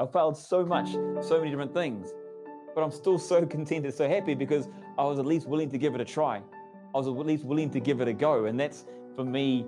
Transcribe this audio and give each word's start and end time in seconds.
I 0.00 0.06
failed 0.06 0.36
so 0.36 0.64
much, 0.64 0.92
so 1.20 1.38
many 1.38 1.50
different 1.50 1.74
things. 1.74 2.12
But 2.74 2.82
I'm 2.82 2.92
still 2.92 3.18
so 3.18 3.44
contented, 3.56 3.92
so 3.92 4.08
happy 4.08 4.34
because 4.34 4.68
I 4.96 5.02
was 5.02 5.18
at 5.18 5.26
least 5.26 5.48
willing 5.48 5.70
to 5.70 5.78
give 5.78 5.94
it 5.94 6.00
a 6.00 6.04
try. 6.04 6.36
I 6.94 6.98
was 6.98 7.08
at 7.08 7.14
least 7.14 7.44
willing 7.44 7.70
to 7.70 7.80
give 7.80 8.00
it 8.00 8.06
a 8.06 8.12
go. 8.12 8.44
And 8.44 8.58
that's 8.58 8.84
for 9.16 9.24
me 9.24 9.66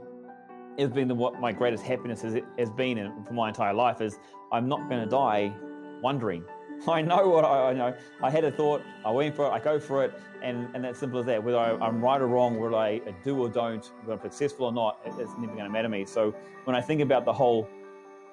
has 0.78 0.90
been 0.90 1.08
the, 1.08 1.14
what 1.14 1.40
my 1.40 1.52
greatest 1.52 1.84
happiness 1.84 2.22
has, 2.22 2.38
has 2.58 2.70
been 2.70 3.24
for 3.26 3.34
my 3.34 3.48
entire 3.48 3.74
life 3.74 4.00
is 4.00 4.18
I'm 4.52 4.68
not 4.68 4.88
going 4.88 5.02
to 5.02 5.10
die 5.10 5.52
wondering. 6.00 6.44
I 6.88 7.02
know 7.02 7.28
what 7.28 7.44
I, 7.44 7.70
I, 7.70 7.72
know. 7.72 7.94
I 8.22 8.30
had 8.30 8.44
a 8.44 8.52
thought, 8.52 8.82
I 9.04 9.10
went 9.10 9.34
for 9.34 9.46
it, 9.46 9.50
I 9.50 9.58
go 9.58 9.80
for 9.80 10.04
it, 10.04 10.14
and, 10.42 10.68
and 10.74 10.84
that's 10.84 11.00
simple 11.00 11.18
as 11.18 11.26
that. 11.26 11.42
Whether 11.42 11.58
I, 11.58 11.86
am 11.86 12.00
right 12.00 12.20
or 12.20 12.28
wrong, 12.28 12.58
whether 12.58 12.76
I 12.76 13.00
do 13.24 13.36
or 13.36 13.48
don't, 13.48 13.84
whether 14.04 14.12
I'm 14.12 14.30
successful 14.30 14.66
or 14.66 14.72
not, 14.72 15.00
it's 15.04 15.32
never 15.38 15.52
going 15.52 15.64
to 15.64 15.68
matter 15.68 15.88
to 15.88 15.88
me. 15.90 16.06
So 16.06 16.34
when 16.64 16.76
I 16.76 16.80
think 16.80 17.00
about 17.00 17.24
the 17.24 17.32
whole, 17.32 17.68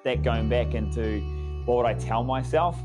that 0.04 0.22
going 0.22 0.48
back 0.48 0.74
into 0.74 1.37
what 1.68 1.76
would 1.76 1.86
I 1.86 1.92
tell 1.92 2.24
myself, 2.24 2.78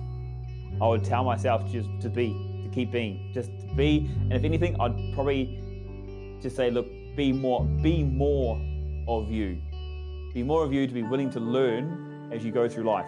I 0.81 0.87
would 0.89 1.05
tell 1.05 1.23
myself 1.23 1.71
just 1.71 1.87
to 2.01 2.09
be, 2.09 2.33
to 2.63 2.69
keep 2.69 2.91
being, 2.91 3.31
just 3.33 3.49
to 3.61 3.73
be. 3.75 4.11
And 4.23 4.33
if 4.33 4.43
anything, 4.43 4.75
I'd 4.77 5.13
probably 5.13 5.57
just 6.41 6.57
say, 6.57 6.69
look, 6.69 6.85
be 7.15 7.31
more, 7.31 7.63
be 7.81 8.03
more 8.03 8.59
of 9.07 9.31
you. 9.31 9.57
Be 10.33 10.43
more 10.43 10.65
of 10.65 10.73
you 10.73 10.85
to 10.85 10.93
be 10.93 11.01
willing 11.01 11.29
to 11.29 11.39
learn 11.39 12.29
as 12.33 12.43
you 12.43 12.51
go 12.51 12.67
through 12.67 12.83
life. 12.83 13.05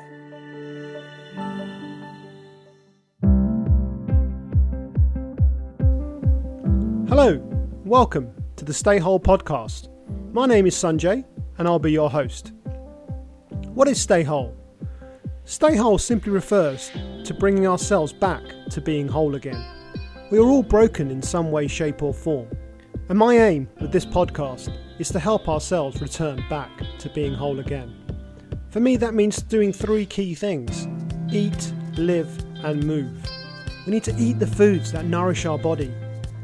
Hello, 7.09 7.41
welcome 7.83 8.31
to 8.55 8.63
the 8.63 8.73
Stay 8.73 8.97
Whole 8.97 9.19
podcast. 9.19 9.89
My 10.31 10.45
name 10.45 10.67
is 10.67 10.75
Sanjay 10.75 11.25
and 11.57 11.67
I'll 11.67 11.79
be 11.79 11.91
your 11.91 12.09
host. 12.09 12.53
What 13.73 13.89
is 13.89 13.99
Stay 13.99 14.23
Whole? 14.23 14.55
Stay 15.47 15.75
Whole 15.75 15.99
simply 15.99 16.31
refers 16.31 16.89
to 17.23 17.31
bringing 17.31 17.67
ourselves 17.67 18.11
back 18.11 18.41
to 18.71 18.81
being 18.81 19.07
whole 19.07 19.35
again. 19.35 19.63
We 20.31 20.39
are 20.39 20.47
all 20.47 20.63
broken 20.63 21.11
in 21.11 21.21
some 21.21 21.51
way, 21.51 21.67
shape, 21.67 22.01
or 22.01 22.15
form. 22.15 22.47
And 23.09 23.19
my 23.19 23.37
aim 23.37 23.69
with 23.79 23.91
this 23.91 24.07
podcast 24.07 24.75
is 24.97 25.09
to 25.09 25.19
help 25.19 25.47
ourselves 25.47 26.01
return 26.01 26.43
back 26.49 26.71
to 26.97 27.09
being 27.09 27.35
whole 27.35 27.59
again. 27.59 27.95
For 28.71 28.79
me, 28.79 28.97
that 28.97 29.13
means 29.13 29.39
doing 29.43 29.71
three 29.71 30.07
key 30.07 30.33
things 30.33 30.87
eat, 31.31 31.71
live, 31.95 32.43
and 32.63 32.83
move. 32.83 33.15
We 33.85 33.93
need 33.93 34.03
to 34.05 34.15
eat 34.17 34.39
the 34.39 34.47
foods 34.47 34.91
that 34.93 35.05
nourish 35.05 35.45
our 35.45 35.59
body, 35.59 35.93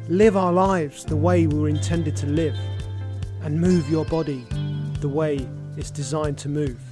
live 0.09 0.37
our 0.37 0.53
lives 0.53 1.05
the 1.05 1.15
way 1.15 1.47
we 1.47 1.59
were 1.59 1.69
intended 1.69 2.15
to 2.17 2.27
live, 2.27 2.55
and 3.41 3.59
move 3.59 3.89
your 3.89 4.05
body 4.05 4.45
the 4.99 5.09
way 5.09 5.49
it's 5.75 5.89
designed 5.89 6.37
to 6.37 6.49
move. 6.49 6.90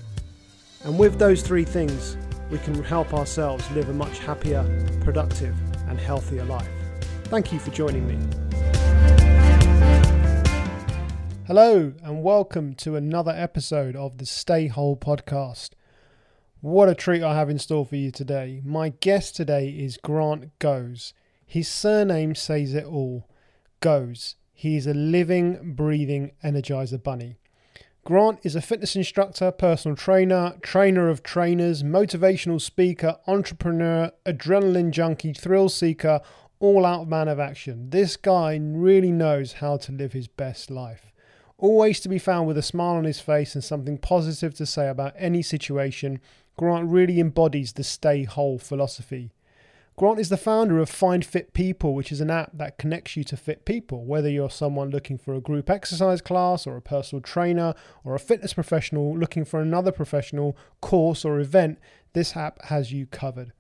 And 0.86 0.98
with 0.98 1.20
those 1.20 1.42
three 1.42 1.66
things, 1.66 2.16
we 2.50 2.58
can 2.60 2.82
help 2.86 3.14
ourselves 3.14 3.70
live 3.72 3.90
a 3.90 3.94
much 3.94 4.20
happier, 4.20 4.64
productive, 5.02 5.54
and 5.90 6.00
healthier 6.00 6.46
life. 6.46 6.70
Thank 7.26 7.52
you 7.52 7.60
for 7.60 7.70
joining 7.70 8.08
me. 8.08 8.18
Hello, 11.48 11.92
and 12.02 12.24
welcome 12.24 12.76
to 12.76 12.96
another 12.96 13.34
episode 13.36 13.98
of 13.98 14.20
the 14.20 14.26
Stay 14.26 14.68
Whole 14.68 14.96
podcast. 14.96 15.72
What 16.62 16.88
a 16.88 16.96
treat 16.96 17.24
I 17.24 17.36
have 17.36 17.50
in 17.50 17.60
store 17.60 17.86
for 17.86 17.98
you 17.98 18.10
today. 18.10 18.62
My 18.64 18.88
guest 18.88 19.36
today 19.36 19.68
is 19.68 19.98
Grant 19.98 20.58
Goes. 20.60 21.14
His 21.46 21.68
surname 21.68 22.36
says 22.36 22.74
it 22.74 22.86
all 22.86 23.28
Goes. 23.82 24.36
He 24.54 24.78
is 24.78 24.88
a 24.88 24.94
living, 24.94 25.74
breathing 25.74 26.32
Energizer 26.42 27.04
Bunny. 27.04 27.38
Grant 28.10 28.40
is 28.42 28.56
a 28.56 28.62
fitness 28.62 28.96
instructor, 28.96 29.52
personal 29.52 29.96
trainer, 29.96 30.56
trainer 30.64 31.10
of 31.10 31.22
trainers, 31.22 31.84
motivational 31.84 32.60
speaker, 32.60 33.18
entrepreneur, 33.28 34.12
adrenaline 34.26 34.90
junkie, 34.90 35.32
thrill 35.32 35.70
seeker, 35.70 36.20
all 36.60 36.88
out 36.88 37.08
man 37.08 37.28
of 37.28 37.40
action. 37.40 37.92
This 37.92 38.18
guy 38.18 38.60
really 38.60 39.12
knows 39.12 39.54
how 39.54 39.78
to 39.78 39.92
live 39.92 40.14
his 40.14 40.28
best 40.28 40.72
life 40.72 41.12
always 41.60 42.00
to 42.00 42.10
be 42.10 42.18
found 42.18 42.48
with 42.48 42.58
a 42.58 42.64
smile 42.64 42.96
on 42.96 43.04
his 43.04 43.20
face 43.20 43.54
and 43.54 43.64
something 43.64 43.98
positive 43.98 44.56
to 44.56 44.66
say 44.66 44.88
about 44.88 45.14
any 45.18 45.42
situation, 45.42 46.20
Grant 46.58 46.90
really 46.90 47.20
embodies 47.20 47.74
the 47.74 47.84
stay 47.84 48.24
whole 48.24 48.58
philosophy. 48.58 49.32
Grant 50.00 50.18
is 50.18 50.30
the 50.30 50.38
founder 50.38 50.80
of 50.80 50.90
Find 50.90 51.26
Fit 51.26 51.52
People, 51.52 51.94
which 51.94 52.10
is 52.10 52.22
an 52.22 52.32
app 52.32 52.52
that 52.54 52.78
connects 52.78 53.18
you 53.18 53.26
to 53.26 53.36
fit 53.36 53.66
people. 53.66 54.06
Whether 54.06 54.30
you're 54.30 54.50
someone 54.50 54.92
looking 54.92 55.18
for 55.18 55.34
a 55.34 55.42
group 55.42 55.70
exercise 55.70 56.22
class, 56.22 56.66
or 56.66 56.78
a 56.78 56.82
personal 56.82 57.22
trainer, 57.22 57.74
or 58.06 58.16
a 58.16 58.20
fitness 58.20 58.54
professional 58.54 59.18
looking 59.18 59.44
for 59.44 59.60
another 59.60 59.92
professional 59.92 60.56
course 60.80 61.26
or 61.26 61.38
event, 61.42 61.80
this 62.14 62.38
app 62.38 62.64
has 62.68 62.94
you 62.94 63.08
covered. 63.08 63.52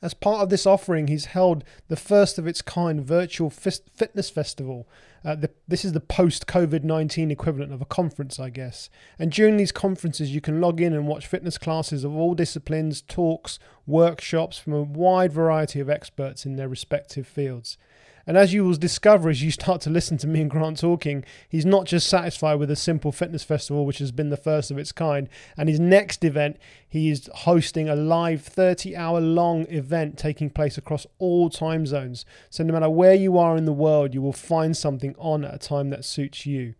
As 0.00 0.14
part 0.14 0.40
of 0.40 0.48
this 0.48 0.64
offering, 0.64 1.08
he's 1.08 1.26
held 1.26 1.64
the 1.88 1.96
first 1.96 2.38
of 2.38 2.46
its 2.46 2.62
kind 2.62 3.04
virtual 3.04 3.50
fitness 3.50 4.30
festival. 4.30 4.88
Uh, 5.24 5.36
the, 5.36 5.50
this 5.68 5.84
is 5.84 5.92
the 5.92 6.00
post 6.00 6.46
COVID 6.46 6.82
19 6.82 7.30
equivalent 7.30 7.72
of 7.72 7.80
a 7.80 7.86
conference, 7.86 8.40
I 8.40 8.50
guess. 8.50 8.90
And 9.18 9.30
during 9.30 9.56
these 9.56 9.72
conferences, 9.72 10.34
you 10.34 10.40
can 10.40 10.60
log 10.60 10.80
in 10.80 10.92
and 10.92 11.06
watch 11.06 11.26
fitness 11.26 11.58
classes 11.58 12.04
of 12.04 12.14
all 12.14 12.34
disciplines, 12.34 13.02
talks, 13.02 13.58
workshops 13.86 14.58
from 14.58 14.72
a 14.72 14.82
wide 14.82 15.32
variety 15.32 15.80
of 15.80 15.88
experts 15.88 16.44
in 16.44 16.56
their 16.56 16.68
respective 16.68 17.26
fields. 17.26 17.78
And 18.26 18.36
as 18.36 18.54
you 18.54 18.64
will 18.64 18.74
discover 18.74 19.28
as 19.28 19.42
you 19.42 19.50
start 19.50 19.80
to 19.82 19.90
listen 19.90 20.16
to 20.18 20.26
me 20.26 20.40
and 20.40 20.50
Grant 20.50 20.78
talking, 20.78 21.24
he's 21.48 21.66
not 21.66 21.86
just 21.86 22.08
satisfied 22.08 22.54
with 22.56 22.70
a 22.70 22.76
simple 22.76 23.12
fitness 23.12 23.42
festival, 23.44 23.84
which 23.84 23.98
has 23.98 24.12
been 24.12 24.30
the 24.30 24.36
first 24.36 24.70
of 24.70 24.78
its 24.78 24.92
kind. 24.92 25.28
And 25.56 25.68
his 25.68 25.80
next 25.80 26.24
event, 26.24 26.56
he 26.88 27.10
is 27.10 27.28
hosting 27.34 27.88
a 27.88 27.96
live 27.96 28.42
30 28.42 28.96
hour 28.96 29.20
long 29.20 29.66
event 29.68 30.18
taking 30.18 30.50
place 30.50 30.78
across 30.78 31.06
all 31.18 31.50
time 31.50 31.86
zones. 31.86 32.24
So 32.50 32.62
no 32.62 32.72
matter 32.72 32.90
where 32.90 33.14
you 33.14 33.38
are 33.38 33.56
in 33.56 33.64
the 33.64 33.72
world, 33.72 34.14
you 34.14 34.22
will 34.22 34.32
find 34.32 34.76
something 34.76 35.14
on 35.18 35.44
at 35.44 35.54
a 35.54 35.58
time 35.58 35.90
that 35.90 36.04
suits 36.04 36.46
you. 36.46 36.74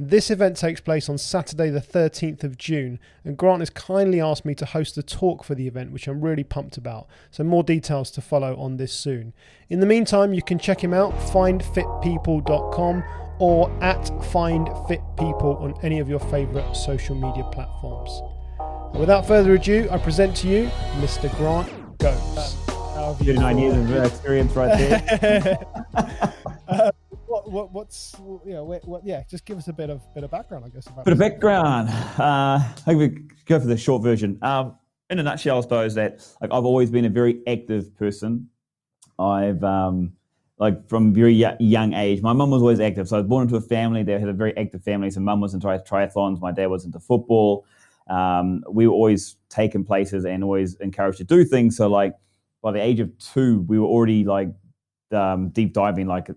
This 0.00 0.30
event 0.30 0.56
takes 0.56 0.80
place 0.80 1.08
on 1.08 1.18
Saturday, 1.18 1.70
the 1.70 1.80
13th 1.80 2.44
of 2.44 2.56
June, 2.56 3.00
and 3.24 3.36
Grant 3.36 3.62
has 3.62 3.68
kindly 3.68 4.20
asked 4.20 4.44
me 4.44 4.54
to 4.54 4.64
host 4.64 4.96
a 4.96 5.02
talk 5.02 5.42
for 5.42 5.56
the 5.56 5.66
event, 5.66 5.90
which 5.90 6.06
I'm 6.06 6.20
really 6.20 6.44
pumped 6.44 6.76
about. 6.76 7.08
So, 7.32 7.42
more 7.42 7.64
details 7.64 8.12
to 8.12 8.20
follow 8.20 8.56
on 8.56 8.76
this 8.76 8.92
soon. 8.92 9.32
In 9.68 9.80
the 9.80 9.86
meantime, 9.86 10.32
you 10.32 10.40
can 10.40 10.56
check 10.56 10.84
him 10.84 10.94
out, 10.94 11.12
findfitpeople.com 11.14 13.04
or 13.40 13.70
at 13.82 14.04
findfitpeople 14.30 15.60
on 15.60 15.74
any 15.82 15.98
of 15.98 16.08
your 16.08 16.20
favourite 16.20 16.76
social 16.76 17.16
media 17.16 17.42
platforms. 17.50 18.22
Without 18.94 19.26
further 19.26 19.54
ado, 19.54 19.88
I 19.90 19.98
present 19.98 20.36
to 20.36 20.48
you 20.48 20.66
Mr. 21.00 21.28
Grant 21.36 21.98
Goes. 21.98 22.54
39 23.18 23.58
years 23.58 23.76
of 23.76 24.04
experience 24.04 24.52
right 24.52 24.78
there. 24.78 25.58
what, 27.38 27.52
what 27.52 27.72
what's 27.72 28.16
you 28.44 28.52
know 28.52 28.64
what, 28.64 28.86
what, 28.86 29.04
yeah 29.04 29.22
just 29.28 29.44
give 29.44 29.58
us 29.58 29.68
a 29.68 29.72
bit 29.72 29.90
of 29.90 30.02
bit 30.14 30.24
of 30.24 30.30
background 30.30 30.64
I 30.64 30.68
guess 30.68 30.86
about 30.86 31.04
bit 31.04 31.12
of 31.12 31.18
background. 31.18 31.88
Uh, 31.88 32.58
I 32.60 32.72
think 32.84 32.98
we 32.98 33.08
go 33.46 33.60
for 33.60 33.66
the 33.66 33.76
short 33.76 34.02
version. 34.02 34.38
Um, 34.42 34.76
in 35.10 35.18
a 35.18 35.22
nutshell 35.22 35.58
I 35.58 35.60
suppose 35.60 35.94
that 35.94 36.26
like, 36.40 36.52
I've 36.52 36.64
always 36.64 36.90
been 36.90 37.04
a 37.04 37.10
very 37.10 37.40
active 37.46 37.96
person. 37.96 38.48
I've 39.18 39.62
um, 39.64 40.12
like 40.58 40.88
from 40.88 41.14
very 41.14 41.34
young 41.60 41.94
age 41.94 42.22
my 42.22 42.32
mum 42.32 42.50
was 42.50 42.62
always 42.62 42.80
active. 42.80 43.08
So 43.08 43.16
I 43.16 43.20
was 43.20 43.28
born 43.28 43.44
into 43.44 43.56
a 43.56 43.60
family 43.60 44.02
that 44.02 44.20
had 44.20 44.28
a 44.28 44.32
very 44.32 44.56
active 44.56 44.82
family. 44.82 45.10
So 45.10 45.20
mum 45.20 45.40
was 45.40 45.54
into 45.54 45.66
triathlons 45.66 46.40
my 46.40 46.52
dad 46.52 46.66
was 46.66 46.84
into 46.84 47.00
football. 47.00 47.64
Um, 48.08 48.64
we 48.70 48.86
were 48.86 48.94
always 48.94 49.36
taken 49.50 49.84
places 49.84 50.24
and 50.24 50.42
always 50.42 50.74
encouraged 50.76 51.18
to 51.18 51.24
do 51.24 51.44
things. 51.44 51.76
So 51.76 51.88
like 51.88 52.14
by 52.62 52.72
the 52.72 52.82
age 52.82 53.00
of 53.00 53.16
two 53.18 53.60
we 53.68 53.78
were 53.78 53.86
already 53.86 54.24
like 54.24 54.48
um, 55.12 55.50
deep 55.50 55.72
diving 55.72 56.06
like 56.06 56.28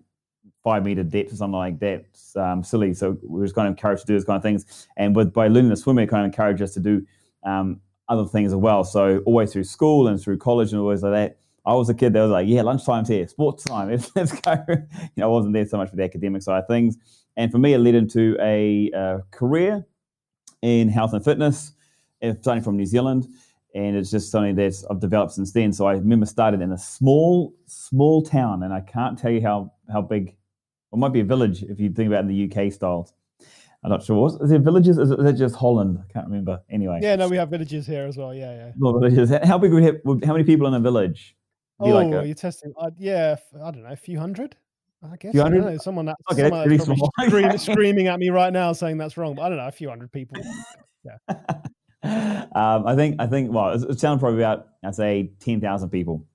five 0.63 0.83
meter 0.83 1.03
depth 1.03 1.33
or 1.33 1.35
something 1.35 1.57
like 1.57 1.79
that. 1.79 2.05
It's, 2.09 2.35
um, 2.35 2.63
silly. 2.63 2.93
So 2.93 3.17
we 3.23 3.41
was 3.41 3.53
kind 3.53 3.67
of 3.67 3.73
encouraged 3.73 4.01
to 4.01 4.07
do 4.07 4.13
those 4.13 4.25
kind 4.25 4.37
of 4.37 4.43
things. 4.43 4.87
And 4.97 5.15
with 5.15 5.33
by 5.33 5.47
learning 5.47 5.71
to 5.71 5.77
swim, 5.77 5.99
it 5.99 6.07
kind 6.07 6.25
of 6.25 6.31
encouraged 6.31 6.61
us 6.61 6.73
to 6.75 6.79
do 6.79 7.05
um, 7.43 7.81
other 8.09 8.25
things 8.25 8.51
as 8.51 8.57
well. 8.57 8.83
So 8.83 9.21
always 9.25 9.53
through 9.53 9.63
school 9.63 10.07
and 10.07 10.21
through 10.21 10.37
college 10.37 10.71
and 10.71 10.81
always 10.81 11.03
like 11.03 11.13
that. 11.13 11.37
I 11.65 11.73
was 11.75 11.89
a 11.89 11.93
kid 11.93 12.13
that 12.13 12.21
was 12.21 12.31
like, 12.31 12.47
yeah, 12.47 12.63
lunchtime's 12.63 13.07
here, 13.07 13.27
sports 13.27 13.63
time, 13.65 13.89
let's 14.15 14.39
go. 14.41 14.55
you 14.67 14.77
know, 15.17 15.25
I 15.25 15.27
wasn't 15.27 15.53
there 15.53 15.65
so 15.65 15.77
much 15.77 15.91
for 15.91 15.95
the 15.95 16.03
academic 16.03 16.41
side 16.41 16.63
of 16.63 16.67
things. 16.67 16.97
And 17.37 17.51
for 17.51 17.59
me, 17.59 17.73
it 17.73 17.77
led 17.79 17.95
into 17.95 18.35
a 18.41 18.91
uh, 18.91 19.19
career 19.29 19.85
in 20.61 20.89
health 20.89 21.13
and 21.13 21.23
fitness, 21.23 21.73
starting 22.41 22.63
from 22.63 22.77
New 22.77 22.85
Zealand. 22.85 23.27
And 23.73 23.95
it's 23.95 24.11
just 24.11 24.31
something 24.31 24.55
that 24.55 24.83
I've 24.89 24.99
developed 24.99 25.33
since 25.33 25.53
then. 25.53 25.71
So 25.71 25.85
I 25.85 25.93
remember 25.93 26.25
started 26.25 26.61
in 26.61 26.71
a 26.71 26.77
small, 26.77 27.53
small 27.67 28.21
town, 28.21 28.63
and 28.63 28.73
I 28.73 28.81
can't 28.81 29.17
tell 29.17 29.31
you 29.31 29.41
how 29.41 29.71
how 29.89 30.01
big 30.01 30.35
or 30.91 30.99
might 30.99 31.13
be 31.13 31.21
a 31.21 31.25
village 31.25 31.63
if 31.63 31.79
you 31.79 31.89
think 31.89 32.07
about 32.07 32.25
it 32.25 32.29
in 32.29 32.49
the 32.49 32.51
UK 32.51 32.71
styles. 32.71 33.13
I'm 33.83 33.89
not 33.89 34.03
sure. 34.03 34.27
Is 34.41 34.49
there 34.49 34.59
villages? 34.59 34.99
Is 34.99 35.09
it 35.11 35.33
just 35.33 35.55
Holland? 35.55 35.97
I 35.97 36.13
can't 36.13 36.27
remember. 36.27 36.61
Anyway. 36.69 36.99
Yeah, 37.01 37.15
no, 37.15 37.27
we 37.27 37.37
have 37.37 37.49
villages 37.49 37.87
here 37.87 38.05
as 38.05 38.15
well. 38.15 38.33
Yeah, 38.33 38.53
yeah. 38.53 38.71
Well, 38.77 38.99
villages. 38.99 39.31
How 39.43 39.57
big 39.57 39.73
would 39.73 39.83
have, 39.83 39.95
how 40.23 40.33
many 40.33 40.43
people 40.43 40.67
in 40.67 40.75
a 40.75 40.79
village? 40.79 41.35
Oh, 41.79 41.89
like 41.89 42.13
a, 42.13 42.25
you're 42.25 42.35
testing. 42.35 42.73
Uh, 42.77 42.91
yeah, 42.99 43.37
I 43.55 43.71
don't 43.71 43.81
know, 43.81 43.89
a 43.89 43.95
few 43.95 44.19
hundred. 44.19 44.55
I 45.03 45.15
guess. 45.15 45.31
Few 45.31 45.41
hundred? 45.41 45.65
I 45.65 45.71
know, 45.71 45.77
someone 45.77 46.05
that 46.05 46.15
okay, 46.31 46.77
someone 46.77 47.09
really 47.31 47.57
screaming 47.57 48.07
at 48.07 48.19
me 48.19 48.29
right 48.29 48.53
now 48.53 48.71
saying 48.71 48.99
that's 48.99 49.17
wrong, 49.17 49.33
but 49.33 49.43
I 49.43 49.49
don't 49.49 49.57
know, 49.57 49.67
a 49.67 49.71
few 49.71 49.89
hundred 49.89 50.11
people. 50.11 50.37
Yeah. 51.03 51.17
um, 52.53 52.85
I 52.85 52.95
think 52.95 53.15
I 53.19 53.25
think 53.25 53.51
well, 53.51 53.69
it, 53.69 53.99
sounds 53.99 54.19
probably 54.19 54.43
about 54.43 54.67
I'd 54.83 54.93
say 54.93 55.31
ten 55.39 55.59
thousand 55.59 55.89
people. 55.89 56.27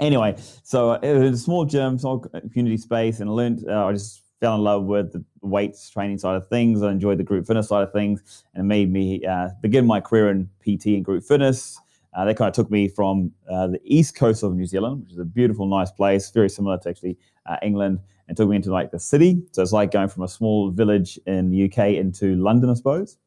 Anyway, 0.00 0.36
so 0.62 0.92
it 0.92 1.12
was 1.12 1.40
a 1.40 1.42
small 1.42 1.64
gym, 1.64 1.98
small 1.98 2.20
community 2.52 2.76
space, 2.76 3.20
and 3.20 3.28
I 3.28 3.32
learned. 3.32 3.64
Uh, 3.68 3.86
I 3.86 3.92
just 3.92 4.22
fell 4.40 4.54
in 4.54 4.62
love 4.62 4.84
with 4.84 5.12
the 5.12 5.24
weights 5.42 5.90
training 5.90 6.18
side 6.18 6.36
of 6.36 6.46
things. 6.48 6.82
I 6.82 6.92
enjoyed 6.92 7.18
the 7.18 7.24
group 7.24 7.46
fitness 7.46 7.68
side 7.68 7.82
of 7.82 7.92
things, 7.92 8.44
and 8.54 8.64
it 8.64 8.66
made 8.66 8.92
me 8.92 9.24
uh, 9.24 9.48
begin 9.60 9.86
my 9.86 10.00
career 10.00 10.30
in 10.30 10.48
PT 10.60 10.86
and 10.86 11.04
group 11.04 11.24
fitness. 11.24 11.78
Uh, 12.14 12.24
they 12.24 12.34
kind 12.34 12.48
of 12.48 12.54
took 12.54 12.70
me 12.70 12.88
from 12.88 13.32
uh, 13.50 13.66
the 13.66 13.80
east 13.84 14.14
coast 14.14 14.42
of 14.42 14.54
New 14.54 14.66
Zealand, 14.66 15.02
which 15.02 15.12
is 15.12 15.18
a 15.18 15.24
beautiful, 15.24 15.66
nice 15.66 15.90
place, 15.90 16.30
very 16.30 16.48
similar 16.48 16.78
to 16.78 16.88
actually 16.88 17.18
uh, 17.46 17.56
England, 17.62 17.98
and 18.28 18.36
took 18.36 18.48
me 18.48 18.56
into 18.56 18.70
like 18.70 18.90
the 18.92 18.98
city. 18.98 19.42
So 19.52 19.62
it's 19.62 19.72
like 19.72 19.90
going 19.90 20.08
from 20.08 20.22
a 20.22 20.28
small 20.28 20.70
village 20.70 21.18
in 21.26 21.50
the 21.50 21.64
UK 21.64 21.94
into 21.94 22.36
London, 22.36 22.70
I 22.70 22.74
suppose. 22.74 23.18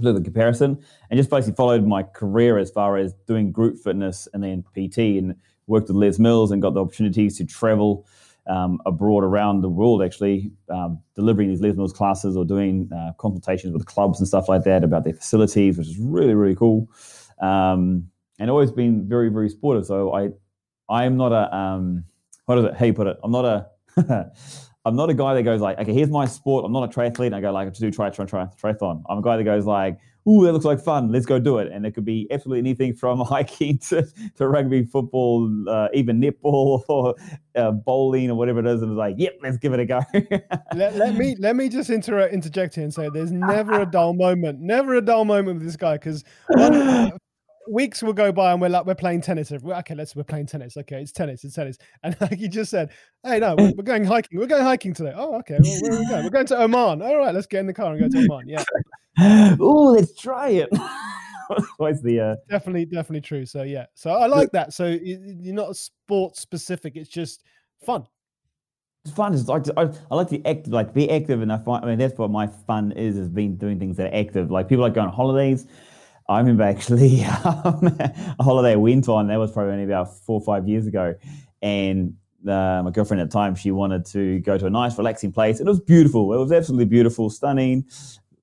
So 0.00 0.12
the 0.12 0.20
comparison, 0.20 0.78
and 1.10 1.18
just 1.18 1.30
basically 1.30 1.56
followed 1.56 1.86
my 1.86 2.02
career 2.02 2.58
as 2.58 2.70
far 2.70 2.96
as 2.96 3.14
doing 3.26 3.50
group 3.50 3.78
fitness 3.78 4.28
and 4.32 4.42
then 4.42 4.62
PT, 4.74 4.98
and 5.18 5.34
worked 5.68 5.88
with 5.88 5.96
Les 5.96 6.18
Mills 6.18 6.50
and 6.50 6.60
got 6.60 6.74
the 6.74 6.80
opportunities 6.80 7.36
to 7.38 7.44
travel 7.44 8.06
um, 8.46 8.80
abroad 8.86 9.24
around 9.24 9.60
the 9.60 9.68
world, 9.68 10.02
actually 10.02 10.50
um, 10.70 11.00
delivering 11.14 11.48
these 11.48 11.60
Les 11.60 11.72
Mills 11.72 11.92
classes 11.92 12.36
or 12.36 12.44
doing 12.44 12.90
uh, 12.92 13.12
consultations 13.18 13.72
with 13.74 13.86
clubs 13.86 14.18
and 14.18 14.26
stuff 14.26 14.48
like 14.48 14.64
that 14.64 14.82
about 14.82 15.04
their 15.04 15.12
facilities, 15.12 15.78
which 15.78 15.88
is 15.88 15.98
really 15.98 16.34
really 16.34 16.56
cool. 16.56 16.88
Um, 17.40 18.10
and 18.38 18.50
always 18.50 18.72
been 18.72 19.06
very 19.08 19.28
very 19.28 19.48
supportive. 19.48 19.86
So 19.86 20.14
I 20.14 20.30
I 20.88 21.04
am 21.04 21.16
not 21.16 21.32
a 21.32 21.54
um, 21.54 22.04
what 22.46 22.58
is 22.58 22.64
it? 22.64 22.74
How 22.74 22.86
you 22.86 22.94
put 22.94 23.06
it? 23.06 23.18
I'm 23.22 23.30
not 23.30 23.44
a 23.44 23.66
I'm 24.88 24.96
not 24.96 25.10
a 25.10 25.14
guy 25.14 25.34
that 25.34 25.42
goes 25.42 25.60
like, 25.60 25.78
okay, 25.78 25.92
here's 25.92 26.08
my 26.08 26.24
sport. 26.24 26.64
I'm 26.64 26.72
not 26.72 26.82
a 26.84 26.88
triathlete. 26.88 27.26
And 27.26 27.36
I 27.36 27.40
go 27.40 27.52
like 27.52 27.72
to 27.72 27.80
do 27.80 27.90
triathlon, 27.90 28.26
tri- 28.26 28.48
triathlon. 28.60 29.02
I'm 29.08 29.18
a 29.18 29.22
guy 29.22 29.36
that 29.36 29.44
goes 29.44 29.66
like, 29.66 29.98
ooh, 30.26 30.44
that 30.44 30.52
looks 30.52 30.64
like 30.64 30.80
fun. 30.80 31.12
Let's 31.12 31.26
go 31.26 31.38
do 31.38 31.58
it. 31.58 31.70
And 31.70 31.84
it 31.84 31.92
could 31.92 32.06
be 32.06 32.26
absolutely 32.30 32.60
anything 32.60 32.94
from 32.94 33.20
hiking 33.24 33.78
to, 33.90 34.06
to 34.36 34.48
rugby, 34.48 34.84
football, 34.84 35.68
uh, 35.68 35.88
even 35.92 36.20
netball 36.20 36.84
or 36.88 37.14
uh, 37.54 37.70
bowling 37.70 38.30
or 38.30 38.34
whatever 38.34 38.60
it 38.60 38.66
is. 38.66 38.80
And 38.80 38.92
it's 38.92 38.98
like, 38.98 39.16
yep, 39.18 39.38
let's 39.42 39.58
give 39.58 39.74
it 39.74 39.80
a 39.80 39.84
go. 39.84 40.00
let, 40.74 40.96
let, 40.96 41.14
me 41.14 41.36
let 41.38 41.54
me 41.54 41.68
just 41.68 41.90
inter- 41.90 42.28
interject 42.28 42.74
here 42.74 42.84
and 42.84 42.94
say 42.94 43.10
there's 43.12 43.30
never 43.30 43.82
a 43.82 43.86
dull 43.86 44.14
moment, 44.14 44.60
never 44.60 44.94
a 44.94 45.02
dull 45.02 45.26
moment 45.26 45.58
with 45.58 45.66
this 45.66 45.76
guy 45.76 45.98
because 45.98 46.24
weeks 47.70 48.02
will 48.02 48.12
go 48.12 48.32
by 48.32 48.52
and 48.52 48.60
we're 48.60 48.68
like 48.68 48.86
we're 48.86 48.94
playing 48.94 49.20
tennis. 49.20 49.52
Okay, 49.52 49.94
let's 49.94 50.14
we're 50.16 50.24
playing 50.24 50.46
tennis. 50.46 50.76
Okay, 50.76 51.00
it's 51.00 51.12
tennis. 51.12 51.44
It's 51.44 51.54
tennis. 51.54 51.78
And 52.02 52.16
like 52.20 52.38
you 52.38 52.48
just 52.48 52.70
said, 52.70 52.90
hey, 53.24 53.38
no, 53.38 53.54
we're, 53.56 53.72
we're 53.76 53.82
going 53.82 54.04
hiking. 54.04 54.38
We're 54.38 54.46
going 54.46 54.62
hiking 54.62 54.94
today. 54.94 55.12
Oh, 55.14 55.36
okay. 55.38 55.58
Well, 55.60 55.80
where 55.82 55.92
are 55.92 55.98
we 55.98 56.06
going? 56.06 56.24
We're 56.24 56.30
going 56.30 56.46
to 56.46 56.62
Oman. 56.62 57.02
All 57.02 57.16
right, 57.16 57.34
let's 57.34 57.46
get 57.46 57.60
in 57.60 57.66
the 57.66 57.74
car 57.74 57.92
and 57.92 58.00
go 58.00 58.08
to 58.08 58.24
Oman. 58.24 58.48
Yeah. 58.48 58.64
oh, 59.60 59.92
let's 59.96 60.14
try 60.14 60.50
it. 60.50 60.68
What's 61.78 62.02
the 62.02 62.20
uh... 62.20 62.36
definitely 62.50 62.84
definitely 62.84 63.22
true. 63.22 63.46
So 63.46 63.62
yeah, 63.62 63.86
so 63.94 64.10
I 64.10 64.26
like 64.26 64.50
that. 64.52 64.72
So 64.72 64.86
you're 64.86 65.54
not 65.54 65.76
sports 65.76 66.40
specific. 66.40 66.96
It's 66.96 67.08
just 67.08 67.42
fun. 67.84 68.06
It's 69.04 69.14
fun. 69.14 69.32
It's 69.32 69.48
like 69.48 69.64
I, 69.76 69.90
I 70.10 70.14
like 70.14 70.28
the 70.28 70.44
act, 70.44 70.68
like 70.68 70.92
be 70.92 71.10
active, 71.10 71.40
and 71.40 71.52
I 71.52 71.58
find. 71.58 71.84
I 71.84 71.88
mean, 71.88 71.98
that's 71.98 72.18
what 72.18 72.30
my 72.30 72.46
fun 72.46 72.92
is. 72.92 73.16
Is 73.16 73.28
being 73.28 73.56
doing 73.56 73.78
things 73.78 73.96
that 73.96 74.12
are 74.12 74.16
active. 74.16 74.50
Like 74.50 74.68
people 74.68 74.82
like 74.82 74.94
going 74.94 75.08
on 75.08 75.14
holidays 75.14 75.66
I 76.28 76.38
remember 76.38 76.62
actually 76.62 77.24
um, 77.44 77.96
a 78.38 78.42
holiday 78.42 78.72
I 78.72 78.76
went 78.76 79.08
on. 79.08 79.28
That 79.28 79.38
was 79.38 79.50
probably 79.50 79.72
only 79.72 79.84
about 79.84 80.14
four 80.18 80.40
or 80.40 80.44
five 80.44 80.68
years 80.68 80.86
ago, 80.86 81.14
and 81.62 82.14
uh, 82.46 82.82
my 82.84 82.90
girlfriend 82.90 83.20
at 83.20 83.30
the 83.30 83.32
time 83.32 83.54
she 83.54 83.70
wanted 83.70 84.04
to 84.06 84.38
go 84.40 84.58
to 84.58 84.66
a 84.66 84.70
nice, 84.70 84.96
relaxing 84.98 85.32
place. 85.32 85.60
It 85.60 85.66
was 85.66 85.80
beautiful. 85.80 86.32
It 86.34 86.38
was 86.38 86.52
absolutely 86.52 86.84
beautiful, 86.84 87.30
stunning. 87.30 87.86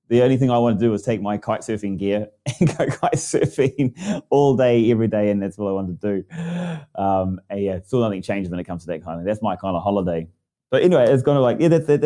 The 0.08 0.22
only 0.22 0.36
thing 0.36 0.50
I 0.50 0.58
wanted 0.58 0.78
to 0.78 0.84
do 0.84 0.90
was 0.90 1.02
take 1.02 1.20
my 1.20 1.36
kite 1.36 1.62
surfing 1.62 1.98
gear 1.98 2.28
and 2.60 2.76
go 2.76 2.86
kite 2.86 3.14
surfing 3.14 4.22
all 4.30 4.56
day, 4.56 4.90
every 4.90 5.08
day, 5.08 5.30
and 5.30 5.42
that's 5.42 5.56
what 5.56 5.68
I 5.68 5.72
wanted 5.72 6.00
to 6.00 6.22
do. 6.22 7.00
Um, 7.00 7.40
and 7.48 7.62
yeah, 7.62 7.78
still 7.84 8.00
nothing 8.00 8.22
changes 8.22 8.50
when 8.50 8.60
it 8.60 8.64
comes 8.64 8.82
to 8.82 8.88
that 8.88 9.04
kind 9.04 9.20
of. 9.20 9.26
That's 9.26 9.42
my 9.42 9.56
kind 9.56 9.76
of 9.76 9.82
holiday. 9.82 10.28
But 10.70 10.82
anyway, 10.82 11.10
it's 11.10 11.22
kind 11.22 11.38
of 11.38 11.42
like 11.42 11.58
yeah, 11.60 11.68
that's 11.68 11.86
that's, 11.86 12.00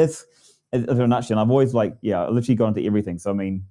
that's 0.73 0.93
in 0.93 1.00
a 1.00 1.06
nutshell. 1.06 1.38
I've 1.38 1.50
always 1.50 1.73
like 1.73 1.97
yeah, 2.03 2.23
I've 2.23 2.32
literally 2.32 2.56
gone 2.56 2.69
into 2.69 2.85
everything. 2.85 3.19
So 3.19 3.31
I 3.31 3.35
mean, 3.35 3.65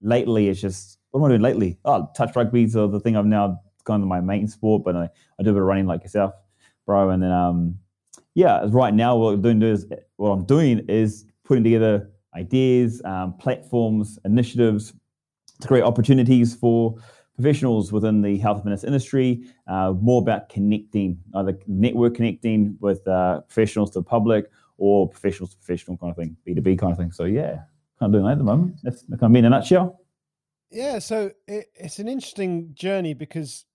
lately 0.00 0.48
it's 0.48 0.60
just 0.60 0.98
what 1.12 1.20
am 1.20 1.24
I 1.24 1.28
doing 1.28 1.42
lately? 1.42 1.78
Oh, 1.84 2.10
touch 2.16 2.34
rugby 2.34 2.64
is 2.64 2.72
the 2.72 3.00
thing 3.00 3.16
I've 3.16 3.24
now 3.24 3.60
gone 3.84 4.00
to 4.00 4.06
my 4.06 4.20
main 4.20 4.48
sport, 4.48 4.82
but 4.84 4.96
I, 4.96 5.08
I 5.38 5.42
do 5.42 5.50
a 5.50 5.52
bit 5.52 5.62
of 5.62 5.66
running 5.66 5.86
like 5.86 6.02
yourself, 6.02 6.34
bro. 6.86 7.10
And 7.10 7.22
then 7.22 7.30
um, 7.30 7.78
yeah, 8.34 8.64
right 8.68 8.94
now 8.94 9.16
what 9.16 9.34
I'm 9.34 9.42
doing 9.42 9.62
is 9.62 9.86
what 10.16 10.30
I'm 10.30 10.44
doing 10.44 10.84
is 10.88 11.24
putting 11.44 11.64
together 11.64 12.10
ideas, 12.34 13.02
um, 13.04 13.34
platforms, 13.34 14.18
initiatives 14.24 14.94
to 15.60 15.68
create 15.68 15.84
opportunities 15.84 16.54
for 16.54 16.96
professionals 17.34 17.92
within 17.92 18.22
the 18.22 18.38
health 18.38 18.56
and 18.58 18.64
fitness 18.64 18.84
industry. 18.84 19.44
Uh, 19.66 19.92
more 20.00 20.22
about 20.22 20.48
connecting, 20.48 21.18
either 21.34 21.58
network 21.66 22.14
connecting 22.14 22.76
with 22.80 23.06
uh, 23.06 23.40
professionals 23.42 23.90
to 23.90 24.00
the 24.00 24.04
public 24.04 24.50
or 24.78 25.08
professionals 25.08 25.50
to 25.50 25.56
professional 25.56 25.96
kind 25.96 26.10
of 26.10 26.16
thing, 26.16 26.36
B 26.44 26.54
two 26.54 26.60
B 26.60 26.76
kind 26.76 26.92
of 26.92 26.98
thing. 26.98 27.12
So 27.12 27.24
yeah, 27.24 27.64
kind 27.98 28.08
of 28.08 28.12
doing 28.12 28.24
that 28.24 28.32
at 28.32 28.38
the 28.38 28.44
moment. 28.44 28.76
That's 28.82 29.02
kind 29.02 29.22
of 29.24 29.30
me 29.30 29.40
in 29.40 29.44
a 29.44 29.50
nutshell. 29.50 30.00
Yeah, 30.72 30.98
so 30.98 31.30
it, 31.46 31.66
it's 31.74 31.98
an 31.98 32.08
interesting 32.08 32.74
journey 32.74 33.14
because 33.14 33.66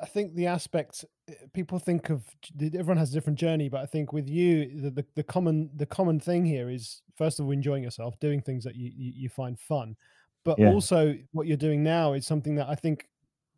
I 0.00 0.06
think 0.06 0.34
the 0.34 0.46
aspect 0.46 1.04
eh, 1.28 1.34
people 1.52 1.78
think 1.78 2.10
of 2.10 2.24
everyone 2.58 2.96
has 2.96 3.10
a 3.10 3.12
different 3.12 3.38
journey, 3.38 3.68
but 3.68 3.80
I 3.80 3.86
think 3.86 4.12
with 4.12 4.28
you 4.28 4.80
the, 4.80 4.90
the, 4.90 5.06
the 5.16 5.22
common 5.22 5.70
the 5.74 5.86
common 5.86 6.20
thing 6.20 6.44
here 6.44 6.70
is 6.70 7.02
first 7.16 7.40
of 7.40 7.46
all 7.46 7.52
enjoying 7.52 7.82
yourself, 7.82 8.18
doing 8.20 8.40
things 8.40 8.64
that 8.64 8.76
you 8.76 8.90
you, 8.94 9.12
you 9.16 9.28
find 9.28 9.58
fun, 9.58 9.96
but 10.44 10.58
yeah. 10.58 10.70
also 10.70 11.14
what 11.32 11.46
you're 11.46 11.56
doing 11.56 11.82
now 11.82 12.12
is 12.12 12.26
something 12.26 12.54
that 12.54 12.68
I 12.68 12.76
think 12.76 13.06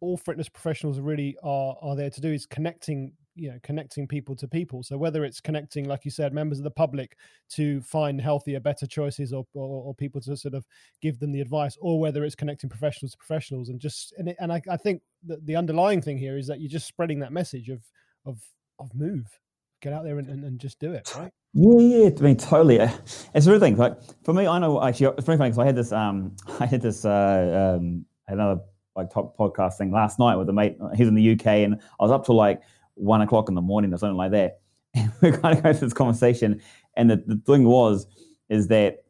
all 0.01 0.17
fitness 0.17 0.49
professionals 0.49 0.99
really 0.99 1.37
are 1.43 1.77
are 1.83 1.97
there 1.97 2.11
to 2.11 2.21
do 2.21 2.33
is 2.33 2.47
connecting 2.47 3.13
you 3.35 3.51
know 3.51 3.59
connecting 3.63 4.07
people 4.07 4.37
to 4.37 4.47
people 4.47 4.83
so 4.83 4.97
whether 4.97 5.25
it's 5.25 5.41
connecting 5.41 5.87
like 5.87 6.05
you 6.05 6.11
said 6.11 6.33
members 6.33 6.59
of 6.59 6.65
the 6.65 6.71
public 6.71 7.17
to 7.49 7.81
find 7.81 8.21
healthier 8.21 8.61
better 8.61 8.87
choices 8.87 9.33
or, 9.33 9.47
or, 9.55 9.85
or 9.85 9.95
people 9.95 10.21
to 10.21 10.37
sort 10.37 10.55
of 10.55 10.67
give 11.01 11.19
them 11.19 11.33
the 11.33 11.41
advice 11.41 11.77
or 11.81 11.99
whether 11.99 12.25
it's 12.25 12.35
connecting 12.35 12.69
professionals 12.69 13.13
to 13.13 13.19
professionals 13.19 13.69
and 13.69 13.81
just 13.81 14.13
and, 14.19 14.29
it, 14.29 14.37
and 14.39 14.53
I, 14.53 14.61
I 14.71 14.77
think 14.77 15.03
that 15.27 15.45
the 15.47 15.57
underlying 15.57 16.03
thing 16.03 16.19
here 16.19 16.37
is 16.37 16.47
that 16.47 16.61
you're 16.61 16.69
just 16.69 16.87
spreading 16.87 17.21
that 17.21 17.33
message 17.33 17.69
of 17.69 17.83
of 18.27 18.41
of 18.79 18.95
move 18.95 19.41
get 19.81 19.93
out 19.93 20.05
there 20.05 20.19
and, 20.19 20.29
and, 20.29 20.45
and 20.45 20.59
just 20.59 20.79
do 20.79 20.93
it 20.93 21.13
right 21.17 21.33
yeah, 21.55 21.81
yeah, 21.81 22.11
I 22.19 22.23
mean, 22.23 22.37
totally. 22.39 22.77
It's 22.77 23.47
a 23.47 23.51
really 23.51 23.61
thing. 23.61 23.77
Like 23.77 23.99
for 24.25 24.33
me, 24.33 24.47
I 24.47 24.59
know 24.59 24.83
actually. 24.83 25.15
It's 25.19 25.27
very 25.27 25.37
funny 25.37 25.51
because 25.51 25.59
I 25.59 25.67
had 25.67 25.77
this. 25.77 25.93
Um, 25.93 26.35
I 26.61 26.65
had 26.65 26.81
this. 26.81 27.05
Uh, 27.05 27.77
um, 27.79 28.07
another 28.27 28.63
like 28.97 29.11
top 29.11 29.37
podcast 29.37 29.75
thing 29.75 29.91
last 29.91 30.19
night 30.19 30.37
with 30.37 30.49
a 30.49 30.53
mate. 30.53 30.79
He's 30.97 31.09
in 31.09 31.15
the 31.15 31.33
UK, 31.33 31.47
and 31.47 31.75
I 31.75 32.03
was 32.03 32.11
up 32.11 32.25
till 32.25 32.37
like 32.37 32.63
one 33.03 33.21
o'clock 33.21 33.49
in 33.49 33.55
the 33.55 33.61
morning 33.61 33.93
or 33.93 33.99
something 33.99 34.17
like 34.17 34.33
that. 34.33 34.61
And 34.95 35.11
we 35.23 35.33
kind 35.33 35.57
of 35.57 35.65
go 35.65 35.73
through 35.73 35.89
this 35.89 35.95
conversation. 35.95 36.61
And 36.97 37.11
the, 37.11 37.17
the 37.27 37.41
thing 37.47 37.65
was, 37.65 38.07
is 38.51 38.69
that 38.69 39.05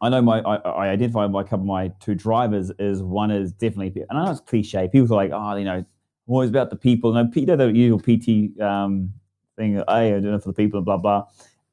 I 0.00 0.10
know 0.10 0.20
my 0.20 0.40
I, 0.40 0.56
I 0.56 0.88
identified 0.88 1.30
my 1.30 1.42
couple 1.42 1.60
of 1.60 1.66
my 1.66 1.88
two 2.00 2.14
drivers 2.14 2.70
is 2.78 3.02
one 3.02 3.30
is 3.30 3.52
definitely 3.52 4.02
and 4.08 4.18
I 4.18 4.24
know 4.26 4.30
it's 4.30 4.40
cliche. 4.40 4.88
People 4.92 5.14
are 5.14 5.16
like, 5.16 5.30
oh, 5.32 5.56
you 5.56 5.64
know, 5.64 5.84
always 6.26 6.50
about 6.50 6.70
the 6.70 6.76
people. 6.76 7.12
No, 7.12 7.28
you 7.34 7.46
know 7.46 7.56
the 7.56 7.72
usual 7.72 7.98
PT 7.98 8.60
um, 8.60 9.12
thing. 9.56 9.82
Hey, 9.88 10.14
I'm 10.14 10.22
doing 10.22 10.34
it 10.34 10.42
for 10.42 10.50
the 10.50 10.54
people 10.54 10.78
and 10.78 10.84
blah 10.84 10.98
blah. 10.98 11.24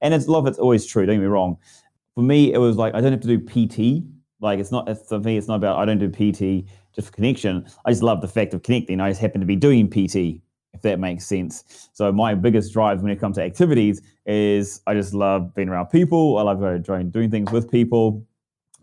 And 0.01 0.13
it's 0.13 0.27
love. 0.27 0.47
It's 0.47 0.57
always 0.57 0.85
true. 0.85 1.05
Don't 1.05 1.15
get 1.15 1.21
me 1.21 1.27
wrong. 1.27 1.57
For 2.15 2.23
me, 2.23 2.53
it 2.53 2.57
was 2.57 2.77
like 2.77 2.95
I 2.95 3.01
don't 3.01 3.11
have 3.11 3.21
to 3.21 3.37
do 3.37 3.39
PT. 3.39 4.05
Like 4.39 4.59
it's 4.59 4.71
not 4.71 4.87
it's, 4.87 5.07
for 5.09 5.19
me. 5.19 5.37
It's 5.37 5.47
not 5.47 5.55
about 5.55 5.77
I 5.77 5.85
don't 5.85 5.99
do 5.99 6.09
PT 6.09 6.67
just 6.95 7.09
for 7.09 7.13
connection. 7.13 7.67
I 7.85 7.91
just 7.91 8.03
love 8.03 8.21
the 8.21 8.27
fact 8.27 8.53
of 8.53 8.63
connecting. 8.63 9.01
I 9.01 9.09
just 9.09 9.21
happen 9.21 9.41
to 9.41 9.47
be 9.47 9.57
doing 9.57 9.89
PT 9.89 10.41
if 10.75 10.81
that 10.81 10.99
makes 10.99 11.25
sense. 11.25 11.89
So 11.93 12.11
my 12.11 12.35
biggest 12.35 12.73
drive 12.73 13.01
when 13.01 13.11
it 13.11 13.19
comes 13.19 13.37
to 13.37 13.43
activities 13.43 14.01
is 14.25 14.81
I 14.85 14.93
just 14.93 15.13
love 15.13 15.53
being 15.55 15.69
around 15.69 15.87
people. 15.87 16.37
I 16.37 16.43
love 16.43 16.61
enjoying 16.61 17.09
doing 17.09 17.31
things 17.31 17.51
with 17.51 17.71
people 17.71 18.25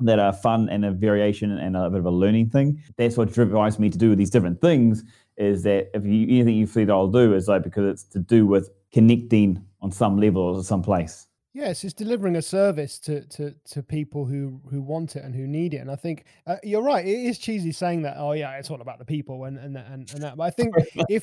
that 0.00 0.18
are 0.18 0.32
fun 0.32 0.68
and 0.68 0.84
a 0.84 0.90
variation 0.90 1.50
and 1.52 1.76
a 1.76 1.90
bit 1.90 2.00
of 2.00 2.06
a 2.06 2.10
learning 2.10 2.50
thing. 2.50 2.82
That's 2.96 3.16
what 3.16 3.32
drives 3.32 3.78
me 3.78 3.90
to 3.90 3.98
do 3.98 4.16
these 4.16 4.30
different 4.30 4.60
things. 4.60 5.04
Is 5.36 5.62
that 5.62 5.90
if 5.94 6.04
you 6.04 6.26
anything 6.28 6.56
you 6.56 6.66
feel 6.66 6.86
that 6.86 6.92
I'll 6.92 7.08
do 7.08 7.34
is 7.34 7.48
like 7.48 7.62
because 7.62 7.86
it's 7.92 8.04
to 8.14 8.18
do 8.18 8.46
with 8.46 8.70
connecting 8.92 9.64
on 9.80 9.90
some 9.90 10.18
level 10.18 10.42
or 10.42 10.62
some 10.62 10.82
place. 10.82 11.26
Yes, 11.54 11.84
it's 11.84 11.92
delivering 11.92 12.36
a 12.36 12.42
service 12.42 12.98
to 13.00 13.26
to 13.26 13.54
to 13.70 13.82
people 13.82 14.24
who 14.24 14.60
who 14.70 14.80
want 14.80 15.16
it 15.16 15.24
and 15.24 15.34
who 15.34 15.46
need 15.46 15.74
it. 15.74 15.78
And 15.78 15.90
I 15.90 15.96
think 15.96 16.24
uh, 16.46 16.56
you're 16.62 16.82
right. 16.82 17.04
It 17.04 17.26
is 17.26 17.38
cheesy 17.38 17.72
saying 17.72 18.02
that. 18.02 18.16
Oh 18.16 18.32
yeah, 18.32 18.56
it's 18.56 18.70
all 18.70 18.80
about 18.80 18.98
the 18.98 19.04
people 19.04 19.44
and 19.44 19.58
and 19.58 19.76
and, 19.76 20.10
and 20.14 20.22
that. 20.22 20.36
But 20.38 20.44
I 20.44 20.50
think 20.50 20.74
if 21.10 21.22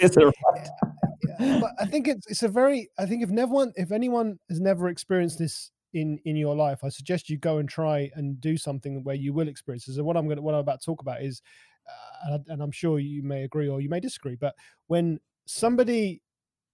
but 1.40 1.72
I 1.80 1.86
think 1.86 2.08
it's 2.08 2.28
it's 2.28 2.44
a 2.44 2.48
very. 2.48 2.90
I 3.00 3.08
think 3.08 3.24
if 3.24 3.30
never 3.30 3.52
one, 3.52 3.74
if 3.76 3.92
anyone 3.92 4.38
has 4.50 4.60
never 4.60 4.90
experienced 4.90 5.40
this 5.40 5.72
in 5.94 6.20
in 6.26 6.36
your 6.36 6.56
life, 6.56 6.84
I 6.84 6.90
suggest 6.90 7.30
you 7.30 7.38
go 7.38 7.58
and 7.58 7.68
try 7.68 8.12
and 8.14 8.40
do 8.40 8.56
something 8.56 9.04
where 9.04 9.16
you 9.16 9.34
will 9.34 9.48
experience. 9.48 9.86
So 9.86 10.04
what 10.04 10.16
I'm 10.16 10.26
going 10.26 10.38
to 10.38 10.44
what 10.44 10.54
I'm 10.54 10.62
about 10.62 10.82
to 10.82 10.86
talk 10.86 11.02
about 11.02 11.24
is, 11.24 11.42
uh, 12.30 12.38
and 12.50 12.62
I'm 12.62 12.72
sure 12.72 13.00
you 13.00 13.24
may 13.24 13.46
agree 13.46 13.68
or 13.68 13.82
you 13.82 13.90
may 13.90 14.00
disagree, 14.00 14.36
but 14.36 14.54
when 14.86 15.20
somebody 15.48 16.22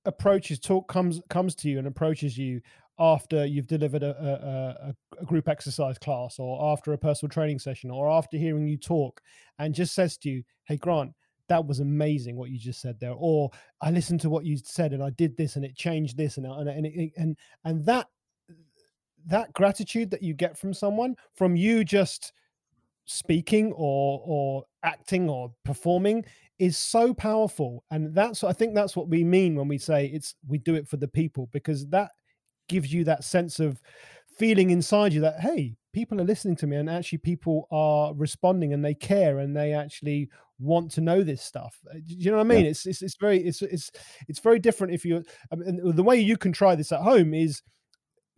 approaches 0.05 0.59
talk 0.59 0.87
comes 0.87 1.21
comes 1.29 1.55
to 1.55 1.69
you 1.69 1.79
and 1.79 1.87
approaches 1.87 2.37
you 2.37 2.61
after 2.97 3.45
you've 3.45 3.67
delivered 3.67 4.03
a, 4.03 4.95
a, 5.19 5.21
a, 5.21 5.25
group 5.25 5.49
exercise 5.49 5.97
class 5.97 6.39
or 6.39 6.71
after 6.71 6.93
a 6.93 6.97
personal 6.97 7.29
training 7.29 7.59
session 7.59 7.91
or 7.91 8.09
after 8.09 8.37
hearing 8.37 8.67
you 8.67 8.77
talk 8.77 9.21
and 9.59 9.75
just 9.75 9.93
says 9.93 10.17
to 10.17 10.29
you, 10.29 10.43
Hey, 10.65 10.77
Grant, 10.77 11.13
that 11.49 11.65
was 11.65 11.81
amazing 11.81 12.37
what 12.37 12.49
you 12.49 12.57
just 12.57 12.81
said 12.81 12.97
there. 12.99 13.13
Or 13.15 13.51
I 13.81 13.91
listened 13.91 14.21
to 14.21 14.29
what 14.29 14.45
you 14.45 14.57
said 14.63 14.93
and 14.93 15.03
I 15.03 15.09
did 15.11 15.35
this 15.35 15.57
and 15.57 15.65
it 15.65 15.75
changed 15.75 16.17
this 16.17 16.37
and, 16.37 16.47
uh, 16.47 16.55
and, 16.57 16.69
and, 16.69 17.11
and, 17.17 17.37
and 17.65 17.85
that, 17.85 18.07
that 19.27 19.51
gratitude 19.53 20.09
that 20.11 20.23
you 20.23 20.33
get 20.33 20.57
from 20.57 20.73
someone 20.73 21.15
from 21.33 21.55
you 21.55 21.83
just 21.83 22.31
speaking 23.05 23.71
or 23.73 24.21
or 24.25 24.63
acting 24.83 25.29
or 25.29 25.51
performing 25.63 26.25
is 26.57 26.75
so 26.75 27.13
powerful 27.13 27.83
and 27.91 28.13
that's 28.15 28.43
i 28.43 28.51
think 28.51 28.73
that's 28.73 28.95
what 28.95 29.07
we 29.07 29.23
mean 29.23 29.55
when 29.55 29.67
we 29.67 29.77
say 29.77 30.07
it's 30.07 30.35
we 30.47 30.57
do 30.57 30.73
it 30.73 30.87
for 30.87 30.97
the 30.97 31.07
people 31.07 31.47
because 31.53 31.87
that 31.87 32.09
gives 32.67 32.93
you 32.93 33.03
that 33.03 33.23
sense 33.23 33.59
of 33.59 33.81
feeling 34.37 34.69
inside 34.69 35.13
you 35.13 35.21
that 35.21 35.39
hey 35.39 35.75
people 35.93 36.19
are 36.19 36.25
listening 36.25 36.57
to 36.57 36.67
me 36.67 36.75
and 36.75 36.89
actually 36.89 37.17
people 37.17 37.67
are 37.71 38.13
responding 38.15 38.73
and 38.73 38.83
they 38.83 38.93
care 38.93 39.39
and 39.39 39.55
they 39.55 39.71
actually 39.71 40.29
want 40.59 40.91
to 40.91 41.01
know 41.01 41.23
this 41.23 41.41
stuff. 41.41 41.79
Uh, 41.89 41.97
you 42.05 42.31
know 42.31 42.37
what 42.37 42.45
i 42.45 42.49
mean? 42.49 42.65
Yeah. 42.65 42.71
it's, 42.71 42.85
it's 42.85 43.01
it's 43.01 43.15
very 43.15 43.41
it's 43.43 43.61
it's 43.61 43.91
it's 44.27 44.39
very 44.39 44.59
different 44.59 44.93
if 44.93 45.05
you 45.05 45.23
I 45.51 45.55
mean, 45.55 45.95
the 45.95 46.03
way 46.03 46.19
you 46.19 46.37
can 46.37 46.51
try 46.51 46.75
this 46.75 46.91
at 46.91 47.01
home 47.01 47.33
is 47.33 47.61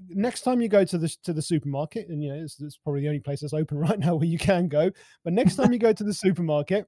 next 0.10 0.42
time 0.42 0.62
you 0.62 0.68
go 0.68 0.84
to 0.84 0.98
the 0.98 1.10
to 1.24 1.34
the 1.34 1.42
supermarket 1.42 2.08
and 2.10 2.24
you 2.24 2.30
know 2.30 2.44
it's, 2.44 2.60
it's 2.62 2.78
probably 2.78 3.02
the 3.02 3.08
only 3.08 3.20
place 3.20 3.42
that's 3.42 3.54
open 3.54 3.78
right 3.88 4.00
now 4.00 4.16
where 4.16 4.28
you 4.28 4.38
can 4.38 4.68
go 4.68 4.92
but 5.24 5.34
next 5.34 5.56
time 5.56 5.74
you 5.74 5.80
go 5.80 5.94
to 5.94 6.04
the 6.04 6.14
supermarket 6.14 6.86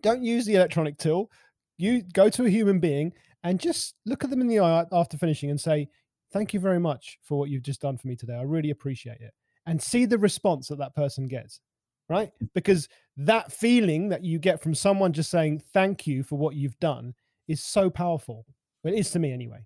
don't 0.00 0.22
use 0.22 0.46
the 0.46 0.54
electronic 0.54 0.96
till 0.98 1.30
you 1.76 2.02
go 2.12 2.28
to 2.28 2.46
a 2.46 2.50
human 2.50 2.78
being 2.80 3.12
and 3.42 3.60
just 3.60 3.94
look 4.06 4.24
at 4.24 4.30
them 4.30 4.40
in 4.40 4.46
the 4.46 4.60
eye 4.60 4.84
after 4.92 5.18
finishing 5.18 5.50
and 5.50 5.60
say 5.60 5.88
thank 6.34 6.52
you 6.52 6.58
very 6.58 6.80
much 6.80 7.16
for 7.22 7.38
what 7.38 7.48
you've 7.48 7.62
just 7.62 7.80
done 7.80 7.96
for 7.96 8.08
me 8.08 8.16
today. 8.16 8.34
I 8.34 8.42
really 8.42 8.70
appreciate 8.70 9.20
it. 9.20 9.32
And 9.66 9.80
see 9.80 10.04
the 10.04 10.18
response 10.18 10.68
that 10.68 10.78
that 10.78 10.94
person 10.94 11.26
gets, 11.28 11.60
right? 12.08 12.32
Because 12.54 12.88
that 13.16 13.52
feeling 13.52 14.08
that 14.08 14.24
you 14.24 14.38
get 14.40 14.60
from 14.60 14.74
someone 14.74 15.12
just 15.12 15.30
saying 15.30 15.62
thank 15.72 16.06
you 16.06 16.24
for 16.24 16.36
what 16.36 16.56
you've 16.56 16.78
done 16.80 17.14
is 17.46 17.62
so 17.62 17.88
powerful. 17.88 18.44
It 18.82 18.94
is 18.94 19.10
to 19.12 19.20
me 19.20 19.32
anyway. 19.32 19.64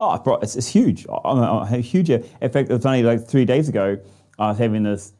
Oh, 0.00 0.18
bro, 0.18 0.36
it's, 0.36 0.56
it's 0.56 0.66
huge. 0.66 1.06
I 1.08 1.76
a 1.76 1.78
huge. 1.78 2.10
In 2.10 2.22
fact, 2.50 2.68
it 2.68 2.74
was 2.74 2.84
only 2.84 3.04
like 3.04 3.26
three 3.26 3.44
days 3.44 3.68
ago. 3.68 3.96
I 4.38 4.48
was 4.48 4.58
having 4.58 4.82
this 4.82 5.12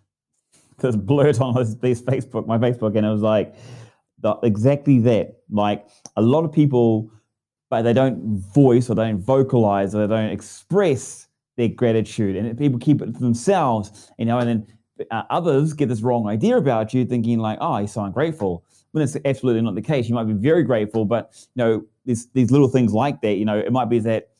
this 0.78 0.94
blurt 0.94 1.40
on 1.40 1.54
this, 1.54 1.74
this 1.74 2.02
Facebook, 2.02 2.46
my 2.46 2.58
Facebook, 2.58 2.96
and 2.96 3.06
it 3.06 3.10
was 3.10 3.22
like 3.22 3.54
the, 4.20 4.36
exactly 4.42 4.98
that. 5.00 5.38
Like 5.50 5.86
a 6.16 6.22
lot 6.22 6.44
of 6.44 6.52
people 6.52 7.10
but 7.70 7.82
they 7.82 7.92
don't 7.92 8.40
voice 8.54 8.88
or 8.88 8.94
they 8.94 9.04
don't 9.04 9.20
vocalize 9.20 9.94
or 9.94 10.06
they 10.06 10.14
don't 10.14 10.30
express 10.30 11.28
their 11.56 11.68
gratitude. 11.68 12.36
And 12.36 12.56
people 12.56 12.78
keep 12.78 13.02
it 13.02 13.14
to 13.14 13.20
themselves, 13.20 14.10
you 14.18 14.24
know, 14.24 14.38
and 14.38 14.48
then 14.48 15.06
uh, 15.10 15.22
others 15.30 15.72
get 15.74 15.88
this 15.88 16.00
wrong 16.00 16.28
idea 16.28 16.56
about 16.56 16.94
you, 16.94 17.04
thinking 17.04 17.38
like, 17.38 17.58
oh, 17.60 17.78
you're 17.78 17.88
so 17.88 18.02
ungrateful. 18.04 18.64
When 18.92 19.04
it's 19.04 19.16
absolutely 19.26 19.60
not 19.60 19.74
the 19.74 19.82
case. 19.82 20.08
You 20.08 20.14
might 20.14 20.24
be 20.24 20.32
very 20.32 20.62
grateful, 20.62 21.04
but 21.04 21.30
you 21.54 21.62
know, 21.62 21.84
these 22.06 22.28
these 22.32 22.50
little 22.50 22.68
things 22.68 22.94
like 22.94 23.20
that, 23.20 23.34
you 23.34 23.44
know, 23.44 23.58
it 23.58 23.70
might 23.70 23.90
be 23.90 23.98
that 24.00 24.30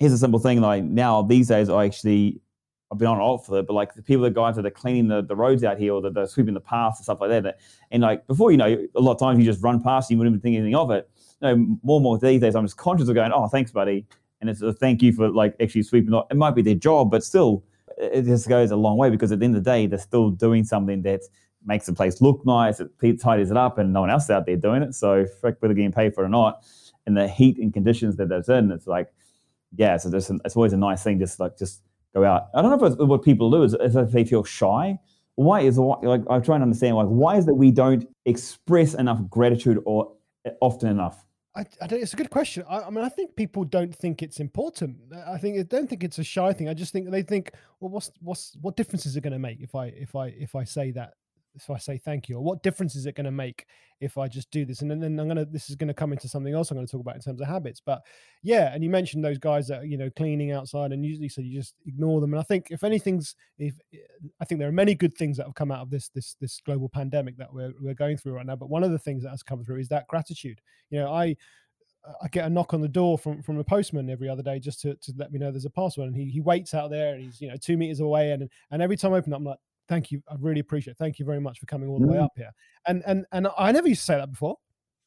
here's 0.00 0.12
a 0.12 0.18
simple 0.18 0.40
thing 0.40 0.60
like 0.60 0.82
now 0.82 1.22
these 1.22 1.48
days 1.48 1.68
I 1.68 1.84
actually 1.84 2.40
I've 2.90 2.98
been 2.98 3.08
on 3.08 3.20
off 3.20 3.46
for 3.46 3.58
it, 3.58 3.66
but 3.66 3.74
like 3.74 3.94
the 3.94 4.02
people, 4.02 4.24
the 4.24 4.30
guys 4.30 4.56
that 4.56 4.66
are 4.66 4.70
cleaning 4.70 5.08
the, 5.08 5.22
the 5.22 5.36
roads 5.36 5.64
out 5.64 5.78
here 5.78 5.94
or 5.94 6.02
that 6.02 6.16
are 6.16 6.26
sweeping 6.26 6.54
the 6.54 6.60
paths 6.60 6.98
and 6.98 7.04
stuff 7.04 7.20
like 7.20 7.30
that. 7.30 7.58
And 7.90 8.02
like 8.02 8.26
before, 8.26 8.50
you 8.50 8.56
know, 8.56 8.86
a 8.94 9.00
lot 9.00 9.12
of 9.12 9.18
times 9.18 9.38
you 9.38 9.44
just 9.44 9.62
run 9.62 9.80
past, 9.80 10.10
you 10.10 10.18
wouldn't 10.18 10.32
even 10.32 10.40
think 10.40 10.56
anything 10.56 10.74
of 10.74 10.90
it 10.90 11.08
know, 11.44 11.78
more 11.82 11.98
and 11.98 12.02
more 12.02 12.18
these 12.18 12.40
days, 12.40 12.54
I'm 12.54 12.64
just 12.64 12.76
conscious 12.76 13.08
of 13.08 13.14
going, 13.14 13.32
oh, 13.32 13.46
thanks, 13.48 13.70
buddy. 13.70 14.06
And 14.40 14.50
it's 14.50 14.62
a 14.62 14.72
thank 14.72 15.02
you 15.02 15.12
for 15.12 15.28
like 15.28 15.54
actually 15.60 15.84
sweeping. 15.84 16.12
Up. 16.12 16.26
It 16.30 16.36
might 16.36 16.54
be 16.54 16.62
their 16.62 16.74
job, 16.74 17.10
but 17.10 17.24
still, 17.24 17.64
it 17.96 18.22
just 18.22 18.48
goes 18.48 18.70
a 18.70 18.76
long 18.76 18.96
way 18.96 19.10
because 19.10 19.32
at 19.32 19.38
the 19.38 19.44
end 19.44 19.56
of 19.56 19.64
the 19.64 19.70
day, 19.70 19.86
they're 19.86 19.98
still 19.98 20.30
doing 20.30 20.64
something 20.64 21.02
that 21.02 21.20
makes 21.64 21.86
the 21.86 21.92
place 21.92 22.20
look 22.20 22.44
nice, 22.44 22.80
it 22.80 23.20
tidies 23.20 23.50
it 23.50 23.56
up, 23.56 23.78
and 23.78 23.92
no 23.92 24.00
one 24.00 24.10
else 24.10 24.28
out 24.28 24.46
there 24.46 24.56
doing 24.56 24.82
it. 24.82 24.94
So, 24.94 25.24
frick, 25.40 25.56
whether 25.60 25.74
getting 25.74 25.92
paid 25.92 26.14
for 26.14 26.22
it 26.22 26.26
or 26.26 26.30
not, 26.30 26.64
and 27.06 27.16
the 27.16 27.28
heat 27.28 27.58
and 27.58 27.72
conditions 27.72 28.16
that 28.16 28.30
it's 28.30 28.48
in, 28.48 28.70
it's 28.70 28.86
like, 28.86 29.08
yeah, 29.76 29.96
so 29.96 30.08
there's 30.08 30.30
it's 30.30 30.56
always 30.56 30.72
a 30.72 30.76
nice 30.76 31.02
thing 31.02 31.18
just 31.18 31.40
like 31.40 31.58
just 31.58 31.82
go 32.14 32.24
out. 32.24 32.48
I 32.54 32.62
don't 32.62 32.78
know 32.78 32.86
if 32.86 32.98
what 32.98 33.22
people 33.22 33.50
do 33.50 33.62
is, 33.62 33.74
is 33.74 33.96
if 33.96 34.12
they 34.12 34.24
feel 34.24 34.44
shy. 34.44 34.98
Why 35.36 35.60
is 35.62 35.78
like 35.78 36.22
I'm 36.30 36.42
trying 36.42 36.60
to 36.60 36.64
understand 36.64 36.96
like 36.96 37.08
why 37.08 37.36
is 37.36 37.46
that 37.46 37.54
we 37.54 37.72
don't 37.72 38.08
express 38.24 38.94
enough 38.94 39.20
gratitude 39.28 39.82
or 39.84 40.12
eh, 40.44 40.50
often 40.60 40.88
enough? 40.88 41.23
I, 41.56 41.60
I 41.60 41.86
it's 41.90 42.12
a 42.12 42.16
good 42.16 42.30
question. 42.30 42.64
I, 42.68 42.80
I, 42.80 42.90
mean, 42.90 43.04
I 43.04 43.08
think 43.08 43.36
people 43.36 43.64
don't 43.64 43.94
think 43.94 44.22
it's 44.22 44.40
important. 44.40 44.96
I 45.26 45.38
think 45.38 45.58
I 45.58 45.62
don't 45.62 45.88
think 45.88 46.02
it's 46.02 46.18
a 46.18 46.24
shy 46.24 46.52
thing. 46.52 46.68
I 46.68 46.74
just 46.74 46.92
think 46.92 47.10
they 47.10 47.22
think, 47.22 47.52
well, 47.80 47.90
what's 47.90 48.10
what's 48.20 48.56
what 48.60 48.76
difference 48.76 49.06
is 49.06 49.16
it 49.16 49.20
going 49.20 49.32
to 49.32 49.38
make 49.38 49.60
if 49.60 49.74
I 49.74 49.86
if 49.86 50.16
I 50.16 50.28
if 50.28 50.54
I 50.54 50.64
say 50.64 50.90
that 50.92 51.14
if 51.54 51.70
I 51.70 51.78
say 51.78 51.98
thank 51.98 52.28
you, 52.28 52.36
or 52.36 52.42
what 52.42 52.62
difference 52.62 52.96
is 52.96 53.06
it 53.06 53.14
going 53.14 53.24
to 53.24 53.30
make 53.30 53.66
if 54.00 54.18
I 54.18 54.28
just 54.28 54.50
do 54.50 54.64
this? 54.64 54.82
And 54.82 54.90
then, 54.90 55.00
then 55.00 55.18
I'm 55.18 55.28
gonna 55.28 55.44
this 55.44 55.70
is 55.70 55.76
going 55.76 55.88
to 55.88 55.94
come 55.94 56.12
into 56.12 56.28
something 56.28 56.52
else 56.52 56.70
I'm 56.70 56.76
going 56.76 56.86
to 56.86 56.90
talk 56.90 57.00
about 57.00 57.16
in 57.16 57.22
terms 57.22 57.40
of 57.40 57.46
habits. 57.46 57.80
But 57.84 58.02
yeah, 58.42 58.74
and 58.74 58.82
you 58.82 58.90
mentioned 58.90 59.24
those 59.24 59.38
guys 59.38 59.68
that 59.68 59.86
you 59.86 59.96
know 59.96 60.10
cleaning 60.16 60.52
outside, 60.52 60.92
and 60.92 61.04
usually 61.04 61.28
so 61.28 61.40
you 61.40 61.58
just 61.58 61.74
ignore 61.86 62.20
them. 62.20 62.32
And 62.32 62.40
I 62.40 62.44
think 62.44 62.68
if 62.70 62.84
anything's, 62.84 63.34
if 63.58 63.74
I 64.40 64.44
think 64.44 64.58
there 64.58 64.68
are 64.68 64.72
many 64.72 64.94
good 64.94 65.16
things 65.16 65.36
that 65.36 65.46
have 65.46 65.54
come 65.54 65.70
out 65.70 65.80
of 65.80 65.90
this 65.90 66.08
this 66.08 66.36
this 66.40 66.60
global 66.64 66.88
pandemic 66.88 67.36
that 67.38 67.52
we're 67.52 67.72
we're 67.80 67.94
going 67.94 68.16
through 68.16 68.34
right 68.34 68.46
now. 68.46 68.56
But 68.56 68.70
one 68.70 68.84
of 68.84 68.90
the 68.90 68.98
things 68.98 69.22
that 69.22 69.30
has 69.30 69.42
come 69.42 69.64
through 69.64 69.80
is 69.80 69.88
that 69.88 70.08
gratitude. 70.08 70.60
You 70.90 71.00
know, 71.00 71.12
I 71.12 71.36
I 72.22 72.28
get 72.28 72.46
a 72.46 72.50
knock 72.50 72.74
on 72.74 72.80
the 72.80 72.88
door 72.88 73.18
from 73.18 73.42
from 73.42 73.58
a 73.58 73.64
postman 73.64 74.10
every 74.10 74.28
other 74.28 74.42
day 74.42 74.58
just 74.58 74.80
to, 74.82 74.94
to 74.94 75.12
let 75.16 75.32
me 75.32 75.38
know 75.38 75.50
there's 75.50 75.64
a 75.64 75.70
parcel, 75.70 76.04
and 76.04 76.14
he 76.14 76.26
he 76.26 76.40
waits 76.40 76.74
out 76.74 76.90
there 76.90 77.14
and 77.14 77.24
he's 77.24 77.40
you 77.40 77.48
know 77.48 77.56
two 77.56 77.76
meters 77.76 78.00
away, 78.00 78.32
and 78.32 78.48
and 78.70 78.82
every 78.82 78.96
time 78.96 79.14
I 79.14 79.18
open 79.18 79.32
up, 79.32 79.38
I'm 79.38 79.44
like, 79.44 79.58
thank 79.88 80.10
you, 80.10 80.22
I 80.28 80.34
really 80.38 80.60
appreciate 80.60 80.92
it. 80.92 80.98
Thank 80.98 81.18
you 81.18 81.24
very 81.24 81.40
much 81.40 81.58
for 81.60 81.66
coming 81.66 81.88
all 81.88 81.98
the 81.98 82.06
way 82.06 82.18
up 82.18 82.32
here. 82.36 82.50
And 82.86 83.02
and 83.06 83.26
and 83.32 83.48
I 83.56 83.72
never 83.72 83.88
used 83.88 84.02
to 84.02 84.06
say 84.06 84.16
that 84.16 84.30
before. 84.30 84.56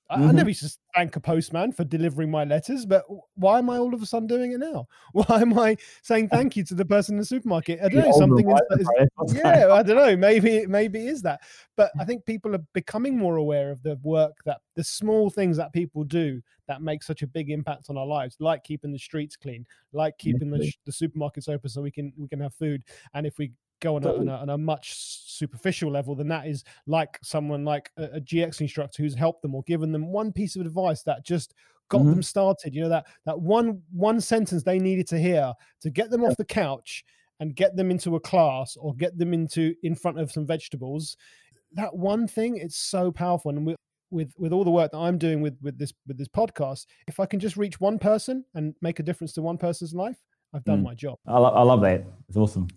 I, 0.10 0.18
mm-hmm. 0.18 0.28
I 0.30 0.32
never 0.32 0.50
used 0.50 0.64
to 0.64 0.78
thank 0.96 1.16
a 1.16 1.20
postman 1.20 1.74
for 1.74 1.84
delivering 1.84 2.32
my 2.32 2.46
letters, 2.46 2.86
but 2.86 3.04
why 3.36 3.60
am 3.60 3.70
I 3.70 3.78
all 3.78 3.94
of 3.94 4.02
a 4.02 4.06
sudden 4.06 4.28
doing 4.28 4.54
it 4.54 4.60
now? 4.60 4.88
Why 5.12 5.42
am 5.42 5.58
I 5.60 5.76
saying 6.02 6.30
thank 6.30 6.56
you 6.56 6.64
to 6.66 6.76
the 6.76 6.86
person 6.86 7.16
in 7.16 7.20
the 7.20 7.26
supermarket? 7.26 7.80
I 7.84 7.90
don't 7.90 8.06
know. 8.06 8.12
Something 8.14 8.50
is, 8.50 8.80
is, 8.80 9.34
yeah, 9.36 9.68
I 9.72 9.84
don't 9.84 9.98
know. 9.98 10.16
Maybe 10.16 10.66
maybe 10.66 11.08
it 11.08 11.10
is 11.10 11.22
that, 11.24 11.42
but 11.76 11.92
I 12.00 12.06
think 12.06 12.26
people 12.26 12.56
are 12.56 12.64
becoming 12.74 13.18
more 13.18 13.38
aware 13.38 13.72
of 13.72 13.84
the 13.84 14.00
work 14.04 14.38
that 14.46 14.62
the 14.76 14.84
small 14.84 15.30
things 15.30 15.58
that 15.58 15.74
people 15.74 16.04
do 16.04 16.42
that 16.68 16.82
make 16.82 17.04
such 17.04 17.22
a 17.22 17.28
big 17.28 17.50
impact 17.50 17.90
on 17.90 17.98
our 17.98 18.06
lives, 18.06 18.38
like 18.40 18.64
keeping 18.64 18.92
the 18.92 19.00
streets 19.00 19.36
clean, 19.36 19.66
like 19.94 20.18
keeping 20.18 20.50
the, 20.50 20.72
the 20.86 20.92
supermarkets 20.92 21.50
open 21.50 21.70
so 21.70 21.82
we 21.82 21.92
can 21.92 22.14
we 22.18 22.28
can 22.28 22.40
have 22.40 22.54
food, 22.54 22.84
and 23.14 23.26
if 23.26 23.38
we 23.38 23.52
go 23.80 23.96
on 23.96 24.04
a, 24.04 24.14
on 24.14 24.28
a, 24.28 24.36
on 24.36 24.50
a, 24.50 24.58
much 24.58 24.94
superficial 24.96 25.92
level 25.92 26.16
than 26.16 26.28
that 26.28 26.48
is 26.48 26.64
like 26.86 27.18
someone 27.22 27.64
like 27.64 27.92
a, 27.98 28.04
a, 28.04 28.22
GX 28.22 28.62
instructor 28.62 29.04
who's 29.04 29.16
helped 29.16 29.42
them 29.42 29.56
or 29.56 29.64
given 29.64 29.92
them 29.92 30.12
one 30.12 30.32
piece 30.32 30.56
of 30.56 30.66
advice 30.66 31.04
that 31.04 31.26
just 31.26 31.54
got 31.90 32.02
mm-hmm. 32.02 32.12
them 32.12 32.24
started. 32.24 32.74
You 32.74 32.84
know 32.84 32.90
that 32.90 33.06
that 33.26 33.40
one 33.40 33.82
one 33.92 34.20
sentence 34.22 34.64
they 34.64 34.80
needed 34.80 35.08
to 35.10 35.20
hear 35.20 35.54
to 35.82 35.90
get 35.90 36.10
them 36.10 36.24
off 36.24 36.38
the 36.38 36.46
couch 36.46 37.04
and 37.40 37.56
get 37.56 37.76
them 37.76 37.92
into 37.92 38.16
a 38.16 38.20
class 38.20 38.76
or 38.78 38.96
get 38.96 39.18
them 39.18 39.34
into 39.34 39.76
in 39.84 39.96
front 39.96 40.20
of 40.20 40.32
some 40.32 40.46
vegetables. 40.46 41.18
That 41.74 41.96
one 41.96 42.28
thing, 42.28 42.58
it's 42.58 42.78
so 42.78 43.12
powerful. 43.12 43.52
And 43.52 43.66
we, 43.66 43.76
with 44.10 44.34
with 44.38 44.54
all 44.54 44.64
the 44.64 44.72
work 44.72 44.92
that 44.92 44.98
I'm 44.98 45.18
doing 45.18 45.42
with 45.42 45.58
with 45.62 45.78
this 45.78 45.94
with 46.08 46.18
this 46.18 46.30
podcast, 46.30 46.86
if 47.08 47.20
I 47.20 47.26
can 47.26 47.40
just 47.40 47.58
reach 47.58 47.80
one 47.80 48.00
person 48.00 48.44
and 48.56 48.74
make 48.82 49.00
a 49.00 49.04
difference 49.04 49.34
to 49.34 49.42
one 49.42 49.58
person's 49.58 49.94
life, 49.94 50.18
I've 50.54 50.64
done 50.64 50.80
mm. 50.80 50.86
my 50.86 50.96
job. 50.96 51.18
I, 51.28 51.38
lo- 51.38 51.54
I 51.54 51.62
love 51.62 51.82
that. 51.82 52.06
It's 52.28 52.38
awesome 52.38 52.68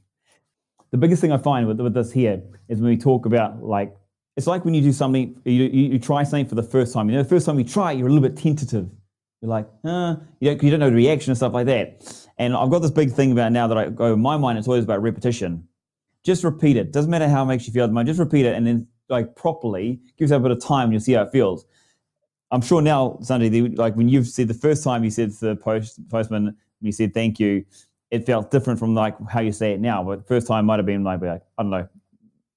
the 0.90 0.98
biggest 0.98 1.20
thing 1.20 1.32
I 1.32 1.38
find 1.38 1.66
with, 1.66 1.80
with 1.80 1.94
this 1.94 2.12
here 2.12 2.42
is 2.68 2.80
when 2.80 2.90
we 2.90 2.96
talk 2.96 3.26
about 3.26 3.62
like, 3.62 3.96
it's 4.36 4.46
like 4.46 4.64
when 4.64 4.74
you 4.74 4.80
do 4.80 4.92
something, 4.92 5.40
you, 5.44 5.64
you, 5.64 5.92
you 5.92 5.98
try 5.98 6.22
something 6.22 6.46
for 6.46 6.54
the 6.54 6.62
first 6.62 6.92
time. 6.92 7.08
You 7.08 7.16
know, 7.16 7.22
the 7.22 7.28
first 7.28 7.46
time 7.46 7.58
you 7.58 7.64
try, 7.64 7.92
you're 7.92 8.08
a 8.08 8.10
little 8.10 8.26
bit 8.26 8.40
tentative. 8.40 8.88
You're 9.40 9.50
like, 9.50 9.68
uh, 9.84 10.16
you 10.40 10.50
don't, 10.50 10.62
you 10.62 10.70
don't 10.70 10.80
know 10.80 10.90
the 10.90 10.96
reaction 10.96 11.30
and 11.30 11.36
stuff 11.36 11.52
like 11.52 11.66
that. 11.66 12.28
And 12.38 12.54
I've 12.54 12.70
got 12.70 12.80
this 12.80 12.90
big 12.90 13.12
thing 13.12 13.32
about 13.32 13.52
now 13.52 13.66
that 13.66 13.76
I 13.76 13.88
go 13.88 14.12
in 14.14 14.20
my 14.20 14.36
mind, 14.36 14.58
it's 14.58 14.68
always 14.68 14.84
about 14.84 15.02
repetition. 15.02 15.66
Just 16.24 16.44
repeat 16.44 16.76
it. 16.76 16.92
Doesn't 16.92 17.10
matter 17.10 17.28
how 17.28 17.42
it 17.42 17.46
makes 17.46 17.66
you 17.66 17.72
feel. 17.72 17.86
Just 18.04 18.20
repeat 18.20 18.46
it 18.46 18.54
and 18.54 18.66
then 18.66 18.86
like 19.08 19.34
properly 19.36 20.00
give 20.16 20.26
yourself 20.26 20.40
a 20.40 20.42
bit 20.44 20.52
of 20.52 20.62
time 20.62 20.84
and 20.84 20.92
you'll 20.92 21.00
see 21.00 21.12
how 21.12 21.22
it 21.22 21.32
feels. 21.32 21.66
I'm 22.50 22.62
sure 22.62 22.82
now, 22.82 23.18
Sanjay, 23.22 23.76
like 23.76 23.94
when 23.96 24.08
you've 24.08 24.26
said 24.26 24.48
the 24.48 24.54
first 24.54 24.82
time 24.82 25.04
you 25.04 25.10
said 25.10 25.32
to 25.38 25.46
the 25.46 25.56
post, 25.56 26.00
postman, 26.08 26.56
you 26.80 26.92
said 26.92 27.14
thank 27.14 27.38
you, 27.38 27.64
it 28.10 28.26
felt 28.26 28.50
different 28.50 28.78
from 28.78 28.94
like 28.94 29.16
how 29.28 29.40
you 29.40 29.52
say 29.52 29.72
it 29.72 29.80
now. 29.80 30.02
But 30.02 30.26
first 30.26 30.46
time 30.46 30.66
might 30.66 30.78
have 30.78 30.86
been 30.86 31.04
like, 31.04 31.20
like 31.22 31.42
I 31.58 31.62
don't 31.62 31.70
know, 31.70 31.88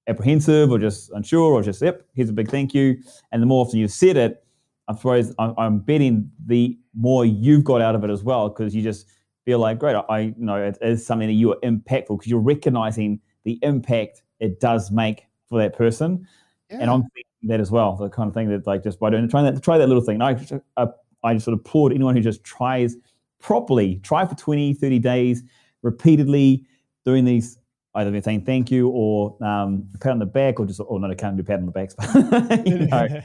apprehensive 0.06 0.70
or 0.70 0.78
just 0.78 1.10
unsure 1.10 1.52
or 1.52 1.62
just 1.62 1.80
yep, 1.80 2.04
here's 2.14 2.30
a 2.30 2.32
big 2.32 2.50
thank 2.50 2.74
you. 2.74 2.96
And 3.32 3.42
the 3.42 3.46
more 3.46 3.64
often 3.64 3.78
you 3.78 3.88
said 3.88 4.16
it, 4.16 4.44
I 4.88 4.94
suppose 4.94 5.34
I'm, 5.38 5.54
I'm 5.56 5.78
betting 5.78 6.30
the 6.46 6.78
more 6.94 7.24
you've 7.24 7.64
got 7.64 7.80
out 7.80 7.94
of 7.94 8.04
it 8.04 8.10
as 8.10 8.22
well 8.22 8.48
because 8.48 8.74
you 8.74 8.82
just 8.82 9.08
feel 9.44 9.58
like 9.58 9.78
great. 9.78 9.96
I, 10.08 10.20
you 10.20 10.34
know 10.38 10.56
it 10.56 10.78
is 10.82 11.06
something 11.06 11.28
that 11.28 11.34
you 11.34 11.52
are 11.52 11.58
impactful 11.62 12.18
because 12.18 12.26
you're 12.26 12.40
recognizing 12.40 13.20
the 13.44 13.58
impact 13.62 14.22
it 14.40 14.60
does 14.60 14.90
make 14.90 15.26
for 15.48 15.58
that 15.58 15.76
person. 15.76 16.26
Yeah. 16.70 16.78
And 16.80 16.90
I'm 16.90 17.04
that 17.44 17.60
as 17.60 17.70
well, 17.70 17.94
the 17.96 18.08
kind 18.08 18.28
of 18.28 18.34
thing 18.34 18.48
that 18.48 18.66
like 18.66 18.82
just 18.82 18.98
by 18.98 19.10
doing 19.10 19.28
try 19.28 19.42
that 19.42 19.62
try 19.62 19.78
that 19.78 19.86
little 19.86 20.02
thing. 20.02 20.20
I 20.20 20.34
just, 20.34 20.52
uh, 20.76 20.86
I 21.22 21.34
just 21.34 21.44
sort 21.44 21.54
of 21.54 21.60
applaud 21.60 21.92
anyone 21.92 22.14
who 22.16 22.22
just 22.22 22.44
tries 22.44 22.96
properly. 23.44 24.00
Try 24.02 24.24
for 24.26 24.34
20, 24.34 24.74
30 24.74 24.98
days. 24.98 25.42
repeatedly 25.82 26.64
doing 27.04 27.24
these 27.26 27.58
either 27.96 28.20
saying 28.22 28.44
thank 28.44 28.70
you 28.70 28.88
or 28.88 29.36
um, 29.44 29.86
a 29.94 29.98
pat 29.98 30.12
on 30.12 30.18
the 30.18 30.26
back 30.26 30.58
or 30.58 30.66
just 30.66 30.80
or 30.84 30.98
not 30.98 31.10
a 31.10 31.14
can't 31.14 31.36
do 31.36 31.42
pat 31.44 31.60
on 31.60 31.66
the 31.66 31.70
backs 31.70 31.94
but 32.14 32.66
you 32.66 32.78
know 32.86 33.06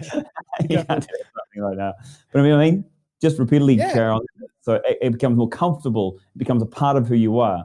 you 0.69 0.83
can't 0.83 1.07
do 1.07 1.15
something 1.35 1.63
like 1.63 1.77
that 1.77 1.95
but 2.31 2.39
I 2.39 2.43
mean 2.43 2.53
I 2.53 2.69
mean 2.69 2.85
just 3.21 3.39
repeatedly 3.39 3.75
Yeah. 3.75 3.93
carry 3.93 4.11
on 4.11 4.21
so 4.61 4.73
it, 4.73 4.97
it 5.01 5.11
becomes 5.11 5.37
more 5.37 5.49
comfortable 5.49 6.19
it 6.35 6.37
becomes 6.37 6.61
a 6.61 6.65
part 6.67 6.97
of 6.97 7.07
who 7.07 7.15
you 7.15 7.39
are 7.39 7.59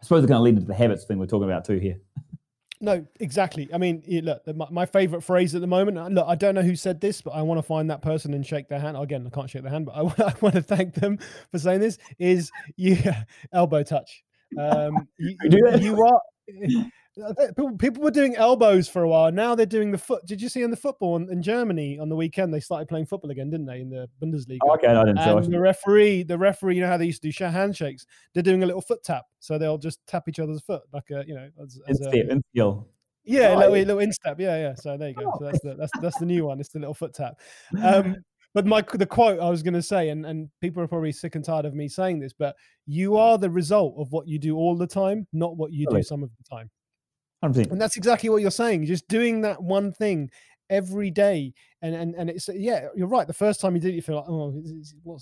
I 0.00 0.02
suppose 0.04 0.24
it's 0.24 0.28
going 0.30 0.38
to 0.40 0.42
lead 0.42 0.54
into 0.56 0.66
the 0.66 0.74
habits 0.74 1.04
thing 1.04 1.18
we're 1.18 1.26
talking 1.26 1.48
about 1.48 1.64
too 1.64 1.78
here 1.78 1.98
No, 2.82 3.06
exactly. 3.20 3.68
I 3.72 3.78
mean, 3.78 4.02
look, 4.08 4.44
my, 4.56 4.66
my 4.72 4.86
favorite 4.86 5.22
phrase 5.22 5.54
at 5.54 5.60
the 5.60 5.68
moment. 5.68 5.96
uh, 5.96 6.08
Look, 6.08 6.26
I 6.28 6.34
don't 6.34 6.56
know 6.56 6.62
who 6.62 6.74
said 6.74 7.00
this, 7.00 7.22
but 7.22 7.30
I 7.30 7.40
want 7.42 7.58
to 7.58 7.62
find 7.62 7.88
that 7.90 8.02
person 8.02 8.34
and 8.34 8.44
shake 8.44 8.68
their 8.68 8.80
hand. 8.80 8.96
Again, 8.96 9.24
I 9.24 9.30
can't 9.30 9.48
shake 9.48 9.62
their 9.62 9.70
hand, 9.70 9.86
but 9.86 9.92
I, 9.92 10.00
I 10.30 10.34
want 10.40 10.56
to 10.56 10.62
thank 10.62 10.94
them 10.94 11.18
for 11.52 11.60
saying 11.60 11.78
this. 11.78 11.96
Is 12.18 12.50
yeah, 12.76 13.22
elbow 13.52 13.84
touch. 13.84 14.24
Um, 14.58 15.06
you, 15.18 15.36
that? 15.70 15.80
you 15.80 16.02
are. 16.04 16.20
Think 17.14 17.56
People, 17.56 17.76
people 17.76 18.02
were 18.02 18.10
doing 18.10 18.36
elbows 18.36 18.88
for 18.88 19.02
a 19.02 19.08
while. 19.08 19.30
Now 19.30 19.54
they're 19.54 19.66
doing 19.66 19.90
the 19.90 19.98
foot. 19.98 20.24
Did 20.24 20.40
you 20.40 20.48
see 20.48 20.62
in 20.62 20.70
the 20.70 20.76
football 20.76 21.16
in, 21.16 21.30
in 21.30 21.42
Germany 21.42 21.98
on 21.98 22.08
the 22.08 22.16
weekend? 22.16 22.54
They 22.54 22.60
started 22.60 22.88
playing 22.88 23.06
football 23.06 23.30
again, 23.30 23.50
didn't 23.50 23.66
they? 23.66 23.80
In 23.80 23.90
the 23.90 24.08
Bundesliga. 24.22 24.58
Oh, 24.64 24.74
okay 24.74 24.86
I 24.86 25.04
didn't 25.04 25.18
And 25.18 25.52
the 25.52 25.60
referee, 25.60 26.22
the 26.22 26.38
referee, 26.38 26.76
you 26.76 26.80
know 26.80 26.88
how 26.88 26.96
they 26.96 27.06
used 27.06 27.22
to 27.22 27.30
do 27.30 27.44
handshakes. 27.44 28.06
They're 28.32 28.42
doing 28.42 28.62
a 28.62 28.66
little 28.66 28.80
foot 28.80 29.02
tap, 29.02 29.26
so 29.40 29.58
they'll 29.58 29.78
just 29.78 30.00
tap 30.06 30.28
each 30.28 30.38
other's 30.38 30.62
foot 30.62 30.82
like 30.92 31.10
a, 31.10 31.24
you 31.26 31.34
know, 31.34 31.48
as, 31.62 31.78
as 31.86 32.00
a, 32.00 32.10
yeah, 33.24 33.50
Oh, 33.50 33.56
a 33.56 33.58
little, 33.58 33.74
little 33.74 33.98
instep. 34.00 34.40
Yeah, 34.40 34.56
yeah. 34.56 34.74
So 34.74 34.96
there 34.96 35.10
you 35.10 35.14
go. 35.14 35.30
Oh. 35.32 35.38
So 35.38 35.44
that's 35.44 35.60
the 35.60 35.74
that's 35.74 35.92
that's 36.00 36.18
the 36.18 36.26
new 36.26 36.46
one. 36.46 36.60
It's 36.60 36.70
the 36.70 36.78
little 36.78 36.94
foot 36.94 37.14
tap. 37.14 37.34
Um, 37.82 38.16
but 38.54 38.66
my 38.66 38.82
the 38.92 39.06
quote 39.06 39.40
I 39.40 39.48
was 39.48 39.62
going 39.62 39.74
to 39.74 39.82
say, 39.82 40.10
and 40.10 40.26
and 40.26 40.50
people 40.60 40.82
are 40.82 40.88
probably 40.88 41.12
sick 41.12 41.36
and 41.36 41.44
tired 41.44 41.64
of 41.64 41.74
me 41.74 41.88
saying 41.88 42.20
this, 42.20 42.32
but 42.32 42.56
you 42.86 43.16
are 43.16 43.38
the 43.38 43.48
result 43.48 43.94
of 43.96 44.12
what 44.12 44.28
you 44.28 44.38
do 44.38 44.56
all 44.56 44.76
the 44.76 44.86
time, 44.86 45.26
not 45.32 45.56
what 45.56 45.72
you 45.72 45.86
do 45.90 46.02
some 46.02 46.22
of 46.22 46.30
the 46.36 46.56
time. 46.56 46.70
100%. 47.42 47.70
And 47.70 47.80
that's 47.80 47.96
exactly 47.96 48.28
what 48.28 48.42
you're 48.42 48.50
saying. 48.50 48.86
Just 48.86 49.08
doing 49.08 49.40
that 49.42 49.62
one 49.62 49.92
thing 49.92 50.30
every 50.70 51.10
day, 51.10 51.52
and 51.82 51.94
and 51.94 52.14
and 52.14 52.30
it's 52.30 52.48
yeah, 52.52 52.88
you're 52.96 53.06
right. 53.06 53.26
The 53.26 53.32
first 53.32 53.60
time 53.60 53.74
you 53.74 53.80
did, 53.80 53.92
it, 53.92 53.96
you 53.96 54.02
feel 54.02 54.16
like 54.16 54.24
oh, 54.28 54.52
this 54.64 54.94
uh, 55.06 55.12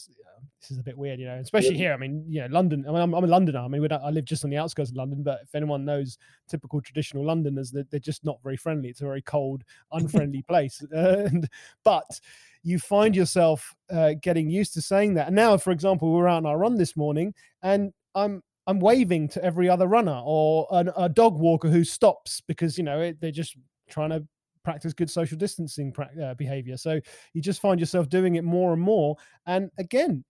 this 0.61 0.71
is 0.71 0.79
a 0.79 0.83
bit 0.83 0.97
weird, 0.97 1.19
you 1.19 1.27
know. 1.27 1.35
Especially 1.35 1.77
here. 1.77 1.93
I 1.93 1.97
mean, 1.97 2.25
you 2.29 2.41
know, 2.41 2.47
London. 2.47 2.85
I 2.87 2.93
mean, 2.93 3.01
I'm, 3.01 3.15
I'm 3.15 3.25
a 3.25 3.27
Londoner. 3.27 3.59
I 3.59 3.69
mean, 3.69 3.87
I 3.91 4.11
live 4.11 4.25
just 4.25 4.45
on 4.45 4.51
the 4.51 4.59
outskirts 4.59 4.91
of 4.91 4.97
London, 4.97 5.23
but 5.23 5.41
if 5.43 5.55
anyone 5.55 5.85
knows 5.85 6.19
typical 6.49 6.81
traditional 6.81 7.25
Londoners, 7.25 7.71
they're, 7.71 7.87
they're 7.91 8.01
just 8.01 8.25
not 8.25 8.39
very 8.43 8.57
friendly. 8.57 8.89
It's 8.89 9.01
a 9.01 9.05
very 9.05 9.23
cold, 9.23 9.65
unfriendly 9.93 10.43
place. 10.43 10.83
And 10.93 11.49
but 11.85 12.21
you 12.63 12.79
find 12.79 13.17
yourself 13.17 13.75
uh, 13.91 14.13
getting 14.21 14.51
used 14.51 14.75
to 14.75 14.83
saying 14.83 15.15
that. 15.15 15.27
And 15.29 15.37
now, 15.37 15.57
for 15.57 15.71
example, 15.71 16.13
we 16.13 16.19
were 16.19 16.29
out 16.29 16.39
on 16.39 16.47
our 16.47 16.59
run 16.59 16.77
this 16.77 16.97
morning, 16.97 17.35
and 17.63 17.93
I'm 18.15 18.43
I'm 18.71 18.79
waving 18.79 19.27
to 19.31 19.45
every 19.45 19.69
other 19.69 19.89
runner 19.89 20.23
or 20.25 20.69
an, 20.71 20.93
a 20.97 21.09
dog 21.09 21.37
walker 21.37 21.69
who 21.69 21.83
stops 21.83 22.41
because 22.47 22.79
you 22.79 22.85
know 22.85 23.01
it, 23.01 23.21
they're 23.21 23.33
just 23.33 23.57
trying 23.89 24.11
to 24.11 24.25
practice 24.63 24.93
good 24.93 25.11
social 25.11 25.37
distancing 25.37 25.91
prac 25.91 26.11
uh, 26.23 26.35
behavior. 26.35 26.77
So 26.77 27.01
you 27.35 27.43
just 27.43 27.61
find 27.61 27.81
yourself 27.81 28.09
doing 28.09 28.37
it 28.37 28.45
more 28.45 28.73
and 28.73 28.81
more. 28.81 29.17
And 29.47 29.71
again, 29.79 30.25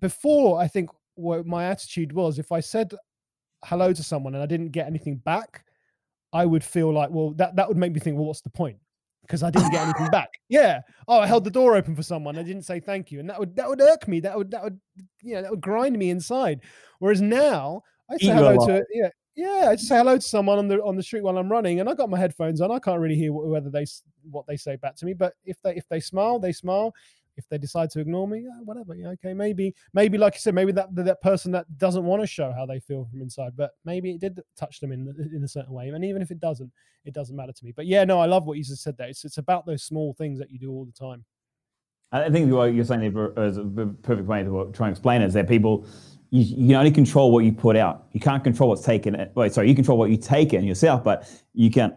before 0.00 0.60
I 0.60 0.68
think 0.68 0.90
what 1.14 1.46
my 1.46 1.64
attitude 1.64 2.12
was, 2.12 2.38
if 2.38 2.52
I 2.52 2.60
said 2.60 2.92
hello 3.64 3.94
to 3.94 4.02
someone 4.02 4.34
and 4.34 4.42
I 4.42 4.46
didn't 4.46 4.72
get 4.72 4.86
anything 4.86 5.16
back, 5.16 5.64
I 6.30 6.44
would 6.44 6.62
feel 6.62 6.92
like, 6.92 7.08
well, 7.08 7.30
that 7.36 7.56
that 7.56 7.68
would 7.68 7.78
make 7.78 7.94
me 7.94 8.00
think, 8.00 8.16
well, 8.16 8.26
what's 8.26 8.42
the 8.42 8.50
point? 8.50 8.76
Because 9.22 9.42
I 9.42 9.50
didn't 9.50 9.70
get 9.70 9.82
anything 9.88 10.08
back. 10.08 10.28
Yeah. 10.50 10.82
Oh, 11.06 11.20
I 11.20 11.26
held 11.26 11.44
the 11.44 11.50
door 11.50 11.74
open 11.74 11.96
for 11.96 12.02
someone. 12.02 12.36
I 12.36 12.42
didn't 12.42 12.64
say 12.64 12.80
thank 12.80 13.10
you, 13.10 13.18
and 13.18 13.30
that 13.30 13.40
would 13.40 13.56
that 13.56 13.66
would 13.66 13.80
irk 13.80 14.06
me. 14.06 14.20
That 14.20 14.36
would 14.36 14.50
that 14.50 14.62
would 14.62 14.78
you 15.22 15.36
know 15.36 15.42
that 15.42 15.50
would 15.50 15.62
grind 15.62 15.98
me 15.98 16.10
inside. 16.10 16.60
Whereas 16.98 17.20
now 17.20 17.82
I 18.10 18.16
say 18.16 18.28
hello 18.28 18.66
to 18.66 18.84
yeah 18.92 19.08
yeah 19.36 19.68
I 19.70 19.76
just 19.76 19.88
say 19.88 19.96
hello 19.96 20.16
to 20.16 20.20
someone 20.20 20.58
on 20.58 20.68
the 20.68 20.82
on 20.82 20.96
the 20.96 21.02
street 21.02 21.22
while 21.22 21.38
I'm 21.38 21.50
running, 21.50 21.80
and 21.80 21.88
I 21.88 21.94
got 21.94 22.10
my 22.10 22.18
headphones 22.18 22.60
on. 22.60 22.70
I 22.70 22.78
can't 22.78 23.00
really 23.00 23.16
hear 23.16 23.32
whether 23.32 23.70
they 23.70 23.86
what 24.30 24.46
they 24.46 24.56
say 24.56 24.76
back 24.76 24.96
to 24.96 25.06
me, 25.06 25.14
but 25.14 25.34
if 25.44 25.60
they 25.62 25.76
if 25.76 25.88
they 25.88 26.00
smile, 26.00 26.38
they 26.38 26.52
smile. 26.52 26.94
If 27.36 27.48
they 27.48 27.56
decide 27.56 27.88
to 27.90 28.00
ignore 28.00 28.26
me, 28.26 28.40
yeah, 28.40 28.60
whatever. 28.64 28.96
Yeah, 28.96 29.10
okay, 29.10 29.32
maybe 29.32 29.72
maybe 29.94 30.18
like 30.18 30.34
you 30.34 30.40
said, 30.40 30.56
maybe 30.56 30.72
that 30.72 30.92
that 30.96 31.22
person 31.22 31.52
that 31.52 31.66
doesn't 31.78 32.04
want 32.04 32.20
to 32.20 32.26
show 32.26 32.50
how 32.50 32.66
they 32.66 32.80
feel 32.80 33.06
from 33.08 33.22
inside, 33.22 33.52
but 33.56 33.70
maybe 33.84 34.10
it 34.10 34.20
did 34.20 34.40
touch 34.56 34.80
them 34.80 34.90
in 34.90 35.14
in 35.32 35.44
a 35.44 35.48
certain 35.48 35.72
way. 35.72 35.88
And 35.88 36.04
even 36.04 36.20
if 36.20 36.32
it 36.32 36.40
doesn't, 36.40 36.72
it 37.04 37.14
doesn't 37.14 37.36
matter 37.36 37.52
to 37.52 37.64
me. 37.64 37.72
But 37.76 37.86
yeah, 37.86 38.02
no, 38.02 38.18
I 38.18 38.26
love 38.26 38.44
what 38.46 38.58
you 38.58 38.64
just 38.64 38.82
said 38.82 38.96
there. 38.98 39.08
It's 39.08 39.24
it's 39.24 39.38
about 39.38 39.66
those 39.66 39.84
small 39.84 40.14
things 40.14 40.40
that 40.40 40.50
you 40.50 40.58
do 40.58 40.72
all 40.72 40.84
the 40.84 40.90
time. 40.90 41.24
I 42.10 42.30
think 42.30 42.50
what 42.50 42.74
you're 42.74 42.84
saying 42.84 43.02
is 43.04 43.56
a 43.58 43.86
perfect 44.02 44.26
way 44.26 44.42
to 44.42 44.60
uh, 44.60 44.64
try 44.72 44.88
and 44.88 44.96
explain 44.96 45.22
it 45.22 45.26
is 45.26 45.34
that 45.34 45.46
people, 45.46 45.86
you, 46.30 46.42
you 46.42 46.66
can 46.68 46.76
only 46.76 46.90
control 46.90 47.32
what 47.32 47.44
you 47.44 47.52
put 47.52 47.76
out. 47.76 48.06
You 48.12 48.20
can't 48.20 48.42
control 48.44 48.68
what's 48.68 48.82
taken. 48.82 49.30
Wait, 49.34 49.52
sorry, 49.52 49.68
you 49.68 49.74
control 49.74 49.98
what 49.98 50.10
you 50.10 50.16
take 50.16 50.52
in 50.52 50.64
yourself, 50.64 51.02
but 51.04 51.30
you 51.54 51.70
can't 51.70 51.94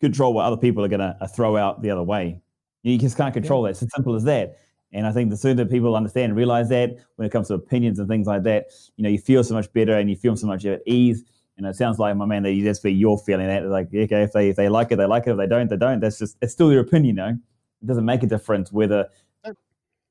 control 0.00 0.32
what 0.34 0.44
other 0.44 0.56
people 0.56 0.84
are 0.84 0.88
going 0.88 1.00
to 1.00 1.16
uh, 1.20 1.26
throw 1.26 1.56
out 1.56 1.82
the 1.82 1.90
other 1.90 2.02
way. 2.02 2.40
You 2.82 2.98
just 2.98 3.16
can't 3.16 3.32
control 3.32 3.62
that. 3.62 3.70
It's 3.70 3.82
as 3.82 3.92
simple 3.94 4.14
as 4.14 4.24
that. 4.24 4.58
And 4.92 5.06
I 5.06 5.12
think 5.12 5.30
the 5.30 5.36
sooner 5.36 5.64
people 5.64 5.96
understand 5.96 6.26
and 6.30 6.36
realize 6.36 6.68
that 6.68 6.96
when 7.16 7.26
it 7.26 7.30
comes 7.30 7.48
to 7.48 7.54
opinions 7.54 7.98
and 7.98 8.08
things 8.08 8.26
like 8.26 8.42
that, 8.42 8.66
you 8.96 9.04
know, 9.04 9.08
you 9.08 9.18
feel 9.18 9.42
so 9.42 9.54
much 9.54 9.72
better 9.72 9.96
and 9.96 10.10
you 10.10 10.16
feel 10.16 10.36
so 10.36 10.46
much 10.46 10.66
at 10.66 10.82
ease. 10.86 11.24
And 11.56 11.66
it 11.66 11.76
sounds 11.76 11.98
like 11.98 12.16
my 12.16 12.26
man 12.26 12.42
that 12.42 12.52
you 12.52 12.62
just 12.64 12.82
be 12.82 12.92
you're 12.92 13.18
feeling 13.18 13.46
that 13.46 13.64
like 13.66 13.86
okay 13.88 14.22
if 14.22 14.32
they 14.32 14.48
if 14.48 14.56
they 14.56 14.68
like 14.68 14.90
it 14.90 14.96
they 14.96 15.04
like 15.06 15.26
it 15.26 15.30
if 15.30 15.36
they 15.36 15.46
don't 15.46 15.68
they 15.68 15.76
don't 15.76 16.00
that's 16.00 16.18
just 16.18 16.36
it's 16.42 16.52
still 16.52 16.68
their 16.68 16.80
opinion, 16.80 17.04
you 17.16 17.22
know. 17.22 17.38
It 17.82 17.86
doesn't 17.86 18.04
make 18.04 18.22
a 18.22 18.26
difference 18.26 18.72
whether 18.72 19.06
No. 19.44 19.54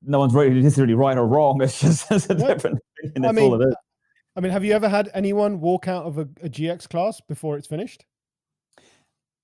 no 0.03 0.19
one's 0.19 0.34
really 0.34 0.62
necessarily 0.62 0.93
right 0.93 1.17
or 1.17 1.27
wrong. 1.27 1.62
It's 1.63 1.81
just 1.81 2.10
it's 2.12 2.27
a 2.29 2.36
No. 2.36 2.47
different 2.47 2.79
opinion. 3.09 3.25
I 3.25 3.31
mean, 3.31 3.51
all 3.51 3.61
it 3.61 3.67
is. 3.67 3.75
I 4.35 4.39
mean, 4.39 4.51
have 4.51 4.63
you 4.63 4.73
ever 4.73 4.87
had 4.87 5.09
anyone 5.13 5.59
walk 5.59 5.87
out 5.87 6.05
of 6.05 6.17
a, 6.17 6.21
a 6.41 6.49
GX 6.49 6.89
class 6.89 7.21
before 7.27 7.57
it's 7.57 7.67
finished? 7.67 8.05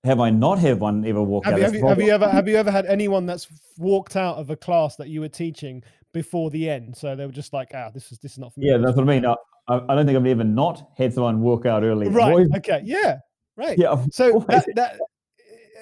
Have 0.03 0.19
I 0.19 0.29
not 0.29 0.59
had 0.59 0.79
one 0.79 1.05
ever 1.05 1.21
walk 1.21 1.45
Have 1.45 1.55
out? 1.55 1.57
you, 1.57 1.63
have, 1.65 1.73
you, 1.75 1.85
have 1.87 2.01
you 2.01 2.11
ever 2.11 2.29
have 2.29 2.47
you 2.47 2.55
ever 2.55 2.71
had 2.71 2.85
anyone 2.85 3.25
that's 3.25 3.47
walked 3.77 4.15
out 4.15 4.37
of 4.37 4.49
a 4.49 4.55
class 4.55 4.95
that 4.95 5.09
you 5.09 5.19
were 5.19 5.27
teaching 5.27 5.83
before 6.13 6.49
the 6.49 6.69
end? 6.69 6.95
So 6.95 7.15
they 7.15 7.25
were 7.25 7.31
just 7.31 7.51
like, 7.51 7.71
ah, 7.73 7.89
this 7.93 8.11
is 8.11 8.19
this 8.19 8.33
is 8.33 8.37
not 8.37 8.53
for 8.53 8.61
me. 8.61 8.69
Yeah, 8.69 8.77
that's 8.77 8.95
what 8.95 9.03
I 9.03 9.19
mean. 9.19 9.25
I, 9.25 9.35
I 9.67 9.95
don't 9.95 10.05
think 10.05 10.17
I've 10.17 10.25
ever 10.25 10.45
not 10.45 10.91
had 10.97 11.13
someone 11.13 11.41
walk 11.41 11.65
out 11.65 11.83
early. 11.83 12.07
Right. 12.07 12.29
always- 12.29 12.47
Okay. 12.57 12.81
Yeah. 12.85 13.17
Right. 13.57 13.77
yeah, 13.77 13.91
I've 13.91 14.05
So 14.11 14.45
that, 14.47 14.65
that 14.75 14.99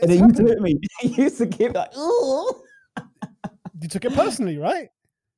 and 0.01 0.11
it 0.11 0.19
used 0.19 0.37
to 0.37 0.43
hurt 0.43 0.61
me. 0.61 0.79
It 1.03 1.17
used 1.17 1.37
to 1.39 1.45
keep 1.47 1.73
like, 1.73 1.91
oh, 1.95 2.63
you 3.81 3.89
took 3.89 4.05
it 4.05 4.13
personally, 4.13 4.57
right? 4.57 4.89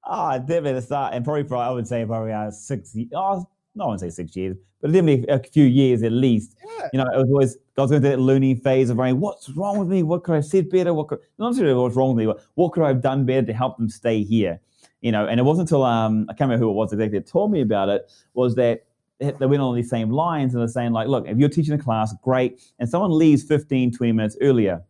Ah, 0.08 0.38
definitely 0.38 0.82
start, 0.82 1.14
and 1.14 1.24
probably 1.24 1.44
for 1.44 1.58
I 1.58 1.70
would 1.70 1.88
say 1.88 2.06
probably 2.06 2.34
uh, 2.34 2.52
six. 2.52 2.96
Oh, 3.14 3.48
no, 3.76 3.84
I 3.84 3.88
wouldn't 3.88 4.02
say 4.02 4.10
six 4.10 4.36
years, 4.36 4.58
but 4.82 4.92
definitely 4.92 5.26
a 5.28 5.40
few 5.40 5.66
years 5.66 6.04
at 6.04 6.12
least. 6.12 6.56
Yeah. 6.66 6.88
You 6.94 7.00
know, 7.00 7.06
it 7.14 7.18
was 7.18 7.30
always 7.30 7.58
I 7.78 7.82
was 7.82 7.92
going 7.92 8.02
through 8.02 8.12
that 8.12 8.20
learning 8.20 8.58
phase 8.58 8.90
of 8.90 8.98
going, 8.98 9.20
what's 9.20 9.50
wrong 9.50 9.78
with 9.78 9.88
me? 9.88 10.04
What 10.04 10.24
could 10.24 10.34
I 10.34 10.36
have 10.38 10.46
said 10.46 10.70
better? 10.70 10.94
What 10.94 11.10
could 11.10 11.20
not 11.38 11.50
necessarily 11.50 11.80
what's 11.80 11.96
wrong 11.96 12.16
with 12.16 12.26
me, 12.26 12.32
but 12.32 12.44
what 12.56 12.72
could 12.72 12.84
I 12.84 12.88
have 12.88 13.02
done 13.02 13.26
better 13.26 13.46
to 13.46 13.54
help 13.54 13.78
them 13.78 13.90
stay 13.90 14.24
here? 14.24 14.60
You 15.02 15.12
know, 15.12 15.28
and 15.28 15.40
it 15.40 15.44
wasn't 15.44 15.70
until 15.70 15.84
um 15.84 16.26
I 16.30 16.34
can't 16.34 16.50
remember 16.50 16.66
who 16.66 16.72
it 16.72 16.74
was 16.74 16.94
exactly 16.94 17.20
that 17.20 17.28
told 17.28 17.52
me 17.52 17.62
about 17.62 17.90
it 17.90 18.12
was 18.34 18.56
that 18.56 18.86
they 19.20 19.32
they 19.32 19.46
went 19.46 19.62
on 19.62 19.76
these 19.76 19.90
same 19.90 20.10
lines 20.10 20.54
and 20.54 20.62
they're 20.62 20.68
saying 20.68 20.92
like, 20.92 21.08
look, 21.08 21.28
if 21.28 21.38
you're 21.38 21.50
teaching 21.50 21.74
a 21.74 21.78
class, 21.78 22.14
great, 22.24 22.62
and 22.80 22.90
someone 22.90 23.16
leaves 23.16 23.44
15, 23.44 23.94
20 23.94 24.12
minutes 24.12 24.38
earlier, 24.42 24.84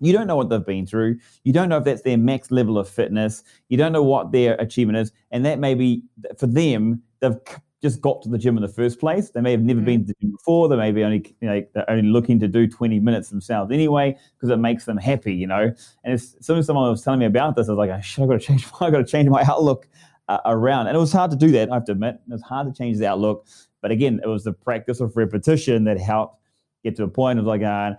you 0.00 0.12
don't 0.12 0.26
know 0.26 0.36
what 0.36 0.48
they've 0.48 0.64
been 0.64 0.86
through. 0.86 1.18
You 1.44 1.52
don't 1.52 1.68
know 1.68 1.78
if 1.78 1.84
that's 1.84 2.02
their 2.02 2.18
max 2.18 2.50
level 2.50 2.78
of 2.78 2.88
fitness. 2.88 3.42
You 3.68 3.76
don't 3.76 3.92
know 3.92 4.02
what 4.02 4.32
their 4.32 4.54
achievement 4.56 4.98
is. 4.98 5.12
And 5.30 5.44
that 5.46 5.58
may 5.58 5.74
be 5.74 6.02
for 6.38 6.46
them, 6.46 7.02
they've 7.20 7.36
just 7.82 8.00
got 8.00 8.22
to 8.22 8.28
the 8.30 8.38
gym 8.38 8.56
in 8.56 8.62
the 8.62 8.68
first 8.68 8.98
place. 8.98 9.30
They 9.30 9.40
may 9.42 9.50
have 9.50 9.62
never 9.62 9.80
Mm. 9.80 9.84
been 9.84 10.00
to 10.00 10.06
the 10.06 10.14
gym 10.20 10.30
before. 10.32 10.68
They 10.68 10.76
may 10.76 10.90
be 10.90 11.04
only, 11.04 11.34
you 11.40 11.48
know, 11.48 11.62
they're 11.74 11.90
only 11.90 12.08
looking 12.08 12.40
to 12.40 12.48
do 12.48 12.66
20 12.66 12.98
minutes 12.98 13.28
themselves 13.28 13.70
anyway, 13.70 14.16
because 14.36 14.48
it 14.50 14.56
makes 14.56 14.84
them 14.86 14.96
happy, 14.96 15.34
you 15.34 15.46
know. 15.46 15.70
And 16.02 16.14
as 16.14 16.34
soon 16.40 16.58
as 16.58 16.66
someone 16.66 16.90
was 16.90 17.02
telling 17.02 17.20
me 17.20 17.26
about 17.26 17.56
this, 17.56 17.68
I 17.68 17.72
was 17.72 17.78
like, 17.88 18.02
"Shit, 18.02 18.22
I've 18.22 18.28
got 18.30 18.40
to 18.40 18.46
change, 18.46 18.66
I've 18.80 18.90
got 18.92 18.98
to 18.98 19.04
change 19.04 19.28
my 19.28 19.42
outlook 19.48 19.86
uh, 20.28 20.38
around. 20.46 20.86
And 20.86 20.96
it 20.96 21.00
was 21.00 21.12
hard 21.12 21.30
to 21.32 21.36
do 21.36 21.50
that, 21.52 21.70
I 21.70 21.74
have 21.74 21.84
to 21.84 21.92
admit. 21.92 22.14
It 22.26 22.32
was 22.32 22.40
hard 22.42 22.66
to 22.66 22.72
change 22.76 22.96
the 22.98 23.06
outlook. 23.06 23.46
But 23.82 23.90
again, 23.90 24.18
it 24.24 24.26
was 24.28 24.44
the 24.44 24.54
practice 24.54 25.00
of 25.00 25.14
repetition 25.18 25.84
that 25.84 25.98
helped 25.98 26.40
get 26.82 26.96
to 26.96 27.04
a 27.04 27.08
point 27.08 27.38
of 27.38 27.44
like, 27.44 27.60
going, 27.60 27.96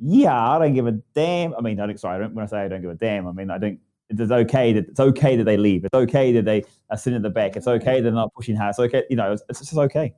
yeah, 0.00 0.50
I 0.50 0.58
don't 0.58 0.74
give 0.74 0.86
a 0.86 0.92
damn. 1.14 1.54
I 1.54 1.60
mean, 1.60 1.80
I 1.80 1.86
don't, 1.86 2.00
sorry, 2.00 2.16
I 2.16 2.18
don't, 2.20 2.34
when 2.34 2.44
I 2.44 2.48
say 2.48 2.58
I 2.58 2.68
don't 2.68 2.80
give 2.80 2.90
a 2.90 2.94
damn, 2.94 3.26
I 3.28 3.32
mean, 3.32 3.50
I 3.50 3.58
don't, 3.58 3.78
it's 4.08 4.32
okay 4.32 4.72
that 4.72 4.88
it's 4.88 4.98
okay 4.98 5.36
that 5.36 5.44
they 5.44 5.56
leave. 5.56 5.84
It's 5.84 5.94
okay 5.94 6.32
that 6.32 6.44
they 6.44 6.64
are 6.90 6.96
sitting 6.96 7.16
at 7.16 7.22
the 7.22 7.30
back. 7.30 7.56
It's 7.56 7.68
okay 7.68 7.96
that 7.96 8.02
they're 8.02 8.12
not 8.12 8.34
pushing 8.34 8.56
hard. 8.56 8.70
It's 8.70 8.78
okay, 8.80 9.04
you 9.08 9.16
know, 9.16 9.32
it's, 9.32 9.42
it's 9.48 9.60
just 9.60 9.74
okay. 9.74 10.12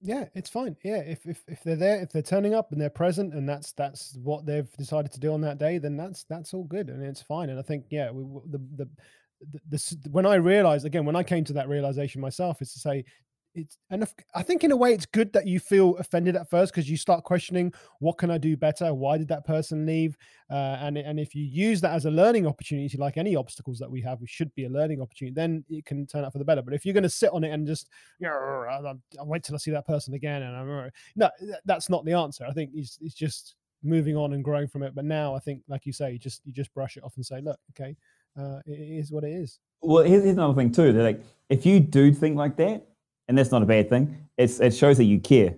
Yeah, 0.00 0.26
it's 0.34 0.50
fine. 0.50 0.76
Yeah, 0.84 0.98
if, 0.98 1.24
if 1.26 1.42
if 1.48 1.62
they're 1.62 1.76
there, 1.76 2.02
if 2.02 2.12
they're 2.12 2.20
turning 2.20 2.54
up 2.54 2.72
and 2.72 2.80
they're 2.80 2.90
present, 2.90 3.32
and 3.32 3.48
that's 3.48 3.72
that's 3.72 4.18
what 4.22 4.44
they've 4.44 4.70
decided 4.76 5.10
to 5.12 5.20
do 5.20 5.32
on 5.32 5.40
that 5.40 5.58
day, 5.58 5.78
then 5.78 5.96
that's 5.96 6.24
that's 6.24 6.52
all 6.52 6.64
good 6.64 6.90
and 6.90 7.02
it's 7.02 7.22
fine. 7.22 7.48
And 7.48 7.58
I 7.58 7.62
think 7.62 7.86
yeah, 7.88 8.10
we, 8.10 8.22
the 8.50 8.58
the 8.76 8.88
the, 9.70 9.96
the 10.02 10.10
when 10.10 10.26
I 10.26 10.34
realized 10.34 10.84
again 10.84 11.06
when 11.06 11.16
I 11.16 11.22
came 11.22 11.42
to 11.44 11.54
that 11.54 11.68
realization 11.68 12.20
myself 12.20 12.60
is 12.60 12.72
to 12.74 12.78
say 12.78 13.04
it's 13.54 13.78
and 13.90 14.02
if, 14.02 14.12
I 14.34 14.42
think 14.42 14.64
in 14.64 14.72
a 14.72 14.76
way 14.76 14.92
it's 14.92 15.06
good 15.06 15.32
that 15.32 15.46
you 15.46 15.60
feel 15.60 15.96
offended 15.96 16.36
at 16.36 16.50
first 16.50 16.72
because 16.72 16.90
you 16.90 16.96
start 16.96 17.24
questioning 17.24 17.72
what 18.00 18.18
can 18.18 18.30
I 18.30 18.38
do 18.38 18.56
better? 18.56 18.92
Why 18.92 19.16
did 19.18 19.28
that 19.28 19.46
person 19.46 19.86
leave? 19.86 20.16
Uh, 20.50 20.78
and 20.80 20.98
and 20.98 21.20
if 21.20 21.34
you 21.34 21.44
use 21.44 21.80
that 21.82 21.92
as 21.92 22.04
a 22.04 22.10
learning 22.10 22.46
opportunity, 22.46 22.96
like 22.98 23.16
any 23.16 23.36
obstacles 23.36 23.78
that 23.78 23.90
we 23.90 24.00
have, 24.02 24.20
we 24.20 24.26
should 24.26 24.54
be 24.54 24.64
a 24.64 24.68
learning 24.68 25.00
opportunity. 25.00 25.34
Then 25.34 25.64
it 25.68 25.84
can 25.84 26.06
turn 26.06 26.24
out 26.24 26.32
for 26.32 26.38
the 26.38 26.44
better. 26.44 26.62
But 26.62 26.74
if 26.74 26.84
you're 26.84 26.94
going 26.94 27.04
to 27.04 27.08
sit 27.10 27.30
on 27.32 27.44
it 27.44 27.50
and 27.50 27.66
just 27.66 27.88
you 28.18 28.26
know, 28.26 28.32
I 28.32 29.22
wait 29.22 29.44
till 29.44 29.54
I 29.54 29.58
see 29.58 29.70
that 29.70 29.86
person 29.86 30.14
again, 30.14 30.42
and 30.42 30.56
I'm 30.56 30.90
no, 31.16 31.30
that's 31.64 31.88
not 31.88 32.04
the 32.04 32.12
answer. 32.12 32.44
I 32.48 32.52
think 32.52 32.70
it's 32.74 32.98
it's 33.00 33.14
just 33.14 33.54
moving 33.82 34.16
on 34.16 34.32
and 34.32 34.42
growing 34.42 34.66
from 34.66 34.82
it. 34.82 34.94
But 34.94 35.04
now 35.04 35.34
I 35.34 35.38
think, 35.38 35.62
like 35.68 35.86
you 35.86 35.92
say, 35.92 36.12
you 36.12 36.18
just 36.18 36.42
you 36.44 36.52
just 36.52 36.72
brush 36.74 36.96
it 36.96 37.04
off 37.04 37.16
and 37.16 37.24
say, 37.24 37.40
look, 37.40 37.58
okay, 37.70 37.96
uh, 38.38 38.60
it 38.66 38.72
is 38.72 39.12
what 39.12 39.24
it 39.24 39.32
is. 39.32 39.60
Well, 39.82 40.04
here's, 40.04 40.24
here's 40.24 40.36
another 40.36 40.54
thing 40.54 40.72
too. 40.72 40.92
Like 40.92 41.22
if 41.48 41.64
you 41.66 41.80
do 41.80 42.12
think 42.12 42.36
like 42.36 42.56
that 42.56 42.86
and 43.28 43.36
that's 43.36 43.50
not 43.50 43.62
a 43.62 43.66
bad 43.66 43.88
thing. 43.88 44.28
It's 44.36 44.60
it 44.60 44.74
shows 44.74 44.96
that 44.98 45.04
you 45.04 45.20
care. 45.20 45.54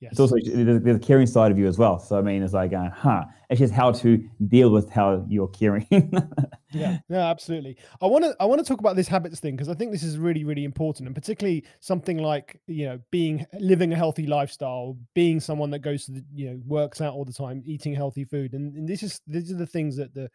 Yes. 0.00 0.12
It's 0.12 0.20
also 0.20 0.36
there's 0.44 0.96
a 0.96 1.00
caring 1.00 1.26
side 1.26 1.50
of 1.50 1.58
you 1.58 1.66
as 1.66 1.76
well. 1.76 1.98
So 1.98 2.18
I 2.18 2.22
mean, 2.22 2.40
it's 2.42 2.52
like, 2.52 2.72
uh, 2.72 2.88
huh? 2.90 3.24
It's 3.50 3.58
just 3.58 3.72
how 3.72 3.90
to 3.92 4.18
deal 4.46 4.70
with 4.70 4.88
how 4.90 5.24
you're 5.28 5.48
caring. 5.48 5.88
yeah, 6.70 6.98
no, 7.08 7.18
absolutely. 7.18 7.78
I 8.00 8.06
want 8.06 8.24
to 8.24 8.36
I 8.38 8.44
want 8.44 8.60
to 8.60 8.64
talk 8.64 8.78
about 8.78 8.94
this 8.94 9.08
habits 9.08 9.40
thing 9.40 9.56
because 9.56 9.68
I 9.68 9.74
think 9.74 9.90
this 9.90 10.04
is 10.04 10.16
really 10.16 10.44
really 10.44 10.64
important, 10.64 11.08
and 11.08 11.16
particularly 11.16 11.64
something 11.80 12.18
like 12.18 12.60
you 12.68 12.86
know 12.86 13.00
being 13.10 13.44
living 13.58 13.92
a 13.92 13.96
healthy 13.96 14.26
lifestyle, 14.26 14.96
being 15.14 15.40
someone 15.40 15.70
that 15.72 15.80
goes 15.80 16.04
to 16.04 16.12
the 16.12 16.24
you 16.32 16.50
know 16.50 16.60
works 16.64 17.00
out 17.00 17.14
all 17.14 17.24
the 17.24 17.32
time, 17.32 17.62
eating 17.66 17.92
healthy 17.92 18.24
food, 18.24 18.52
and, 18.52 18.76
and 18.76 18.88
this 18.88 19.02
is 19.02 19.20
these 19.26 19.50
are 19.50 19.56
the 19.56 19.66
things 19.66 19.96
that 19.96 20.14
the 20.14 20.30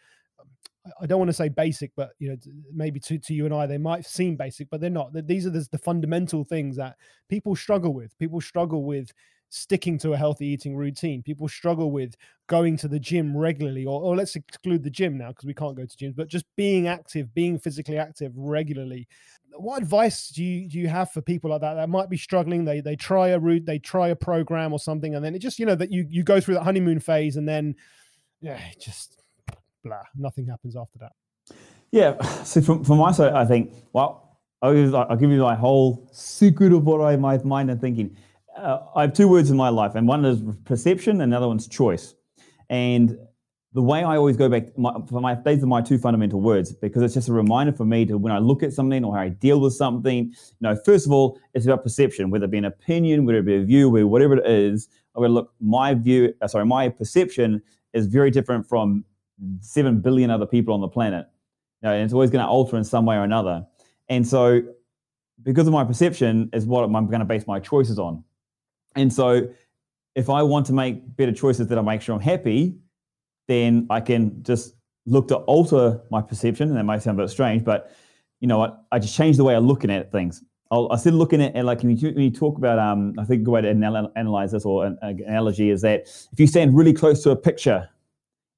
I 1.02 1.06
don't 1.06 1.20
want 1.20 1.30
to 1.30 1.34
say 1.34 1.50
basic, 1.50 1.92
but 1.96 2.12
you 2.20 2.30
know, 2.30 2.38
maybe 2.74 3.00
to, 3.02 3.18
to 3.18 3.34
you 3.34 3.46
and 3.46 3.54
I, 3.54 3.66
they 3.66 3.78
might 3.78 4.06
seem 4.06 4.36
basic, 4.36 4.70
but 4.70 4.82
they're 4.82 4.90
not. 4.90 5.14
These 5.28 5.46
are 5.46 5.50
the, 5.50 5.66
the 5.72 5.78
fundamental 5.78 6.44
things 6.44 6.76
that 6.76 6.98
people 7.30 7.56
struggle 7.56 7.94
with. 7.94 8.18
People 8.20 8.42
struggle 8.42 8.84
with 8.84 9.12
sticking 9.50 10.00
to 10.00 10.14
a 10.14 10.18
healthy 10.18 10.48
eating 10.48 10.76
routine. 10.76 11.22
People 11.22 11.48
struggle 11.48 11.92
with 11.92 12.16
going 12.48 12.76
to 12.76 12.88
the 12.88 13.00
gym 13.00 13.38
regularly, 13.38 13.86
or, 13.86 14.02
or 14.02 14.16
let's 14.16 14.36
exclude 14.36 14.84
the 14.84 14.90
gym 14.90 15.18
now 15.18 15.30
because 15.30 15.46
we 15.46 15.54
can't 15.54 15.78
go 15.78 15.86
to 15.86 15.98
gyms, 15.98 16.16
but 16.16 16.28
just 16.28 16.46
being 16.58 16.88
active, 16.88 17.34
being 17.34 17.58
physically 17.58 17.98
active 17.98 18.34
regularly. 18.36 19.08
What 19.56 19.82
advice 19.82 20.30
do 20.30 20.44
you 20.44 20.68
do 20.68 20.80
you 20.80 20.88
have 20.90 21.12
for 21.12 21.22
people 21.22 21.52
like 21.52 21.62
that 21.62 21.76
that 21.76 21.88
might 21.88 22.10
be 22.10 22.18
struggling? 22.18 22.66
They 22.66 22.82
they 22.82 22.98
try 22.98 23.30
a 23.30 23.40
route, 23.40 23.66
they 23.66 23.80
try 23.80 24.10
a 24.10 24.16
program 24.16 24.74
or 24.74 24.80
something, 24.80 25.16
and 25.16 25.24
then 25.24 25.34
it 25.34 25.40
just 25.40 25.60
you 25.60 25.66
know 25.66 25.76
that 25.76 25.92
you 25.92 26.06
you 26.10 26.24
go 26.24 26.42
through 26.42 26.56
that 26.56 26.64
honeymoon 26.64 27.00
phase, 27.00 27.38
and 27.38 27.48
then 27.48 27.76
yeah, 28.42 28.60
just 28.82 29.23
blah, 29.84 30.04
nothing 30.16 30.48
happens 30.48 30.76
after 30.76 31.00
that. 31.00 31.12
Yeah. 31.92 32.16
So 32.44 32.62
from, 32.62 32.84
from 32.84 32.98
my 32.98 33.12
side, 33.12 33.34
I 33.34 33.46
think, 33.46 33.74
well, 33.94 34.40
I'll 34.62 34.74
give, 34.74 34.94
I'll 34.94 35.16
give 35.16 35.32
you 35.32 35.42
my 35.42 35.56
whole 35.56 36.10
secret 36.12 36.74
of 36.74 36.86
what 36.86 37.02
I 37.02 37.16
my 37.16 37.38
mind 37.40 37.72
and 37.72 37.80
thinking. 37.80 38.16
Uh, 38.56 38.80
I 38.96 39.02
have 39.02 39.14
two 39.14 39.28
words 39.28 39.50
in 39.50 39.58
my 39.58 39.70
life, 39.70 39.96
and 39.96 40.08
one 40.08 40.24
is 40.26 40.42
perception, 40.66 41.22
and 41.22 41.32
the 41.32 41.38
other 41.38 41.48
one's 41.48 41.68
choice. 41.68 42.16
And 42.70 43.18
the 43.74 43.82
way 43.82 44.04
I 44.04 44.18
always 44.18 44.38
go 44.38 44.48
back, 44.50 44.78
my, 44.78 44.94
for 45.10 45.20
my, 45.20 45.36
these 45.36 45.64
are 45.64 45.68
my 45.68 45.82
two 45.82 45.98
fundamental 45.98 46.40
words 46.40 46.72
because 46.72 47.02
it's 47.02 47.16
just 47.16 47.28
a 47.28 47.34
reminder 47.34 47.74
for 47.74 47.86
me 47.86 48.06
to 48.06 48.18
when 48.18 48.32
I 48.32 48.38
look 48.38 48.62
at 48.62 48.72
something 48.72 49.04
or 49.04 49.16
how 49.16 49.22
I 49.22 49.30
deal 49.30 49.60
with 49.60 49.74
something. 49.74 50.26
You 50.26 50.34
know, 50.62 50.76
first 50.86 51.08
of 51.08 51.12
all, 51.12 51.40
it's 51.54 51.66
about 51.66 51.84
perception, 51.84 52.30
whether 52.30 52.46
it 52.46 52.52
be 52.52 52.60
an 52.60 52.66
opinion, 52.66 53.26
whether 53.26 53.40
it 53.40 53.46
be 53.46 53.56
a 53.56 53.64
view, 53.64 53.90
whatever 53.90 54.38
it 54.38 54.48
is. 54.48 54.88
I'm 55.16 55.22
going 55.22 55.30
to 55.30 55.34
look. 55.34 55.54
My 55.60 55.94
view, 55.96 56.34
uh, 56.42 56.48
sorry, 56.48 56.66
my 56.66 56.90
perception 56.90 57.62
is 57.94 58.06
very 58.06 58.30
different 58.30 58.68
from 58.68 59.06
7 59.60 60.00
billion 60.00 60.30
other 60.30 60.46
people 60.46 60.74
on 60.74 60.82
the 60.82 60.88
planet. 60.88 61.28
You 61.82 61.90
know, 61.90 61.96
and 61.96 62.04
it's 62.04 62.14
always 62.14 62.30
going 62.30 62.44
to 62.44 62.50
alter 62.50 62.78
in 62.78 62.84
some 62.84 63.06
way 63.06 63.16
or 63.16 63.24
another. 63.24 63.66
And 64.10 64.28
so, 64.28 64.62
because 65.42 65.68
of 65.68 65.74
my 65.74 65.84
perception, 65.84 66.50
is 66.54 66.66
what 66.66 66.84
I'm 66.84 66.92
going 67.08 67.20
to 67.20 67.26
base 67.26 67.46
my 67.48 67.60
choices 67.60 68.00
on. 68.00 68.24
And 68.96 69.12
so, 69.12 69.48
if 70.16 70.30
I 70.30 70.44
want 70.44 70.66
to 70.68 70.74
make 70.74 71.16
better 71.16 71.32
choices 71.32 71.68
that 71.68 71.78
I 71.78 71.82
make 71.82 72.02
sure 72.02 72.16
I'm 72.16 72.22
happy, 72.22 72.78
then 73.48 73.88
I 73.90 74.00
can 74.00 74.44
just 74.44 74.76
look 75.06 75.28
to 75.30 75.38
alter 75.38 76.02
my 76.10 76.22
perception. 76.22 76.70
And 76.70 76.78
that 76.78 76.84
might 76.84 77.02
sound 77.02 77.20
a 77.20 77.24
bit 77.24 77.30
strange, 77.30 77.64
but 77.64 77.92
you 78.40 78.48
know 78.48 78.58
what? 78.58 78.86
I 78.92 79.00
just 79.00 79.16
change 79.16 79.38
the 79.38 79.44
way 79.44 79.56
I'm 79.56 79.68
looking 79.68 79.90
at 79.90 80.12
things. 80.12 80.44
I'll, 80.72 80.92
I 80.92 80.98
still 80.98 81.14
looking 81.14 81.42
at, 81.42 81.66
like 81.66 81.84
when 81.84 81.96
you, 81.96 82.10
when 82.10 82.24
you 82.24 82.32
talk 82.32 82.58
about, 82.58 82.80
um, 82.80 83.14
I 83.20 83.26
think 83.26 83.48
a 83.48 83.52
way 83.52 83.62
to 83.62 83.70
analyze 83.70 84.52
this 84.52 84.66
or 84.66 84.86
an, 84.86 84.98
an 85.02 85.22
analogy 85.28 85.70
is 85.70 85.82
that 85.82 86.02
if 86.32 86.40
you 86.40 86.48
stand 86.48 86.76
really 86.76 86.94
close 86.94 87.22
to 87.24 87.32
a 87.32 87.36
picture 87.36 87.88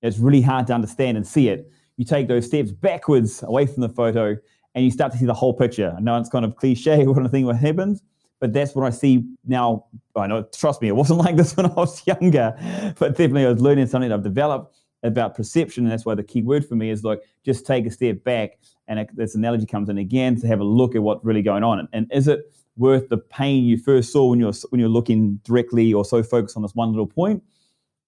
it's 0.05 0.19
really 0.19 0.41
hard 0.41 0.67
to 0.67 0.73
understand 0.73 1.17
and 1.17 1.25
see 1.25 1.49
it. 1.49 1.71
You 1.97 2.05
take 2.05 2.27
those 2.27 2.45
steps 2.45 2.71
backwards 2.71 3.43
away 3.43 3.65
from 3.65 3.81
the 3.81 3.89
photo 3.89 4.37
and 4.75 4.83
you 4.83 4.91
start 4.91 5.11
to 5.13 5.17
see 5.17 5.25
the 5.25 5.33
whole 5.33 5.53
picture. 5.53 5.93
I 5.97 6.01
know 6.01 6.17
it's 6.19 6.29
kind 6.29 6.45
of 6.45 6.55
cliche 6.55 7.05
what 7.07 7.25
I 7.25 7.27
think 7.27 7.45
what 7.45 7.55
happens, 7.55 8.03
but 8.39 8.53
that's 8.53 8.75
what 8.75 8.85
I 8.85 8.89
see 8.89 9.25
now. 9.45 9.85
I 10.15 10.27
know, 10.27 10.43
trust 10.55 10.81
me, 10.81 10.89
it 10.89 10.95
wasn't 10.95 11.19
like 11.25 11.35
this 11.35 11.55
when 11.57 11.65
I 11.65 11.73
was 11.73 12.05
younger, 12.05 12.55
but 12.99 13.11
definitely 13.11 13.45
I 13.45 13.51
was 13.51 13.61
learning 13.61 13.87
something 13.87 14.11
I've 14.11 14.23
developed 14.23 14.75
about 15.03 15.35
perception. 15.35 15.83
And 15.83 15.91
that's 15.91 16.05
why 16.05 16.15
the 16.15 16.23
key 16.23 16.41
word 16.41 16.65
for 16.65 16.75
me 16.75 16.89
is 16.89 17.03
like, 17.03 17.21
just 17.43 17.65
take 17.65 17.85
a 17.85 17.91
step 17.91 18.23
back. 18.23 18.59
And 18.87 19.07
this 19.13 19.35
analogy 19.35 19.65
comes 19.65 19.89
in 19.89 19.97
again 19.97 20.39
to 20.41 20.47
have 20.47 20.59
a 20.59 20.63
look 20.63 20.95
at 20.95 21.01
what's 21.01 21.23
really 21.23 21.41
going 21.41 21.63
on. 21.63 21.79
And, 21.79 21.87
and 21.93 22.11
is 22.11 22.27
it 22.27 22.53
worth 22.77 23.07
the 23.09 23.17
pain 23.17 23.63
you 23.63 23.77
first 23.77 24.11
saw 24.11 24.29
when 24.29 24.39
you're, 24.39 24.53
when 24.69 24.79
you're 24.79 24.89
looking 24.89 25.39
directly 25.43 25.93
or 25.93 26.03
so 26.03 26.21
focused 26.21 26.57
on 26.57 26.63
this 26.63 26.75
one 26.75 26.91
little 26.91 27.07
point? 27.07 27.43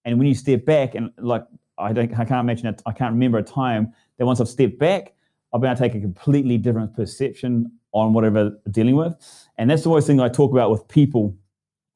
And 0.05 0.17
when 0.17 0.27
you 0.27 0.35
step 0.35 0.65
back 0.65 0.95
and 0.95 1.11
like 1.17 1.43
I 1.77 1.93
don't, 1.93 2.11
I 2.13 2.25
can't 2.25 2.41
imagine, 2.41 2.67
it, 2.67 2.81
I 2.85 2.91
can't 2.91 3.13
remember 3.13 3.37
a 3.37 3.43
time 3.43 3.93
that 4.17 4.25
once 4.25 4.41
I've 4.41 4.49
stepped 4.49 4.79
back, 4.79 5.13
I've 5.53 5.61
been 5.61 5.69
able 5.69 5.77
to 5.77 5.83
take 5.83 5.95
a 5.95 6.01
completely 6.01 6.57
different 6.57 6.95
perception 6.95 7.71
on 7.93 8.13
whatever 8.13 8.57
I'm 8.65 8.71
dealing 8.71 8.95
with. 8.95 9.15
And 9.57 9.69
that's 9.69 9.83
the 9.83 9.89
always 9.89 10.05
thing 10.05 10.19
I 10.19 10.29
talk 10.29 10.51
about 10.51 10.71
with 10.71 10.87
people 10.87 11.35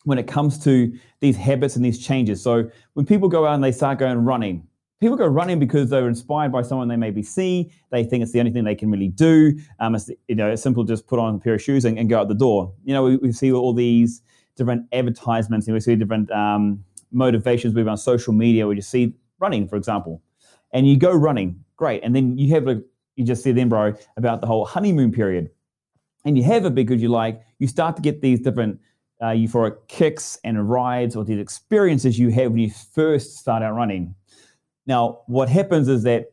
when 0.04 0.17
it 0.17 0.28
comes 0.28 0.58
to 0.63 0.91
these 1.20 1.38
habits 1.38 1.76
and 1.76 1.86
these 1.86 2.00
changes. 2.00 2.41
So 2.41 2.70
when 2.94 3.06
people 3.06 3.30
go 3.30 3.46
out 3.46 3.56
and 3.56 3.63
they 3.63 3.72
start 3.72 4.00
going 4.00 4.17
running, 4.20 4.67
people 5.00 5.15
go 5.15 5.28
running 5.28 5.60
because 5.60 5.89
they're 5.89 6.08
inspired 6.08 6.52
by 6.52 6.62
someone 6.62 6.88
they 6.88 6.96
maybe 6.96 7.22
see. 7.22 7.72
They 7.91 8.04
think 8.04 8.24
it's 8.24 8.32
the 8.32 8.39
only 8.39 8.52
thing 8.52 8.63
they 8.63 8.76
can 8.76 8.89
really 8.89 9.10
do. 9.10 9.60
Um, 9.80 9.96
it's, 9.96 10.10
you 10.28 10.36
know, 10.36 10.50
it's 10.50 10.62
simple 10.62 10.84
just 10.84 11.08
put 11.08 11.20
on 11.20 11.36
a 11.36 11.39
pair 11.39 11.56
of 11.56 11.62
shoes 11.62 11.86
and, 11.86 12.00
and 12.00 12.10
go 12.10 12.20
out 12.20 12.30
the 12.30 12.36
door. 12.36 12.74
You 12.84 12.94
know, 12.94 13.04
we, 13.04 13.17
we, 13.17 13.32
see 13.32 13.52
all 13.52 13.74
these 13.74 14.22
different 14.56 14.88
advertisements 14.91 15.67
and 15.67 15.74
we 15.74 15.80
see 15.80 15.96
different 15.96 16.32
um, 16.32 16.84
motivations. 17.12 17.74
We 17.74 17.88
on 17.88 17.98
social 17.98 18.34
media. 18.34 18.67
We 18.67 18.76
just 18.76 18.89
see 18.89 19.13
running, 19.41 19.67
for 19.67 19.75
example, 19.75 20.21
and 20.71 20.88
you 20.88 20.95
go 20.95 21.12
running, 21.12 21.63
great. 21.75 22.04
And 22.04 22.15
then 22.15 22.38
you 22.38 22.54
have 22.54 22.67
a, 22.67 22.82
you 23.15 23.25
just 23.25 23.43
said 23.43 23.56
then, 23.56 23.67
bro, 23.67 23.93
about 24.15 24.39
the 24.39 24.47
whole 24.47 24.65
honeymoon 24.65 25.12
period. 25.12 25.49
And 26.23 26.38
you 26.38 26.43
have 26.43 26.65
it 26.65 26.75
because 26.75 27.01
you 27.01 27.10
like, 27.10 27.41
you 27.60 27.67
start 27.67 27.95
to 27.95 28.01
get 28.01 28.21
these 28.21 28.39
different 28.39 28.80
uh, 29.19 29.27
euphoric 29.27 29.77
kicks 29.88 30.39
and 30.43 30.69
rides 30.69 31.15
or 31.15 31.25
these 31.25 31.39
experiences 31.39 32.17
you 32.17 32.30
have 32.30 32.51
when 32.51 32.62
you 32.62 32.71
first 32.93 33.38
start 33.38 33.63
out 33.63 33.75
running. 33.75 34.15
Now, 34.86 35.21
what 35.27 35.49
happens 35.49 35.88
is 35.88 36.04
that 36.04 36.32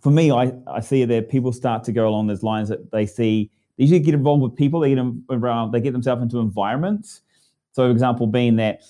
for 0.00 0.10
me, 0.10 0.30
I, 0.30 0.52
I 0.66 0.80
see 0.80 1.04
that 1.04 1.28
people 1.28 1.52
start 1.52 1.84
to 1.84 1.92
go 1.92 2.08
along 2.08 2.26
those 2.26 2.42
lines 2.42 2.68
that 2.68 2.90
they 2.90 3.06
see, 3.06 3.50
they 3.76 3.84
usually 3.84 4.00
get 4.00 4.14
involved 4.14 4.42
with 4.42 4.56
people, 4.56 4.80
they 4.80 4.94
get, 4.94 5.04
around, 5.30 5.72
they 5.72 5.80
get 5.80 5.92
themselves 5.92 6.22
into 6.22 6.38
environments. 6.38 7.22
So, 7.72 7.86
for 7.86 7.90
example 7.90 8.26
being 8.26 8.56
that 8.56 8.82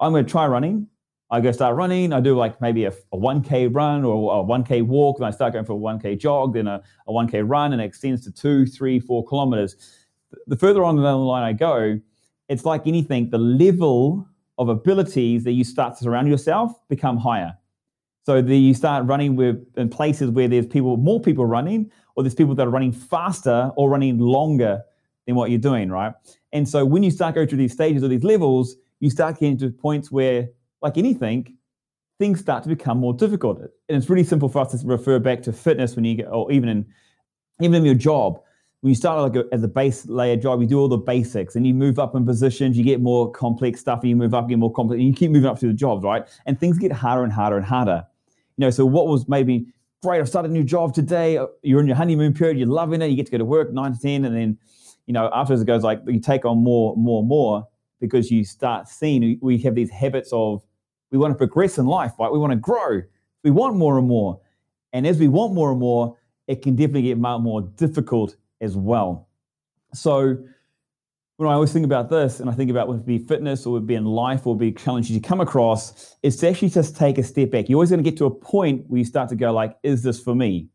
I'm 0.00 0.12
going 0.12 0.24
to 0.24 0.30
try 0.30 0.46
running, 0.46 0.88
I 1.30 1.40
go 1.40 1.50
start 1.50 1.74
running. 1.74 2.12
I 2.12 2.20
do 2.20 2.36
like 2.36 2.60
maybe 2.60 2.84
a, 2.84 2.92
a 3.12 3.16
1K 3.16 3.74
run 3.74 4.04
or 4.04 4.40
a 4.40 4.44
1K 4.44 4.82
walk. 4.82 5.18
Then 5.18 5.26
I 5.26 5.30
start 5.32 5.52
going 5.52 5.64
for 5.64 5.72
a 5.72 5.98
1K 5.98 6.18
jog, 6.18 6.54
then 6.54 6.68
a, 6.68 6.82
a 7.08 7.12
1K 7.12 7.42
run, 7.48 7.72
and 7.72 7.82
it 7.82 7.84
extends 7.84 8.22
to 8.24 8.30
two, 8.30 8.64
three, 8.66 9.00
four 9.00 9.26
kilometers. 9.26 9.76
The 10.46 10.56
further 10.56 10.84
on 10.84 10.96
down 10.96 11.04
the 11.04 11.18
line 11.18 11.42
I 11.42 11.52
go, 11.52 12.00
it's 12.48 12.64
like 12.64 12.86
anything, 12.86 13.30
the 13.30 13.38
level 13.38 14.28
of 14.58 14.68
abilities 14.68 15.42
that 15.44 15.52
you 15.52 15.64
start 15.64 15.96
to 15.98 16.04
surround 16.04 16.28
yourself 16.28 16.72
become 16.88 17.16
higher. 17.16 17.56
So 18.22 18.40
the, 18.40 18.56
you 18.56 18.74
start 18.74 19.06
running 19.06 19.36
with 19.36 19.64
in 19.76 19.88
places 19.88 20.30
where 20.30 20.48
there's 20.48 20.66
people, 20.66 20.96
more 20.96 21.20
people 21.20 21.46
running, 21.46 21.90
or 22.14 22.22
there's 22.22 22.34
people 22.34 22.54
that 22.54 22.66
are 22.66 22.70
running 22.70 22.92
faster 22.92 23.70
or 23.76 23.90
running 23.90 24.18
longer 24.18 24.82
than 25.26 25.34
what 25.34 25.50
you're 25.50 25.58
doing, 25.58 25.90
right? 25.90 26.12
And 26.52 26.68
so 26.68 26.84
when 26.84 27.02
you 27.02 27.10
start 27.10 27.34
going 27.34 27.48
through 27.48 27.58
these 27.58 27.72
stages 27.72 28.02
or 28.02 28.08
these 28.08 28.24
levels, 28.24 28.76
you 29.00 29.10
start 29.10 29.38
getting 29.38 29.58
to 29.58 29.70
points 29.70 30.10
where 30.10 30.48
like 30.82 30.98
anything, 30.98 31.56
things 32.18 32.40
start 32.40 32.62
to 32.62 32.68
become 32.68 32.98
more 32.98 33.14
difficult. 33.14 33.58
And 33.58 33.70
it's 33.96 34.08
really 34.08 34.24
simple 34.24 34.48
for 34.48 34.60
us 34.60 34.78
to 34.78 34.86
refer 34.86 35.18
back 35.18 35.42
to 35.42 35.52
fitness 35.52 35.96
when 35.96 36.04
you 36.04 36.16
get, 36.16 36.28
or 36.28 36.50
even 36.52 36.68
in 36.68 36.86
even 37.60 37.74
in 37.76 37.84
your 37.84 37.94
job. 37.94 38.40
When 38.80 38.90
you 38.90 38.94
start 38.94 39.34
like 39.34 39.44
a, 39.44 39.54
as 39.54 39.62
a 39.62 39.68
base 39.68 40.06
layer 40.06 40.36
job, 40.36 40.60
you 40.60 40.66
do 40.66 40.78
all 40.78 40.88
the 40.88 40.98
basics, 40.98 41.56
and 41.56 41.66
you 41.66 41.74
move 41.74 41.98
up 41.98 42.14
in 42.14 42.26
positions. 42.26 42.76
You 42.76 42.84
get 42.84 43.00
more 43.00 43.30
complex 43.30 43.80
stuff, 43.80 44.00
and 44.02 44.10
you 44.10 44.16
move 44.16 44.34
up, 44.34 44.48
get 44.48 44.58
more 44.58 44.72
complex, 44.72 44.98
and 44.98 45.08
you 45.08 45.14
keep 45.14 45.30
moving 45.30 45.48
up 45.48 45.58
through 45.58 45.70
the 45.70 45.74
jobs, 45.74 46.04
right? 46.04 46.26
And 46.44 46.60
things 46.60 46.78
get 46.78 46.92
harder 46.92 47.24
and 47.24 47.32
harder 47.32 47.56
and 47.56 47.64
harder. 47.64 48.06
You 48.56 48.62
know, 48.62 48.70
so 48.70 48.86
what 48.86 49.06
was 49.06 49.28
maybe 49.28 49.66
great? 50.02 50.20
I've 50.20 50.28
started 50.28 50.50
a 50.50 50.54
new 50.54 50.64
job 50.64 50.94
today. 50.94 51.38
Uh, 51.38 51.46
you're 51.62 51.80
in 51.80 51.86
your 51.86 51.96
honeymoon 51.96 52.34
period. 52.34 52.58
You're 52.58 52.68
loving 52.68 53.02
it. 53.02 53.06
You 53.06 53.16
get 53.16 53.26
to 53.26 53.32
go 53.32 53.38
to 53.38 53.44
work 53.44 53.72
nine 53.72 53.94
to 53.94 53.98
ten, 53.98 54.24
and 54.24 54.36
then 54.36 54.58
you 55.06 55.14
know 55.14 55.30
afterwards 55.32 55.62
it 55.62 55.66
goes 55.66 55.82
like 55.82 56.00
you 56.06 56.20
take 56.20 56.44
on 56.44 56.58
more, 56.58 56.94
more, 56.96 57.22
more 57.24 57.66
because 58.00 58.30
you 58.30 58.44
start 58.44 58.88
seeing 58.88 59.38
we 59.40 59.58
have 59.58 59.74
these 59.74 59.90
habits 59.90 60.30
of 60.32 60.62
we 61.10 61.18
want 61.18 61.32
to 61.32 61.38
progress 61.38 61.78
in 61.78 61.86
life, 61.86 62.12
right? 62.18 62.30
We 62.30 62.38
want 62.38 62.52
to 62.52 62.56
grow. 62.56 63.02
We 63.42 63.50
want 63.50 63.76
more 63.76 63.98
and 63.98 64.08
more. 64.08 64.40
And 64.92 65.06
as 65.06 65.18
we 65.18 65.28
want 65.28 65.54
more 65.54 65.70
and 65.70 65.80
more, 65.80 66.16
it 66.46 66.62
can 66.62 66.76
definitely 66.76 67.02
get 67.02 67.18
more 67.18 67.38
more 67.38 67.62
difficult 67.62 68.36
as 68.60 68.76
well. 68.76 69.28
So 69.94 70.36
when 71.36 71.48
I 71.48 71.52
always 71.52 71.72
think 71.72 71.84
about 71.84 72.08
this, 72.08 72.40
and 72.40 72.48
I 72.48 72.54
think 72.54 72.70
about 72.70 72.88
whether 72.88 73.00
it 73.00 73.06
be 73.06 73.18
fitness 73.18 73.66
or 73.66 73.74
would 73.74 73.86
be 73.86 73.94
in 73.94 74.06
life 74.06 74.46
or 74.46 74.56
be 74.56 74.72
challenges 74.72 75.10
you 75.10 75.20
come 75.20 75.40
across, 75.40 76.16
it's 76.22 76.36
to 76.36 76.48
actually 76.48 76.70
just 76.70 76.96
take 76.96 77.18
a 77.18 77.22
step 77.22 77.50
back. 77.50 77.68
You're 77.68 77.76
always 77.76 77.90
going 77.90 78.02
to 78.02 78.10
get 78.10 78.16
to 78.18 78.24
a 78.24 78.30
point 78.30 78.84
where 78.88 78.98
you 78.98 79.04
start 79.04 79.28
to 79.30 79.36
go 79.36 79.52
like, 79.52 79.76
"Is 79.82 80.02
this 80.02 80.20
for 80.20 80.34
me?" 80.34 80.68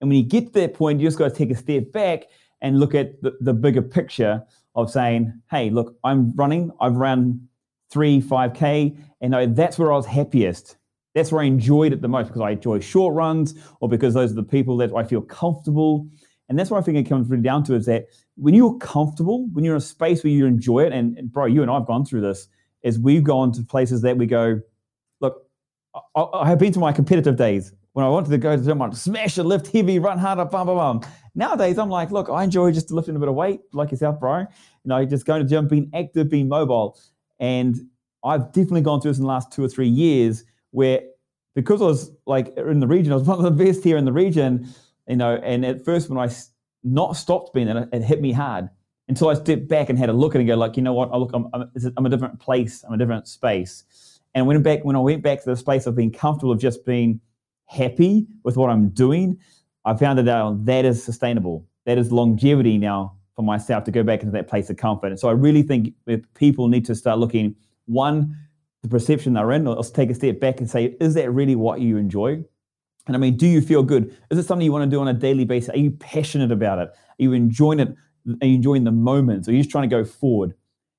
And 0.00 0.10
when 0.10 0.16
you 0.16 0.24
get 0.24 0.46
to 0.46 0.52
that 0.60 0.74
point, 0.74 1.00
you 1.00 1.06
just 1.06 1.18
got 1.18 1.28
to 1.28 1.34
take 1.34 1.50
a 1.50 1.56
step 1.56 1.92
back 1.92 2.24
and 2.62 2.80
look 2.80 2.94
at 2.94 3.20
the, 3.22 3.36
the 3.40 3.54
bigger 3.54 3.82
picture 3.82 4.42
of 4.74 4.90
saying, 4.90 5.32
"Hey, 5.50 5.70
look, 5.70 5.96
I'm 6.04 6.32
running. 6.34 6.70
I've 6.80 6.96
run 6.96 7.48
three, 7.90 8.20
five 8.20 8.54
k, 8.54 8.96
and 9.20 9.56
that's 9.56 9.78
where 9.78 9.92
I 9.92 9.96
was 9.96 10.06
happiest. 10.06 10.76
That's 11.14 11.32
where 11.32 11.42
I 11.42 11.46
enjoyed 11.46 11.92
it 11.92 12.02
the 12.02 12.08
most 12.08 12.28
because 12.28 12.42
I 12.42 12.50
enjoy 12.50 12.80
short 12.80 13.14
runs 13.14 13.54
or 13.80 13.88
because 13.88 14.14
those 14.14 14.30
are 14.32 14.36
the 14.36 14.42
people 14.42 14.76
that 14.78 14.92
I 14.94 15.02
feel 15.04 15.22
comfortable." 15.22 16.06
And 16.48 16.58
that's 16.58 16.68
what 16.68 16.78
I 16.78 16.82
think 16.82 16.98
it 16.98 17.08
comes 17.08 17.30
really 17.30 17.44
down 17.44 17.62
to 17.64 17.74
is 17.76 17.86
that 17.86 18.06
when 18.34 18.54
you're 18.54 18.76
comfortable, 18.78 19.46
when 19.52 19.64
you're 19.64 19.74
in 19.74 19.78
a 19.78 19.80
space 19.80 20.24
where 20.24 20.32
you 20.32 20.46
enjoy 20.46 20.80
it, 20.80 20.92
and, 20.92 21.16
and 21.16 21.32
bro, 21.32 21.46
you 21.46 21.62
and 21.62 21.70
I 21.70 21.74
have 21.74 21.86
gone 21.86 22.04
through 22.04 22.22
this, 22.22 22.48
is 22.82 22.98
we've 22.98 23.22
gone 23.22 23.52
to 23.52 23.62
places 23.62 24.02
that 24.02 24.16
we 24.16 24.26
go, 24.26 24.60
look, 25.20 25.46
I, 26.16 26.22
I 26.34 26.48
have 26.48 26.58
been 26.58 26.72
to 26.72 26.80
my 26.80 26.92
competitive 26.92 27.36
days 27.36 27.72
when 27.92 28.04
I 28.04 28.08
wanted 28.08 28.30
to 28.30 28.38
go 28.38 28.56
to 28.56 28.82
I'd 28.82 28.96
smash 28.96 29.38
a 29.38 29.42
lift 29.42 29.68
heavy, 29.68 29.98
run 29.98 30.18
harder, 30.18 30.44
bum, 30.44 30.66
bum, 30.66 30.76
bum. 30.76 31.12
Nowadays, 31.34 31.78
I'm 31.78 31.90
like, 31.90 32.10
look, 32.10 32.28
I 32.28 32.44
enjoy 32.44 32.72
just 32.72 32.90
lifting 32.90 33.16
a 33.16 33.18
bit 33.18 33.28
of 33.28 33.34
weight, 33.34 33.60
like 33.72 33.90
yourself, 33.90 34.18
bro. 34.20 34.40
You 34.40 34.46
know, 34.84 35.04
just 35.04 35.26
going 35.26 35.42
to 35.42 35.48
gym, 35.48 35.68
being 35.68 35.90
active, 35.94 36.28
being 36.28 36.48
mobile. 36.48 36.98
And 37.38 37.76
I've 38.24 38.52
definitely 38.52 38.82
gone 38.82 39.00
through 39.00 39.12
this 39.12 39.18
in 39.18 39.24
the 39.24 39.28
last 39.28 39.52
two 39.52 39.64
or 39.64 39.68
three 39.68 39.88
years 39.88 40.44
where 40.70 41.00
because 41.54 41.82
I 41.82 41.86
was 41.86 42.12
like 42.26 42.56
in 42.56 42.80
the 42.80 42.86
region, 42.86 43.12
I 43.12 43.16
was 43.16 43.24
one 43.26 43.44
of 43.44 43.44
the 43.44 43.64
best 43.64 43.82
here 43.84 43.96
in 43.96 44.04
the 44.04 44.12
region, 44.12 44.68
you 45.08 45.16
know, 45.16 45.36
and 45.36 45.64
at 45.64 45.84
first 45.84 46.08
when 46.08 46.18
I 46.18 46.32
not 46.82 47.16
stopped 47.16 47.54
being 47.54 47.68
it, 47.68 47.88
it 47.92 48.02
hit 48.02 48.20
me 48.20 48.32
hard 48.32 48.68
until 49.08 49.28
I 49.28 49.34
stepped 49.34 49.68
back 49.68 49.88
and 49.88 49.98
had 49.98 50.08
a 50.08 50.12
look 50.12 50.34
at 50.34 50.38
it 50.38 50.42
and 50.42 50.48
go 50.48 50.56
like, 50.56 50.76
you 50.76 50.82
know 50.82 50.94
what? 50.94 51.10
I 51.12 51.16
look, 51.16 51.30
I'm, 51.34 51.48
I'm, 51.52 51.70
I'm, 51.96 52.06
a 52.06 52.08
different 52.08 52.38
place. 52.38 52.84
I'm 52.86 52.94
a 52.94 52.96
different 52.96 53.26
space. 53.26 53.84
And 54.34 54.46
when 54.46 54.62
back, 54.62 54.84
when 54.84 54.94
I 54.94 55.00
went 55.00 55.22
back 55.22 55.42
to 55.42 55.50
the 55.50 55.56
space 55.56 55.86
of 55.86 55.96
being 55.96 56.12
comfortable, 56.12 56.52
of 56.52 56.60
just 56.60 56.84
being 56.86 57.20
happy 57.66 58.28
with 58.44 58.56
what 58.56 58.70
I'm 58.70 58.90
doing, 58.90 59.38
I 59.84 59.94
found 59.94 60.18
that 60.18 60.28
uh, 60.28 60.54
that 60.60 60.84
is 60.84 61.02
sustainable. 61.02 61.66
That 61.86 61.98
is 61.98 62.12
longevity 62.12 62.78
now 62.78 63.16
for 63.36 63.42
myself 63.42 63.84
to 63.84 63.90
go 63.90 64.02
back 64.02 64.20
into 64.20 64.32
that 64.32 64.48
place 64.48 64.68
of 64.70 64.76
comfort. 64.76 65.08
And 65.08 65.18
so 65.18 65.28
I 65.28 65.32
really 65.32 65.62
think 65.62 65.94
people 66.34 66.68
need 66.68 66.84
to 66.86 66.94
start 66.94 67.18
looking 67.18 67.56
one, 67.86 68.36
the 68.82 68.88
perception 68.88 69.32
they're 69.32 69.52
in, 69.52 69.66
or 69.66 69.82
take 69.82 70.10
a 70.10 70.14
step 70.14 70.40
back 70.40 70.60
and 70.60 70.68
say, 70.68 70.96
is 71.00 71.14
that 71.14 71.30
really 71.30 71.54
what 71.54 71.80
you 71.80 71.96
enjoy? 71.96 72.44
And 73.06 73.16
I 73.16 73.18
mean, 73.18 73.36
do 73.36 73.46
you 73.46 73.60
feel 73.60 73.82
good? 73.82 74.14
Is 74.30 74.38
it 74.38 74.44
something 74.44 74.64
you 74.64 74.72
want 74.72 74.88
to 74.88 74.94
do 74.94 75.00
on 75.00 75.08
a 75.08 75.14
daily 75.14 75.44
basis? 75.44 75.70
Are 75.70 75.78
you 75.78 75.90
passionate 75.90 76.52
about 76.52 76.78
it? 76.78 76.90
Are 76.90 77.16
you 77.18 77.32
enjoying 77.32 77.80
it? 77.80 77.88
Are 78.42 78.46
you 78.46 78.56
enjoying 78.56 78.84
the 78.84 78.92
moments? 78.92 79.48
Are 79.48 79.52
you 79.52 79.58
just 79.58 79.70
trying 79.70 79.88
to 79.88 79.96
go 79.96 80.04
forward? 80.04 80.54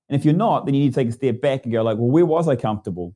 And 0.09 0.19
if 0.19 0.25
you're 0.25 0.33
not, 0.33 0.65
then 0.65 0.73
you 0.73 0.81
need 0.81 0.93
to 0.93 0.95
take 0.95 1.09
a 1.09 1.11
step 1.11 1.39
back 1.39 1.63
and 1.63 1.71
go 1.71 1.83
like, 1.83 1.97
well, 1.97 2.09
where 2.09 2.25
was 2.25 2.47
I 2.47 2.55
comfortable? 2.55 3.15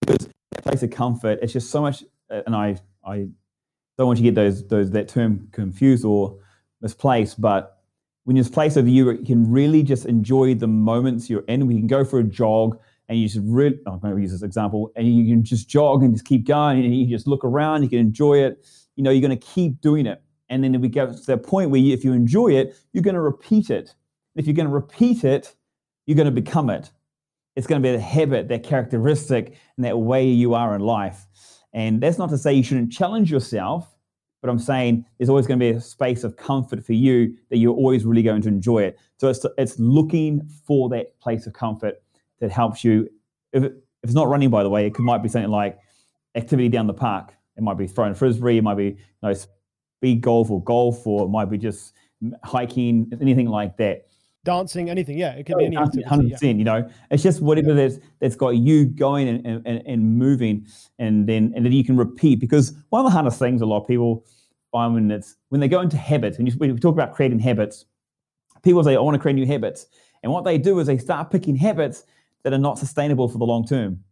Because 0.00 0.28
that 0.50 0.64
place 0.64 0.82
of 0.82 0.90
comfort, 0.90 1.38
it's 1.42 1.52
just 1.52 1.70
so 1.70 1.82
much. 1.82 2.02
Uh, 2.30 2.40
and 2.46 2.56
I, 2.56 2.78
I 3.04 3.28
don't 3.98 4.06
want 4.06 4.18
you 4.18 4.24
to 4.24 4.30
get 4.30 4.34
those, 4.34 4.66
those 4.68 4.90
that 4.90 5.08
term 5.08 5.48
confused 5.52 6.04
or 6.04 6.38
misplaced. 6.82 7.40
But 7.40 7.78
when 8.24 8.36
you're 8.36 8.42
in 8.42 8.44
this 8.44 8.54
place 8.54 8.76
of 8.76 8.88
you, 8.88 9.16
can 9.24 9.50
really 9.50 9.82
just 9.82 10.06
enjoy 10.06 10.54
the 10.54 10.66
moments 10.66 11.30
you're 11.30 11.44
in. 11.48 11.66
We 11.66 11.78
can 11.78 11.86
go 11.86 12.04
for 12.04 12.18
a 12.18 12.24
jog 12.24 12.78
and 13.08 13.18
you 13.18 13.28
just 13.28 13.40
really, 13.44 13.78
oh, 13.86 13.92
I'm 13.92 13.98
going 14.00 14.16
to 14.16 14.20
use 14.20 14.32
this 14.32 14.42
example, 14.42 14.90
and 14.96 15.06
you 15.06 15.32
can 15.32 15.44
just 15.44 15.68
jog 15.68 16.02
and 16.02 16.12
just 16.12 16.24
keep 16.24 16.44
going, 16.44 16.84
and 16.84 16.92
you 16.92 17.06
just 17.06 17.28
look 17.28 17.44
around, 17.44 17.84
you 17.84 17.88
can 17.88 18.00
enjoy 18.00 18.38
it. 18.38 18.66
You 18.96 19.04
know, 19.04 19.10
you're 19.10 19.26
going 19.26 19.38
to 19.38 19.46
keep 19.46 19.80
doing 19.80 20.06
it. 20.06 20.20
And 20.48 20.64
then 20.64 20.80
we 20.80 20.88
get 20.88 21.12
to 21.16 21.26
that 21.26 21.44
point 21.44 21.70
where 21.70 21.80
you, 21.80 21.94
if 21.94 22.04
you 22.04 22.12
enjoy 22.12 22.48
it, 22.48 22.74
you're 22.92 23.04
going 23.04 23.14
to 23.14 23.20
repeat 23.20 23.70
it. 23.70 23.94
If 24.34 24.46
you're 24.46 24.54
going 24.54 24.66
to 24.66 24.74
repeat 24.74 25.22
it, 25.22 25.54
you're 26.06 26.16
going 26.16 26.26
to 26.26 26.32
become 26.32 26.68
it. 26.68 26.90
It's 27.54 27.66
going 27.66 27.80
to 27.80 27.88
be 27.88 27.94
a 27.94 28.00
habit, 28.00 28.48
that 28.48 28.64
characteristic, 28.64 29.56
and 29.76 29.84
that 29.84 29.98
way 29.98 30.26
you 30.26 30.54
are 30.54 30.74
in 30.74 30.80
life. 30.80 31.26
And 31.76 32.00
that's 32.00 32.16
not 32.16 32.30
to 32.30 32.38
say 32.38 32.54
you 32.54 32.62
shouldn't 32.62 32.90
challenge 32.90 33.30
yourself, 33.30 33.94
but 34.40 34.48
I'm 34.48 34.58
saying 34.58 35.04
there's 35.18 35.28
always 35.28 35.46
going 35.46 35.60
to 35.60 35.72
be 35.72 35.76
a 35.76 35.80
space 35.80 36.24
of 36.24 36.34
comfort 36.36 36.82
for 36.82 36.94
you 36.94 37.36
that 37.50 37.58
you're 37.58 37.74
always 37.74 38.06
really 38.06 38.22
going 38.22 38.40
to 38.42 38.48
enjoy 38.48 38.82
it. 38.84 38.98
So 39.18 39.28
it's, 39.28 39.44
it's 39.58 39.78
looking 39.78 40.48
for 40.66 40.88
that 40.88 41.20
place 41.20 41.46
of 41.46 41.52
comfort 41.52 42.02
that 42.40 42.50
helps 42.50 42.82
you. 42.82 43.10
If, 43.52 43.62
it, 43.62 43.72
if 44.02 44.04
it's 44.04 44.14
not 44.14 44.28
running, 44.28 44.48
by 44.48 44.62
the 44.62 44.70
way, 44.70 44.86
it 44.86 44.94
could, 44.94 45.04
might 45.04 45.22
be 45.22 45.28
something 45.28 45.50
like 45.50 45.78
activity 46.34 46.70
down 46.70 46.86
the 46.86 46.94
park. 46.94 47.34
It 47.58 47.62
might 47.62 47.76
be 47.76 47.86
throwing 47.86 48.14
frisbee. 48.14 48.56
It 48.56 48.64
might 48.64 48.78
be 48.78 48.84
you 48.84 48.96
know, 49.22 49.34
speed 49.34 50.22
golf 50.22 50.50
or 50.50 50.62
golf, 50.62 51.06
or 51.06 51.26
it 51.26 51.28
might 51.28 51.50
be 51.50 51.58
just 51.58 51.92
hiking, 52.42 53.12
anything 53.20 53.48
like 53.48 53.76
that. 53.76 54.06
Dancing, 54.46 54.88
anything, 54.88 55.18
yeah, 55.18 55.32
it 55.32 55.44
could 55.44 55.58
be 55.58 55.66
anything. 55.66 56.02
Hundred 56.04 56.30
percent, 56.30 56.56
yeah. 56.56 56.58
you 56.58 56.64
know, 56.64 56.90
it's 57.10 57.22
just 57.22 57.42
whatever 57.42 57.74
that's 57.74 57.98
that's 58.20 58.36
got 58.36 58.50
you 58.50 58.86
going 58.86 59.28
and, 59.28 59.66
and, 59.66 59.82
and 59.84 60.16
moving, 60.16 60.66
and 60.98 61.28
then 61.28 61.52
and 61.54 61.66
then 61.66 61.72
you 61.72 61.84
can 61.84 61.96
repeat. 61.96 62.40
Because 62.40 62.72
one 62.90 63.04
of 63.04 63.04
the 63.04 63.10
hardest 63.10 63.38
things 63.38 63.60
a 63.60 63.66
lot 63.66 63.82
of 63.82 63.88
people 63.88 64.24
find 64.72 64.94
when 64.94 65.10
it's 65.10 65.36
when 65.50 65.60
they 65.60 65.68
go 65.68 65.80
into 65.80 65.98
habits, 65.98 66.38
and 66.38 66.48
you, 66.48 66.56
we 66.58 66.72
talk 66.78 66.94
about 66.94 67.12
creating 67.12 67.40
habits, 67.40 67.84
people 68.62 68.82
say, 68.82 68.96
"I 68.96 69.00
want 69.00 69.16
to 69.16 69.20
create 69.20 69.34
new 69.34 69.46
habits," 69.46 69.86
and 70.22 70.32
what 70.32 70.44
they 70.44 70.56
do 70.56 70.78
is 70.78 70.86
they 70.86 70.96
start 70.96 71.30
picking 71.30 71.56
habits 71.56 72.04
that 72.44 72.52
are 72.52 72.58
not 72.58 72.78
sustainable 72.78 73.28
for 73.28 73.38
the 73.38 73.44
long 73.44 73.66
term. 73.66 74.04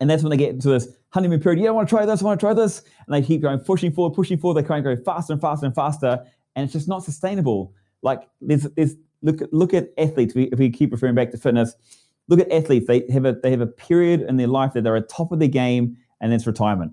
And 0.00 0.10
that's 0.10 0.22
when 0.22 0.30
they 0.30 0.36
get 0.36 0.50
into 0.50 0.68
this 0.68 0.88
honeymoon 1.10 1.40
period. 1.40 1.60
Yeah, 1.62 1.70
I 1.70 1.72
want 1.72 1.88
to 1.88 1.94
try 1.94 2.04
this, 2.04 2.22
I 2.22 2.24
want 2.24 2.38
to 2.38 2.46
try 2.46 2.54
this. 2.54 2.82
And 3.06 3.14
they 3.14 3.22
keep 3.22 3.42
going, 3.42 3.58
pushing 3.60 3.92
forward, 3.92 4.14
pushing 4.14 4.38
forward. 4.38 4.62
They 4.62 4.66
kind 4.68 4.86
of 4.86 4.96
go 4.96 5.02
faster 5.02 5.32
and 5.32 5.40
faster 5.40 5.66
and 5.66 5.74
faster. 5.74 6.24
And 6.54 6.64
it's 6.64 6.72
just 6.72 6.88
not 6.88 7.02
sustainable. 7.02 7.74
Like, 8.02 8.28
there's, 8.40 8.62
there's 8.76 8.94
look, 9.22 9.40
look 9.52 9.74
at 9.74 9.90
athletes. 9.98 10.34
If 10.36 10.58
we 10.58 10.70
keep 10.70 10.92
referring 10.92 11.14
back 11.14 11.30
to 11.32 11.38
fitness, 11.38 11.74
look 12.28 12.40
at 12.40 12.50
athletes. 12.50 12.86
They 12.86 13.04
have 13.10 13.24
a, 13.24 13.32
they 13.32 13.50
have 13.50 13.60
a 13.60 13.66
period 13.66 14.22
in 14.22 14.36
their 14.36 14.46
life 14.46 14.72
that 14.74 14.84
they're 14.84 14.96
at 14.96 15.08
top 15.08 15.32
of 15.32 15.38
their 15.38 15.48
game 15.48 15.96
and 16.20 16.32
it's 16.32 16.46
retirement. 16.46 16.92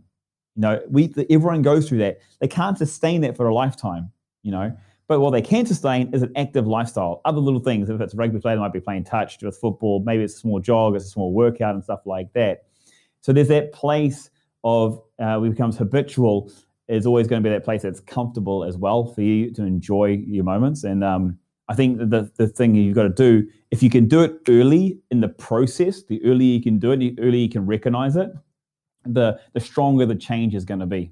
You 0.55 0.62
know, 0.62 0.81
we, 0.89 1.13
everyone 1.29 1.62
goes 1.62 1.89
through 1.89 1.99
that. 1.99 2.19
They 2.39 2.47
can't 2.47 2.77
sustain 2.77 3.21
that 3.21 3.36
for 3.36 3.47
a 3.47 3.53
lifetime, 3.53 4.12
you 4.43 4.51
know. 4.51 4.75
But 5.07 5.19
what 5.19 5.31
they 5.31 5.41
can 5.41 5.65
sustain 5.65 6.13
is 6.13 6.21
an 6.21 6.31
active 6.36 6.65
lifestyle. 6.65 7.21
Other 7.25 7.39
little 7.39 7.59
things, 7.59 7.89
if 7.89 7.99
it's 7.99 8.15
rugby 8.15 8.39
player, 8.39 8.55
they 8.55 8.62
might 8.62 8.73
be 8.73 8.79
playing 8.79 9.03
touch 9.03 9.41
with 9.41 9.57
football. 9.57 10.01
Maybe 10.05 10.23
it's 10.23 10.36
a 10.36 10.39
small 10.39 10.59
jog, 10.59 10.95
it's 10.95 11.05
a 11.05 11.09
small 11.09 11.33
workout 11.33 11.75
and 11.75 11.83
stuff 11.83 12.01
like 12.05 12.31
that. 12.33 12.63
So 13.21 13.33
there's 13.33 13.49
that 13.49 13.73
place 13.73 14.29
of 14.63 15.01
uh, 15.19 15.39
we 15.41 15.49
becomes 15.49 15.77
habitual. 15.77 16.51
Is 16.89 17.05
always 17.05 17.27
going 17.27 17.41
to 17.41 17.49
be 17.49 17.53
that 17.53 17.63
place 17.63 17.81
that's 17.81 18.01
comfortable 18.01 18.65
as 18.65 18.75
well 18.77 19.05
for 19.05 19.21
you 19.21 19.51
to 19.53 19.63
enjoy 19.63 20.21
your 20.27 20.43
moments. 20.43 20.83
And 20.83 21.01
um, 21.01 21.39
I 21.69 21.76
think 21.76 21.97
the 21.97 22.32
the 22.38 22.47
thing 22.47 22.76
you've 22.76 22.95
got 22.95 23.04
to 23.04 23.10
do, 23.10 23.47
if 23.71 23.82
you 23.82 23.89
can 23.89 24.08
do 24.08 24.21
it 24.21 24.38
early 24.49 24.99
in 25.12 25.21
the 25.21 25.30
process, 25.30 26.04
the 26.04 26.23
earlier 26.26 26.58
you 26.58 26.62
can 26.62 26.78
do 26.80 26.91
it, 26.91 26.97
the 26.97 27.15
earlier 27.19 27.41
you 27.41 27.49
can 27.49 27.65
recognize 27.65 28.15
it, 28.15 28.30
the 29.06 29.39
the 29.54 29.60
stronger 29.60 30.06
the 30.06 30.15
change 30.15 30.56
is 30.56 30.65
going 30.65 30.80
to 30.80 30.86
be. 30.86 31.12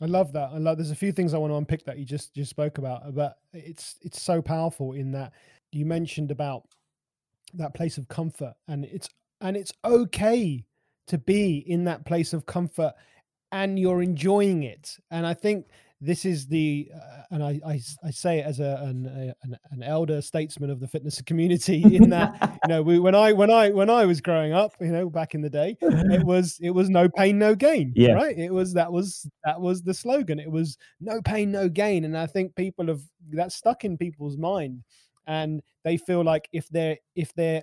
I 0.00 0.06
love 0.06 0.32
that. 0.32 0.50
I 0.52 0.58
love. 0.58 0.78
There's 0.78 0.90
a 0.90 0.96
few 0.96 1.12
things 1.12 1.32
I 1.32 1.38
want 1.38 1.52
to 1.52 1.56
unpick 1.56 1.84
that 1.84 1.98
you 1.98 2.04
just 2.04 2.34
just 2.34 2.50
spoke 2.50 2.78
about, 2.78 3.14
but 3.14 3.36
it's 3.52 3.96
it's 4.02 4.20
so 4.20 4.42
powerful 4.42 4.92
in 4.92 5.12
that 5.12 5.32
you 5.70 5.86
mentioned 5.86 6.32
about 6.32 6.64
that 7.54 7.74
place 7.74 7.98
of 7.98 8.08
comfort, 8.08 8.54
and 8.66 8.84
it's 8.84 9.08
and 9.40 9.56
it's 9.56 9.72
okay 9.84 10.64
to 11.06 11.18
be 11.18 11.58
in 11.58 11.84
that 11.84 12.04
place 12.04 12.32
of 12.32 12.46
comfort, 12.46 12.94
and 13.52 13.78
you're 13.78 14.02
enjoying 14.02 14.64
it. 14.64 14.98
And 15.12 15.24
I 15.24 15.34
think 15.34 15.66
this 16.04 16.24
is 16.24 16.48
the 16.48 16.90
uh, 16.94 17.22
and 17.30 17.44
I, 17.44 17.60
I, 17.64 17.80
I 18.02 18.10
say 18.10 18.40
it 18.40 18.46
as 18.46 18.58
a 18.58 18.80
an, 18.82 19.06
a 19.06 19.46
an, 19.70 19.82
elder 19.84 20.20
statesman 20.20 20.68
of 20.68 20.80
the 20.80 20.88
fitness 20.88 21.22
community 21.26 21.96
in 21.96 22.10
that 22.10 22.58
you 22.64 22.68
know 22.68 22.82
we, 22.82 22.98
when 22.98 23.14
I 23.14 23.32
when 23.32 23.50
I 23.50 23.70
when 23.70 23.88
I 23.88 24.04
was 24.04 24.20
growing 24.20 24.52
up 24.52 24.74
you 24.80 24.88
know 24.88 25.08
back 25.08 25.36
in 25.36 25.40
the 25.40 25.48
day 25.48 25.76
it 25.80 26.24
was 26.26 26.58
it 26.60 26.70
was 26.70 26.90
no 26.90 27.08
pain 27.08 27.38
no 27.38 27.54
gain 27.54 27.92
yeah. 27.94 28.12
right? 28.14 28.36
It 28.36 28.52
was 28.52 28.74
that 28.74 28.90
was 28.90 29.28
that 29.44 29.60
was 29.60 29.82
the 29.82 29.94
slogan. 29.94 30.40
It 30.40 30.50
was 30.50 30.76
no 31.00 31.22
pain 31.22 31.52
no 31.52 31.68
gain 31.68 32.04
and 32.04 32.18
I 32.18 32.26
think 32.26 32.56
people 32.56 32.88
have 32.88 33.02
that 33.30 33.52
stuck 33.52 33.84
in 33.84 33.96
people's 33.96 34.36
mind 34.36 34.82
and 35.28 35.62
they 35.84 35.96
feel 35.96 36.24
like 36.24 36.48
if 36.52 36.68
they're 36.68 36.98
if 37.14 37.32
they're 37.34 37.62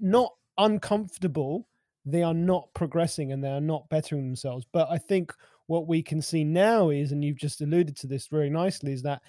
not 0.00 0.32
uncomfortable 0.58 1.68
they 2.12 2.22
are 2.22 2.34
not 2.34 2.72
progressing 2.74 3.32
and 3.32 3.42
they 3.42 3.50
are 3.50 3.60
not 3.60 3.88
bettering 3.88 4.26
themselves. 4.26 4.66
But 4.70 4.88
I 4.90 4.98
think 4.98 5.32
what 5.66 5.86
we 5.86 6.02
can 6.02 6.22
see 6.22 6.44
now 6.44 6.90
is, 6.90 7.12
and 7.12 7.24
you've 7.24 7.36
just 7.36 7.60
alluded 7.60 7.96
to 7.98 8.06
this 8.06 8.26
very 8.26 8.50
nicely, 8.50 8.92
is 8.92 9.02
that 9.02 9.22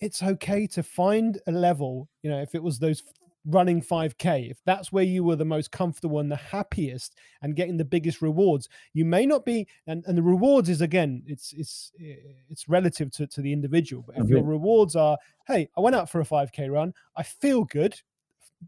it's 0.00 0.22
okay 0.22 0.66
to 0.68 0.82
find 0.82 1.40
a 1.46 1.52
level, 1.52 2.08
you 2.22 2.30
know, 2.30 2.40
if 2.40 2.54
it 2.54 2.62
was 2.62 2.78
those 2.78 3.02
running 3.46 3.82
5k 3.82 4.50
if 4.50 4.58
that's 4.64 4.90
where 4.90 5.04
you 5.04 5.22
were 5.22 5.36
the 5.36 5.44
most 5.44 5.70
comfortable 5.70 6.18
and 6.20 6.32
the 6.32 6.36
happiest 6.36 7.14
and 7.42 7.56
getting 7.56 7.76
the 7.76 7.84
biggest 7.84 8.22
rewards 8.22 8.70
you 8.94 9.04
may 9.04 9.26
not 9.26 9.44
be 9.44 9.66
and, 9.86 10.02
and 10.06 10.16
the 10.16 10.22
rewards 10.22 10.70
is 10.70 10.80
again 10.80 11.22
it's 11.26 11.52
it's 11.52 11.92
eh, 12.00 12.14
it's 12.48 12.70
relative 12.70 13.10
to, 13.10 13.26
to 13.26 13.42
the 13.42 13.52
individual 13.52 14.02
but 14.06 14.16
if 14.16 14.30
your 14.30 14.42
rewards 14.42 14.96
are 14.96 15.18
hey 15.46 15.68
i 15.76 15.80
went 15.80 15.94
out 15.94 16.08
for 16.08 16.22
a 16.22 16.24
5k 16.24 16.72
run. 16.72 16.94
I 17.16 17.22
feel 17.22 17.64
good. 17.64 18.00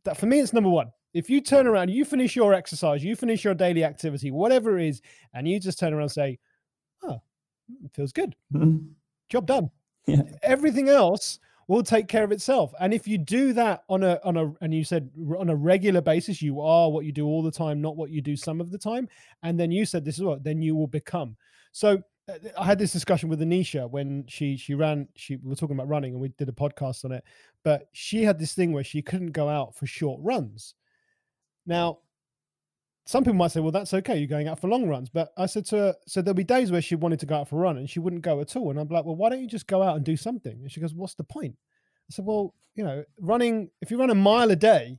That 0.04 0.16
for 0.16 0.26
me 0.26 0.40
it's 0.40 0.52
number 0.52 0.70
one 0.70 0.92
if 1.16 1.30
you 1.30 1.40
turn 1.40 1.66
around 1.66 1.88
you 1.88 2.04
finish 2.04 2.36
your 2.36 2.52
exercise 2.54 3.02
you 3.02 3.16
finish 3.16 3.44
your 3.44 3.54
daily 3.54 3.84
activity 3.84 4.30
whatever 4.30 4.78
it 4.78 4.88
is 4.88 5.02
and 5.34 5.48
you 5.48 5.58
just 5.58 5.78
turn 5.78 5.92
around 5.92 6.02
and 6.02 6.12
say 6.12 6.38
oh, 7.04 7.20
it 7.84 7.90
feels 7.94 8.12
good. 8.12 8.34
Mm-hmm. 8.54 8.86
Job 9.28 9.46
done. 9.46 9.70
Yeah. 10.06 10.22
Everything 10.42 10.88
else 10.88 11.38
will 11.68 11.82
take 11.82 12.06
care 12.06 12.22
of 12.22 12.30
itself. 12.30 12.72
And 12.80 12.94
if 12.94 13.08
you 13.08 13.18
do 13.18 13.52
that 13.54 13.82
on 13.88 14.04
a 14.04 14.20
on 14.22 14.36
a 14.36 14.52
and 14.60 14.72
you 14.72 14.84
said 14.84 15.10
on 15.38 15.50
a 15.50 15.56
regular 15.56 16.00
basis, 16.00 16.40
you 16.40 16.60
are 16.60 16.90
what 16.90 17.04
you 17.04 17.12
do 17.12 17.26
all 17.26 17.42
the 17.42 17.50
time, 17.50 17.80
not 17.80 17.96
what 17.96 18.10
you 18.10 18.20
do 18.20 18.36
some 18.36 18.60
of 18.60 18.70
the 18.70 18.78
time. 18.78 19.08
And 19.42 19.58
then 19.58 19.70
you 19.70 19.84
said 19.84 20.04
this 20.04 20.16
is 20.16 20.24
what 20.24 20.44
then 20.44 20.62
you 20.62 20.76
will 20.76 20.86
become. 20.86 21.36
So 21.72 22.02
uh, 22.28 22.34
I 22.56 22.64
had 22.64 22.78
this 22.78 22.92
discussion 22.92 23.28
with 23.28 23.40
Anisha 23.40 23.90
when 23.90 24.24
she 24.28 24.56
she 24.56 24.74
ran. 24.74 25.08
She 25.16 25.36
we 25.36 25.50
were 25.50 25.56
talking 25.56 25.76
about 25.76 25.88
running, 25.88 26.12
and 26.12 26.20
we 26.20 26.28
did 26.28 26.48
a 26.48 26.52
podcast 26.52 27.04
on 27.04 27.12
it. 27.12 27.24
But 27.64 27.88
she 27.92 28.22
had 28.22 28.38
this 28.38 28.54
thing 28.54 28.72
where 28.72 28.84
she 28.84 29.02
couldn't 29.02 29.32
go 29.32 29.48
out 29.48 29.74
for 29.74 29.86
short 29.86 30.20
runs. 30.22 30.74
Now, 31.66 31.98
some 33.06 33.22
people 33.22 33.34
might 33.34 33.52
say, 33.52 33.60
"Well, 33.60 33.72
that's 33.72 33.94
okay. 33.94 34.18
You're 34.18 34.26
going 34.26 34.48
out 34.48 34.60
for 34.60 34.68
long 34.68 34.88
runs." 34.88 35.08
But 35.08 35.32
I 35.36 35.46
said 35.46 35.66
to 35.66 35.76
her, 35.76 35.94
"So 36.06 36.22
there'll 36.22 36.34
be 36.34 36.44
days 36.44 36.72
where 36.72 36.82
she 36.82 36.96
wanted 36.96 37.20
to 37.20 37.26
go 37.26 37.36
out 37.36 37.48
for 37.48 37.56
a 37.56 37.60
run, 37.60 37.76
and 37.76 37.88
she 37.88 38.00
wouldn't 38.00 38.22
go 38.22 38.40
at 38.40 38.56
all." 38.56 38.70
And 38.70 38.78
I'm 38.78 38.88
like, 38.88 39.04
"Well, 39.04 39.16
why 39.16 39.30
don't 39.30 39.40
you 39.40 39.46
just 39.46 39.66
go 39.66 39.82
out 39.82 39.96
and 39.96 40.04
do 40.04 40.16
something?" 40.16 40.60
And 40.60 40.70
she 40.70 40.80
goes, 40.80 40.94
"What's 40.94 41.14
the 41.14 41.24
point?" 41.24 41.56
I 42.08 42.12
said, 42.12 42.24
"Well, 42.24 42.54
you 42.74 42.84
know, 42.84 43.04
running. 43.20 43.70
If 43.80 43.90
you 43.90 43.98
run 43.98 44.10
a 44.10 44.14
mile 44.14 44.50
a 44.50 44.56
day, 44.56 44.98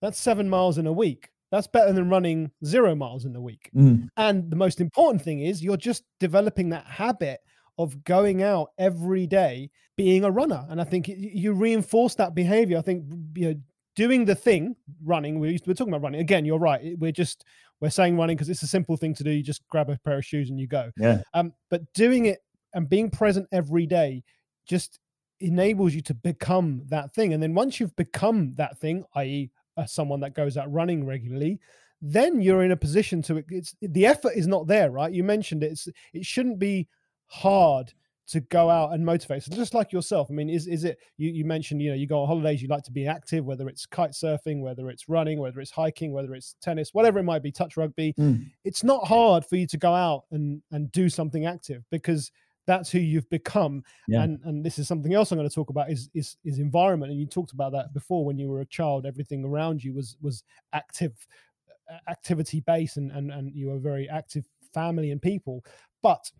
that's 0.00 0.18
seven 0.18 0.48
miles 0.48 0.78
in 0.78 0.86
a 0.86 0.92
week. 0.92 1.30
That's 1.50 1.66
better 1.66 1.92
than 1.92 2.08
running 2.08 2.50
zero 2.64 2.94
miles 2.94 3.26
in 3.26 3.34
the 3.34 3.40
week. 3.40 3.70
Mm. 3.76 4.08
And 4.16 4.50
the 4.50 4.56
most 4.56 4.80
important 4.80 5.22
thing 5.22 5.40
is 5.40 5.62
you're 5.62 5.76
just 5.76 6.04
developing 6.18 6.70
that 6.70 6.86
habit 6.86 7.40
of 7.78 8.02
going 8.04 8.42
out 8.42 8.70
every 8.78 9.26
day, 9.26 9.70
being 9.96 10.24
a 10.24 10.30
runner. 10.30 10.64
And 10.70 10.80
I 10.80 10.84
think 10.84 11.08
you 11.08 11.52
reinforce 11.52 12.14
that 12.16 12.34
behavior. 12.34 12.78
I 12.78 12.82
think 12.82 13.04
you 13.36 13.48
know, 13.48 13.60
doing 13.94 14.24
the 14.24 14.34
thing, 14.34 14.76
running. 15.04 15.38
We're, 15.38 15.58
we're 15.66 15.74
talking 15.74 15.92
about 15.92 16.02
running 16.02 16.20
again. 16.20 16.44
You're 16.44 16.58
right. 16.58 16.98
We're 16.98 17.12
just 17.12 17.44
we're 17.80 17.90
saying 17.90 18.16
running 18.16 18.36
because 18.36 18.48
it's 18.48 18.62
a 18.62 18.68
simple 18.68 18.96
thing 18.96 19.14
to 19.14 19.24
do. 19.24 19.30
You 19.30 19.42
just 19.42 19.66
grab 19.68 19.90
a 19.90 19.98
pair 20.04 20.18
of 20.18 20.24
shoes 20.24 20.50
and 20.50 20.58
you 20.58 20.66
go. 20.66 20.90
Yeah. 20.96 21.22
Um, 21.34 21.52
but 21.68 21.92
doing 21.94 22.26
it 22.26 22.40
and 22.74 22.88
being 22.88 23.10
present 23.10 23.48
every 23.52 23.86
day 23.86 24.22
just 24.66 24.98
enables 25.40 25.92
you 25.92 26.00
to 26.02 26.14
become 26.14 26.82
that 26.86 27.12
thing. 27.12 27.32
And 27.32 27.42
then 27.42 27.54
once 27.54 27.80
you've 27.80 27.96
become 27.96 28.54
that 28.54 28.78
thing, 28.78 29.04
i.e., 29.16 29.50
as 29.76 29.92
someone 29.92 30.20
that 30.20 30.34
goes 30.34 30.56
out 30.56 30.72
running 30.72 31.04
regularly, 31.04 31.58
then 32.00 32.40
you're 32.40 32.62
in 32.62 32.72
a 32.72 32.76
position 32.76 33.22
to 33.22 33.42
it's 33.48 33.74
the 33.80 34.06
effort 34.06 34.32
is 34.34 34.46
not 34.46 34.66
there, 34.66 34.90
right? 34.90 35.12
You 35.12 35.24
mentioned 35.24 35.62
it. 35.62 35.72
It's, 35.72 35.88
it 36.12 36.26
shouldn't 36.26 36.58
be 36.58 36.88
hard 37.26 37.92
to 38.32 38.40
go 38.40 38.68
out 38.68 38.92
and 38.92 39.04
motivate. 39.04 39.42
So 39.42 39.54
just 39.54 39.74
like 39.74 39.92
yourself, 39.92 40.28
I 40.30 40.34
mean, 40.34 40.50
is 40.50 40.66
is 40.66 40.84
it 40.84 40.98
you, 41.18 41.30
you 41.30 41.44
mentioned, 41.44 41.80
you 41.82 41.90
know, 41.90 41.96
you 41.96 42.06
go 42.06 42.20
on 42.22 42.26
holidays, 42.26 42.60
you 42.62 42.68
like 42.68 42.82
to 42.84 42.90
be 42.92 43.06
active, 43.06 43.44
whether 43.44 43.68
it's 43.68 43.86
kite 43.86 44.12
surfing, 44.12 44.60
whether 44.60 44.90
it's 44.90 45.08
running, 45.08 45.38
whether 45.38 45.60
it's 45.60 45.70
hiking, 45.70 46.12
whether 46.12 46.34
it's 46.34 46.56
tennis, 46.60 46.94
whatever 46.94 47.18
it 47.18 47.24
might 47.24 47.42
be, 47.42 47.52
touch 47.52 47.76
rugby. 47.76 48.14
Mm. 48.18 48.50
It's 48.64 48.82
not 48.82 49.06
hard 49.06 49.44
for 49.46 49.56
you 49.56 49.66
to 49.68 49.76
go 49.76 49.94
out 49.94 50.24
and 50.30 50.62
and 50.72 50.90
do 50.92 51.08
something 51.08 51.46
active 51.46 51.84
because 51.90 52.30
that's 52.66 52.90
who 52.90 53.00
you've 53.00 53.28
become 53.28 53.82
Yeah. 54.06 54.22
and 54.22 54.40
and 54.44 54.64
this 54.64 54.78
is 54.78 54.86
something 54.86 55.12
else 55.14 55.32
i'm 55.32 55.38
going 55.38 55.48
to 55.48 55.54
talk 55.54 55.70
about 55.70 55.90
is 55.90 56.08
is 56.14 56.36
is 56.44 56.60
environment 56.60 57.10
and 57.10 57.20
you 57.20 57.26
talked 57.26 57.50
about 57.50 57.72
that 57.72 57.92
before 57.92 58.24
when 58.24 58.38
you 58.38 58.48
were 58.48 58.60
a 58.60 58.66
child 58.66 59.04
everything 59.04 59.44
around 59.44 59.82
you 59.82 59.92
was 59.92 60.16
was 60.22 60.44
active 60.72 61.26
activity 62.08 62.60
based 62.60 62.98
and 62.98 63.10
and, 63.10 63.32
and 63.32 63.52
you 63.52 63.66
were 63.66 63.76
a 63.76 63.80
very 63.80 64.08
active 64.08 64.44
family 64.72 65.10
and 65.10 65.20
people 65.20 65.64
but 66.02 66.30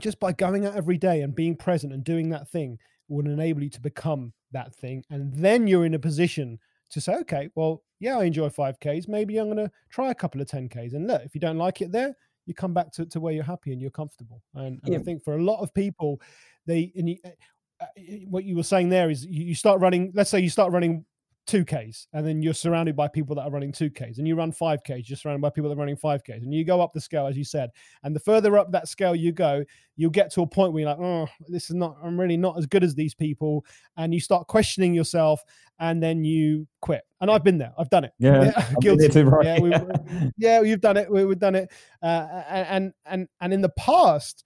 just 0.00 0.18
by 0.20 0.32
going 0.32 0.66
out 0.66 0.74
every 0.74 0.98
day 0.98 1.22
and 1.22 1.34
being 1.34 1.56
present 1.56 1.92
and 1.92 2.04
doing 2.04 2.28
that 2.30 2.48
thing 2.48 2.78
will 3.08 3.26
enable 3.26 3.62
you 3.62 3.70
to 3.70 3.80
become 3.80 4.32
that 4.52 4.74
thing 4.74 5.04
and 5.10 5.34
then 5.34 5.66
you're 5.66 5.84
in 5.84 5.94
a 5.94 5.98
position 5.98 6.58
to 6.90 7.00
say 7.00 7.14
okay 7.14 7.48
well 7.54 7.82
yeah 8.00 8.18
i 8.18 8.24
enjoy 8.24 8.48
5ks 8.48 9.08
maybe 9.08 9.36
i'm 9.38 9.46
going 9.46 9.56
to 9.56 9.70
try 9.90 10.10
a 10.10 10.14
couple 10.14 10.40
of 10.40 10.46
10ks 10.46 10.94
and 10.94 11.06
look 11.06 11.22
if 11.22 11.34
you 11.34 11.40
don't 11.40 11.58
like 11.58 11.80
it 11.80 11.92
there 11.92 12.14
you 12.46 12.54
come 12.54 12.74
back 12.74 12.92
to, 12.92 13.06
to 13.06 13.20
where 13.20 13.32
you're 13.32 13.44
happy 13.44 13.72
and 13.72 13.80
you're 13.80 13.90
comfortable. 13.90 14.42
And, 14.54 14.80
and 14.84 14.92
Yeah. 14.92 14.98
I 14.98 15.02
think 15.02 15.22
for 15.22 15.34
a 15.34 15.42
lot 15.42 15.60
of 15.60 15.72
people, 15.74 16.20
they 16.66 16.92
and 16.96 17.08
you, 17.08 17.16
uh, 17.24 17.86
what 18.28 18.44
you 18.44 18.56
were 18.56 18.62
saying 18.62 18.88
there 18.88 19.10
is 19.10 19.24
you, 19.24 19.44
you 19.44 19.54
start 19.54 19.80
running. 19.80 20.12
Let's 20.14 20.30
say 20.30 20.40
you 20.40 20.50
start 20.50 20.72
running 20.72 21.04
two 21.46 21.64
Ks, 21.64 22.06
and 22.12 22.26
then 22.26 22.40
you're 22.42 22.54
surrounded 22.54 22.96
by 22.96 23.06
people 23.08 23.34
that 23.36 23.42
are 23.42 23.50
running 23.50 23.70
two 23.72 23.90
Ks, 23.90 24.18
and 24.18 24.26
you 24.26 24.34
run 24.34 24.50
five 24.52 24.82
Ks. 24.82 25.08
You're 25.08 25.16
surrounded 25.16 25.42
by 25.42 25.50
people 25.50 25.68
that 25.68 25.76
are 25.76 25.78
running 25.78 25.96
five 25.96 26.22
Ks, 26.24 26.42
and 26.42 26.52
you 26.54 26.64
go 26.64 26.80
up 26.80 26.92
the 26.94 27.00
scale 27.00 27.26
as 27.26 27.36
you 27.36 27.44
said. 27.44 27.70
And 28.02 28.14
the 28.16 28.20
further 28.20 28.56
up 28.58 28.72
that 28.72 28.88
scale 28.88 29.14
you 29.14 29.32
go, 29.32 29.64
you'll 29.96 30.10
get 30.10 30.32
to 30.32 30.42
a 30.42 30.46
point 30.46 30.72
where 30.72 30.80
you're 30.82 30.90
like, 30.90 31.00
oh, 31.00 31.28
this 31.48 31.68
is 31.70 31.76
not. 31.76 31.96
I'm 32.02 32.18
really 32.18 32.36
not 32.36 32.56
as 32.58 32.66
good 32.66 32.82
as 32.82 32.94
these 32.94 33.14
people, 33.14 33.64
and 33.96 34.14
you 34.14 34.20
start 34.20 34.46
questioning 34.46 34.94
yourself, 34.94 35.42
and 35.78 36.02
then 36.02 36.24
you 36.24 36.66
quit. 36.80 37.02
And 37.20 37.30
I've 37.30 37.44
been 37.44 37.58
there. 37.58 37.72
I've 37.78 37.90
done 37.90 38.04
it. 38.04 38.12
Yeah. 38.18 38.44
Yeah, 38.56 38.74
guilty. 38.80 39.08
too, 39.08 39.24
bro. 39.24 39.42
Yeah, 39.42 39.58
we- 39.60 40.30
yeah, 40.38 40.60
you've 40.62 40.80
done 40.80 40.96
it. 40.96 41.10
We, 41.10 41.24
we've 41.24 41.38
done 41.38 41.54
it. 41.56 41.70
Uh, 42.02 42.42
and 42.48 42.92
and 43.06 43.28
and 43.40 43.52
in 43.52 43.60
the 43.60 43.70
past, 43.70 44.44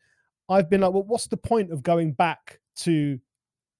I've 0.49 0.69
been 0.71 0.81
like, 0.81 0.93
well, 0.93 1.05
what's 1.05 1.27
the 1.29 1.37
point 1.37 1.71
of 1.73 1.83
going 1.83 2.13
back 2.13 2.59
to 2.79 3.19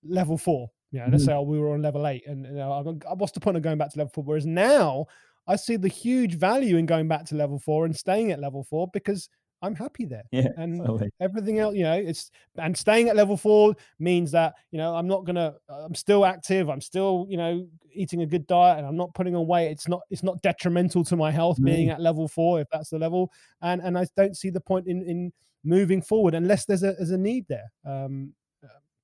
level 0.05 0.39
four? 0.39 0.71
You 0.91 1.01
know, 1.01 1.07
let's 1.11 1.25
say 1.25 1.33
oh, 1.33 1.43
we 1.43 1.59
were 1.59 1.73
on 1.73 1.83
level 1.83 2.07
eight, 2.07 2.27
and 2.27 2.45
you 2.47 2.53
know, 2.53 2.99
what's 3.17 3.33
the 3.33 3.41
point 3.41 3.57
of 3.57 3.63
going 3.63 3.79
back 3.79 3.93
to 3.93 3.99
level 3.99 4.13
four? 4.13 4.25
Whereas 4.25 4.47
now, 4.47 5.07
I 5.47 5.57
see 5.57 5.77
the 5.77 5.89
huge 5.89 6.35
value 6.35 6.77
in 6.77 6.87
going 6.87 7.09
back 7.09 7.25
to 7.27 7.35
level 7.35 7.59
four 7.59 7.85
and 7.85 7.97
staying 7.97 8.33
at 8.33 8.41
level 8.41 8.65
four 8.65 8.89
because 8.93 9.29
I'm 9.63 9.75
happy 9.75 10.05
there. 10.05 10.25
Yeah, 10.31 10.49
and 10.57 10.79
totally. 10.79 11.11
everything 11.21 11.59
else, 11.59 11.75
you 11.75 11.83
know, 11.83 11.95
it's 11.95 12.31
and 12.57 12.77
staying 12.77 13.09
at 13.09 13.17
level 13.17 13.37
four 13.37 13.75
means 13.99 14.31
that 14.33 14.55
you 14.71 14.79
know 14.79 14.95
I'm 14.95 15.09
not 15.09 15.25
gonna, 15.25 15.55
I'm 15.69 15.95
still 15.95 16.25
active, 16.25 16.69
I'm 16.69 16.81
still 16.81 17.27
you 17.29 17.37
know 17.37 17.67
eating 17.93 18.23
a 18.23 18.27
good 18.27 18.47
diet, 18.47 18.79
and 18.79 18.87
I'm 18.87 18.97
not 18.97 19.15
putting 19.15 19.35
on 19.35 19.47
weight. 19.47 19.71
It's 19.71 19.89
not, 19.89 20.01
it's 20.11 20.23
not 20.23 20.41
detrimental 20.43 21.05
to 21.05 21.17
my 21.17 21.31
health 21.31 21.63
being 21.63 21.91
at 21.91 22.01
level 22.01 22.29
four 22.29 22.61
if 22.61 22.69
that's 22.73 22.91
the 22.91 22.99
level, 22.99 23.31
and 23.63 23.81
and 23.83 23.99
I 23.99 24.07
don't 24.17 24.37
see 24.37 24.51
the 24.51 24.61
point 24.61 24.87
in 24.87 25.03
in 25.03 25.33
moving 25.65 26.01
forward 26.01 26.35
unless 26.35 26.65
there's 26.65 26.83
a 26.83 26.93
there's 26.93 27.11
a 27.11 27.19
need 27.19 27.47
there. 27.49 27.71
Um, 27.85 28.33
uh, 28.33 28.38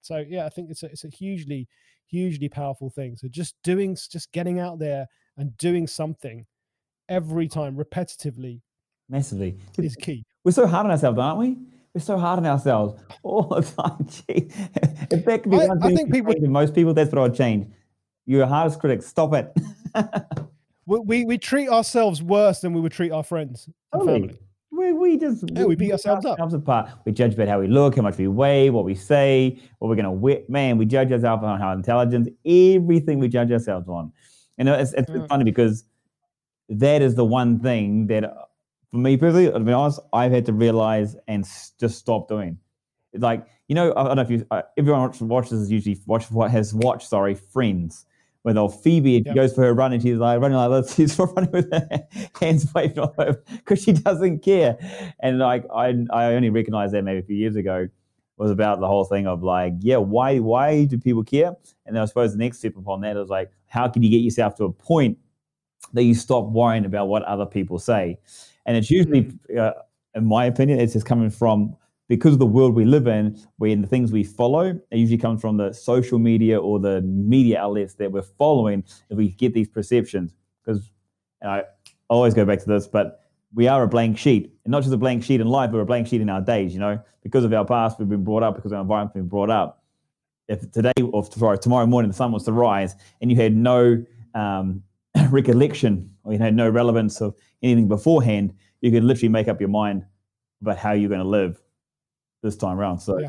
so 0.05 0.23
yeah, 0.29 0.45
I 0.47 0.49
think 0.51 0.71
it's 0.71 0.83
a 0.83 0.87
it's 0.87 1.05
a 1.05 1.09
hugely 1.09 1.67
hugely 2.07 2.49
powerful 2.49 2.91
thing. 2.91 3.17
So 3.17 3.29
just 3.29 3.55
doing, 3.65 3.97
just 3.97 4.31
getting 4.33 4.61
out 4.61 4.79
there 4.79 5.07
and 5.37 5.57
doing 5.59 5.87
something 5.87 6.45
every 7.09 7.49
time 7.49 7.77
repetitively 7.77 8.61
Massively. 9.09 9.57
is 9.79 9.97
key. 9.97 10.25
We're 10.45 10.53
so 10.53 10.67
hard 10.67 10.85
on 10.87 10.93
ourselves, 10.93 11.19
aren't 11.19 11.39
we? 11.41 11.57
We're 11.95 12.01
so 12.03 12.19
hard 12.19 12.39
on 12.39 12.47
ourselves 12.47 13.01
all 13.23 13.45
the 13.49 13.63
time. 13.63 14.07
Gee. 14.07 14.49
If 15.11 15.25
that 15.25 15.43
could 15.43 15.51
be 15.51 15.59
I- 15.61 15.67
one 15.67 15.83
I 15.83 15.95
think 15.95 16.13
people- 16.13 16.35
most 16.49 16.75
people, 16.75 16.93
that's 16.95 17.11
what 17.13 17.23
I'd 17.31 17.35
change. 17.35 17.67
You're 18.27 18.39
your 18.41 18.47
hardest 18.47 18.79
critic. 18.81 19.03
Stop 19.03 19.33
it. 19.35 19.53
We, 20.87 20.99
we 21.01 21.25
we 21.25 21.39
treat 21.39 21.71
ourselves 21.71 22.23
worse 22.23 22.61
than 22.61 22.75
we 22.75 22.81
would 22.83 22.93
treat 22.93 23.11
our 23.11 23.23
friends 23.23 23.71
and 23.95 24.01
Totally. 24.03 24.21
family. 24.29 24.39
We, 25.01 25.19
just 25.19 25.45
Yeah, 25.53 25.65
we 25.65 25.77
beat 25.77 25.87
rip 25.87 25.93
ourselves 25.95 26.27
up. 26.27 26.53
apart. 26.53 26.91
We 27.05 27.13
judge 27.13 27.35
about 27.35 27.49
how 27.49 27.61
we 27.61 27.67
look, 27.69 27.97
how 27.97 28.03
much 28.03 28.17
we 28.19 28.29
weigh, 28.29 28.71
what 28.71 28.85
we 28.85 28.95
say, 28.95 29.59
what 29.79 29.89
we're 29.89 29.95
going 29.97 30.05
to 30.05 30.11
wear. 30.11 30.41
Man, 30.49 30.79
we 30.79 30.87
judge 30.87 31.13
ourselves 31.13 31.43
on 31.45 31.61
our 31.61 31.75
intelligence, 31.75 32.29
everything 32.45 33.19
we 33.19 33.29
judge 33.29 33.51
ourselves 33.53 33.89
on. 33.89 34.13
And 34.59 34.69
it's, 34.69 34.93
it's 34.95 35.11
Mm. 35.11 35.29
funny 35.29 35.45
because 35.45 35.85
that 36.69 37.03
is 37.03 37.15
the 37.15 37.25
one 37.25 37.59
thing 37.61 38.07
that, 38.07 38.25
uh, 38.25 38.35
for 38.91 38.99
me 38.99 39.17
personally, 39.17 39.51
to 39.51 39.61
be 39.61 39.73
honest, 39.73 40.01
I've 40.13 40.33
had 40.33 40.47
to 40.47 40.53
realize 40.53 41.17
and 41.29 41.45
just 41.79 41.99
stop 41.99 42.29
doing. 42.29 42.59
It's 43.13 43.23
like, 43.23 43.47
you 43.69 43.75
know, 43.75 43.93
I 43.97 44.05
don't 44.05 44.17
know 44.17 44.23
if 44.23 44.31
you, 44.31 44.47
uh, 44.51 44.63
everyone 44.77 45.03
watch- 45.03 45.21
watches 45.21 45.71
usually 45.71 45.99
watch 46.07 46.31
what 46.31 46.51
has 46.51 46.73
watched, 46.75 47.09
sorry, 47.09 47.35
Friends. 47.35 48.07
Where 48.45 48.53
they'll 48.53 48.69
Phoebe, 48.69 49.17
if 49.17 49.25
Yep. 49.27 49.33
she 49.33 49.37
goes 49.37 49.55
for 49.55 49.63
her 49.63 49.73
run 49.73 49.93
and 49.95 50.03
she's 50.03 50.19
like 50.19 50.39
running 50.39 50.57
like 50.59 50.71
this, 50.71 50.95
she's 50.97 51.19
running 51.19 51.51
with 51.51 51.73
her 51.73 52.07
hands 52.39 52.67
waving 52.75 52.99
all 53.05 53.15
over 53.19 53.43
because 53.57 53.83
she 53.83 53.93
doesn't 53.93 54.41
care. 54.41 54.77
And 55.21 55.39
like 55.39 55.65
I, 55.75 55.95
I 56.13 56.27
only 56.35 56.51
recognized 56.51 56.93
that 56.93 57.03
maybe 57.05 57.21
a 57.21 57.23
few 57.23 57.37
years 57.37 57.57
ago 57.57 57.89
was 58.37 58.51
about 58.51 58.81
the 58.81 58.87
whole 58.87 59.05
thing 59.05 59.27
of 59.27 59.43
like, 59.43 59.73
yeah, 59.81 59.97
why, 59.97 60.41
why 60.41 60.85
do 60.85 60.99
people 60.99 61.25
care? 61.25 61.55
And 61.87 61.97
then 61.97 62.03
I 62.03 62.05
suppose 62.05 62.33
the 62.33 62.39
next 62.39 62.59
step 62.59 62.77
upon 62.77 63.01
that 63.01 63.17
is 63.17 63.29
like, 63.31 63.51
how 63.67 63.89
can 63.89 64.03
you 64.03 64.11
get 64.11 64.19
yourself 64.19 64.57
to 64.57 64.65
a 64.65 64.73
point 64.73 65.17
that 65.93 66.03
you 66.03 66.15
stop 66.15 66.45
worrying 66.51 66.85
about 66.85 67.09
what 67.09 67.23
other 67.23 67.47
people 67.47 67.79
say? 67.79 68.19
And 68.67 68.77
it's 68.77 68.91
usually, 68.91 69.31
uh, 69.59 69.73
in 70.15 70.27
my 70.27 70.45
opinion, 70.47 70.81
it's 70.81 70.93
just 70.93 71.07
coming 71.07 71.31
from 71.31 71.77
because 72.09 72.35
of 72.35 72.39
the 72.39 72.47
world 72.47 72.75
we 72.75 72.85
live 72.85 73.07
in, 73.07 73.41
when 73.57 73.81
the 73.81 73.87
things 73.87 74.13
we 74.13 74.25
follow, 74.25 74.79
it 74.91 74.97
usually 74.97 75.19
comes 75.19 75.41
from 75.41 75.57
the 75.57 75.73
social 75.73 76.19
media 76.19 76.61
or 76.61 76.79
the 76.79 77.01
media 77.03 77.61
outlets 77.61 77.95
that 77.95 78.13
we're 78.13 78.23
following. 78.23 78.85
If 79.09 79.17
we 79.17 79.31
get 79.31 79.55
these 79.55 79.69
perceptions, 79.69 80.35
because 80.63 80.91
I 81.43 81.63
always 82.09 82.35
go 82.35 82.45
back 82.45 82.59
to 82.61 82.67
this, 82.67 82.87
but 82.87 83.21
we 83.55 83.69
are 83.69 83.83
a 83.83 83.89
blank 83.89 84.19
sheet, 84.19 84.53
and 84.65 84.73
not 84.73 84.83
just 84.83 84.93
a 84.93 84.99
blank 84.99 85.25
sheet 85.25 85.41
in 85.41 85.47
life, 85.47 85.71
but 85.71 85.79
a 85.79 85.85
blank 85.85 86.09
sheet 86.09 86.21
in 86.21 86.29
our 86.29 86.41
days. 86.41 86.75
You 86.75 86.81
know, 86.81 87.01
because 87.23 87.45
of 87.45 87.53
our 87.53 87.65
past, 87.65 87.99
we've 87.99 88.09
been 88.09 88.25
brought 88.25 88.43
up, 88.43 88.57
because 88.57 88.73
our 88.73 88.83
environment 88.83 89.15
we've 89.15 89.23
been 89.23 89.29
brought 89.29 89.51
up. 89.51 89.83
If 90.47 90.71
today 90.73 90.93
or 91.03 91.25
sorry, 91.25 91.59
tomorrow 91.59 91.87
morning 91.87 92.11
the 92.11 92.17
sun 92.17 92.33
was 92.33 92.45
to 92.45 92.53
rise, 92.53 92.97
and 93.23 93.31
you 93.31 93.37
had 93.37 93.57
no 93.57 94.05
um, 94.35 94.83
recollection 95.31 96.11
or 96.25 96.33
you 96.33 96.39
had 96.39 96.55
no 96.55 96.69
relevance 96.69 97.21
of 97.23 97.35
anything 97.63 97.89
beforehand, 97.89 98.53
you 98.81 98.91
could 98.91 99.05
literally 99.05 99.29
make 99.29 99.49
up 99.49 99.61
your 99.61 99.71
mind 99.71 100.05
about 100.61 100.77
how 100.77 100.93
you're 100.93 101.09
going 101.09 101.21
to 101.21 101.27
live 101.27 101.64
this 102.45 102.57
time 102.57 102.79
around. 102.79 103.01
So 103.01 103.19
Yeah. 103.19 103.29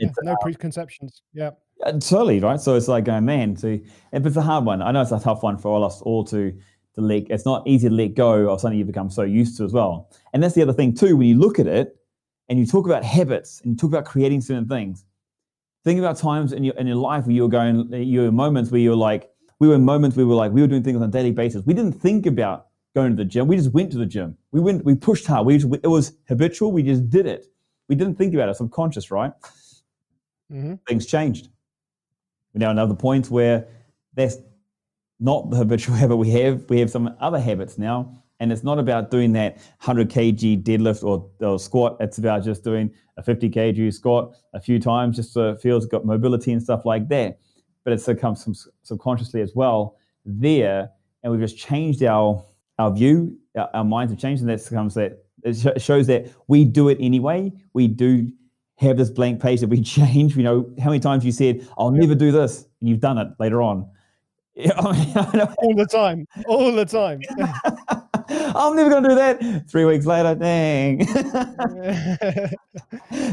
Yeah, 0.00 0.08
no 0.22 0.34
preconceptions. 0.40 1.22
Yeah. 1.32 1.50
uh, 1.84 1.92
totally 1.92 2.40
right. 2.40 2.60
So 2.60 2.74
it's 2.74 2.88
like 2.88 3.04
going, 3.04 3.24
man. 3.24 3.56
So 3.56 3.78
if 4.12 4.26
it's 4.26 4.36
a 4.36 4.42
hard 4.42 4.64
one, 4.64 4.82
I 4.82 4.90
know 4.90 5.02
it's 5.02 5.12
a 5.12 5.20
tough 5.20 5.42
one 5.42 5.58
for 5.58 5.68
all 5.68 5.84
us 5.84 6.00
all 6.02 6.24
to 6.24 6.50
to 6.94 7.00
let. 7.00 7.30
It's 7.30 7.44
not 7.44 7.62
easy 7.68 7.88
to 7.88 7.94
let 7.94 8.14
go 8.14 8.50
of 8.50 8.60
something 8.60 8.78
you 8.78 8.84
become 8.84 9.10
so 9.10 9.22
used 9.22 9.56
to 9.58 9.64
as 9.64 9.72
well. 9.72 10.10
And 10.32 10.42
that's 10.42 10.54
the 10.54 10.62
other 10.62 10.72
thing 10.72 10.94
too. 10.94 11.16
When 11.16 11.28
you 11.28 11.38
look 11.38 11.58
at 11.60 11.66
it 11.66 11.96
and 12.48 12.58
you 12.58 12.66
talk 12.66 12.86
about 12.86 13.04
habits 13.04 13.60
and 13.60 13.72
you 13.72 13.76
talk 13.76 13.90
about 13.90 14.06
creating 14.06 14.40
certain 14.40 14.66
things, 14.66 15.04
think 15.84 15.98
about 15.98 16.16
times 16.16 16.52
in 16.52 16.64
your 16.64 16.74
in 16.74 16.86
your 16.86 16.96
life 16.96 17.26
where 17.26 17.36
you 17.36 17.42
were 17.42 17.48
going, 17.48 17.92
you 17.92 18.22
were 18.22 18.32
moments 18.32 18.70
where 18.72 18.80
you 18.80 18.90
were 18.90 18.96
like, 18.96 19.30
we 19.60 19.68
were 19.68 19.74
in 19.74 19.84
moments 19.84 20.16
where 20.16 20.26
we 20.26 20.30
were 20.30 20.36
like, 20.36 20.52
we 20.52 20.62
were 20.62 20.66
doing 20.66 20.82
things 20.82 20.96
on 20.96 21.02
a 21.02 21.08
daily 21.08 21.32
basis. 21.32 21.64
We 21.66 21.74
didn't 21.74 22.00
think 22.00 22.26
about 22.26 22.68
going 22.94 23.10
to 23.10 23.16
the 23.16 23.24
gym. 23.24 23.46
We 23.46 23.56
just 23.56 23.72
went 23.72 23.92
to 23.92 23.98
the 23.98 24.06
gym. 24.06 24.36
We 24.52 24.60
went, 24.60 24.84
we 24.84 24.94
pushed 24.94 25.26
hard. 25.26 25.46
We 25.46 25.58
just, 25.58 25.72
it 25.82 25.86
was 25.88 26.12
habitual. 26.28 26.72
We 26.72 26.82
just 26.82 27.08
did 27.08 27.26
it. 27.26 27.46
We 27.92 27.96
didn't 27.96 28.16
think 28.16 28.32
about 28.32 28.48
it. 28.48 28.56
Subconscious, 28.56 29.10
right? 29.10 29.34
Mm-hmm. 30.50 30.76
Things 30.88 31.04
changed. 31.04 31.50
We 32.54 32.58
now 32.60 32.70
another 32.70 32.94
point 32.94 33.28
where 33.28 33.66
that's 34.14 34.38
not 35.20 35.50
the 35.50 35.58
habitual 35.58 35.94
habit 36.02 36.16
we 36.16 36.30
have. 36.30 36.70
We 36.70 36.80
have 36.80 36.88
some 36.88 37.14
other 37.20 37.38
habits 37.38 37.76
now. 37.76 38.22
And 38.40 38.50
it's 38.50 38.62
not 38.64 38.78
about 38.78 39.10
doing 39.10 39.34
that 39.34 39.56
100 39.84 40.08
kg 40.08 40.62
deadlift 40.62 41.04
or, 41.04 41.28
or 41.46 41.58
squat. 41.58 41.98
It's 42.00 42.16
about 42.16 42.44
just 42.44 42.64
doing 42.64 42.90
a 43.18 43.22
50 43.22 43.50
kg 43.50 43.92
squat 43.92 44.36
a 44.54 44.60
few 44.60 44.80
times 44.80 45.16
just 45.16 45.34
so 45.34 45.50
it 45.50 45.60
feels 45.60 45.84
got 45.84 46.06
mobility 46.06 46.50
and 46.52 46.62
stuff 46.62 46.86
like 46.86 47.08
that. 47.08 47.40
But 47.84 47.92
it's 47.92 48.08
comes 48.18 48.42
some 48.42 48.54
subconsciously 48.84 49.42
as 49.42 49.52
well 49.54 49.98
there. 50.24 50.88
And 51.22 51.30
we've 51.30 51.42
just 51.42 51.58
changed 51.58 52.02
our 52.04 52.42
our 52.78 52.90
view, 52.90 53.36
our, 53.54 53.68
our 53.74 53.84
minds 53.84 54.14
have 54.14 54.18
changed. 54.18 54.40
And 54.40 54.48
that 54.48 54.66
comes 54.70 54.94
that 54.94 55.26
it 55.42 55.80
shows 55.82 56.06
that 56.06 56.26
we 56.48 56.64
do 56.64 56.88
it 56.88 56.98
anyway. 57.00 57.52
We 57.72 57.88
do 57.88 58.30
have 58.76 58.96
this 58.96 59.10
blank 59.10 59.40
page 59.40 59.60
that 59.60 59.68
we 59.68 59.80
change. 59.82 60.36
You 60.36 60.42
know, 60.42 60.74
how 60.78 60.90
many 60.90 61.00
times 61.00 61.24
you 61.24 61.32
said, 61.32 61.66
I'll 61.78 61.90
never 61.90 62.14
do 62.14 62.32
this, 62.32 62.66
and 62.80 62.88
you've 62.88 63.00
done 63.00 63.18
it 63.18 63.28
later 63.38 63.62
on. 63.62 63.88
all 64.76 64.92
the 64.92 65.88
time, 65.90 66.26
all 66.46 66.72
the 66.72 66.84
time. 66.84 67.20
I'm 68.54 68.76
never 68.76 68.90
going 68.90 69.02
to 69.02 69.08
do 69.08 69.14
that. 69.14 69.68
Three 69.68 69.86
weeks 69.86 70.04
later, 70.04 70.34
dang. 70.34 71.00
it's 71.00 71.10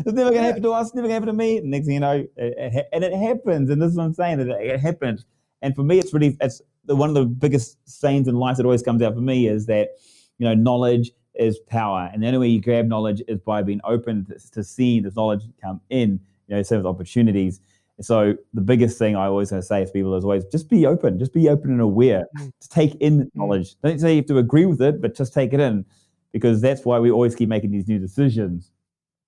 never 0.06 0.30
going 0.30 0.36
to 0.36 0.42
happen 0.42 0.62
to 0.64 0.72
us, 0.72 0.94
never 0.96 1.08
going 1.08 1.10
to 1.10 1.14
happen 1.14 1.28
to 1.28 1.34
me. 1.34 1.60
next 1.62 1.88
thing 1.88 1.96
you 1.96 2.00
know, 2.00 2.26
it, 2.38 2.88
and 2.94 3.04
it 3.04 3.14
happens. 3.14 3.70
And 3.70 3.82
this 3.82 3.92
is 3.92 3.98
what 3.98 4.06
I'm 4.06 4.14
saying, 4.14 4.38
that 4.38 4.48
it, 4.48 4.66
it 4.66 4.80
happens. 4.80 5.26
And 5.62 5.76
for 5.76 5.84
me, 5.84 6.00
it's 6.00 6.14
really, 6.14 6.38
it's 6.40 6.62
the, 6.86 6.96
one 6.96 7.10
of 7.10 7.16
the 7.16 7.26
biggest 7.26 7.78
sayings 7.86 8.30
in 8.30 8.36
life 8.36 8.56
that 8.58 8.66
always 8.66 8.82
comes 8.82 9.02
out 9.02 9.14
for 9.14 9.22
me 9.22 9.48
is 9.48 9.66
that, 9.66 9.90
you 10.38 10.48
know, 10.48 10.54
knowledge 10.54 11.12
is 11.40 11.58
power. 11.60 12.10
And 12.14 12.22
the 12.22 12.28
only 12.28 12.40
way 12.40 12.48
you 12.50 12.62
grab 12.62 12.88
knowledge 12.88 13.24
is 13.28 13.40
by 13.40 13.64
being 13.64 13.82
open 13.84 14.26
to, 14.26 14.52
to 14.52 14.64
seeing 14.64 15.04
this 15.04 15.16
knowledge 15.16 15.42
come 15.62 15.82
in, 15.90 16.20
you 16.48 16.56
know, 16.56 16.62
serve 16.62 16.86
opportunities. 16.86 17.62
So 18.02 18.36
the 18.54 18.62
biggest 18.62 18.98
thing 18.98 19.16
I 19.16 19.26
always 19.26 19.50
say 19.50 19.86
to 19.86 19.92
people 19.92 20.16
is 20.16 20.24
always 20.24 20.46
just 20.46 20.70
be 20.70 20.86
open, 20.86 21.20
just 21.20 21.34
be 21.34 21.50
open 21.50 21.72
and 21.72 21.82
aware 21.82 22.28
mm. 22.38 22.52
to 22.60 22.70
take 22.70 22.96
in 22.96 23.26
mm. 23.26 23.30
knowledge. 23.34 23.76
Don't 23.82 24.00
say 24.00 24.12
you 24.12 24.18
have 24.18 24.28
to 24.28 24.38
agree 24.38 24.66
with 24.66 24.82
it, 24.82 25.02
but 25.02 25.16
just 25.16 25.34
take 25.34 25.54
it 25.54 25.60
in 25.60 25.86
because 26.32 26.62
that's 26.62 26.86
why 26.86 27.00
we 27.00 27.12
always 27.12 27.36
keep 27.36 27.50
making 27.50 27.72
these 27.72 27.88
new 27.88 28.00
decisions 28.00 28.72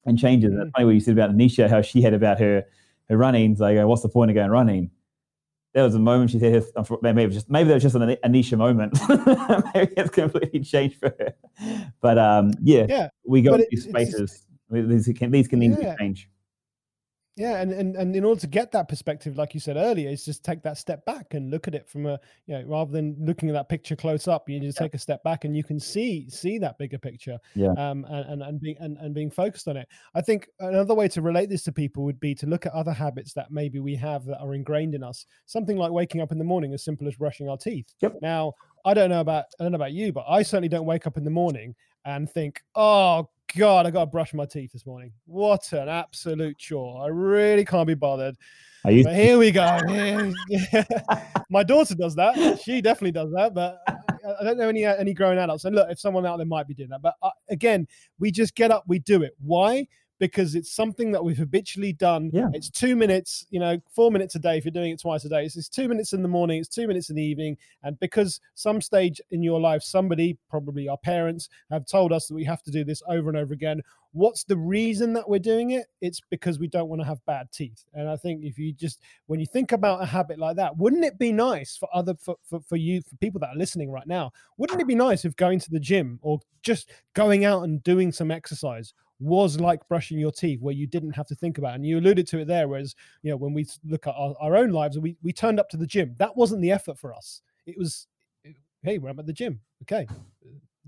and 0.06 0.18
changes. 0.18 0.52
Mm. 0.52 0.58
That's 0.58 0.70
funny 0.72 0.86
what 0.86 0.94
you 0.94 1.00
said 1.00 1.14
about 1.14 1.32
Anisha, 1.32 1.70
how 1.70 1.82
she 1.82 2.02
had 2.02 2.14
about 2.14 2.40
her 2.40 2.66
her 3.10 3.18
running. 3.18 3.56
So 3.56 3.66
I 3.66 3.74
go, 3.74 3.88
what's 3.88 4.04
the 4.04 4.10
point 4.10 4.32
of 4.32 4.36
going 4.36 4.52
running? 4.52 4.90
There 5.74 5.84
was 5.84 5.96
a 5.96 6.00
moment 6.00 6.32
she 6.32 6.40
said, 6.40 6.66
maybe 7.02 7.24
it 7.24 7.28
was 7.28 7.36
just 7.36 7.50
maybe 7.50 7.70
that 7.70 7.76
was 7.76 7.84
just 7.84 7.96
an 7.96 8.18
Anisha 8.26 8.58
moment. 8.58 9.00
maybe 9.74 9.94
it's 9.96 10.10
completely 10.10 10.60
changed 10.60 11.00
for 11.00 11.16
her. 11.18 11.34
But 12.02 12.18
um, 12.18 12.54
yeah, 12.62 12.86
yeah, 12.90 13.10
we 13.26 13.42
got 13.42 13.62
these 13.70 13.86
spaces. 13.86 14.46
These 14.70 15.12
can 15.18 15.32
these 15.32 15.48
can 15.48 15.62
yeah. 15.62 15.96
change. 15.96 16.30
Yeah, 17.42 17.60
and, 17.60 17.72
and 17.72 17.96
and 17.96 18.16
in 18.16 18.24
order 18.24 18.40
to 18.42 18.46
get 18.46 18.72
that 18.74 18.88
perspective, 18.88 19.36
like 19.36 19.56
you 19.56 19.60
said 19.60 19.76
earlier, 19.76 20.08
is 20.08 20.24
just 20.24 20.46
take 20.46 20.62
that 20.62 20.78
step 20.78 21.04
back 21.06 21.34
and 21.34 21.50
look 21.50 21.68
at 21.68 21.74
it 21.74 21.90
from 21.90 22.06
a 22.06 22.20
you 22.46 22.54
know 22.54 22.64
rather 22.68 22.92
than 22.92 23.16
looking 23.20 23.50
at 23.50 23.54
that 23.54 23.68
picture 23.68 23.96
close 23.96 24.28
up, 24.28 24.48
you 24.48 24.60
just 24.60 24.78
yeah. 24.78 24.84
take 24.84 24.94
a 24.94 25.00
step 25.00 25.24
back 25.24 25.44
and 25.44 25.58
you 25.58 25.64
can 25.64 25.80
see 25.80 26.30
see 26.30 26.60
that 26.60 26.78
bigger 26.78 27.00
picture. 27.00 27.40
Yeah. 27.56 27.72
Um. 27.72 28.06
And 28.06 28.30
and 28.30 28.44
and 28.44 28.62
being 28.62 28.76
and, 28.80 28.96
and 28.98 29.16
being 29.16 29.32
focused 29.32 29.68
on 29.68 29.76
it. 29.76 29.88
I 30.14 30.22
think 30.22 30.50
another 30.60 30.94
way 30.94 31.08
to 31.08 31.22
relate 31.24 31.50
this 31.50 31.64
to 31.64 31.72
people 31.72 32.04
would 32.04 32.20
be 32.20 32.36
to 32.36 32.46
look 32.46 32.68
at 32.68 32.74
other 32.74 32.94
habits 32.94 33.34
that 33.34 33.50
maybe 33.50 33.80
we 33.80 33.96
have 33.96 34.24
that 34.26 34.40
are 34.40 34.54
ingrained 34.54 34.94
in 34.94 35.04
us. 35.04 35.26
Something 35.48 35.78
like 35.78 35.92
waking 35.92 36.22
up 36.22 36.32
in 36.32 36.38
the 36.38 36.44
morning, 36.44 36.76
as 36.76 36.84
simple 36.84 37.08
as 37.08 37.16
brushing 37.16 37.50
our 37.50 37.58
teeth. 37.58 37.92
Yep. 38.02 38.20
Now, 38.22 38.54
I 38.86 38.94
don't 38.94 39.10
know 39.10 39.22
about 39.22 39.46
I 39.60 39.64
don't 39.64 39.72
know 39.72 39.78
about 39.78 39.94
you, 39.94 40.14
but 40.14 40.26
I 40.30 40.44
certainly 40.44 40.70
don't 40.70 40.86
wake 40.86 41.08
up 41.08 41.18
in 41.18 41.24
the 41.24 41.32
morning 41.32 41.74
and 42.06 42.30
think, 42.30 42.62
oh 42.76 43.30
God, 43.56 43.86
I 43.86 43.92
got 43.92 44.02
to 44.02 44.06
brush 44.06 44.34
my 44.34 44.46
teeth 44.46 44.72
this 44.72 44.86
morning. 44.86 45.12
What 45.26 45.72
an 45.74 45.90
absolute 45.90 46.58
chore. 46.58 47.04
I 47.04 47.08
really 47.08 47.66
can't 47.66 47.88
be 47.88 47.96
bothered. 47.96 48.36
But 48.84 49.16
here 49.16 49.38
we 49.38 49.52
go. 49.52 49.80
my 51.50 51.64
daughter 51.64 51.96
does 51.96 52.16
that. 52.16 52.60
She 52.64 52.82
definitely 52.82 53.12
does 53.12 53.32
that, 53.34 53.54
but 53.54 53.80
I 53.88 54.44
don't 54.44 54.58
know 54.58 54.70
any 54.70 54.86
any 54.86 55.14
grown 55.14 55.38
adults. 55.38 55.66
And 55.66 55.76
look, 55.76 55.92
if 55.92 56.00
someone 56.00 56.26
out 56.26 56.38
there 56.38 56.46
might 56.46 56.68
be 56.68 56.74
doing 56.74 56.90
that, 56.90 57.02
but 57.02 57.16
uh, 57.22 57.30
again, 57.50 57.88
we 58.20 58.32
just 58.32 58.56
get 58.56 58.72
up, 58.72 58.84
we 58.88 59.00
do 59.00 59.22
it. 59.22 59.36
Why? 59.44 59.88
Because 60.22 60.54
it's 60.54 60.72
something 60.72 61.12
that 61.12 61.24
we've 61.24 61.40
habitually 61.40 61.94
done. 61.94 62.30
Yeah. 62.32 62.50
It's 62.54 62.70
two 62.70 62.96
minutes, 62.96 63.48
you 63.50 63.60
know, 63.60 63.82
four 63.90 64.12
minutes 64.12 64.36
a 64.36 64.40
day 64.40 64.56
if 64.56 64.64
you're 64.64 64.72
doing 64.72 64.92
it 64.92 65.02
twice 65.02 65.26
a 65.26 65.30
day. 65.30 65.46
It's, 65.46 65.58
it's 65.58 65.68
two 65.68 65.88
minutes 65.88 66.14
in 66.14 66.22
the 66.22 66.28
morning, 66.28 66.60
it's 66.60 66.70
two 66.70 66.88
minutes 66.88 67.10
in 67.10 67.16
the 67.16 67.24
evening. 67.24 67.58
And 67.82 68.00
because 68.00 68.40
some 68.54 68.82
stage 68.82 69.20
in 69.32 69.42
your 69.42 69.60
life, 69.60 69.82
somebody, 69.82 70.38
probably 70.48 70.88
our 70.88 70.98
parents, 71.00 71.50
have 71.72 71.88
told 71.88 72.14
us 72.14 72.28
that 72.28 72.36
we 72.36 72.44
have 72.44 72.62
to 72.62 72.72
do 72.72 72.84
this 72.84 73.02
over 73.10 73.30
and 73.30 73.38
over 73.38 73.52
again. 73.52 73.82
What's 74.12 74.44
the 74.44 74.58
reason 74.58 75.14
that 75.14 75.28
we're 75.28 75.40
doing 75.40 75.72
it? 75.72 75.88
It's 76.02 76.22
because 76.30 76.60
we 76.60 76.68
don't 76.68 76.90
want 76.90 77.02
to 77.02 77.08
have 77.08 77.26
bad 77.26 77.52
teeth. 77.52 77.84
And 77.96 78.08
I 78.08 78.16
think 78.16 78.44
if 78.44 78.60
you 78.60 78.74
just, 78.74 79.00
when 79.26 79.40
you 79.40 79.48
think 79.48 79.72
about 79.72 80.04
a 80.04 80.06
habit 80.06 80.38
like 80.38 80.58
that, 80.58 80.78
wouldn't 80.78 81.06
it 81.06 81.18
be 81.18 81.32
nice 81.32 81.78
for 81.78 81.90
other, 81.96 82.14
for, 82.14 82.36
for, 82.48 82.60
for 82.60 82.76
you, 82.76 83.02
for 83.02 83.16
people 83.16 83.40
that 83.40 83.56
are 83.56 83.58
listening 83.58 83.90
right 83.90 84.06
now, 84.06 84.32
wouldn't 84.58 84.82
it 84.82 84.88
be 84.88 84.94
nice 84.94 85.26
if 85.26 85.36
going 85.36 85.60
to 85.62 85.72
the 85.72 85.80
gym 85.80 86.20
or 86.22 86.42
just 86.62 86.92
going 87.16 87.44
out 87.44 87.64
and 87.64 87.82
doing 87.84 88.12
some 88.12 88.30
exercise 88.30 88.94
was 89.22 89.60
like 89.60 89.88
brushing 89.88 90.18
your 90.18 90.32
teeth 90.32 90.60
where 90.62 90.74
you 90.74 90.88
didn't 90.88 91.12
have 91.12 91.28
to 91.28 91.36
think 91.36 91.58
about 91.58 91.74
it. 91.74 91.76
and 91.76 91.86
you 91.86 92.00
alluded 92.00 92.28
to 92.28 92.40
it 92.40 92.46
there 92.48 92.68
whereas 92.68 92.96
you 93.22 93.30
know 93.30 93.38
when 93.38 93.54
we 93.54 93.66
look 93.86 94.08
at 94.08 94.16
our, 94.18 94.34
our 94.40 94.56
own 94.58 94.72
lives 94.72 94.98
we, 94.98 95.16
we 95.22 95.32
turned 95.32 95.60
up 95.60 95.70
to 95.70 95.78
the 95.78 95.88
gym. 95.88 96.16
That 96.18 96.36
wasn't 96.36 96.62
the 96.62 96.72
effort 96.72 96.98
for 96.98 97.14
us. 97.14 97.42
It 97.66 97.78
was 97.78 98.08
hey 98.84 98.98
we're 98.98 99.10
at 99.10 99.26
the 99.26 99.34
gym. 99.34 99.60
Okay 99.84 100.08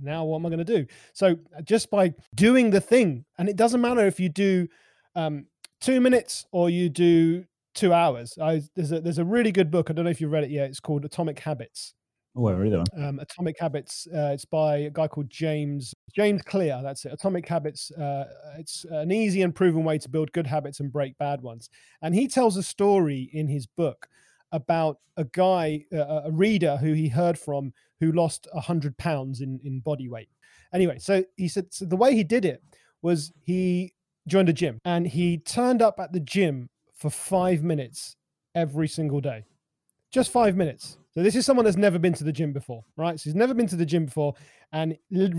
now 0.01 0.25
what 0.25 0.37
am 0.37 0.45
i 0.45 0.49
going 0.49 0.65
to 0.65 0.65
do? 0.65 0.85
So 1.13 1.37
uh, 1.57 1.61
just 1.61 1.91
by 1.91 2.13
doing 2.33 2.71
the 2.71 2.81
thing 2.81 3.25
and 3.37 3.47
it 3.47 3.55
doesn't 3.55 3.81
matter 3.81 4.05
if 4.05 4.19
you 4.19 4.29
do 4.29 4.67
um, 5.15 5.45
two 5.79 6.01
minutes 6.01 6.45
or 6.51 6.69
you 6.69 6.89
do 6.89 7.45
two 7.75 7.93
hours. 7.93 8.37
I, 8.41 8.63
there's 8.75 8.91
a 8.91 8.99
there's 9.01 9.19
a 9.19 9.25
really 9.25 9.51
good 9.51 9.69
book. 9.69 9.89
I 9.89 9.93
don't 9.93 10.05
know 10.05 10.11
if 10.11 10.19
you've 10.19 10.31
read 10.31 10.43
it 10.43 10.49
yet. 10.49 10.69
It's 10.69 10.79
called 10.79 11.05
atomic 11.05 11.39
habits 11.39 11.93
Oh, 12.35 12.47
I 12.47 12.53
read 12.53 12.73
Um, 12.97 13.19
Atomic 13.19 13.59
Habits. 13.59 14.07
Uh, 14.07 14.31
it's 14.33 14.45
by 14.45 14.77
a 14.77 14.89
guy 14.89 15.07
called 15.07 15.29
James 15.29 15.93
James 16.15 16.41
Clear. 16.41 16.79
That's 16.81 17.05
it. 17.05 17.13
Atomic 17.13 17.47
Habits. 17.47 17.91
Uh, 17.91 18.25
it's 18.57 18.85
an 18.89 19.11
easy 19.11 19.43
and 19.43 19.53
proven 19.53 19.83
way 19.83 19.99
to 19.99 20.09
build 20.09 20.31
good 20.31 20.47
habits 20.47 20.79
and 20.79 20.91
break 20.91 21.15
bad 21.19 21.41
ones. 21.41 21.69
And 22.01 22.15
he 22.15 22.27
tells 22.27 22.57
a 22.57 22.63
story 22.63 23.29
in 23.33 23.47
his 23.47 23.67
book 23.67 24.07
about 24.51 24.97
a 25.17 25.25
guy, 25.25 25.85
uh, 25.93 26.21
a 26.25 26.31
reader 26.31 26.77
who 26.77 26.93
he 26.93 27.07
heard 27.07 27.37
from, 27.37 27.71
who 27.99 28.11
lost 28.11 28.47
hundred 28.55 28.97
pounds 28.97 29.41
in 29.41 29.59
in 29.63 29.79
body 29.79 30.09
weight. 30.09 30.29
Anyway, 30.73 30.97
so 30.97 31.23
he 31.37 31.47
said 31.47 31.71
so 31.71 31.85
the 31.85 31.95
way 31.95 32.15
he 32.15 32.23
did 32.23 32.45
it 32.45 32.63
was 33.03 33.31
he 33.43 33.93
joined 34.27 34.49
a 34.49 34.53
gym 34.53 34.79
and 34.85 35.05
he 35.05 35.37
turned 35.37 35.81
up 35.83 35.99
at 35.99 36.13
the 36.13 36.19
gym 36.19 36.69
for 36.95 37.11
five 37.11 37.61
minutes 37.61 38.15
every 38.55 38.87
single 38.87 39.21
day, 39.21 39.43
just 40.09 40.31
five 40.31 40.55
minutes 40.55 40.97
so 41.13 41.21
this 41.21 41.35
is 41.35 41.45
someone 41.45 41.65
that's 41.65 41.77
never 41.77 41.99
been 41.99 42.13
to 42.13 42.23
the 42.23 42.31
gym 42.31 42.53
before, 42.53 42.83
right? 42.97 43.19
So 43.19 43.25
he's 43.25 43.35
never 43.35 43.53
been 43.53 43.67
to 43.67 43.75
the 43.75 43.85
gym 43.85 44.05
before, 44.05 44.33
and 44.71 44.97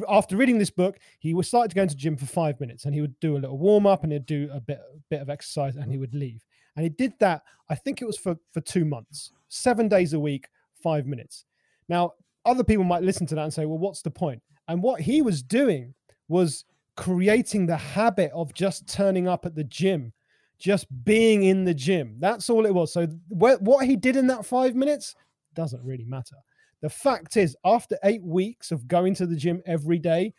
after 0.09 0.37
reading 0.37 0.59
this 0.59 0.70
book, 0.70 0.99
he 1.18 1.35
was 1.35 1.49
started 1.49 1.70
to 1.70 1.75
go 1.75 1.83
into 1.83 1.95
the 1.95 2.01
gym 2.01 2.16
for 2.16 2.27
five 2.27 2.61
minutes, 2.61 2.85
and 2.85 2.95
he 2.95 3.01
would 3.01 3.18
do 3.18 3.37
a 3.37 3.39
little 3.39 3.59
warm 3.59 3.87
up, 3.87 4.05
and 4.05 4.12
he'd 4.12 4.27
do 4.27 4.49
a 4.53 4.61
bit 4.61 4.79
a 4.79 4.99
bit 5.11 5.20
of 5.20 5.31
exercise, 5.31 5.77
and 5.77 5.91
he 5.91 5.99
would 5.99 6.14
leave. 6.14 6.45
And 6.77 6.85
he 6.85 6.91
did 6.91 7.12
that. 7.20 7.43
I 7.68 7.75
think 7.75 8.01
it 8.01 8.07
was 8.07 8.16
for 8.16 8.37
for 8.53 8.61
two 8.61 8.85
months, 8.85 9.33
seven 9.49 9.89
days 9.89 10.12
a 10.12 10.20
week, 10.20 10.49
five 10.83 11.07
minutes. 11.07 11.45
Now, 11.89 12.12
other 12.45 12.64
people 12.64 12.85
might 12.85 13.03
listen 13.03 13.27
to 13.27 13.35
that 13.35 13.43
and 13.43 13.53
say, 13.53 13.66
"Well, 13.66 13.79
what's 13.79 14.03
the 14.03 14.11
point?" 14.11 14.43
And 14.68 14.83
what 14.83 15.01
he 15.01 15.22
was 15.22 15.43
doing 15.43 15.95
was 16.29 16.64
creating 16.97 17.66
the 17.66 17.77
habit 17.77 18.31
of 18.33 18.55
just 18.55 18.87
turning 18.87 19.27
up 19.27 19.45
at 19.45 19.55
the 19.57 19.64
gym 19.64 20.12
just 20.59 20.87
being 21.05 21.43
in 21.43 21.64
the 21.64 21.75
gym. 21.75 22.16
That's 22.20 22.49
all 22.49 22.64
it 22.64 22.72
was. 22.72 22.93
So 22.93 23.07
what 23.29 23.87
he 23.87 23.97
did 23.97 24.16
in 24.16 24.29
that 24.29 24.47
five 24.47 24.75
minutes 24.75 25.14
doesn't 25.55 25.82
really 25.84 26.05
matter. 26.05 26.36
The 26.82 26.90
fact 26.90 27.36
is, 27.36 27.57
after 27.64 27.98
eight 28.05 28.22
weeks 28.22 28.70
of 28.70 28.86
going 28.86 29.14
to 29.14 29.26
the 29.26 29.36
gym 29.36 29.62
every 29.66 29.98
day, 29.98 30.34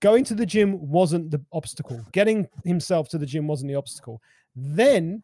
going 0.00 0.24
to 0.24 0.34
the 0.34 0.46
gym 0.46 0.78
wasn't 0.80 1.30
the 1.30 1.42
obstacle. 1.52 2.04
Getting 2.12 2.46
himself 2.64 3.08
to 3.10 3.18
the 3.18 3.26
gym 3.26 3.46
wasn't 3.46 3.70
the 3.70 3.78
obstacle. 3.78 4.20
Then, 4.54 5.22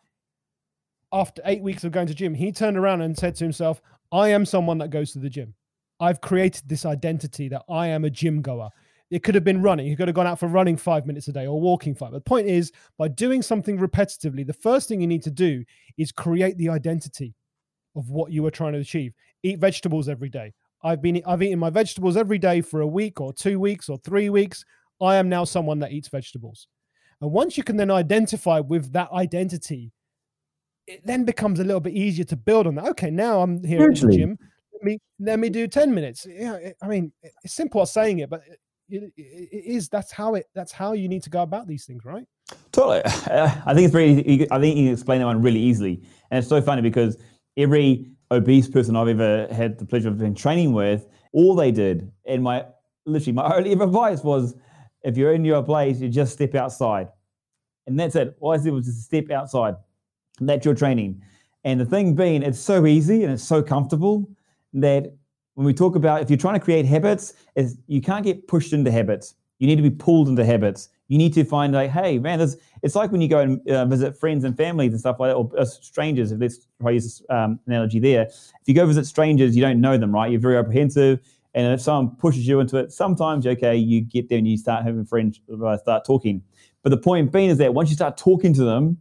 after 1.13 1.43
eight 1.45 1.63
weeks 1.63 1.85
of 1.85 1.93
going 1.93 2.07
to 2.07 2.15
gym, 2.15 2.35
he 2.35 2.51
turned 2.51 2.77
around 2.77 3.03
and 3.03 3.17
said 3.17 3.35
to 3.37 3.45
himself, 3.45 3.81
I 4.11 4.29
am 4.29 4.47
someone 4.47 4.79
that 4.79 4.91
goes 4.91 5.13
to 5.13 5.19
the 5.19 5.31
gym. 5.31 5.55
I've 6.01 6.21
created 6.21 6.69
this 6.69 6.85
identity 6.85 7.49
that 7.49 7.63
I 7.69 7.89
am 7.89 8.05
a 8.05 8.11
gym 8.11 8.43
goer. 8.43 8.71
It 9.11 9.23
could 9.23 9.35
have 9.35 9.45
been 9.45 9.63
running. 9.63 9.87
He 9.87 9.97
could 9.97 10.09
have 10.09 10.15
gone 10.15 10.27
out 10.27 10.41
for 10.41 10.49
running 10.49 10.77
five 10.77 11.07
minutes 11.07 11.29
a 11.29 11.33
day 11.33 11.47
or 11.47 11.61
walking 11.61 11.95
five. 11.95 12.11
But 12.11 12.25
the 12.25 12.29
point 12.29 12.49
is, 12.49 12.73
by 12.99 13.09
doing 13.09 13.43
something 13.43 13.79
repetitively, 13.79 14.47
the 14.47 14.53
first 14.53 14.89
thing 14.89 15.01
you 15.01 15.07
need 15.07 15.23
to 15.23 15.31
do 15.31 15.65
is 15.99 16.11
create 16.11 16.59
the 16.59 16.69
identity 16.69 17.35
of 17.95 18.11
what 18.11 18.33
you 18.33 18.45
are 18.47 18.51
trying 18.51 18.73
to 18.73 18.81
achieve. 18.81 19.13
Eat 19.43 19.59
vegetables 19.59 20.09
every 20.09 20.29
day. 20.29 20.53
I've 20.83 21.01
been 21.01 21.23
I've 21.27 21.43
eaten 21.43 21.59
my 21.59 21.71
vegetables 21.71 22.17
every 22.17 22.39
day 22.39 22.61
for 22.61 22.83
a 22.83 22.87
week 22.87 23.21
or 23.21 23.33
two 23.33 23.59
weeks 23.59 23.89
or 23.89 23.99
three 23.99 24.29
weeks. 24.29 24.65
I 25.01 25.17
am 25.17 25.29
now 25.29 25.45
someone 25.45 25.79
that 25.81 25.93
eats 25.93 26.09
vegetables. 26.09 26.69
And 27.21 27.33
once 27.33 27.57
you 27.57 27.65
can 27.65 27.77
then 27.77 27.91
identify 27.91 28.61
with 28.61 28.93
that 28.93 29.11
identity, 29.13 29.93
it 30.87 31.05
then 31.07 31.25
becomes 31.25 31.61
a 31.61 31.65
little 31.65 31.81
bit 31.81 31.95
easier 31.95 32.25
to 32.27 32.37
build 32.37 32.67
on 32.67 32.75
that. 32.75 32.89
Okay, 32.91 33.11
now 33.11 33.41
I'm 33.41 33.65
here 33.65 33.89
at 33.91 33.97
the 33.97 34.13
gym. 34.13 34.39
Let 34.73 34.83
me 34.83 34.99
let 35.19 35.39
me 35.39 35.49
do 35.49 35.67
ten 35.67 35.95
minutes. 35.95 36.27
Yeah, 36.29 36.59
I 36.83 36.89
mean, 36.89 37.13
it's 37.43 37.55
simple 37.55 37.81
as 37.81 37.93
saying 37.93 38.19
it, 38.19 38.29
but 38.29 38.43
it, 38.89 39.13
it 39.17 39.65
is 39.65 39.89
that's 39.89 40.13
how 40.13 40.35
it 40.35 40.47
that's 40.55 40.73
how 40.73 40.93
you 40.93 41.09
need 41.09 41.23
to 41.23 41.31
go 41.31 41.43
about 41.43 41.67
these 41.67 41.87
things, 41.87 42.05
right? 42.05 42.27
Totally. 42.73 43.01
I 43.07 43.73
think 43.73 43.87
it's 43.87 43.93
very. 43.93 44.47
I 44.51 44.61
think 44.61 44.77
you 44.77 44.85
can 44.85 44.93
explain 44.93 45.21
that 45.21 45.27
one 45.27 45.41
really 45.41 45.61
easily, 45.61 46.03
and 46.31 46.39
it's 46.39 46.49
so 46.49 46.61
funny 46.61 46.83
because 46.83 47.17
every 47.57 48.07
obese 48.31 48.69
person 48.69 48.97
I've 48.97 49.09
ever 49.09 49.47
had 49.53 49.79
the 49.79 49.85
pleasure 49.85 50.09
of 50.09 50.19
being 50.19 50.35
training 50.35 50.73
with, 50.73 51.07
all 51.33 51.55
they 51.55 51.71
did, 51.71 52.11
and 52.27 52.43
my 52.43 52.65
literally 53.07 53.33
my 53.33 53.57
only 53.57 53.73
advice 53.73 54.23
was, 54.23 54.55
if 55.03 55.17
you're 55.17 55.35
in 55.35 55.45
your 55.45 55.63
place, 55.63 56.01
you 56.01 56.09
just 56.09 56.33
step 56.33 56.55
outside, 56.55 57.09
and 57.87 57.99
that's 57.99 58.17
it. 58.17 58.37
All 58.41 58.53
I 58.53 58.57
said 58.59 58.73
was 58.73 58.87
just 58.87 59.03
step 59.03 59.31
outside. 59.31 59.75
That's 60.41 60.65
your 60.65 60.75
training. 60.75 61.23
And 61.65 61.81
the 61.81 61.87
thing 61.87 62.15
being, 62.15 62.43
it's 62.43 62.59
so 62.59 62.87
easy 62.87 63.25
and 63.25 63.33
it's 63.33 63.43
so 63.43 63.63
comfortable 63.63 64.29
that 64.75 65.15
when 65.55 65.67
we 65.67 65.73
talk 65.73 65.97
about 65.97 66.21
if 66.21 66.29
you're 66.29 66.39
trying 66.39 66.59
to 66.59 66.65
create 66.65 66.85
habits, 66.85 67.35
is 67.55 67.79
you 67.87 68.01
can't 68.01 68.25
get 68.25 68.49
pushed 68.49 68.73
into 68.73 68.91
habits. 68.91 69.35
You 69.59 69.67
need 69.67 69.77
to 69.77 69.83
be 69.83 69.91
pulled 69.91 70.29
into 70.29 70.45
habits. 70.45 70.89
You 71.09 71.19
need 71.19 71.35
to 71.35 71.45
find 71.45 71.73
like, 71.73 71.91
hey, 71.91 72.19
man, 72.19 72.39
this, 72.39 72.57
it's 72.83 72.95
like 72.95 73.13
when 73.13 73.21
you 73.21 73.29
go 73.29 73.41
and 73.41 73.71
uh, 73.71 73.85
visit 73.85 74.19
friends 74.19 74.45
and 74.45 74.57
families 74.57 74.93
and 74.93 75.01
stuff 75.01 75.21
like 75.21 75.31
that, 75.31 75.37
or 75.37 75.51
uh, 75.59 75.65
strangers. 75.65 76.33
If 76.33 76.41
let's 76.41 76.67
try 76.81 76.93
use 76.93 77.05
this 77.05 77.23
um, 77.29 77.61
analogy 77.67 77.99
there. 77.99 78.23
If 78.23 78.67
you 78.67 78.75
go 78.75 78.87
visit 78.87 79.07
strangers, 79.07 79.55
you 79.55 79.63
don't 79.63 79.81
know 79.81 79.99
them, 79.99 80.13
right? 80.13 80.31
You're 80.31 80.41
very 80.41 80.57
apprehensive, 80.57 81.21
and 81.55 81.73
if 81.73 81.81
someone 81.81 82.17
pushes 82.17 82.49
you 82.49 82.61
into 82.61 82.79
it, 82.79 82.93
sometimes 82.93 83.47
okay, 83.47 83.77
you 83.77 84.01
get 84.01 84.29
there 84.29 84.39
and 84.39 84.49
you 84.49 84.57
start 84.57 84.85
having 84.85 85.05
friends, 85.05 85.41
uh, 85.63 85.77
start 85.77 86.05
talking. 86.05 86.43
But 86.83 86.91
the 86.91 86.99
point 86.99 87.33
being 87.33 87.51
is 87.51 87.59
that 87.59 87.75
once 87.75 87.91
you 87.91 87.97
start 87.97 88.17
talking 88.17 88.53
to 88.55 88.65
them, 88.65 88.99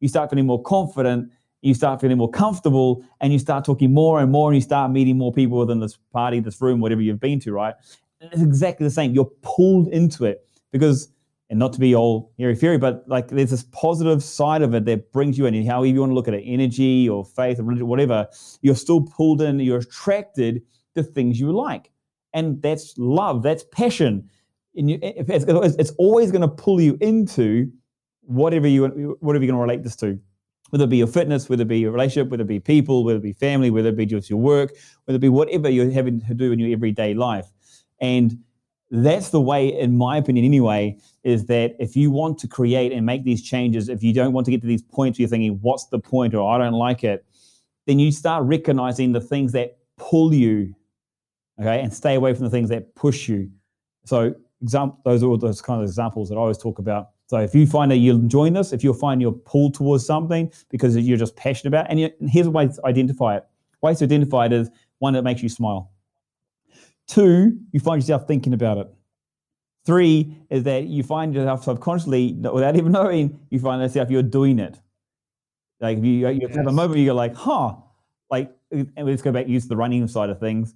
you 0.00 0.08
start 0.08 0.30
feeling 0.30 0.46
more 0.46 0.62
confident 0.62 1.30
you 1.66 1.74
start 1.74 2.00
feeling 2.00 2.18
more 2.18 2.30
comfortable 2.30 3.04
and 3.20 3.32
you 3.32 3.38
start 3.38 3.64
talking 3.64 3.92
more 3.92 4.20
and 4.20 4.30
more 4.30 4.50
and 4.50 4.56
you 4.56 4.60
start 4.60 4.90
meeting 4.90 5.18
more 5.18 5.32
people 5.32 5.58
within 5.58 5.80
this 5.80 5.98
party, 6.12 6.38
this 6.38 6.60
room, 6.60 6.80
whatever 6.80 7.00
you've 7.00 7.20
been 7.20 7.40
to, 7.40 7.52
right? 7.52 7.74
And 8.20 8.32
it's 8.32 8.42
exactly 8.42 8.84
the 8.84 8.90
same. 8.90 9.12
You're 9.12 9.30
pulled 9.42 9.88
into 9.88 10.24
it 10.24 10.46
because, 10.70 11.08
and 11.48 11.58
not 11.58 11.72
to 11.72 11.78
be 11.78 11.94
all 11.94 12.32
airy 12.38 12.56
fairy, 12.56 12.78
but 12.78 13.04
like 13.06 13.28
there's 13.28 13.50
this 13.50 13.64
positive 13.64 14.22
side 14.22 14.62
of 14.62 14.74
it 14.74 14.84
that 14.84 15.12
brings 15.12 15.38
you 15.38 15.46
in. 15.46 15.54
And 15.54 15.66
however 15.66 15.86
you 15.86 16.00
want 16.00 16.10
to 16.10 16.14
look 16.14 16.28
at 16.28 16.34
it, 16.34 16.42
energy 16.44 17.08
or 17.08 17.24
faith 17.24 17.60
or 17.60 17.62
religion, 17.62 17.86
whatever, 17.86 18.26
you're 18.62 18.74
still 18.74 19.02
pulled 19.02 19.40
in, 19.40 19.60
you're 19.60 19.78
attracted 19.78 20.62
to 20.96 21.02
things 21.02 21.38
you 21.38 21.52
like. 21.52 21.90
And 22.34 22.60
that's 22.60 22.94
love, 22.98 23.42
that's 23.42 23.64
passion. 23.72 24.28
And 24.74 24.90
you, 24.90 24.98
it's, 25.02 25.44
it's 25.48 25.92
always 25.98 26.30
going 26.30 26.42
to 26.42 26.48
pull 26.48 26.80
you 26.80 26.98
into 27.00 27.70
whatever 28.22 28.66
you 28.66 29.16
whatever 29.20 29.44
you're 29.44 29.52
going 29.52 29.58
to 29.58 29.62
relate 29.62 29.84
this 29.84 29.96
to 29.96 30.18
whether 30.70 30.84
it 30.84 30.90
be 30.90 30.96
your 30.96 31.06
fitness, 31.06 31.48
whether 31.48 31.62
it 31.62 31.68
be 31.68 31.78
your 31.78 31.92
relationship, 31.92 32.28
whether 32.28 32.42
it 32.42 32.48
be 32.48 32.60
people, 32.60 33.04
whether 33.04 33.18
it 33.18 33.22
be 33.22 33.32
family, 33.32 33.70
whether 33.70 33.90
it 33.90 33.96
be 33.96 34.06
just 34.06 34.28
your 34.28 34.40
work, 34.40 34.74
whether 35.04 35.16
it 35.16 35.20
be 35.20 35.28
whatever 35.28 35.68
you're 35.68 35.90
having 35.90 36.20
to 36.20 36.34
do 36.34 36.50
in 36.50 36.58
your 36.58 36.72
everyday 36.72 37.14
life. 37.14 37.46
And 38.00 38.38
that's 38.90 39.30
the 39.30 39.40
way, 39.40 39.68
in 39.68 39.96
my 39.96 40.16
opinion, 40.18 40.44
anyway, 40.44 40.98
is 41.24 41.46
that 41.46 41.74
if 41.78 41.96
you 41.96 42.10
want 42.10 42.38
to 42.38 42.48
create 42.48 42.92
and 42.92 43.04
make 43.04 43.24
these 43.24 43.42
changes, 43.42 43.88
if 43.88 44.02
you 44.02 44.12
don't 44.12 44.32
want 44.32 44.44
to 44.44 44.50
get 44.50 44.60
to 44.60 44.66
these 44.66 44.82
points 44.82 45.18
where 45.18 45.24
you're 45.24 45.28
thinking, 45.28 45.58
what's 45.60 45.86
the 45.86 45.98
point, 45.98 46.34
or 46.34 46.48
I 46.48 46.58
don't 46.58 46.74
like 46.74 47.02
it, 47.02 47.24
then 47.86 47.98
you 47.98 48.12
start 48.12 48.44
recognizing 48.44 49.12
the 49.12 49.20
things 49.20 49.52
that 49.52 49.78
pull 49.96 50.32
you, 50.32 50.74
okay, 51.60 51.80
and 51.80 51.92
stay 51.92 52.14
away 52.14 52.34
from 52.34 52.44
the 52.44 52.50
things 52.50 52.68
that 52.68 52.94
push 52.94 53.28
you. 53.28 53.50
So, 54.04 54.34
example, 54.62 55.00
those 55.04 55.22
are 55.22 55.26
all 55.26 55.38
those 55.38 55.60
kind 55.60 55.82
of 55.82 55.88
examples 55.88 56.28
that 56.28 56.36
I 56.36 56.38
always 56.38 56.58
talk 56.58 56.78
about 56.78 57.10
so 57.28 57.38
if 57.38 57.54
you 57.54 57.66
find 57.66 57.90
that 57.90 57.96
you're 57.96 58.14
enjoying 58.14 58.52
this, 58.52 58.72
if 58.72 58.84
you 58.84 58.92
find 58.94 59.20
you're 59.20 59.32
pulled 59.32 59.74
towards 59.74 60.06
something 60.06 60.52
because 60.70 60.96
you're 60.96 61.18
just 61.18 61.34
passionate 61.36 61.68
about, 61.68 61.86
and, 61.90 61.98
and 62.00 62.30
here's 62.30 62.46
a 62.46 62.50
way 62.50 62.68
to 62.68 62.86
identify 62.86 63.36
it. 63.36 63.44
Ways 63.82 63.98
to 63.98 64.04
identify 64.04 64.46
it 64.46 64.52
is 64.52 64.70
one 64.98 65.12
that 65.14 65.22
makes 65.22 65.42
you 65.42 65.48
smile. 65.48 65.90
Two, 67.06 67.58
you 67.72 67.80
find 67.80 68.02
yourself 68.02 68.26
thinking 68.26 68.52
about 68.52 68.78
it. 68.78 68.88
Three 69.84 70.36
is 70.50 70.64
that 70.64 70.84
you 70.84 71.02
find 71.02 71.34
yourself 71.34 71.64
subconsciously, 71.64 72.32
without 72.32 72.76
even 72.76 72.92
knowing, 72.92 73.38
you 73.50 73.60
find 73.60 73.80
yourself 73.80 74.10
you're 74.10 74.22
doing 74.22 74.58
it. 74.58 74.80
Like 75.80 75.98
you, 75.98 76.28
you 76.28 76.38
yes. 76.42 76.56
have 76.56 76.66
a 76.66 76.72
moment, 76.72 76.98
you 76.98 77.06
go 77.06 77.14
like, 77.14 77.34
huh, 77.34 77.74
like, 78.30 78.52
and 78.70 78.90
let's 78.96 79.22
go 79.22 79.30
back 79.30 79.46
use 79.46 79.68
the 79.68 79.76
running 79.76 80.08
side 80.08 80.30
of 80.30 80.40
things 80.40 80.74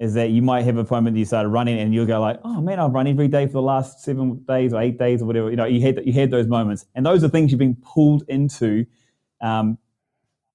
is 0.00 0.14
that 0.14 0.30
you 0.30 0.40
might 0.40 0.62
have 0.62 0.78
a 0.78 0.86
moment 0.90 1.14
that 1.14 1.18
you 1.18 1.26
started 1.26 1.50
running 1.50 1.78
and 1.78 1.94
you'll 1.94 2.06
go 2.06 2.18
like, 2.18 2.40
oh 2.42 2.60
man, 2.62 2.80
I've 2.80 2.92
run 2.92 3.06
every 3.06 3.28
day 3.28 3.46
for 3.46 3.52
the 3.52 3.62
last 3.62 4.02
seven 4.02 4.42
days 4.48 4.72
or 4.72 4.80
eight 4.80 4.98
days 4.98 5.20
or 5.20 5.26
whatever. 5.26 5.50
You 5.50 5.56
know, 5.56 5.66
you 5.66 5.82
had 5.82 6.00
you 6.06 6.14
had 6.14 6.30
those 6.30 6.46
moments, 6.46 6.86
and 6.94 7.04
those 7.04 7.22
are 7.22 7.28
things 7.28 7.52
you've 7.52 7.58
been 7.58 7.76
pulled 7.76 8.24
into 8.28 8.86
um, 9.42 9.76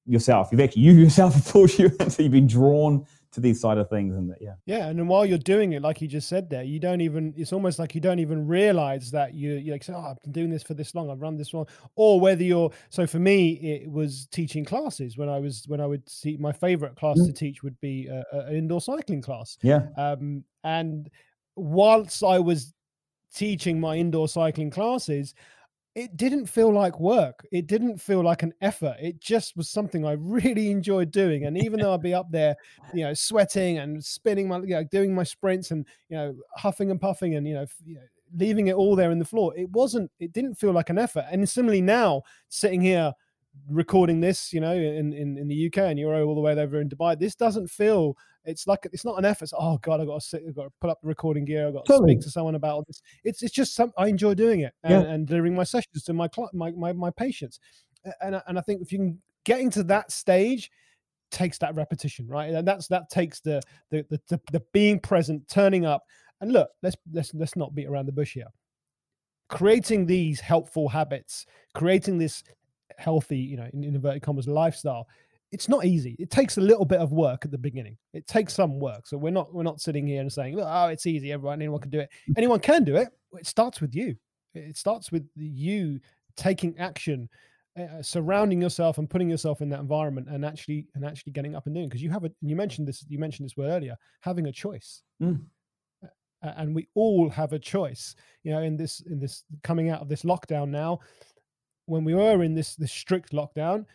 yourself. 0.07 0.49
You've 0.51 0.61
actually 0.61 0.81
you 0.81 0.93
yourself 0.93 1.33
have 1.35 1.45
pulled 1.45 1.77
you 1.77 1.91
into. 1.99 2.23
You've 2.23 2.31
been 2.31 2.47
drawn 2.47 3.05
to 3.35 3.41
these 3.41 3.59
side 3.59 3.77
of 3.77 3.89
things 3.89 4.15
and 4.15 4.29
that 4.29 4.37
yeah. 4.41 4.53
Yeah 4.65 4.87
and 4.87 4.97
then 4.97 5.07
while 5.07 5.25
you're 5.25 5.37
doing 5.37 5.73
it 5.73 5.81
like 5.81 6.01
you 6.01 6.07
just 6.07 6.29
said 6.29 6.49
there 6.49 6.63
you 6.63 6.79
don't 6.79 7.01
even 7.01 7.33
it's 7.35 7.51
almost 7.51 7.79
like 7.79 7.93
you 7.93 7.99
don't 7.99 8.19
even 8.19 8.47
realize 8.47 9.11
that 9.11 9.33
you 9.33 9.55
you're 9.55 9.75
like 9.75 9.85
oh 9.89 9.99
i've 9.99 10.21
been 10.21 10.31
doing 10.31 10.49
this 10.49 10.63
for 10.63 10.73
this 10.73 10.95
long 10.95 11.09
i've 11.09 11.21
run 11.21 11.35
this 11.35 11.53
long. 11.53 11.67
Or 11.97 12.19
whether 12.19 12.43
you're 12.43 12.71
so 12.89 13.05
for 13.05 13.19
me 13.19 13.53
it 13.53 13.91
was 13.91 14.27
teaching 14.31 14.63
classes 14.63 15.17
when 15.17 15.27
i 15.27 15.37
was 15.37 15.65
when 15.67 15.81
i 15.81 15.85
would 15.85 16.07
see 16.09 16.37
my 16.37 16.53
favorite 16.53 16.95
class 16.95 17.19
mm. 17.19 17.27
to 17.27 17.33
teach 17.33 17.61
would 17.61 17.79
be 17.81 18.07
an 18.07 18.55
indoor 18.55 18.79
cycling 18.79 19.21
class. 19.21 19.57
Yeah. 19.61 19.87
Um 19.97 20.45
and 20.63 21.09
whilst 21.57 22.23
i 22.23 22.39
was 22.39 22.73
teaching 23.33 23.81
my 23.81 23.95
indoor 23.97 24.29
cycling 24.29 24.71
classes 24.71 25.33
it 25.95 26.17
didn't 26.17 26.47
feel 26.47 26.71
like 26.71 26.99
work. 26.99 27.47
It 27.53 27.67
didn't 27.67 28.01
feel 28.01 28.21
like 28.21 28.43
an 28.43 28.53
effort. 28.61 28.97
It 28.99 29.21
just 29.21 29.55
was 29.55 29.69
something 29.69 30.05
I 30.05 30.13
really 30.13 30.69
enjoyed 30.71 31.09
doing. 31.09 31.45
And 31.45 31.57
even 31.57 31.79
though 31.79 31.93
I'd 31.93 32.01
be 32.01 32.13
up 32.13 32.29
there, 32.29 32.55
you 32.93 33.05
know, 33.05 33.13
sweating 33.13 33.77
and 33.77 34.03
spinning 34.03 34.49
my, 34.49 34.57
you 34.57 34.75
know, 34.75 34.83
doing 34.83 35.15
my 35.15 35.23
sprints 35.23 35.71
and 35.71 35.85
you 36.09 36.17
know, 36.17 36.35
huffing 36.55 36.91
and 36.91 36.99
puffing 36.99 37.35
and 37.35 37.47
you 37.47 37.53
know, 37.53 37.65
you 37.85 37.95
know, 37.95 38.01
leaving 38.35 38.67
it 38.67 38.75
all 38.75 38.95
there 38.95 39.11
in 39.11 39.19
the 39.19 39.25
floor, 39.25 39.53
it 39.57 39.69
wasn't. 39.69 40.11
It 40.19 40.33
didn't 40.33 40.55
feel 40.55 40.73
like 40.73 40.89
an 40.89 40.97
effort. 40.97 41.25
And 41.31 41.47
similarly 41.47 41.81
now, 41.81 42.23
sitting 42.49 42.81
here 42.81 43.13
recording 43.69 44.19
this, 44.19 44.53
you 44.53 44.59
know, 44.59 44.73
in, 44.73 45.13
in, 45.13 45.37
in 45.37 45.47
the 45.47 45.67
UK 45.67 45.77
and 45.79 45.99
you're 45.99 46.15
all 46.23 46.35
the 46.35 46.41
way 46.41 46.53
over 46.53 46.79
in 46.79 46.89
Dubai, 46.89 47.17
this 47.17 47.35
doesn't 47.35 47.69
feel 47.69 48.17
it's 48.45 48.67
like 48.67 48.87
it's 48.93 49.05
not 49.05 49.17
an 49.17 49.25
effort. 49.25 49.45
It's, 49.45 49.53
oh 49.57 49.77
God, 49.79 50.01
I've 50.01 50.07
got 50.07 50.21
to 50.21 50.25
sit, 50.25 50.43
I've 50.47 50.55
got 50.55 50.65
to 50.65 50.71
put 50.79 50.89
up 50.89 51.01
the 51.01 51.07
recording 51.07 51.45
gear. 51.45 51.67
I've 51.67 51.73
got 51.73 51.85
to 51.85 51.93
totally. 51.93 52.13
speak 52.13 52.21
to 52.21 52.29
someone 52.29 52.55
about 52.55 52.85
this. 52.87 53.01
It's 53.23 53.41
it's 53.41 53.53
just 53.53 53.75
some 53.75 53.91
I 53.97 54.07
enjoy 54.07 54.35
doing 54.35 54.61
it 54.61 54.73
and, 54.83 55.03
yeah. 55.03 55.11
and 55.11 55.27
delivering 55.27 55.55
my 55.55 55.63
sessions 55.63 56.03
to 56.03 56.13
my 56.13 56.29
my 56.53 56.71
my, 56.71 56.93
my 56.93 57.09
patients. 57.11 57.59
And 58.21 58.41
and 58.47 58.57
I 58.57 58.61
think 58.61 58.81
if 58.81 58.91
you 58.91 58.99
can 58.99 59.21
get 59.45 59.59
into 59.59 59.83
that 59.85 60.11
stage, 60.11 60.69
takes 61.31 61.57
that 61.59 61.75
repetition, 61.75 62.27
right? 62.27 62.53
And 62.53 62.67
that's 62.67 62.87
that 62.87 63.09
takes 63.09 63.39
the 63.39 63.61
the 63.89 64.05
the, 64.09 64.21
the, 64.29 64.41
the 64.51 64.63
being 64.73 64.99
present, 64.99 65.47
turning 65.47 65.85
up. 65.85 66.03
And 66.41 66.51
look, 66.51 66.69
let's 66.83 66.97
let's 67.11 67.33
let's 67.33 67.55
not 67.55 67.73
beat 67.73 67.87
around 67.87 68.05
the 68.05 68.11
bush 68.11 68.33
here 68.33 68.47
creating 69.47 70.05
these 70.05 70.39
helpful 70.39 70.89
habits, 70.89 71.45
creating 71.73 72.17
this 72.17 72.43
healthy, 72.97 73.37
you 73.37 73.57
know, 73.57 73.69
in 73.73 73.83
inverted 73.83 74.21
commas 74.21 74.47
lifestyle, 74.47 75.07
it's 75.51 75.69
not 75.69 75.85
easy. 75.85 76.15
It 76.19 76.29
takes 76.29 76.57
a 76.57 76.61
little 76.61 76.85
bit 76.85 76.99
of 76.99 77.11
work 77.11 77.45
at 77.45 77.51
the 77.51 77.57
beginning. 77.57 77.97
It 78.13 78.27
takes 78.27 78.53
some 78.53 78.79
work. 78.79 79.07
So 79.07 79.17
we're 79.17 79.31
not 79.31 79.53
we're 79.53 79.63
not 79.63 79.79
sitting 79.79 80.05
here 80.05 80.21
and 80.21 80.31
saying, 80.31 80.59
"Oh, 80.59 80.87
it's 80.87 81.05
easy. 81.05 81.31
Everyone, 81.31 81.61
anyone 81.61 81.79
can 81.79 81.91
do 81.91 81.99
it." 81.99 82.09
Mm. 82.29 82.33
Anyone 82.37 82.59
can 82.59 82.83
do 82.83 82.95
it. 82.95 83.09
It 83.33 83.47
starts 83.47 83.79
with 83.79 83.95
you. 83.95 84.15
It 84.53 84.77
starts 84.77 85.11
with 85.11 85.27
you 85.35 85.99
taking 86.35 86.77
action, 86.77 87.29
uh, 87.79 88.01
surrounding 88.01 88.61
yourself 88.61 88.97
and 88.97 89.09
putting 89.09 89.29
yourself 89.29 89.61
in 89.61 89.69
that 89.69 89.79
environment, 89.79 90.27
and 90.29 90.43
actually 90.45 90.87
and 90.95 91.05
actually 91.05 91.31
getting 91.31 91.55
up 91.55 91.67
and 91.67 91.75
doing. 91.75 91.87
Because 91.87 92.03
you 92.03 92.09
have 92.09 92.25
a. 92.25 92.31
You 92.41 92.55
mentioned 92.55 92.87
this. 92.87 93.05
You 93.07 93.19
mentioned 93.19 93.45
this 93.45 93.55
word 93.55 93.69
earlier. 93.69 93.95
Having 94.21 94.47
a 94.47 94.51
choice. 94.51 95.03
Mm. 95.21 95.41
and 96.41 96.75
we 96.75 96.87
all 96.95 97.29
have 97.29 97.53
a 97.53 97.59
choice. 97.59 98.15
You 98.43 98.51
know, 98.51 98.61
in 98.61 98.75
this 98.75 99.01
in 99.01 99.19
this 99.19 99.43
coming 99.63 99.89
out 99.89 100.01
of 100.01 100.09
this 100.09 100.23
lockdown 100.23 100.69
now, 100.69 100.99
when 101.85 102.03
we 102.03 102.13
were 102.13 102.43
in 102.43 102.53
this 102.53 102.75
this 102.75 102.91
strict 102.91 103.31
lockdown, 103.31 103.85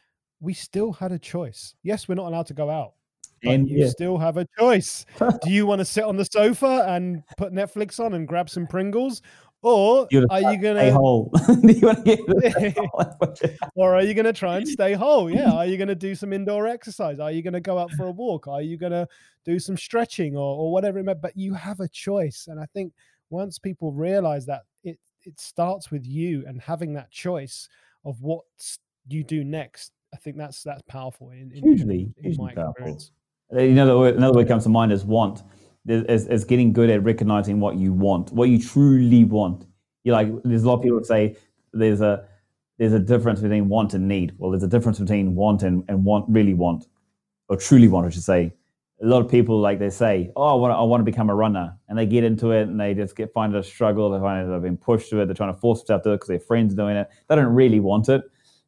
we 0.41 0.55
still 0.55 0.93
had 0.93 1.13
a 1.13 1.19
choice. 1.19 1.75
Yes, 1.83 2.09
we're 2.09 2.15
not 2.15 2.27
allowed 2.27 2.47
to 2.47 2.55
go 2.55 2.71
out. 2.71 2.95
and 3.43 3.71
you 3.71 3.79
yeah. 3.79 3.89
still 3.89 4.19
have 4.19 4.37
a 4.37 4.47
choice. 4.59 5.07
Do 5.43 5.51
you 5.51 5.65
want 5.67 5.79
to 5.79 5.85
sit 5.85 6.05
on 6.05 6.17
the 6.17 6.25
sofa 6.27 6.85
and 6.89 7.23
put 7.39 7.53
Netflix 7.53 7.99
on 7.99 8.15
and 8.15 8.29
grab 8.29 8.51
some 8.51 8.67
Pringles? 8.67 9.23
Or 9.63 10.09
are 10.31 10.41
you 10.41 10.59
gonna 10.59 10.81
stay 10.81 10.91
whole? 10.91 11.31
or 13.75 13.95
are 13.95 14.03
you 14.03 14.15
gonna 14.15 14.33
try 14.33 14.57
and 14.57 14.67
stay 14.67 14.95
whole? 14.95 15.31
Yeah. 15.31 15.53
Are 15.53 15.67
you 15.67 15.77
gonna 15.77 15.95
do 15.95 16.15
some 16.15 16.33
indoor 16.33 16.67
exercise? 16.67 17.19
Are 17.21 17.31
you 17.31 17.43
gonna 17.43 17.61
go 17.61 17.79
out 17.79 17.91
for 17.93 18.07
a 18.07 18.11
walk? 18.11 18.49
Are 18.49 18.63
you 18.63 18.79
gonna 18.79 19.07
do 19.45 19.59
some 19.59 19.77
stretching 19.77 20.37
or, 20.37 20.57
or 20.57 20.73
whatever 20.73 20.99
it 20.99 21.05
may 21.05 21.15
But 21.15 21.37
you 21.37 21.55
have 21.55 21.81
a 21.81 21.89
choice. 21.89 22.47
And 22.49 22.59
I 22.59 22.67
think 22.73 22.93
once 23.29 23.59
people 23.59 23.93
realize 23.93 24.47
that 24.47 24.63
it 24.83 24.99
it 25.25 25.41
starts 25.41 25.91
with 25.91 26.07
you 26.07 26.45
and 26.47 26.61
having 26.61 26.95
that 26.95 27.11
choice 27.11 27.69
of 28.05 28.21
what 28.23 28.45
you 29.09 29.25
do 29.25 29.45
next 29.45 29.93
I 30.13 30.17
think 30.17 30.37
that's 30.37 30.63
that's 30.63 30.83
powerful. 30.83 31.31
In, 31.31 31.53
in 31.53 31.63
hugely, 31.63 32.13
in 32.19 32.25
hugely 32.25 32.53
powerful. 32.55 32.99
You 33.53 33.75
know, 33.75 34.05
another 34.05 34.35
word 34.35 34.49
comes 34.49 34.65
to 34.65 34.69
mind 34.69 34.93
is 34.93 35.05
want. 35.05 35.43
Is, 35.87 36.27
is 36.27 36.45
getting 36.45 36.73
good 36.73 36.91
at 36.91 37.03
recognizing 37.03 37.59
what 37.59 37.77
you 37.77 37.93
want, 37.93 38.33
what 38.33 38.49
you 38.49 38.61
truly 38.61 39.25
want. 39.25 39.67
You 40.05 40.13
like. 40.13 40.31
There's 40.45 40.63
a 40.63 40.69
lot 40.69 40.75
of 40.75 40.83
people 40.83 41.03
say 41.03 41.37
there's 41.73 42.01
a 42.01 42.27
there's 42.79 42.93
a 42.93 42.99
difference 42.99 43.41
between 43.41 43.69
want 43.69 43.95
and 43.95 44.07
need. 44.07 44.35
Well, 44.39 44.51
there's 44.51 44.63
a 44.63 44.69
difference 44.69 44.99
between 44.99 45.35
want 45.35 45.63
and, 45.63 45.85
and 45.89 46.05
want 46.05 46.27
really 46.29 46.55
want, 46.55 46.87
or 47.49 47.57
truly 47.57 47.89
want, 47.89 48.07
I 48.07 48.11
should 48.11 48.23
say. 48.23 48.53
A 49.03 49.07
lot 49.07 49.25
of 49.25 49.31
people 49.31 49.59
like 49.59 49.79
they 49.79 49.91
say, 49.91 50.31
"Oh, 50.37 50.43
I 50.43 50.55
want, 50.55 50.73
to, 50.73 50.77
I 50.77 50.83
want 50.83 51.01
to 51.01 51.05
become 51.05 51.31
a 51.31 51.35
runner," 51.35 51.75
and 51.89 51.99
they 51.99 52.07
get 52.07 52.23
into 52.25 52.53
it 52.53 52.69
and 52.69 52.79
they 52.79 52.95
just 52.95 53.17
get 53.17 53.33
find 53.33 53.55
it 53.55 53.59
a 53.59 53.63
struggle. 53.63 54.11
They 54.11 54.19
find 54.19 54.47
it 54.47 54.51
they've 54.51 54.63
been 54.63 54.77
pushed 54.77 55.11
to 55.11 55.21
it. 55.21 55.27
They're 55.27 55.35
trying 55.35 55.55
to 55.55 55.61
force 55.61 55.81
themselves 55.81 56.05
to 56.05 56.11
it 56.11 56.17
because 56.17 56.29
their 56.29 56.41
friends 56.41 56.75
are 56.75 56.77
doing 56.77 56.97
it. 56.97 57.09
They 57.29 57.37
don't 57.37 57.55
really 57.55 57.81
want 57.81 58.09
it, 58.09 58.23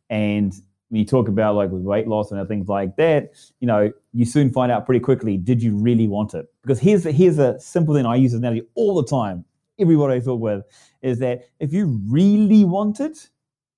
and 0.09 0.55
when 0.93 0.99
you 0.99 1.07
talk 1.07 1.27
about 1.27 1.55
like 1.55 1.71
with 1.71 1.81
weight 1.81 2.07
loss 2.07 2.31
and 2.33 2.49
things 2.49 2.69
like 2.69 2.97
that, 2.97 3.31
you 3.61 3.67
know, 3.67 3.91
you 4.13 4.27
soon 4.27 4.53
find 4.53 4.71
out 4.71 4.85
pretty 4.85 5.01
quickly, 5.01 5.39
did 5.39 5.63
you 5.63 5.75
really 5.75 6.07
want 6.07 6.35
it? 6.35 6.45
Because 6.61 6.79
here's 6.79 7.05
the, 7.05 7.13
here's 7.13 7.39
a 7.39 7.59
simple 7.59 7.95
thing 7.95 8.05
I 8.05 8.17
use 8.17 8.33
this 8.33 8.39
analogy 8.39 8.67
all 8.75 8.95
the 8.97 9.09
time. 9.09 9.43
Everybody 9.79 10.17
I 10.17 10.21
talk 10.21 10.39
with 10.39 10.65
is 11.01 11.19
that 11.21 11.49
if 11.61 11.73
you 11.73 11.99
really 12.07 12.67
want 12.67 13.01
it, 13.01 13.31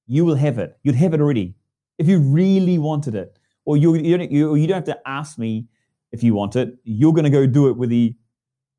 you 0.08 0.24
will 0.24 0.34
have 0.34 0.58
it. 0.58 0.76
You'd 0.82 0.96
have 0.96 1.14
it 1.14 1.20
already. 1.20 1.54
If 1.98 2.08
you 2.08 2.18
really 2.18 2.78
wanted 2.78 3.14
it, 3.14 3.38
or 3.64 3.76
you 3.76 3.94
you 3.94 4.18
don't, 4.18 4.32
you, 4.32 4.56
you 4.56 4.66
don't 4.66 4.84
have 4.84 4.96
to 4.96 5.08
ask 5.08 5.38
me 5.38 5.68
if 6.14 6.22
you 6.22 6.34
want 6.34 6.56
it. 6.56 6.76
You're 6.84 7.12
going 7.12 7.24
to 7.24 7.30
go 7.30 7.46
do 7.46 7.68
it 7.68 7.88
the 7.88 8.14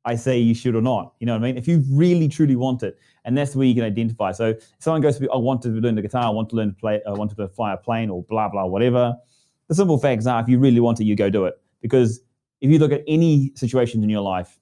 I 0.04 0.14
say 0.14 0.38
you 0.38 0.54
should 0.54 0.76
or 0.76 0.80
not. 0.82 1.14
You 1.18 1.26
know 1.26 1.32
what 1.32 1.42
I 1.42 1.46
mean? 1.46 1.58
If 1.58 1.66
you 1.66 1.82
really 1.90 2.28
truly 2.28 2.54
want 2.54 2.84
it, 2.84 2.96
and 3.24 3.36
that's 3.36 3.56
where 3.56 3.66
you 3.66 3.74
can 3.74 3.82
identify. 3.82 4.30
So 4.32 4.50
if 4.50 4.64
someone 4.78 5.02
goes 5.02 5.16
to, 5.16 5.22
me, 5.22 5.28
I 5.34 5.36
want 5.36 5.62
to 5.62 5.68
learn 5.68 5.96
the 5.96 6.02
guitar, 6.02 6.24
I 6.24 6.30
want 6.30 6.48
to 6.50 6.56
learn 6.56 6.68
to 6.68 6.74
play, 6.74 7.00
I 7.06 7.10
want 7.10 7.36
to 7.36 7.48
fly 7.48 7.74
a 7.74 7.76
plane, 7.76 8.08
or 8.08 8.22
blah 8.22 8.48
blah 8.48 8.64
whatever. 8.64 9.16
The 9.68 9.74
simple 9.74 9.98
facts 9.98 10.26
are, 10.26 10.40
if 10.40 10.48
you 10.48 10.58
really 10.60 10.80
want 10.80 11.00
it, 11.00 11.04
you 11.04 11.16
go 11.16 11.28
do 11.28 11.44
it. 11.46 11.54
Because 11.82 12.20
if 12.60 12.70
you 12.70 12.78
look 12.78 12.92
at 12.92 13.02
any 13.08 13.52
situations 13.56 14.04
in 14.04 14.08
your 14.10 14.22
life, 14.22 14.58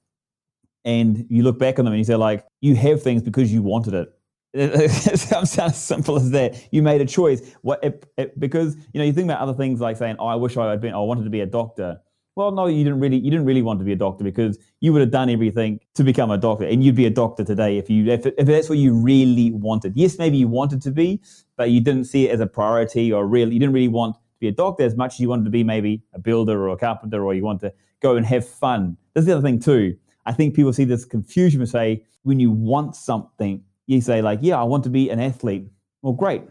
and 0.87 1.27
you 1.29 1.43
look 1.43 1.59
back 1.59 1.79
on 1.79 1.85
them 1.85 1.95
and 1.95 1.99
you 1.99 2.05
say 2.05 2.17
like, 2.17 2.45
you 2.61 2.75
have 2.77 3.03
things 3.03 3.23
because 3.23 3.53
you 3.53 3.63
wanted 3.63 3.95
it. 3.95 4.09
It 4.57 5.19
sounds 5.19 5.59
as 5.59 5.77
simple 5.77 6.17
as 6.17 6.31
that. 6.31 6.69
You 6.71 6.81
made 6.83 7.01
a 7.01 7.07
choice. 7.07 7.55
What 7.63 7.83
it, 7.83 8.07
it, 8.17 8.39
because 8.39 8.77
you 8.93 9.01
know 9.01 9.05
you 9.05 9.13
think 9.13 9.27
about 9.27 9.41
other 9.41 9.55
things 9.55 9.81
like 9.81 9.97
saying, 9.97 10.15
"Oh, 10.21 10.27
I 10.27 10.37
wish 10.37 10.57
I 10.57 10.71
had 10.71 10.81
been. 10.81 10.95
I 10.95 11.01
wanted 11.01 11.25
to 11.25 11.31
be 11.31 11.41
a 11.41 11.47
doctor." 11.47 12.01
Well, 12.37 12.51
no, 12.51 12.67
you 12.67 12.83
didn't 12.83 12.99
really. 12.99 13.19
You 13.19 13.31
didn't 13.31 13.47
really 13.47 13.63
want 13.63 13.79
to 13.79 13.85
be 13.85 13.93
a 13.93 13.97
doctor 13.97 14.25
because 14.25 14.59
you 14.81 14.93
would 14.93 15.01
have 15.01 15.13
done 15.13 15.31
everything 15.31 15.79
to 15.95 16.03
become 16.03 16.33
a 16.33 16.39
doctor, 16.39 16.65
and 16.65 16.83
you'd 16.83 16.97
be 16.97 17.07
a 17.07 17.11
doctor 17.11 17.45
today 17.45 17.79
if 17.79 17.89
you 17.89 18.11
if, 18.11 18.27
if 18.27 18.47
that's 18.47 18.69
what 18.69 18.79
you 18.79 18.93
really 18.93 19.53
wanted. 19.53 19.97
Yes, 19.97 20.19
maybe 20.19 20.37
you 20.37 20.49
wanted 20.49 20.83
to 20.83 20.91
be, 20.91 21.21
but 21.57 21.71
you 21.71 21.81
didn't 21.81 22.07
see 22.07 22.29
it 22.29 22.33
as 22.33 22.41
a 22.41 22.47
priority, 22.47 23.13
or 23.13 23.27
really, 23.27 23.55
you 23.55 23.61
didn't 23.61 23.75
really 23.75 23.89
want 23.89 24.17
to 24.17 24.21
be 24.41 24.49
a 24.49 24.53
doctor 24.53 24.83
as 24.83 24.97
much 24.97 25.15
as 25.15 25.21
you 25.21 25.29
wanted 25.29 25.45
to 25.45 25.51
be 25.51 25.63
maybe 25.63 26.03
a 26.13 26.19
builder 26.19 26.61
or 26.61 26.71
a 26.71 26.77
carpenter, 26.77 27.25
or 27.25 27.35
you 27.35 27.45
want 27.45 27.61
to 27.61 27.73
go 28.01 28.17
and 28.17 28.27
have 28.27 28.47
fun. 28.47 28.97
That's 29.15 29.27
the 29.27 29.33
other 29.33 29.43
thing 29.43 29.61
too. 29.61 29.97
I 30.27 30.33
think 30.33 30.55
people 30.55 30.73
see 30.73 30.85
this 30.85 31.05
confusion 31.05 31.61
and 31.61 31.71
say 31.71 32.05
when 32.25 32.41
you 32.41 32.51
want 32.51 32.97
something, 32.97 33.63
you 33.87 34.01
say 34.01 34.23
like, 34.23 34.41
"Yeah, 34.43 34.61
I 34.61 34.65
want 34.65 34.83
to 34.85 34.91
be 34.91 35.09
an 35.09 35.21
athlete." 35.21 35.69
Well, 36.03 36.15
great, 36.15 36.43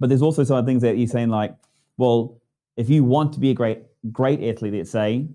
but 0.00 0.08
there's 0.08 0.22
also 0.22 0.42
some 0.42 0.64
things 0.64 0.80
that 0.80 0.96
you're 0.96 1.06
saying 1.06 1.28
like, 1.28 1.54
"Well, 1.98 2.40
if 2.78 2.88
you 2.88 3.04
want 3.04 3.34
to 3.34 3.40
be 3.40 3.50
a 3.50 3.54
great 3.54 3.80
great 4.10 4.42
athlete, 4.42 4.74
let's 4.74 4.90
say, 4.90 5.28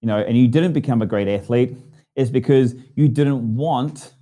you 0.00 0.06
know, 0.06 0.18
and 0.18 0.36
you 0.36 0.48
didn't 0.48 0.72
become 0.72 1.02
a 1.02 1.06
great 1.06 1.28
athlete, 1.28 1.76
it's 2.16 2.30
because 2.30 2.74
you 2.96 3.08
didn't 3.08 3.54
want 3.54 4.14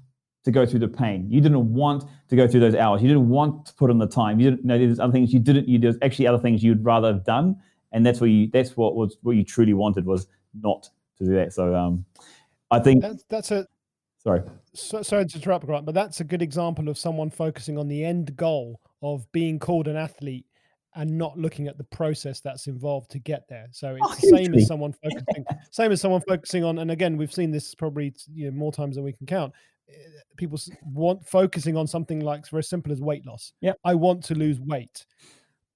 to 0.45 0.51
go 0.51 0.65
through 0.65 0.81
the 0.81 0.89
pain. 0.89 1.27
You 1.31 1.41
didn't 1.41 1.73
want 1.73 2.05
to 2.29 2.37
go 2.37 2.49
through 2.49 2.61
those 2.61 2.75
hours. 2.75 3.03
You 3.03 3.09
didn't 3.09 3.29
want 3.29 3.67
to 3.67 3.75
put 3.75 3.91
in 3.91 3.99
the 3.99 4.07
time. 4.07 4.41
You 4.41 4.51
didn't 4.51 4.65
know 4.65 4.79
there's 4.79 5.01
other 5.01 5.13
things 5.13 5.33
you 5.33 5.41
didn't. 5.41 5.69
You 5.69 5.79
there's 5.79 5.97
actually 6.03 6.27
other 6.27 6.39
things 6.39 6.63
you'd 6.63 6.85
rather 6.85 7.09
have 7.09 7.25
done, 7.25 7.57
and 7.93 8.05
that's 8.05 8.21
what 8.21 8.31
you. 8.31 8.49
That's 8.53 8.77
what 8.77 8.95
was 8.95 9.17
what 9.23 9.33
you 9.33 9.45
truly 9.45 9.75
wanted 9.75 10.07
was 10.07 10.27
not 10.55 10.89
to 11.19 11.25
do 11.25 11.35
that. 11.35 11.53
So, 11.53 11.75
um, 11.75 12.05
I 12.71 12.79
think 12.79 13.03
that's 13.03 13.25
that's 13.29 13.51
a 13.51 13.67
sorry. 14.23 14.43
So, 14.75 15.03
sorry 15.03 15.27
to 15.27 15.37
interrupt, 15.37 15.67
Grant, 15.67 15.85
but 15.85 15.95
that's 15.95 16.21
a 16.21 16.25
good 16.25 16.43
example 16.43 16.89
of 16.89 16.97
someone 16.99 17.31
focusing 17.31 17.79
on 17.79 17.89
the 17.89 18.05
end 18.05 18.37
goal 18.37 18.81
of 19.03 19.31
being 19.33 19.59
called 19.59 19.89
an 19.89 19.97
athlete 19.97 20.47
and 20.99 21.17
not 21.17 21.39
looking 21.39 21.69
at 21.69 21.79
the 21.79 21.85
process 21.85 22.41
that's 22.41 22.67
involved 22.67 23.09
to 23.13 23.19
get 23.21 23.49
there. 23.49 23.69
So 23.71 23.95
it's 23.95 24.03
Oh, 24.03 24.15
the 24.21 24.37
same 24.37 24.55
as 24.55 24.67
someone 24.67 24.93
focusing, 25.03 25.45
same 25.71 25.93
as 25.93 26.01
someone 26.01 26.21
focusing 26.29 26.65
on. 26.65 26.79
And 26.81 26.91
again, 26.91 27.17
we've 27.17 27.33
seen 27.33 27.51
this 27.53 27.75
probably 27.75 28.13
you 28.35 28.47
know, 28.51 28.57
more 28.57 28.73
times 28.73 28.97
than 28.97 29.05
we 29.05 29.13
can 29.13 29.27
count. 29.27 29.55
eh, 29.89 29.93
People 30.37 30.59
want 30.85 31.25
focusing 31.27 31.77
on 31.77 31.87
something 31.87 32.21
like 32.21 32.47
very 32.49 32.65
simple 32.65 32.93
as 32.93 33.01
weight 33.01 33.25
loss. 33.25 33.53
Yep. 33.61 33.79
I 33.85 33.95
want 33.95 34.25
to 34.25 34.35
lose 34.35 34.59
weight, 34.61 35.07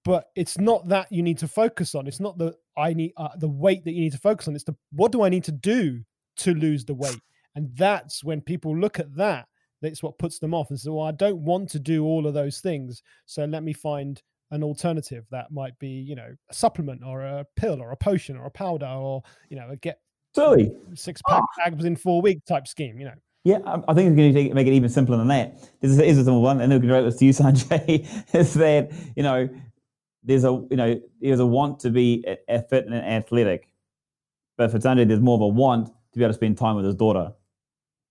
but 0.05 0.27
it's 0.35 0.59
not 0.59 0.89
that 0.89 1.11
you 1.12 1.23
need 1.23 1.39
to 1.39 1.49
focus 1.49 1.95
on. 1.95 2.07
It's 2.07 2.20
not 2.20 2.37
the 2.37 2.55
I 2.77 2.93
need 2.93 3.12
uh, 3.16 3.29
the 3.39 3.49
weight 3.49 3.85
that 3.85 3.93
you 3.93 4.01
need 4.01 4.12
to 4.12 4.18
focus 4.18 4.49
on. 4.49 4.55
It's 4.55 4.64
the 4.64 4.77
what 4.91 5.12
do 5.12 5.23
I 5.23 5.29
need 5.29 5.45
to 5.45 5.53
do 5.53 6.03
to 6.39 6.55
lose 6.55 6.85
the 6.85 6.95
weight, 6.95 7.20
and 7.55 7.70
that's 7.77 8.25
when 8.25 8.41
people 8.41 8.77
look 8.77 8.99
at 8.99 9.14
that. 9.16 9.47
That's 9.83 10.03
what 10.03 10.18
puts 10.18 10.39
them 10.39 10.55
off 10.55 10.70
and 10.70 10.79
say, 10.81 10.91
"Well, 10.91 11.07
I 11.07 11.12
don't 11.12 11.45
want 11.45 11.68
to 11.70 11.79
do 11.79 12.05
all 12.05 12.27
of 12.27 12.35
those 12.35 12.61
things, 12.61 13.03
so 13.27 13.45
let 13.45 13.62
me 13.62 13.73
find 13.73 14.20
an 14.53 14.62
alternative 14.62 15.24
that 15.30 15.50
might 15.50 15.76
be, 15.80 15.88
you 15.88 16.14
know, 16.14 16.34
a 16.50 16.55
supplement 16.55 17.03
or 17.05 17.22
a 17.22 17.44
pill 17.57 17.80
or 17.82 17.90
a 17.90 17.96
potion 17.96 18.36
or 18.36 18.46
a 18.46 18.50
powder 18.50 18.86
or 18.86 19.22
you 19.48 19.57
know, 19.57 19.68
a 19.70 19.76
get 19.76 19.98
Totally. 20.34 20.70
six 20.94 21.20
ah. 21.28 21.40
pack 21.59 21.72
abs 21.72 21.84
in 21.84 21.96
four 21.96 22.22
weeks 22.22 22.42
type 22.46 22.66
scheme. 22.68 22.98
You 22.98 23.07
know, 23.07 23.14
Yeah, 23.44 23.59
I 23.88 23.92
think 23.94 24.09
it's 24.09 24.16
going 24.16 24.48
to 24.48 24.55
make 24.55 24.66
it 24.66 24.72
even 24.72 24.88
simpler 24.88 25.16
than 25.16 25.28
that. 25.28 25.61
This 25.80 25.90
is, 25.90 25.98
is 25.98 26.18
a 26.18 26.24
simple 26.24 26.42
one, 26.42 26.61
and 26.61 26.72
it'll 26.72 26.86
go 26.88 27.03
this 27.05 27.16
to 27.16 27.24
you, 27.24 27.32
Sanjay. 27.34 28.07
is 28.34 28.55
that 28.55 28.92
you 29.16 29.22
know 29.22 29.48
there's 30.22 30.44
a 30.44 30.53
you 30.70 30.76
know 30.76 31.00
there's 31.20 31.40
a 31.40 31.46
want 31.46 31.80
to 31.80 31.90
be 31.90 32.24
a, 32.26 32.38
a 32.48 32.62
fit 32.62 32.86
and 32.86 32.94
athletic, 32.94 33.68
but 34.57 34.70
for 34.70 34.78
Sanjay, 34.78 35.07
there's 35.09 35.20
more 35.20 35.34
of 35.34 35.40
a 35.42 35.48
want 35.48 35.88
to 35.88 36.18
be 36.18 36.24
able 36.24 36.30
to 36.32 36.36
spend 36.36 36.57
time 36.59 36.76
with 36.76 36.84
his 36.84 36.94
daughter. 36.94 37.32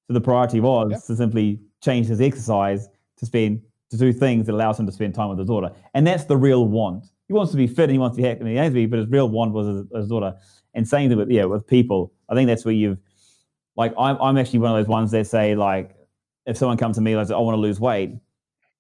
So 0.07 0.13
the 0.13 0.21
priority 0.21 0.59
was 0.59 0.91
Yeah. 0.91 0.97
to 0.97 1.15
simply 1.15 1.59
change 1.81 2.07
his 2.07 2.19
exercise 2.19 2.89
to 3.17 3.25
spend 3.25 3.61
to 3.91 3.97
do 3.97 4.11
things 4.11 4.47
that 4.47 4.53
allows 4.53 4.79
him 4.79 4.85
to 4.87 4.91
spend 4.91 5.13
time 5.13 5.29
with 5.29 5.37
his 5.37 5.47
daughter, 5.47 5.69
and 5.93 6.07
that's 6.07 6.25
the 6.25 6.37
real 6.37 6.65
want. 6.67 7.05
He 7.27 7.33
wants 7.33 7.51
to 7.51 7.57
be 7.57 7.67
fit 7.67 7.83
and 7.83 7.91
he 7.91 7.97
wants 7.97 8.17
to 8.17 8.21
be 8.21 8.27
happy, 8.27 8.41
and 8.41 8.49
he 8.49 8.55
has 8.55 8.71
to 8.71 8.73
be, 8.73 8.85
but 8.87 8.99
his 8.99 9.07
real 9.07 9.29
want 9.29 9.53
was 9.53 9.67
his, 9.67 9.85
his 9.93 10.07
daughter. 10.07 10.35
And 10.73 10.87
saying 10.87 11.09
that 11.09 11.17
with 11.17 11.29
yeah 11.29 11.45
with 11.45 11.67
people, 11.67 12.13
I 12.29 12.33
think 12.33 12.47
that's 12.47 12.65
where 12.65 12.73
you've 12.73 12.97
like 13.75 13.93
I'm, 13.97 14.17
I'm 14.21 14.37
actually 14.37 14.59
one 14.59 14.71
of 14.71 14.77
those 14.77 14.87
ones 14.87 15.11
that 15.11 15.27
say 15.27 15.55
like 15.55 15.95
if 16.45 16.57
someone 16.57 16.77
comes 16.77 16.95
to 16.95 17.01
me 17.01 17.15
like 17.15 17.29
I 17.29 17.37
want 17.37 17.55
to 17.55 17.61
lose 17.61 17.79
weight, 17.79 18.11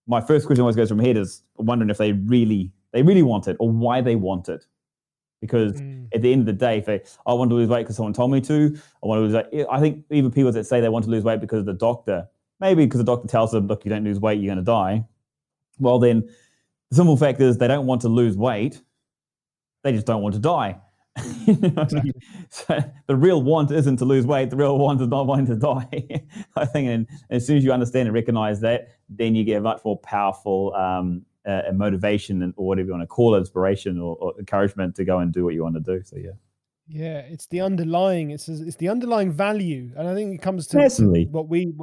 my 0.07 0.21
first 0.21 0.45
question 0.45 0.61
always 0.61 0.75
goes 0.75 0.89
from 0.89 0.99
head 0.99 1.17
is 1.17 1.43
wondering 1.57 1.89
if 1.89 1.97
they 1.97 2.13
really 2.13 2.71
they 2.93 3.03
really 3.03 3.23
want 3.23 3.47
it 3.47 3.57
or 3.59 3.69
why 3.69 4.01
they 4.01 4.15
want 4.15 4.49
it. 4.49 4.65
Because 5.41 5.81
Mm, 5.81 6.07
at 6.13 6.21
the 6.21 6.31
end 6.31 6.41
of 6.41 6.45
the 6.45 6.53
day, 6.53 6.77
if 6.77 6.85
they 6.85 7.01
I 7.25 7.33
want 7.33 7.49
to 7.49 7.55
lose 7.55 7.69
weight 7.69 7.83
because 7.83 7.95
someone 7.95 8.13
told 8.13 8.31
me 8.31 8.41
to, 8.41 8.77
I 9.03 9.07
want 9.07 9.19
to 9.19 9.21
lose 9.23 9.33
weight. 9.33 9.65
I 9.71 9.79
think 9.79 10.05
even 10.11 10.31
people 10.31 10.51
that 10.51 10.65
say 10.65 10.81
they 10.81 10.89
want 10.89 11.05
to 11.05 11.11
lose 11.11 11.23
weight 11.23 11.41
because 11.41 11.59
of 11.59 11.65
the 11.65 11.73
doctor, 11.73 12.27
maybe 12.61 12.85
because 12.85 12.99
the 12.99 13.03
doctor 13.03 13.27
tells 13.27 13.51
them, 13.51 13.67
look, 13.67 13.83
you 13.83 13.89
don't 13.89 14.05
lose 14.05 14.19
weight, 14.19 14.39
you're 14.39 14.53
going 14.53 14.63
to 14.63 14.71
die. 14.71 15.03
Well, 15.79 15.99
then 15.99 16.29
the 16.89 16.95
simple 16.95 17.17
fact 17.17 17.41
is 17.41 17.57
they 17.57 17.67
don't 17.67 17.87
want 17.87 18.01
to 18.01 18.07
lose 18.07 18.37
weight, 18.37 18.81
they 19.83 19.91
just 19.91 20.05
don't 20.05 20.21
want 20.21 20.35
to 20.35 20.39
die. 20.39 20.79
You 21.45 21.55
know 21.55 21.69
what 21.69 21.93
I 21.93 22.03
mean? 22.03 22.13
So 22.49 22.79
the 23.07 23.15
real 23.15 23.41
want 23.41 23.71
isn't 23.71 23.97
to 23.97 24.05
lose 24.05 24.25
weight. 24.25 24.49
The 24.51 24.55
real 24.55 24.77
want 24.77 25.01
is 25.01 25.07
not 25.07 25.25
wanting 25.25 25.47
to 25.47 25.55
die. 25.57 26.21
I 26.55 26.65
think, 26.65 26.87
and 26.87 27.07
as 27.29 27.45
soon 27.45 27.57
as 27.57 27.63
you 27.63 27.73
understand 27.73 28.07
and 28.07 28.13
recognize 28.13 28.61
that, 28.61 28.89
then 29.09 29.35
you 29.35 29.43
get 29.43 29.57
a 29.57 29.61
much 29.61 29.81
more 29.83 29.97
powerful 29.97 30.73
um, 30.75 31.25
uh, 31.45 31.63
motivation 31.73 32.43
and 32.43 32.53
or 32.55 32.67
whatever 32.67 32.87
you 32.87 32.91
want 32.93 33.03
to 33.03 33.07
call 33.07 33.35
it, 33.35 33.39
inspiration 33.39 33.99
or, 33.99 34.15
or 34.17 34.39
encouragement 34.39 34.95
to 34.95 35.03
go 35.03 35.17
and 35.19 35.33
do 35.33 35.43
what 35.43 35.53
you 35.53 35.63
want 35.63 35.75
to 35.75 35.81
do. 35.81 36.01
So 36.03 36.17
yeah, 36.17 36.31
yeah, 36.87 37.19
it's 37.19 37.47
the 37.47 37.61
underlying. 37.61 38.31
It's 38.31 38.47
it's 38.47 38.77
the 38.77 38.89
underlying 38.89 39.31
value, 39.31 39.91
and 39.97 40.07
I 40.07 40.13
think 40.13 40.35
it 40.35 40.41
comes 40.41 40.67
to, 40.67 40.77
to 40.77 40.83
Personally. 40.83 41.27
what 41.31 41.49
we 41.49 41.73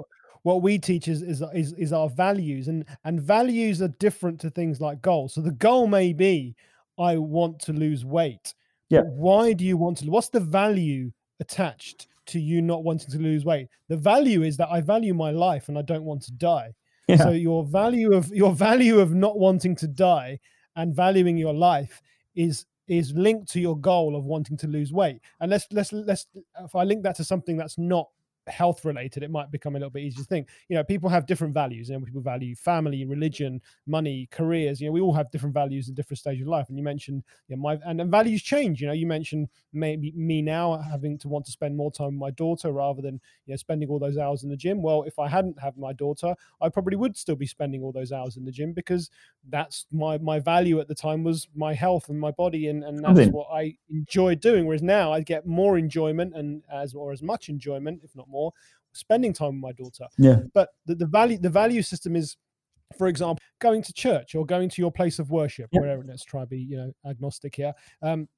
what 0.43 0.62
we 0.62 0.78
teach 0.78 1.09
is, 1.09 1.22
is 1.22 1.43
is 1.55 1.72
is 1.74 1.93
our 1.93 2.09
values, 2.09 2.68
and 2.68 2.84
and 3.05 3.20
values 3.20 3.82
are 3.82 3.89
different 3.89 4.41
to 4.41 4.51
things 4.51 4.80
like 4.80 5.03
goals. 5.03 5.34
So 5.34 5.41
the 5.41 5.53
goal 5.53 5.86
may 5.86 6.12
be, 6.12 6.55
I 6.99 7.16
want 7.16 7.59
to 7.61 7.72
lose 7.72 8.05
weight. 8.05 8.55
Yeah. 8.91 9.03
Why 9.03 9.53
do 9.53 9.64
you 9.64 9.76
want 9.76 9.99
to? 9.99 10.11
What's 10.11 10.28
the 10.30 10.41
value 10.41 11.12
attached 11.41 12.09
to 12.26 12.41
you 12.41 12.62
not 12.62 12.84
wanting 12.84 13.11
to 13.11 13.18
lose 13.18 13.45
weight? 13.45 13.68
The 13.89 13.97
value 13.97 14.43
is 14.43 14.57
that 14.57 14.68
I 14.70 14.80
value 14.80 15.14
my 15.14 15.30
life 15.30 15.68
and 15.68 15.78
I 15.78 15.82
don't 15.82 16.05
want 16.05 16.22
to 16.22 16.32
die. 16.32 16.74
yeah, 17.07 17.16
So 17.16 17.30
your 17.30 17.64
value 17.64 18.14
of 18.14 18.28
your 18.28 18.55
value 18.55 19.01
of 19.01 19.14
not 19.14 19.39
wanting 19.39 19.76
to 19.76 19.89
die 19.89 20.39
and 20.76 20.95
valuing 20.95 21.36
your 21.36 21.55
life 21.55 22.01
is 22.34 22.66
is 22.86 23.12
linked 23.12 23.49
to 23.53 23.61
your 23.61 23.76
goal 23.78 24.16
of 24.16 24.24
wanting 24.24 24.57
to 24.57 24.66
lose 24.66 24.93
weight. 24.93 25.20
And 25.41 25.51
let's 25.51 25.66
let's 25.70 25.93
let's 25.93 26.26
if 26.61 26.74
I 26.74 26.84
link 26.84 27.03
that 27.03 27.16
to 27.16 27.24
something 27.24 27.57
that's 27.57 27.78
not 27.78 28.09
health 28.49 28.85
related, 28.85 29.23
it 29.23 29.31
might 29.31 29.51
become 29.51 29.77
a 29.77 29.79
little 29.79 29.91
bit 29.91 30.03
easier 30.03 30.23
to 30.23 30.29
think. 30.29 30.49
You 30.69 30.77
know, 30.77 30.85
people 30.85 31.09
have 31.09 31.27
different 31.27 31.55
values. 31.55 31.89
You 31.89 31.99
know, 31.99 32.05
people 32.05 32.21
value 32.21 32.55
family, 32.55 33.05
religion, 33.05 33.61
money, 33.87 34.29
careers. 34.31 34.81
You 34.81 34.89
know, 34.89 34.93
we 34.93 35.01
all 35.01 35.13
have 35.13 35.31
different 35.31 35.55
values 35.55 35.89
in 35.89 35.95
different 35.95 36.19
stages 36.19 36.43
of 36.43 36.49
life. 36.49 36.69
And 36.69 36.79
you 36.79 36.85
mentioned, 36.85 37.23
you 37.49 37.57
know, 37.57 37.63
my 37.63 37.79
and, 37.85 38.01
and 38.01 38.11
values 38.11 38.43
change. 38.43 38.81
You 38.81 38.89
know, 38.89 38.93
you 38.93 39.07
mentioned 39.07 39.49
maybe 39.73 40.13
me 40.13 40.43
now 40.43 40.77
having 40.79 41.19
to 41.19 41.29
want 41.29 41.45
to 41.47 41.53
spend 41.53 41.77
more 41.77 41.91
time 41.91 42.07
with 42.07 42.15
my 42.15 42.31
daughter 42.31 42.73
rather 42.73 43.03
than 43.03 43.21
you 43.47 43.53
know 43.53 43.57
spending 43.57 43.89
all 43.89 43.99
those 43.99 44.19
hours 44.19 44.43
in 44.43 44.51
the 44.51 44.57
gym. 44.57 44.83
Well, 44.83 45.03
if 45.03 45.19
I 45.19 45.29
hadn't 45.29 45.61
had 45.61 45.77
my 45.77 45.93
daughter, 45.93 46.35
I 46.61 46.69
probably 46.69 46.97
would 46.97 47.17
still 47.17 47.37
be 47.37 47.47
spending 47.47 47.83
all 47.83 47.93
those 47.93 48.13
hours 48.13 48.37
in 48.37 48.45
the 48.45 48.53
gym 48.53 48.73
because 48.73 49.11
that's 49.49 49.87
my 49.93 50.19
my 50.19 50.39
value 50.39 50.81
at 50.81 50.89
the 50.89 50.95
time 50.95 51.25
was 51.25 51.49
my 51.55 51.75
health 51.75 52.09
and 52.09 52.19
my 52.19 52.31
body 52.31 52.69
and, 52.69 52.85
and 52.85 53.05
that's 53.05 53.31
what 53.33 53.49
I 53.53 53.77
enjoyed 53.91 54.41
doing. 54.41 54.67
Whereas 54.67 54.83
now 54.83 55.13
I 55.13 55.21
get 55.21 55.47
more 55.47 55.79
enjoyment 55.79 56.35
and 56.35 56.63
as 56.73 56.95
or 56.95 57.13
as 57.13 57.23
much 57.23 57.49
enjoyment, 57.49 58.01
if 58.03 58.15
not 58.15 58.29
more, 58.29 58.38
spending 58.93 59.32
time 59.32 59.53
with 59.55 59.62
my 59.68 59.72
daughter. 59.72 60.07
yeah, 60.18 60.41
But 60.55 60.68
the, 60.86 60.95
the 60.95 61.07
value 61.07 61.39
the 61.39 61.51
value 61.62 61.82
system 61.82 62.16
is 62.16 62.36
for 62.97 63.07
example, 63.07 63.39
going 63.61 63.82
to 63.82 63.93
church 63.93 64.34
or 64.34 64.47
going 64.47 64.68
to 64.70 64.80
your 64.80 64.91
place 64.91 65.18
of 65.18 65.30
worship, 65.30 65.68
Yep. 65.72 65.80
wherever. 65.82 66.03
Let's 66.05 66.24
try 66.24 66.41
to 66.41 66.47
be 66.47 66.59
you 66.59 66.76
know 66.78 66.91
agnostic 67.12 67.55
here. 67.55 67.74
Um, 68.03 68.28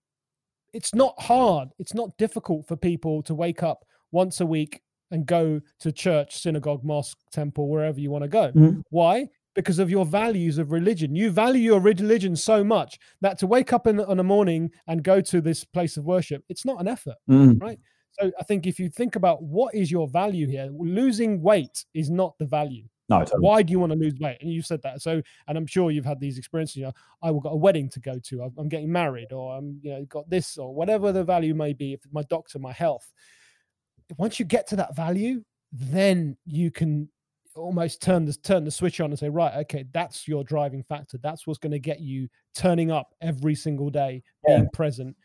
it's 0.72 0.92
not 0.94 1.14
hard. 1.20 1.68
It's 1.78 1.94
not 1.94 2.16
difficult 2.18 2.66
for 2.68 2.76
people 2.76 3.22
to 3.28 3.34
wake 3.34 3.62
up 3.62 3.84
once 4.12 4.40
a 4.40 4.46
week 4.46 4.80
and 5.12 5.24
go 5.26 5.60
to 5.80 5.92
church, 5.92 6.36
synagogue, 6.44 6.84
mosque, 6.84 7.18
temple, 7.32 7.68
wherever 7.68 7.98
you 8.00 8.10
want 8.10 8.22
to 8.24 8.28
go. 8.28 8.52
Mhm. 8.52 8.82
Why? 8.90 9.28
Because 9.54 9.78
of 9.80 9.88
your 9.90 10.04
values 10.06 10.58
of 10.58 10.70
religion. 10.72 11.14
You 11.16 11.30
value 11.30 11.62
your 11.72 11.80
religion 11.80 12.34
so 12.36 12.62
much 12.62 12.98
that 13.20 13.38
to 13.40 13.46
wake 13.48 13.72
up 13.72 13.86
in, 13.88 13.98
on 14.00 14.18
a 14.20 14.24
morning 14.24 14.70
and 14.88 15.02
go 15.02 15.20
to 15.20 15.40
this 15.40 15.64
place 15.64 15.96
of 15.96 16.04
worship, 16.04 16.44
it's 16.48 16.64
not 16.64 16.80
an 16.80 16.86
effort. 16.88 17.16
Mm. 17.28 17.58
So 18.12 18.30
I 18.38 18.42
think 18.44 18.66
if 18.66 18.78
you 18.78 18.88
think 18.88 19.16
about 19.16 19.42
what 19.42 19.74
is 19.74 19.90
your 19.90 20.08
value 20.08 20.46
here, 20.46 20.68
losing 20.72 21.40
weight 21.42 21.84
is 21.94 22.10
not 22.10 22.36
the 22.38 22.46
value. 22.46 22.84
No, 23.08 23.20
totally. 23.20 23.40
Why 23.40 23.62
do 23.62 23.72
you 23.72 23.80
want 23.80 23.92
to 23.92 23.98
lose 23.98 24.14
weight? 24.20 24.38
And 24.40 24.52
you 24.52 24.62
said 24.62 24.82
that. 24.82 25.02
So, 25.02 25.20
and 25.48 25.58
I'm 25.58 25.66
sure 25.66 25.90
you've 25.90 26.04
had 26.04 26.20
these 26.20 26.38
experiences. 26.38 26.76
You 26.76 26.82
know, 26.84 26.92
I 27.22 27.30
will 27.30 27.40
got 27.40 27.52
a 27.52 27.56
wedding 27.56 27.88
to 27.90 28.00
go 28.00 28.18
to. 28.18 28.42
I'm- 28.42 28.54
I'm 28.56 28.68
getting 28.68 28.90
married, 28.90 29.32
or 29.32 29.56
I'm, 29.56 29.80
you 29.82 29.90
know, 29.90 30.04
got 30.04 30.30
this, 30.30 30.56
or 30.58 30.72
whatever 30.72 31.10
the 31.10 31.24
value 31.24 31.54
may 31.54 31.72
be. 31.72 31.92
If 31.92 32.00
my 32.12 32.22
doctor, 32.22 32.58
my 32.60 32.72
health. 32.72 33.12
Once 34.16 34.38
you 34.38 34.44
get 34.44 34.66
to 34.68 34.76
that 34.76 34.94
value, 34.94 35.42
then 35.72 36.36
you 36.46 36.70
can 36.70 37.08
almost 37.56 38.00
turn 38.00 38.24
the 38.24 38.32
turn 38.32 38.64
the 38.64 38.70
switch 38.70 39.00
on 39.00 39.10
and 39.10 39.18
say, 39.18 39.28
right, 39.28 39.54
okay, 39.58 39.84
that's 39.92 40.28
your 40.28 40.44
driving 40.44 40.82
factor. 40.84 41.18
That's 41.18 41.46
what's 41.46 41.58
going 41.58 41.72
to 41.72 41.78
get 41.80 42.00
you 42.00 42.28
turning 42.54 42.90
up 42.92 43.12
every 43.20 43.54
single 43.56 43.90
day, 43.90 44.22
Yeah. 44.46 44.58
being 44.58 44.68
present, 44.72 45.16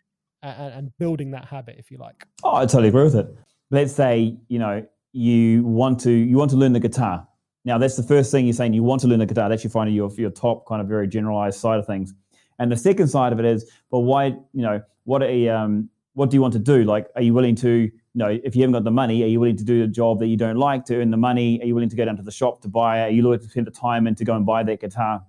and, 0.44 0.74
and 0.74 0.98
building 0.98 1.32
that 1.32 1.46
habit, 1.46 1.76
if 1.78 1.92
you 1.92 1.98
like. 1.98 2.26
Oh, 2.44 2.56
I 2.56 2.66
totally 2.66 2.90
agree 2.90 3.04
with 3.04 3.16
it. 3.16 3.36
Let's 3.72 3.94
say 3.94 4.38
you 4.48 4.60
know 4.60 4.86
you 5.12 5.64
want 5.64 6.00
to 6.02 6.12
you 6.12 6.38
want 6.38 6.52
to 6.52 6.58
learn 6.58 6.74
the 6.74 6.80
guitar. 6.80 7.28
Now 7.64 7.78
that's 7.78 7.96
the 7.96 8.04
first 8.04 8.32
thing 8.32 8.46
you're 8.46 8.54
saying. 8.54 8.74
You 8.74 8.84
want 8.84 9.02
to 9.02 9.08
learn 9.08 9.20
the 9.20 9.26
guitar. 9.26 9.50
That's 9.50 9.64
your 9.64 9.72
finding 9.72 9.96
your 9.96 10.12
your 10.18 10.30
top 10.30 10.68
kind 10.68 10.82
of 10.82 10.88
very 10.88 11.08
generalized 11.08 11.60
side 11.60 11.80
of 11.80 11.88
things. 11.88 12.14
And 12.60 12.72
the 12.72 12.78
second 12.78 13.08
side 13.08 13.34
of 13.34 13.40
it 13.40 13.46
is, 13.46 13.70
but 13.92 14.00
why 14.00 14.28
you 14.28 14.62
know 14.62 14.82
what 15.04 15.24
a 15.24 15.50
um, 15.50 15.90
what 16.14 16.30
do 16.30 16.36
you 16.38 16.42
want 16.42 16.54
to 16.54 16.60
do? 16.60 16.84
Like, 16.84 17.08
are 17.16 17.22
you 17.22 17.34
willing 17.34 17.56
to 17.56 17.70
you 17.70 17.92
know 18.14 18.40
if 18.44 18.56
you 18.56 18.62
haven't 18.62 18.74
got 18.74 18.84
the 18.84 18.92
money, 18.92 19.24
are 19.24 19.28
you 19.28 19.40
willing 19.40 19.58
to 19.58 19.64
do 19.64 19.84
a 19.84 19.88
job 19.88 20.20
that 20.20 20.28
you 20.28 20.38
don't 20.38 20.58
like 20.58 20.86
to 20.86 20.98
earn 20.98 21.12
the 21.12 21.18
money? 21.18 21.62
Are 21.62 21.66
you 21.66 21.76
willing 21.76 21.90
to 21.90 21.96
go 21.96 22.06
down 22.06 22.18
to 22.18 22.24
the 22.24 22.32
shop 22.32 22.62
to 22.62 22.68
buy 22.68 23.02
it? 23.02 23.08
Are 23.08 23.10
you 23.12 23.24
willing 23.24 23.40
to 23.40 23.50
spend 23.50 23.68
the 23.68 23.72
time 23.72 24.08
and 24.08 24.18
to 24.18 24.26
go 24.26 24.36
and 24.36 24.46
buy 24.46 24.64
that 24.64 24.80
guitar 24.80 25.24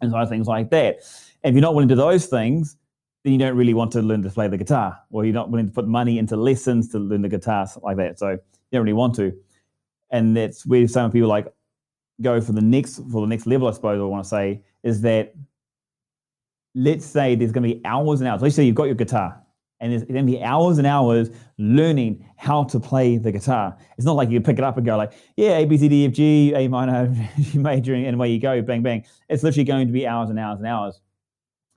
and 0.00 0.14
of 0.14 0.28
things 0.28 0.46
like 0.46 0.70
that? 0.70 0.98
And 1.42 1.50
if 1.50 1.54
you're 1.54 1.62
not 1.62 1.74
willing 1.74 1.88
to 1.88 1.94
do 1.94 2.00
those 2.00 2.26
things, 2.26 2.76
then 3.24 3.32
you 3.32 3.38
don't 3.38 3.56
really 3.56 3.74
want 3.74 3.90
to 3.92 4.02
learn 4.02 4.22
to 4.22 4.30
play 4.30 4.48
the 4.48 4.58
guitar, 4.58 5.00
or 5.10 5.24
you're 5.24 5.34
not 5.34 5.50
willing 5.50 5.66
to 5.66 5.72
put 5.72 5.88
money 5.88 6.18
into 6.18 6.36
lessons 6.36 6.88
to 6.90 6.98
learn 6.98 7.22
the 7.22 7.28
guitar, 7.28 7.66
like 7.82 7.96
that. 7.96 8.18
So 8.18 8.30
you 8.30 8.38
don't 8.70 8.82
really 8.82 8.92
want 8.92 9.14
to. 9.16 9.32
And 10.10 10.36
that's 10.36 10.66
where 10.66 10.86
some 10.86 11.10
people 11.10 11.28
like 11.28 11.52
go 12.20 12.40
for 12.40 12.52
the 12.52 12.60
next 12.60 13.00
for 13.10 13.22
the 13.22 13.26
next 13.26 13.46
level, 13.46 13.66
I 13.66 13.72
suppose 13.72 13.98
I 13.98 14.04
want 14.04 14.24
to 14.24 14.28
say, 14.28 14.62
is 14.82 15.00
that 15.00 15.34
let's 16.74 17.06
say 17.06 17.34
there's 17.34 17.50
gonna 17.50 17.66
be 17.66 17.80
hours 17.84 18.20
and 18.20 18.28
hours. 18.28 18.42
Let's 18.42 18.54
say 18.54 18.64
you've 18.64 18.74
got 18.74 18.84
your 18.84 18.94
guitar 18.94 19.40
and 19.80 19.90
there's 19.90 20.04
gonna 20.04 20.22
be 20.22 20.42
hours 20.42 20.76
and 20.76 20.86
hours 20.86 21.30
learning 21.56 22.26
how 22.36 22.64
to 22.64 22.78
play 22.78 23.16
the 23.16 23.32
guitar. 23.32 23.76
It's 23.96 24.04
not 24.04 24.16
like 24.16 24.28
you 24.28 24.40
pick 24.42 24.58
it 24.58 24.64
up 24.64 24.76
and 24.76 24.84
go 24.84 24.98
like, 24.98 25.12
yeah, 25.36 25.56
A, 25.56 25.64
B, 25.64 25.78
C, 25.78 25.88
D, 25.88 26.04
F, 26.04 26.12
G, 26.12 26.52
A 26.54 26.68
minor, 26.68 27.12
G 27.40 27.58
major, 27.58 27.94
and 27.94 28.14
away 28.14 28.32
you 28.32 28.38
go, 28.38 28.60
bang, 28.60 28.82
bang. 28.82 29.06
It's 29.30 29.42
literally 29.42 29.64
going 29.64 29.86
to 29.86 29.92
be 29.92 30.06
hours 30.06 30.28
and 30.28 30.38
hours 30.38 30.58
and 30.58 30.66
hours. 30.66 31.00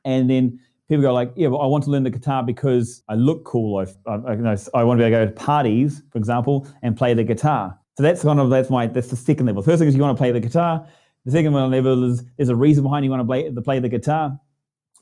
And 0.03 0.29
then 0.29 0.59
people 0.87 1.01
go 1.01 1.13
like, 1.13 1.31
yeah, 1.35 1.47
well, 1.47 1.61
I 1.61 1.65
want 1.65 1.83
to 1.85 1.89
learn 1.89 2.03
the 2.03 2.09
guitar 2.09 2.43
because 2.43 3.03
I 3.09 3.15
look 3.15 3.43
cool. 3.43 3.77
I, 3.77 4.09
I, 4.09 4.33
you 4.33 4.41
know, 4.41 4.55
I 4.73 4.83
want 4.83 4.99
to 4.99 5.03
be 5.03 5.13
able 5.13 5.25
to 5.25 5.25
go 5.25 5.31
to 5.31 5.45
parties, 5.45 6.03
for 6.11 6.17
example, 6.17 6.67
and 6.81 6.95
play 6.95 7.13
the 7.13 7.23
guitar. 7.23 7.77
So 7.97 8.03
that's 8.03 8.21
kind 8.21 8.39
of 8.39 8.49
that's 8.49 8.69
my 8.69 8.87
that's 8.87 9.07
the 9.07 9.15
second 9.15 9.47
level. 9.47 9.63
First 9.63 9.79
thing 9.79 9.87
is 9.87 9.95
you 9.95 10.01
want 10.01 10.15
to 10.15 10.21
play 10.21 10.31
the 10.31 10.39
guitar. 10.39 10.87
The 11.25 11.31
second 11.31 11.53
level 11.53 12.11
is 12.11 12.23
there's 12.37 12.49
a 12.49 12.55
reason 12.55 12.83
behind 12.83 13.03
you 13.03 13.11
want 13.11 13.21
to 13.21 13.25
play 13.25 13.49
to 13.49 13.61
play 13.61 13.79
the 13.79 13.89
guitar. 13.89 14.39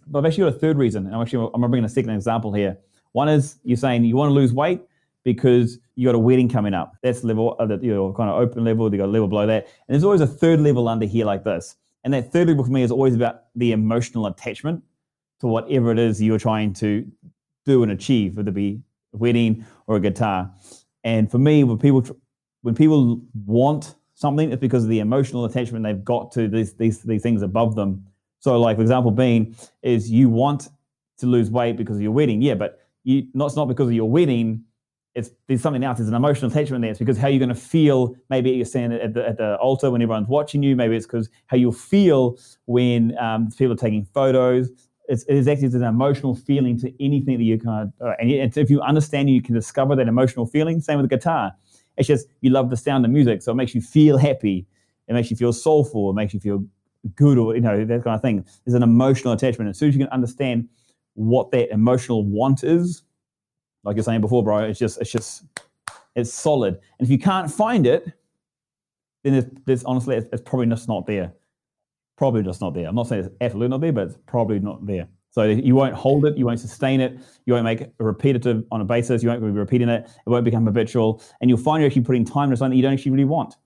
But 0.08 0.20
I've 0.20 0.26
actually 0.26 0.50
got 0.50 0.56
a 0.56 0.60
third 0.60 0.78
reason. 0.78 1.06
And 1.06 1.14
I'm 1.14 1.22
actually 1.22 1.50
I'm 1.54 1.62
bringing 1.62 1.86
a 1.86 1.90
second 1.90 2.12
example 2.12 2.54
here. 2.54 2.78
One 3.12 3.28
is 3.28 3.58
you're 3.64 3.78
saying 3.78 4.06
you 4.06 4.16
want 4.16 4.30
to 4.30 4.34
lose 4.34 4.54
weight 4.54 4.82
because 5.24 5.80
you 5.96 6.08
got 6.08 6.16
a 6.16 6.20
wedding 6.20 6.48
coming 6.48 6.74
up. 6.74 6.94
That's 7.04 7.24
level 7.24 7.56
uh, 7.60 7.66
the 7.66 7.80
you 7.82 7.94
know, 7.94 8.14
kind 8.14 8.30
of 8.30 8.38
open 8.38 8.64
level. 8.64 8.90
You 8.92 8.98
got 8.98 9.06
a 9.06 9.12
level 9.12 9.28
below 9.28 9.46
that, 9.48 9.66
and 9.66 9.94
there's 9.94 10.04
always 10.04 10.22
a 10.22 10.28
third 10.28 10.62
level 10.62 10.88
under 10.88 11.06
here 11.06 11.26
like 11.26 11.44
this. 11.44 11.76
And 12.06 12.14
that 12.14 12.32
third 12.32 12.48
level 12.48 12.64
for 12.64 12.72
me 12.72 12.84
is 12.84 12.92
always 12.92 13.16
about 13.16 13.44
the 13.56 13.72
emotional 13.72 14.28
attachment 14.28 14.84
to 15.40 15.48
whatever 15.48 15.92
it 15.92 16.00
is 16.00 16.22
you're 16.22 16.40
trying 16.40 16.74
to 16.74 17.06
do 17.66 17.84
and 17.84 17.92
achieve, 17.92 18.38
whether 18.38 18.50
it 18.50 18.54
be 18.54 18.82
a 19.14 19.18
wedding 19.18 19.66
or 19.88 19.98
a 19.98 20.00
guitar. 20.00 20.52
And 21.04 21.30
for 21.30 21.38
me, 21.38 21.64
when 21.64 21.78
people 21.78 22.06
when 22.62 22.76
people 22.76 23.22
want 23.46 23.96
something, 24.16 24.52
it's 24.52 24.60
because 24.60 24.84
of 24.84 24.90
the 24.90 25.00
emotional 25.00 25.46
attachment 25.46 25.84
they've 25.84 26.04
got 26.04 26.32
to 26.34 26.48
these 26.48 26.74
these 26.74 27.02
these 27.04 27.22
things 27.22 27.42
above 27.42 27.76
them. 27.76 28.06
So, 28.40 28.60
like 28.60 28.78
for 28.78 28.82
example, 28.82 29.12
being 29.12 29.56
is 29.84 30.10
you 30.10 30.30
want 30.30 30.70
to 31.18 31.28
lose 31.28 31.50
weight 31.50 31.78
because 31.78 31.98
of 31.98 32.02
your 32.02 32.12
wedding, 32.12 32.42
yeah, 32.42 32.56
but 32.56 32.80
you 33.04 33.28
not 33.34 33.48
it's 33.48 33.56
not 33.56 33.68
because 33.68 33.88
of 33.88 33.94
your 33.94 34.10
wedding. 34.10 34.64
It's 35.14 35.30
there's 35.48 35.62
something 35.62 35.84
else. 35.84 36.00
There's 36.00 36.10
an 36.10 36.16
emotional 36.16 36.52
attachment 36.52 36.82
there. 36.82 36.92
It's 36.92 37.00
because 37.00 37.18
how 37.18 37.28
you're 37.28 37.40
going 37.40 37.50
to 37.50 37.56
feel. 37.56 38.16
Maybe 38.30 38.52
you're 38.52 38.66
standing 38.66 39.00
at 39.00 39.14
the, 39.14 39.26
at 39.26 39.38
the 39.38 39.56
altar 39.58 39.90
when 39.90 40.02
everyone's 40.02 40.28
watching 40.28 40.62
you. 40.62 40.76
Maybe 40.76 40.96
it's 40.96 41.06
because 41.06 41.30
how 41.48 41.56
you'll 41.56 41.72
feel 41.72 42.38
when 42.66 43.18
um, 43.18 43.50
people 43.52 43.74
are 43.74 43.78
taking 43.78 44.06
photos. 44.14 44.70
It's, 45.08 45.24
it 45.24 45.36
is 45.36 45.48
actually 45.48 45.68
an 45.68 45.84
emotional 45.84 46.36
feeling 46.36 46.80
to 46.80 46.92
anything 47.04 47.38
that 47.38 47.44
you 47.44 47.60
kind 47.60 47.92
of, 48.00 48.08
uh, 48.08 48.14
and 48.20 48.58
if 48.58 48.70
you 48.70 48.82
understand, 48.82 49.30
you 49.30 49.42
can 49.42 49.54
discover 49.54 49.96
that 49.96 50.08
emotional 50.08 50.46
feeling. 50.46 50.82
Same 50.82 50.98
with 50.98 51.10
the 51.10 51.16
guitar. 51.16 51.54
It's 51.98 52.08
just 52.08 52.28
you 52.42 52.50
love 52.50 52.70
the 52.70 52.78
sound 52.78 53.06
of 53.06 53.12
music, 53.12 53.42
so 53.42 53.52
it 53.52 53.56
makes 53.56 53.76
you 53.76 53.82
feel 53.82 54.18
happy. 54.18 54.66
It 55.08 55.14
makes 55.14 55.30
you 55.30 55.38
feel 55.38 55.54
soulful. 55.54 56.10
It 56.10 56.14
makes 56.14 56.34
you 56.34 56.40
feel 56.40 56.66
good, 57.16 57.38
or 57.38 57.56
you 57.56 57.62
know 57.62 57.86
that 57.86 58.04
kind 58.04 58.16
of 58.16 58.22
thing. 58.22 58.46
There's 58.66 58.74
an 58.74 58.84
emotional 58.84 59.34
attachment. 59.34 59.70
As 59.70 59.78
soon 59.78 59.90
as 59.90 59.96
you 59.96 60.04
can 60.04 60.12
understand 60.12 60.68
what 61.14 61.52
that 61.52 61.72
emotional 61.72 62.26
want 62.26 62.64
is, 62.64 63.04
like 63.84 63.96
you're 63.96 64.04
saying 64.04 64.22
before, 64.22 64.44
bro, 64.44 64.60
it's 64.60 64.80
just 64.80 65.00
it's 65.00 65.12
just 65.12 65.44
it's 66.16 66.34
solid. 66.34 66.80
And 67.00 67.08
if 67.08 67.10
you 67.10 67.20
can't 67.20 67.50
find 67.52 67.86
it, 67.86 68.12
then 69.24 69.34
there's, 69.34 69.46
there's 69.66 69.84
honestly 69.84 70.16
it's, 70.16 70.28
it's 70.34 70.42
probably 70.42 70.68
just 70.68 70.88
not 70.88 71.06
there. 71.06 71.34
Probably 72.18 72.44
just 72.44 72.62
not 72.62 72.74
there. 72.74 72.88
I'm 72.88 72.96
not 72.96 73.08
saying 73.08 73.26
it's 73.26 73.36
absolutely 73.42 73.70
not 73.70 73.82
there, 73.82 73.92
but 73.92 74.08
it's 74.08 74.18
probably 74.26 74.60
not 74.60 74.86
there. 74.86 75.08
So 75.32 75.44
you 75.44 75.76
won't 75.76 75.94
hold 75.94 76.26
it, 76.26 76.38
you 76.38 76.46
won't 76.46 76.62
sustain 76.62 77.02
it, 77.02 77.20
you 77.46 77.52
won't 77.52 77.66
make 77.66 77.82
it 77.82 77.94
repetitive 78.00 78.64
on 78.72 78.80
a 78.80 78.86
basis, 78.86 79.22
you 79.22 79.28
won't 79.28 79.42
be 79.42 79.48
repeating 79.48 79.90
it, 79.90 80.06
it 80.06 80.30
won't 80.30 80.46
become 80.46 80.66
habitual, 80.66 81.22
and 81.42 81.50
you'll 81.50 81.60
find 81.60 81.82
you're 81.82 81.88
actually 81.88 82.04
putting 82.04 82.24
time 82.24 82.46
into 82.46 82.56
something 82.56 82.78
you 82.78 82.82
don't 82.82 82.94
actually 82.94 83.12
really 83.12 83.26
want. 83.26 83.58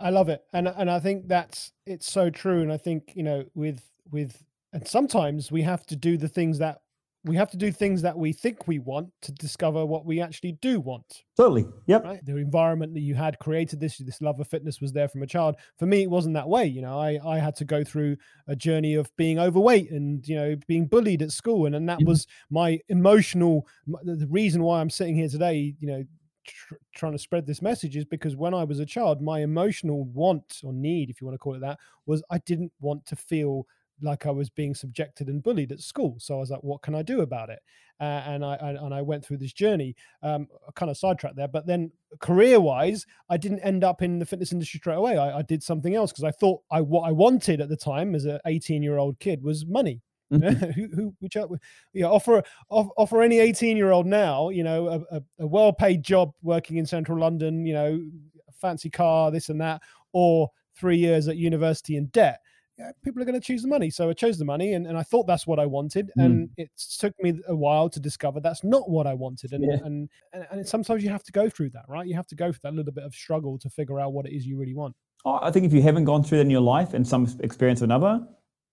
I 0.00 0.10
love 0.10 0.28
it, 0.28 0.42
and 0.52 0.66
and 0.66 0.90
I 0.90 0.98
think 0.98 1.28
that's 1.28 1.70
it's 1.86 2.10
so 2.10 2.28
true. 2.28 2.60
And 2.62 2.72
I 2.72 2.76
think 2.76 3.12
you 3.14 3.22
know 3.22 3.44
with 3.54 3.88
with 4.10 4.42
and 4.72 4.86
sometimes 4.86 5.52
we 5.52 5.62
have 5.62 5.86
to 5.86 5.96
do 5.96 6.16
the 6.16 6.28
things 6.28 6.58
that 6.58 6.81
we 7.24 7.36
have 7.36 7.50
to 7.52 7.56
do 7.56 7.70
things 7.70 8.02
that 8.02 8.18
we 8.18 8.32
think 8.32 8.66
we 8.66 8.80
want 8.80 9.10
to 9.22 9.30
discover 9.32 9.86
what 9.86 10.04
we 10.04 10.20
actually 10.20 10.52
do 10.60 10.80
want. 10.80 11.22
Totally. 11.36 11.66
Yep. 11.86 12.04
Right, 12.04 12.24
the 12.24 12.36
environment 12.36 12.94
that 12.94 13.00
you 13.00 13.14
had 13.14 13.38
created 13.38 13.78
this 13.78 13.98
this 13.98 14.20
love 14.20 14.40
of 14.40 14.48
fitness 14.48 14.80
was 14.80 14.92
there 14.92 15.08
from 15.08 15.22
a 15.22 15.26
child. 15.26 15.56
For 15.78 15.86
me, 15.86 16.02
it 16.02 16.10
wasn't 16.10 16.34
that 16.34 16.48
way. 16.48 16.66
You 16.66 16.82
know, 16.82 16.98
I 16.98 17.20
I 17.24 17.38
had 17.38 17.54
to 17.56 17.64
go 17.64 17.84
through 17.84 18.16
a 18.48 18.56
journey 18.56 18.94
of 18.94 19.14
being 19.16 19.38
overweight 19.38 19.90
and 19.92 20.26
you 20.26 20.34
know 20.36 20.56
being 20.66 20.86
bullied 20.86 21.22
at 21.22 21.30
school, 21.30 21.66
and 21.66 21.74
and 21.76 21.88
that 21.88 22.00
Mhm. 22.00 22.06
was 22.06 22.26
my 22.50 22.80
emotional 22.88 23.66
the 24.02 24.16
the 24.16 24.26
reason 24.28 24.62
why 24.62 24.80
I'm 24.80 24.90
sitting 24.90 25.14
here 25.14 25.28
today. 25.28 25.76
You 25.78 25.86
know, 25.88 26.04
tr- 26.44 26.74
trying 26.96 27.12
to 27.12 27.18
spread 27.18 27.46
this 27.46 27.62
message 27.62 27.96
is 27.96 28.04
because 28.04 28.34
when 28.34 28.52
I 28.52 28.64
was 28.64 28.80
a 28.80 28.86
child, 28.86 29.22
my 29.22 29.40
emotional 29.42 30.04
want 30.04 30.60
or 30.64 30.72
need, 30.72 31.08
if 31.08 31.20
you 31.20 31.26
want 31.26 31.36
to 31.36 31.38
call 31.38 31.54
it 31.54 31.60
that, 31.60 31.78
was 32.04 32.22
I 32.30 32.38
didn't 32.38 32.72
want 32.80 33.06
to 33.06 33.16
feel 33.16 33.66
like 34.00 34.26
I 34.26 34.30
was 34.30 34.50
being 34.50 34.74
subjected 34.74 35.28
and 35.28 35.42
bullied 35.42 35.72
at 35.72 35.80
school. 35.80 36.16
So 36.18 36.36
I 36.36 36.40
was 36.40 36.50
like, 36.50 36.62
what 36.62 36.82
can 36.82 36.94
I 36.94 37.02
do 37.02 37.20
about 37.20 37.50
it? 37.50 37.60
Uh, 38.00 38.22
and 38.26 38.44
I, 38.44 38.54
I 38.56 38.70
and 38.70 38.92
I 38.94 39.02
went 39.02 39.24
through 39.24 39.36
this 39.38 39.52
journey. 39.52 39.94
Um, 40.22 40.48
kind 40.74 40.90
of 40.90 40.96
sidetracked 40.96 41.36
there, 41.36 41.46
but 41.48 41.66
then 41.66 41.92
career-wise, 42.20 43.06
I 43.30 43.36
didn't 43.36 43.60
end 43.60 43.84
up 43.84 44.02
in 44.02 44.18
the 44.18 44.26
fitness 44.26 44.52
industry 44.52 44.78
straight 44.78 44.96
away. 44.96 45.16
I, 45.18 45.38
I 45.38 45.42
did 45.42 45.62
something 45.62 45.94
else 45.94 46.10
because 46.10 46.24
I 46.24 46.32
thought 46.32 46.62
I 46.70 46.80
what 46.80 47.02
I 47.08 47.12
wanted 47.12 47.60
at 47.60 47.68
the 47.68 47.76
time 47.76 48.14
as 48.14 48.24
an 48.24 48.40
18-year-old 48.46 49.18
kid 49.20 49.42
was 49.42 49.66
money. 49.66 50.00
Mhm. 50.32 50.72
who, 50.74 50.88
who, 50.94 51.14
which, 51.20 51.36
uh, 51.36 51.46
you 51.92 52.00
know, 52.00 52.10
offer 52.12 52.42
off, 52.70 52.88
offer 52.96 53.20
any 53.20 53.38
18 53.38 53.76
year 53.76 53.90
old 53.90 54.06
now, 54.06 54.48
you 54.48 54.64
know, 54.64 54.88
a, 54.88 55.16
a, 55.16 55.22
a 55.40 55.46
well 55.46 55.74
paid 55.74 56.02
job 56.02 56.32
working 56.40 56.78
in 56.78 56.86
central 56.86 57.18
London, 57.18 57.66
you 57.66 57.74
know, 57.74 58.00
a 58.48 58.52
fancy 58.52 58.88
car, 58.88 59.30
this 59.30 59.50
and 59.50 59.60
that, 59.60 59.82
or 60.14 60.48
three 60.74 60.96
years 60.96 61.28
at 61.28 61.36
university 61.36 61.96
in 61.96 62.06
debt. 62.06 62.40
Yeah, 62.82 62.90
people 63.04 63.22
are 63.22 63.24
going 63.24 63.40
to 63.40 63.46
choose 63.46 63.62
the 63.62 63.68
money. 63.68 63.90
So 63.90 64.10
I 64.10 64.12
chose 64.12 64.38
the 64.38 64.44
money 64.44 64.74
and, 64.74 64.86
and 64.86 64.98
I 64.98 65.02
thought 65.02 65.26
that's 65.26 65.46
what 65.46 65.58
I 65.60 65.66
wanted. 65.66 66.10
Mm. 66.18 66.24
And 66.24 66.50
it 66.56 66.70
took 66.98 67.14
me 67.22 67.40
a 67.46 67.54
while 67.54 67.88
to 67.88 68.00
discover 68.00 68.40
that's 68.40 68.64
not 68.64 68.90
what 68.90 69.06
I 69.06 69.14
wanted. 69.14 69.52
And, 69.52 69.64
Yeah. 69.64 69.78
and, 69.84 70.08
and, 70.32 70.46
and 70.50 70.66
sometimes 70.66 71.04
you 71.04 71.10
have 71.10 71.22
to 71.24 71.32
go 71.32 71.48
through 71.48 71.70
that, 71.70 71.84
right? 71.88 72.06
You 72.06 72.14
have 72.14 72.26
to 72.28 72.34
go 72.34 72.50
through 72.50 72.60
that 72.64 72.74
little 72.74 72.92
bit 72.92 73.04
of 73.04 73.14
struggle 73.14 73.58
to 73.58 73.70
figure 73.70 74.00
out 74.00 74.12
what 74.12 74.26
it 74.26 74.32
is 74.32 74.46
you 74.46 74.58
really 74.58 74.74
want. 74.74 74.96
Oh, 75.24 75.38
I 75.40 75.50
think 75.52 75.64
if 75.64 75.72
you 75.72 75.82
haven't 75.82 76.04
gone 76.04 76.24
through 76.24 76.38
that 76.38 76.44
in 76.44 76.50
your 76.50 76.60
life 76.60 76.94
and 76.94 77.06
some 77.06 77.28
experience 77.40 77.80
or 77.80 77.84
another, 77.84 78.20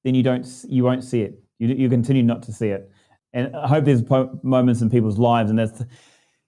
then 0.03 0.16
you 0.16 0.24
don't 0.24 0.47
you 0.68 0.84
won't 0.84 1.03
see 1.03 1.22
it. 1.22 1.43
You 1.60 1.68
you 1.68 1.89
continue 1.89 2.24
not 2.24 2.41
to 2.43 2.53
see 2.53 2.70
it. 2.70 2.89
And 3.34 3.55
I 3.55 3.68
hope 3.68 3.86
there's 3.86 4.01
po- 4.01 4.39
moments 4.41 4.82
in 4.82 4.89
people's 4.89 5.20
lives, 5.20 5.51
and 5.51 5.60
that's 5.60 5.80
you 5.82 5.86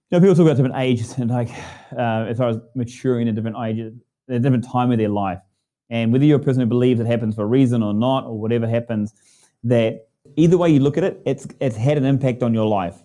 know 0.10 0.20
people 0.20 0.34
talk 0.34 0.46
about 0.46 0.58
different 0.58 0.78
ages 0.78 1.16
and 1.18 1.30
like 1.30 1.50
uh, 1.96 2.26
as 2.30 2.40
far 2.40 2.50
as 2.50 2.58
maturing 2.74 3.28
at 3.28 3.36
different 3.36 3.58
ages, 3.64 3.94
a 4.30 4.40
different 4.40 4.64
time 4.68 4.92
of 4.92 4.98
their 4.98 5.10
life. 5.10 5.40
And 5.92 6.12
whether 6.12 6.26
you're 6.26 6.40
a 6.40 6.44
person 6.44 6.62
who 6.62 6.68
believes 6.68 7.00
it 7.00 7.06
happens 7.06 7.36
for 7.36 7.44
a 7.44 7.48
reason 7.48 7.84
or 7.84 7.94
not, 7.94 8.26
or 8.26 8.40
whatever 8.40 8.68
happens, 8.68 9.14
that 9.66 10.08
either 10.38 10.58
way 10.58 10.70
you 10.70 10.80
look 10.80 10.98
at 10.98 11.04
it, 11.04 11.22
it's 11.26 11.46
it's 11.60 11.76
had 11.76 11.98
an 11.98 12.06
impact 12.06 12.42
on 12.42 12.54
your 12.54 12.66
life. 12.66 12.96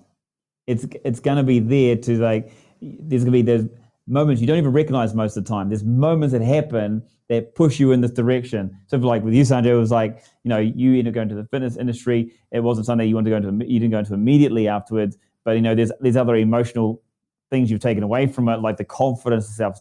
It's 0.66 0.86
it's 1.04 1.20
going 1.20 1.36
to 1.36 1.42
be 1.42 1.58
there 1.58 1.96
to 1.96 2.18
like. 2.18 2.52
There's 2.80 3.24
going 3.24 3.32
to 3.32 3.38
be 3.38 3.42
there's 3.42 3.66
moments 4.06 4.40
you 4.40 4.46
don't 4.46 4.58
even 4.58 4.72
recognize 4.72 5.14
most 5.14 5.36
of 5.36 5.44
the 5.44 5.48
time. 5.48 5.68
There's 5.68 5.84
moments 5.84 6.32
that 6.32 6.42
happen 6.42 7.02
that 7.28 7.56
push 7.56 7.80
you 7.80 7.90
in 7.90 8.02
this 8.02 8.12
direction. 8.12 8.78
So, 8.86 8.98
like 8.98 9.24
with 9.24 9.34
you, 9.34 9.42
Sanjay, 9.42 9.66
it 9.66 9.74
was 9.74 9.90
like 9.90 10.22
you 10.44 10.48
know 10.48 10.58
you 10.58 10.90
ended 10.90 11.08
up 11.08 11.14
going 11.14 11.28
to 11.30 11.34
the 11.34 11.44
fitness 11.44 11.76
industry. 11.76 12.32
It 12.52 12.60
wasn't 12.60 12.86
something 12.86 13.08
you 13.08 13.16
wanted 13.16 13.30
to 13.30 13.40
go 13.40 13.48
into. 13.48 13.66
You 13.66 13.80
didn't 13.80 13.92
go 13.92 13.98
into 13.98 14.14
immediately 14.14 14.68
afterwards, 14.68 15.18
but 15.44 15.52
you 15.52 15.62
know 15.62 15.74
there's 15.74 15.90
there's 16.00 16.16
other 16.16 16.36
emotional 16.36 17.02
things 17.50 17.70
you've 17.70 17.80
taken 17.80 18.04
away 18.04 18.26
from 18.26 18.48
it, 18.48 18.60
like 18.60 18.76
the 18.76 18.84
confidence, 18.84 19.48
the 19.48 19.54
self 19.54 19.80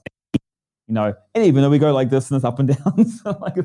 you 0.88 0.94
know, 0.94 1.14
and 1.34 1.44
even 1.44 1.64
though 1.64 1.70
we 1.70 1.80
go 1.80 1.92
like 1.92 2.12
this 2.12 2.30
and 2.30 2.36
it's 2.36 2.46
up 2.46 2.60
and 2.60 2.68
down, 2.86 3.06
so 3.06 3.38
like, 3.42 3.56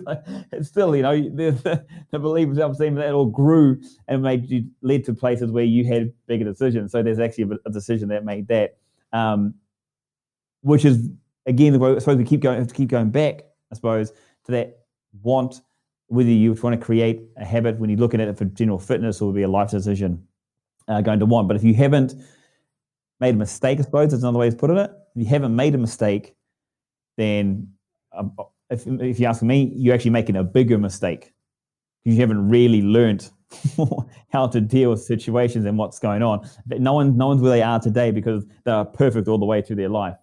it's 0.52 0.68
still, 0.68 0.96
you 0.96 1.02
know, 1.02 1.16
the, 1.16 1.50
the, 1.50 1.86
the 2.10 2.18
belief 2.18 2.48
in 2.48 2.54
self-esteem 2.54 2.94
that 2.94 3.12
all 3.12 3.26
grew 3.26 3.80
and 4.08 4.22
made 4.22 4.48
you 4.48 4.64
led 4.80 5.04
to 5.04 5.12
places 5.12 5.50
where 5.50 5.64
you 5.64 5.84
had 5.84 6.12
bigger 6.26 6.44
decisions. 6.44 6.92
So 6.92 7.02
there's 7.02 7.18
actually 7.18 7.44
a, 7.44 7.68
a 7.68 7.70
decision 7.70 8.08
that 8.08 8.24
made 8.24 8.48
that, 8.48 8.78
um, 9.12 9.54
which 10.62 10.84
is 10.84 11.10
again 11.46 11.74
I 11.74 11.98
suppose 11.98 12.16
we 12.16 12.24
keep 12.24 12.40
going 12.40 12.66
to 12.66 12.74
keep 12.74 12.88
going 12.88 13.10
back, 13.10 13.42
I 13.70 13.74
suppose, 13.74 14.12
to 14.44 14.52
that 14.52 14.80
want. 15.22 15.60
Whether 16.06 16.30
you 16.30 16.54
want 16.54 16.78
to 16.78 16.84
create 16.84 17.22
a 17.36 17.44
habit 17.44 17.78
when 17.78 17.88
you're 17.88 18.00
looking 18.00 18.20
at 18.20 18.26
it 18.26 18.36
for 18.36 18.44
general 18.44 18.80
fitness 18.80 19.20
or 19.20 19.32
be 19.32 19.42
a 19.42 19.48
life 19.48 19.70
decision, 19.70 20.26
uh, 20.88 21.00
going 21.02 21.20
to 21.20 21.26
want. 21.26 21.46
But 21.46 21.56
if 21.56 21.62
you 21.62 21.72
haven't 21.72 22.14
made 23.20 23.36
a 23.36 23.38
mistake, 23.38 23.78
I 23.78 23.82
suppose 23.82 24.10
that's 24.10 24.24
another 24.24 24.40
way 24.40 24.48
of 24.48 24.58
putting 24.58 24.76
it. 24.76 24.90
If 25.14 25.22
you 25.22 25.26
haven't 25.26 25.54
made 25.54 25.72
a 25.76 25.78
mistake 25.78 26.34
then 27.20 27.68
um, 28.16 28.32
if, 28.70 28.86
if 28.86 29.20
you 29.20 29.26
ask 29.26 29.42
me, 29.42 29.72
you're 29.76 29.94
actually 29.94 30.12
making 30.12 30.36
a 30.36 30.44
bigger 30.44 30.78
mistake 30.78 31.32
because 32.02 32.16
you 32.16 32.20
haven't 32.20 32.48
really 32.48 32.82
learned 32.82 33.28
how 34.32 34.46
to 34.46 34.60
deal 34.60 34.90
with 34.90 35.02
situations 35.02 35.64
and 35.64 35.76
what's 35.76 35.98
going 35.98 36.22
on. 36.22 36.48
No 36.66 36.94
one, 36.94 37.16
no 37.16 37.28
one's 37.28 37.42
where 37.42 37.50
they 37.50 37.62
are 37.62 37.80
today 37.80 38.10
because 38.10 38.44
they 38.64 38.70
are 38.70 38.84
perfect 38.84 39.28
all 39.28 39.38
the 39.38 39.46
way 39.46 39.60
through 39.60 39.76
their 39.76 39.88
life. 39.88 40.16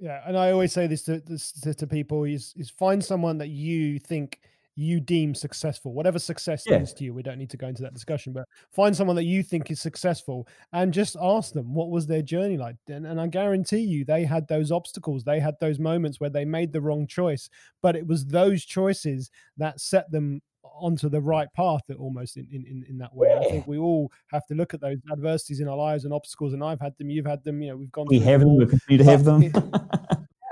Yeah, 0.00 0.22
and 0.26 0.36
I 0.36 0.52
always 0.52 0.72
say 0.72 0.86
this 0.86 1.02
to, 1.04 1.18
this 1.20 1.52
to 1.52 1.86
people: 1.86 2.22
is 2.22 2.54
is 2.56 2.70
find 2.70 3.04
someone 3.04 3.38
that 3.38 3.48
you 3.48 3.98
think 3.98 4.40
you 4.78 5.00
deem 5.00 5.34
successful, 5.34 5.92
whatever 5.92 6.20
success 6.20 6.62
yeah. 6.64 6.76
means 6.76 6.92
to 6.92 7.02
you. 7.02 7.12
We 7.12 7.24
don't 7.24 7.36
need 7.36 7.50
to 7.50 7.56
go 7.56 7.66
into 7.66 7.82
that 7.82 7.94
discussion, 7.94 8.32
but 8.32 8.46
find 8.70 8.96
someone 8.96 9.16
that 9.16 9.24
you 9.24 9.42
think 9.42 9.72
is 9.72 9.80
successful 9.80 10.46
and 10.72 10.94
just 10.94 11.16
ask 11.20 11.52
them 11.52 11.74
what 11.74 11.90
was 11.90 12.06
their 12.06 12.22
journey 12.22 12.56
like. 12.56 12.76
And, 12.86 13.04
and 13.04 13.20
I 13.20 13.26
guarantee 13.26 13.80
you, 13.80 14.04
they 14.04 14.24
had 14.24 14.46
those 14.46 14.70
obstacles, 14.70 15.24
they 15.24 15.40
had 15.40 15.56
those 15.60 15.80
moments 15.80 16.20
where 16.20 16.30
they 16.30 16.44
made 16.44 16.72
the 16.72 16.80
wrong 16.80 17.08
choice, 17.08 17.50
but 17.82 17.96
it 17.96 18.06
was 18.06 18.26
those 18.26 18.64
choices 18.64 19.32
that 19.56 19.80
set 19.80 20.12
them 20.12 20.42
onto 20.62 21.08
the 21.08 21.20
right 21.20 21.48
path 21.56 21.82
almost 21.98 22.36
in, 22.36 22.46
in, 22.52 22.86
in 22.88 22.98
that 22.98 23.12
way. 23.12 23.36
I 23.36 23.50
think 23.50 23.66
we 23.66 23.78
all 23.78 24.12
have 24.28 24.46
to 24.46 24.54
look 24.54 24.74
at 24.74 24.80
those 24.80 24.98
adversities 25.10 25.58
in 25.58 25.66
our 25.66 25.76
lives 25.76 26.04
and 26.04 26.14
obstacles, 26.14 26.52
and 26.52 26.62
I've 26.62 26.80
had 26.80 26.96
them, 26.98 27.10
you've 27.10 27.26
had 27.26 27.42
them, 27.42 27.60
you 27.62 27.70
know, 27.70 27.76
we've 27.76 27.90
gone. 27.90 28.06
We 28.08 28.20
have 28.20 28.42
them, 28.42 28.56
we 28.56 28.66
continue 28.66 28.98
to 28.98 29.10
have 29.10 29.24
them. 29.24 29.52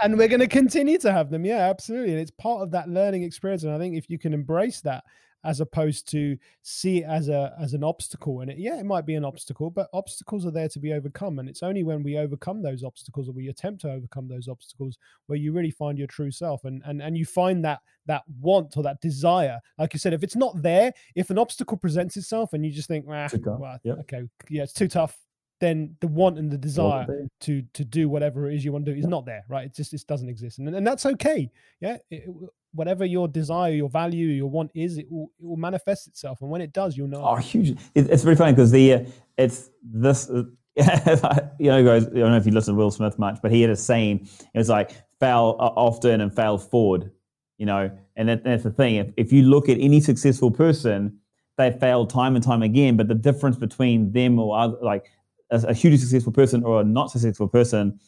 And 0.07 0.17
we're 0.17 0.29
going 0.29 0.41
to 0.41 0.47
continue 0.47 0.99
to 0.99 1.13
have 1.13 1.31
them. 1.31 1.45
Yeah, 1.45 1.69
absolutely. 1.69 2.13
And 2.13 2.21
it's 2.21 2.31
part 2.31 2.63
of 2.63 2.71
that 2.71 2.89
learning 2.89 3.25
experience. 3.25 3.65
And 3.65 3.73
I 3.73 3.79
think 3.79 3.97
if 3.97 4.09
you 4.09 4.19
can 4.21 4.33
embrace 4.33 4.81
that 4.83 5.03
as 5.45 5.61
opposed 5.61 6.09
to 6.11 6.37
see 6.63 6.99
it 6.99 7.07
as 7.09 7.29
a 7.29 7.55
as 7.61 7.73
an 7.73 7.85
obstacle 7.85 8.41
and 8.41 8.51
it, 8.51 8.59
yeah 8.59 8.81
it 8.81 8.85
might 8.85 9.07
be 9.07 9.15
an 9.15 9.25
obstacle 9.25 9.71
but 9.71 9.87
obstacles 9.93 10.45
are 10.45 10.51
there 10.51 10.69
to 10.69 10.81
be 10.81 10.93
overcome 10.93 11.39
and 11.39 11.49
it's 11.49 11.63
only 11.63 11.85
when 11.85 12.03
we 12.03 12.17
overcome 12.17 12.63
those 12.63 12.83
obstacles 12.83 13.29
or 13.29 13.33
we 13.33 13.47
attempt 13.49 13.81
to 13.81 13.89
overcome 13.89 14.27
those 14.27 14.49
obstacles 14.49 14.99
where 15.27 15.39
you 15.39 15.53
really 15.53 15.71
find 15.71 15.99
your 15.99 16.09
true 16.09 16.33
self 16.33 16.65
and 16.65 16.83
and 16.85 17.01
and 17.01 17.17
you 17.17 17.25
find 17.25 17.65
that 17.65 17.79
that 18.07 18.23
want 18.41 18.77
or 18.77 18.83
that 18.83 19.01
desire 19.01 19.61
like 19.79 19.93
you 19.93 20.01
said 20.01 20.13
if 20.13 20.25
it's 20.25 20.35
not 20.35 20.61
there 20.63 20.91
if 21.15 21.31
an 21.31 21.39
obstacle 21.39 21.77
presents 21.77 22.17
itself 22.17 22.53
and 22.53 22.65
you 22.67 22.73
just 22.73 22.89
think 22.89 23.05
ah, 23.09 23.29
well, 23.45 23.79
yep. 23.85 23.99
okay 24.01 24.23
yeah 24.49 24.65
it's 24.65 24.73
too 24.73 24.89
tough 24.89 25.17
then 25.61 25.97
the 26.01 26.09
want 26.09 26.39
and 26.39 26.51
the 26.51 26.59
desire 26.59 27.07
to 27.41 27.63
to 27.73 27.85
do 27.85 28.09
whatever 28.09 28.51
it 28.51 28.57
is 28.57 28.65
you 28.65 28.73
want 28.73 28.85
to 28.85 28.93
do 28.93 28.99
is 28.99 29.07
not 29.07 29.25
there 29.25 29.45
right? 29.49 29.67
It 29.67 29.75
just 29.75 29.95
it 29.95 30.05
doesn't 30.07 30.29
exist. 30.29 30.59
And, 30.59 30.75
and 30.75 30.87
that's 30.87 31.07
okay. 31.07 31.51
Yeah 31.81 31.99
it, 32.11 32.29
whatever 32.73 33.05
your 33.05 33.27
desire 33.27 33.73
your 33.73 33.89
value 33.89 34.27
your 34.27 34.51
want 34.51 34.71
is 34.75 34.99
it 34.99 35.11
will, 35.11 35.31
it 35.39 35.47
will 35.47 35.57
manifest 35.57 36.07
itself. 36.09 36.43
And 36.43 36.51
when 36.51 36.61
it 36.61 36.73
does 36.73 36.97
you'll 36.97 37.09
know. 37.09 37.25
Oh 37.25 37.37
huge. 37.37 37.71
It, 37.95 38.11
it's 38.11 38.23
very 38.23 38.37
funny 38.37 38.53
because 38.53 38.71
the 38.71 38.95
uh, 38.95 39.05
it's 39.39 39.71
this 39.83 40.29
uh, 40.29 40.45
you 41.59 41.71
know 41.71 41.83
guys 41.83 42.07
i 42.07 42.11
don't 42.11 42.33
know 42.33 42.37
if 42.37 42.45
you 42.45 42.53
listen 42.53 42.75
to 42.75 42.79
will 42.79 42.91
smith 42.91 43.19
much 43.19 43.39
but 43.43 43.51
he 43.51 43.63
had 43.63 43.71
a 43.71 43.77
saying. 43.77 44.29
It 44.55 44.59
was 44.59 44.69
like 44.69 44.91
fail 45.21 45.57
often 45.59 46.21
and 46.21 46.35
fail 46.35 46.59
forward 46.59 47.11
you 47.59 47.65
know? 47.65 47.91
And 48.17 48.29
that, 48.29 48.45
that's 48.45 48.65
the 48.65 48.71
thing. 48.71 48.97
If, 48.97 49.09
if 49.17 49.33
you 49.33 49.43
look 49.43 49.71
at 49.71 49.79
any 49.81 50.01
successful 50.01 50.51
person 50.51 51.19
they 51.57 51.71
failed 51.71 52.11
time 52.11 52.35
and 52.35 52.45
time 52.45 52.63
again 52.63 52.99
but 52.99 53.09
the 53.09 53.15
difference 53.15 53.57
between 53.57 54.13
them 54.13 54.39
or 54.39 54.59
other, 54.59 54.77
like 54.83 55.11
a, 55.51 55.57
a 55.69 55.75
hugely 55.75 55.99
successful 55.99 56.33
person 56.33 56.65
or 56.65 56.81
a 56.81 56.85
not 56.85 57.11
successful 57.11 57.49
person 57.49 57.99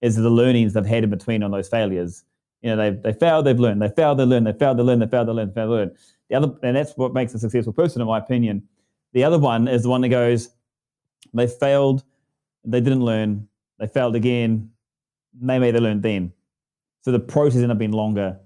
is 0.00 0.16
the 0.16 0.30
learnings 0.30 0.72
they've 0.72 0.86
had 0.86 1.04
in 1.04 1.10
between 1.10 1.42
on 1.42 1.50
those 1.50 1.68
failures. 1.68 2.24
You 2.62 2.74
know, 2.74 2.76
they 2.76 3.12
they 3.12 3.18
failed, 3.18 3.46
they've 3.46 3.58
learned, 3.58 3.80
they 3.82 3.88
failed, 3.88 4.18
they 4.18 4.24
learned, 4.24 4.46
they 4.46 4.52
failed, 4.52 4.78
they 4.78 4.82
learned, 4.82 5.02
they 5.02 5.06
failed, 5.06 5.28
they 5.28 5.32
learned, 5.32 5.54
they 5.54 5.62
learned. 5.62 5.96
The 6.28 6.36
other, 6.36 6.54
and 6.62 6.76
that's 6.76 6.92
what 6.96 7.14
makes 7.14 7.34
a 7.34 7.38
successful 7.38 7.72
person, 7.72 8.02
in 8.02 8.08
my 8.08 8.18
opinion. 8.18 8.62
The 9.12 9.24
other 9.24 9.38
one 9.38 9.68
is 9.68 9.82
the 9.82 9.88
one 9.88 10.00
that 10.02 10.08
goes, 10.08 10.50
they 11.32 11.46
failed, 11.46 12.02
they 12.64 12.80
didn't 12.80 13.04
learn, 13.04 13.48
they 13.78 13.86
failed 13.86 14.16
again, 14.16 14.70
maybe 15.40 15.70
they 15.70 15.78
learned 15.78 16.02
then. 16.02 16.32
So 17.00 17.12
the 17.12 17.20
process 17.20 17.56
ended 17.56 17.70
up 17.70 17.78
being 17.78 17.92
longer. 17.92 18.38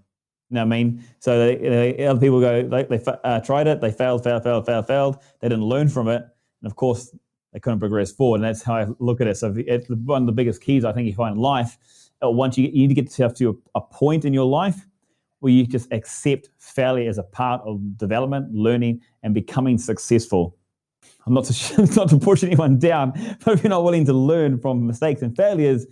You 0.50 0.56
know 0.56 0.60
what 0.60 0.74
I 0.74 0.82
mean? 0.82 1.04
So 1.18 1.38
they, 1.38 1.56
they, 1.56 2.06
other 2.06 2.20
people 2.20 2.38
go, 2.40 2.68
they, 2.68 2.84
they 2.84 3.02
uh, 3.24 3.40
tried 3.40 3.66
it, 3.66 3.80
they 3.80 3.90
failed, 3.90 4.22
failed, 4.22 4.42
failed, 4.44 4.66
failed, 4.66 4.86
failed. 4.86 5.18
They 5.40 5.48
didn't 5.48 5.64
learn 5.64 5.88
from 5.88 6.08
it. 6.08 6.22
And 6.62 6.70
of 6.70 6.76
course, 6.76 7.16
they 7.52 7.60
couldn't 7.60 7.80
progress 7.80 8.12
forward. 8.12 8.36
And 8.36 8.44
that's 8.44 8.62
how 8.62 8.74
I 8.74 8.86
look 8.98 9.20
at 9.20 9.26
it. 9.26 9.36
So 9.36 9.54
it's 9.56 9.88
one 9.88 10.22
of 10.22 10.26
the 10.26 10.32
biggest 10.32 10.62
keys 10.62 10.84
I 10.84 10.92
think 10.92 11.06
you 11.06 11.14
find 11.14 11.36
in 11.36 11.42
life. 11.42 11.78
Uh, 12.22 12.30
once 12.30 12.56
you, 12.56 12.64
you 12.64 12.82
need 12.82 12.88
to 12.88 12.94
get 12.94 13.04
yourself 13.04 13.34
to 13.34 13.50
a, 13.74 13.78
a 13.78 13.80
point 13.80 14.24
in 14.24 14.32
your 14.32 14.46
life 14.46 14.86
where 15.40 15.52
you 15.52 15.66
just 15.66 15.92
accept 15.92 16.48
failure 16.58 17.10
as 17.10 17.18
a 17.18 17.22
part 17.22 17.60
of 17.66 17.98
development, 17.98 18.54
learning, 18.54 19.00
and 19.24 19.34
becoming 19.34 19.76
successful. 19.76 20.56
I'm 21.26 21.34
not 21.34 21.44
to, 21.46 21.86
not 21.96 22.08
to 22.10 22.18
push 22.18 22.44
anyone 22.44 22.78
down, 22.78 23.12
but 23.44 23.54
if 23.54 23.62
you're 23.62 23.70
not 23.70 23.84
willing 23.84 24.06
to 24.06 24.12
learn 24.12 24.58
from 24.60 24.86
mistakes 24.86 25.20
and 25.20 25.36
failures, 25.36 25.86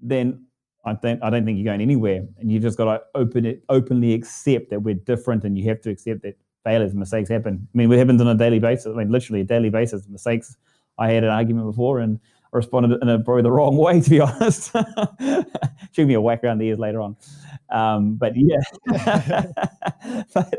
then 0.00 0.44
I 0.84 0.94
don't, 0.94 1.22
I 1.22 1.30
don't 1.30 1.44
think 1.44 1.58
you're 1.58 1.64
going 1.64 1.80
anywhere. 1.80 2.26
And 2.38 2.52
you've 2.52 2.62
just 2.62 2.76
got 2.76 2.84
to 2.84 3.02
open 3.14 3.46
it, 3.46 3.64
openly 3.68 4.12
accept 4.12 4.70
that 4.70 4.80
we're 4.80 4.94
different, 4.94 5.44
and 5.44 5.58
you 5.58 5.66
have 5.68 5.80
to 5.82 5.90
accept 5.90 6.22
that 6.22 6.36
failures, 6.62 6.90
and 6.90 7.00
mistakes 7.00 7.30
happen. 7.30 7.66
I 7.74 7.78
mean, 7.78 7.90
it 7.90 7.98
happens 7.98 8.20
on 8.20 8.28
a 8.28 8.34
daily 8.34 8.58
basis. 8.58 8.86
I 8.86 8.90
mean, 8.90 9.10
literally 9.10 9.40
a 9.40 9.44
daily 9.44 9.70
basis. 9.70 10.06
Mistakes 10.08 10.56
I 11.00 11.10
had 11.10 11.24
an 11.24 11.30
argument 11.30 11.66
before 11.66 11.98
and 11.98 12.20
responded 12.52 12.98
in 13.02 13.08
a, 13.08 13.18
probably 13.18 13.42
the 13.42 13.50
wrong 13.50 13.76
way, 13.76 14.00
to 14.02 14.10
be 14.10 14.20
honest. 14.20 14.72
Shoot 15.92 16.06
me 16.06 16.14
a 16.14 16.20
whack 16.20 16.44
around 16.44 16.58
the 16.58 16.68
ears 16.68 16.78
later 16.78 17.00
on. 17.00 17.16
Um, 17.70 18.14
but 18.16 18.34
yeah. 18.36 18.60
but 20.34 20.54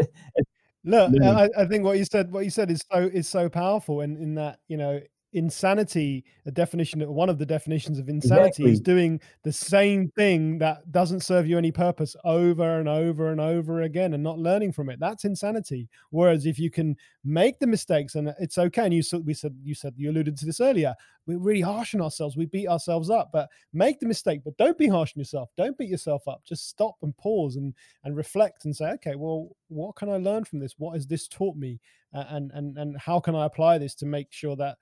Look, 0.83 1.13
I, 1.21 1.49
I, 1.55 1.65
think 1.65 1.83
what 1.83 1.99
you 1.99 2.05
said, 2.05 2.31
what 2.31 2.43
you 2.43 2.49
said 2.49 2.71
is 2.71 2.83
so 2.91 2.97
is 3.01 3.27
so 3.27 3.49
powerful, 3.49 4.01
in, 4.01 4.17
in 4.17 4.33
that 4.35 4.59
you 4.67 4.77
know 4.77 4.99
insanity 5.33 6.25
a 6.45 6.51
definition 6.51 7.01
one 7.13 7.29
of 7.29 7.37
the 7.37 7.45
definitions 7.45 7.99
of 7.99 8.09
insanity 8.09 8.47
exactly. 8.47 8.71
is 8.71 8.81
doing 8.81 9.19
the 9.43 9.51
same 9.51 10.09
thing 10.09 10.57
that 10.57 10.91
doesn't 10.91 11.21
serve 11.21 11.47
you 11.47 11.57
any 11.57 11.71
purpose 11.71 12.15
over 12.25 12.79
and 12.79 12.89
over 12.89 13.29
and 13.29 13.39
over 13.39 13.83
again 13.83 14.13
and 14.13 14.23
not 14.23 14.37
learning 14.37 14.71
from 14.71 14.89
it. 14.89 14.99
That's 14.99 15.23
insanity. 15.23 15.87
Whereas 16.09 16.45
if 16.45 16.59
you 16.59 16.69
can 16.69 16.97
make 17.23 17.59
the 17.59 17.67
mistakes 17.67 18.15
and 18.15 18.33
it's 18.39 18.57
okay 18.57 18.85
and 18.85 18.93
you 18.93 19.03
we 19.23 19.33
said 19.33 19.55
you 19.63 19.75
said 19.75 19.93
you 19.95 20.11
alluded 20.11 20.37
to 20.37 20.45
this 20.45 20.59
earlier 20.59 20.95
we're 21.27 21.37
really 21.37 21.61
harsh 21.61 21.93
on 21.93 22.01
ourselves 22.01 22.35
we 22.35 22.47
beat 22.47 22.67
ourselves 22.67 23.11
up 23.11 23.29
but 23.31 23.47
make 23.73 23.99
the 23.99 24.07
mistake 24.07 24.41
but 24.43 24.57
don't 24.57 24.77
be 24.77 24.87
harsh 24.87 25.13
on 25.15 25.19
yourself. 25.19 25.49
Don't 25.55 25.77
beat 25.77 25.89
yourself 25.89 26.27
up. 26.27 26.41
Just 26.43 26.67
stop 26.67 26.95
and 27.03 27.15
pause 27.17 27.55
and 27.55 27.73
and 28.03 28.17
reflect 28.17 28.65
and 28.65 28.75
say 28.75 28.89
okay 28.91 29.15
well 29.15 29.49
what 29.71 29.95
can 29.95 30.09
i 30.09 30.17
learn 30.17 30.43
from 30.43 30.59
this? 30.59 30.75
What 30.77 30.95
has 30.95 31.07
this 31.07 31.27
taught 31.27 31.55
me? 31.55 31.79
And 32.13 32.51
and 32.53 32.77
and 32.77 32.97
how 32.97 33.21
can 33.21 33.35
i 33.35 33.45
apply 33.45 33.77
this 33.77 33.95
to 33.95 34.05
make 34.05 34.27
sure 34.31 34.57
that 34.57 34.77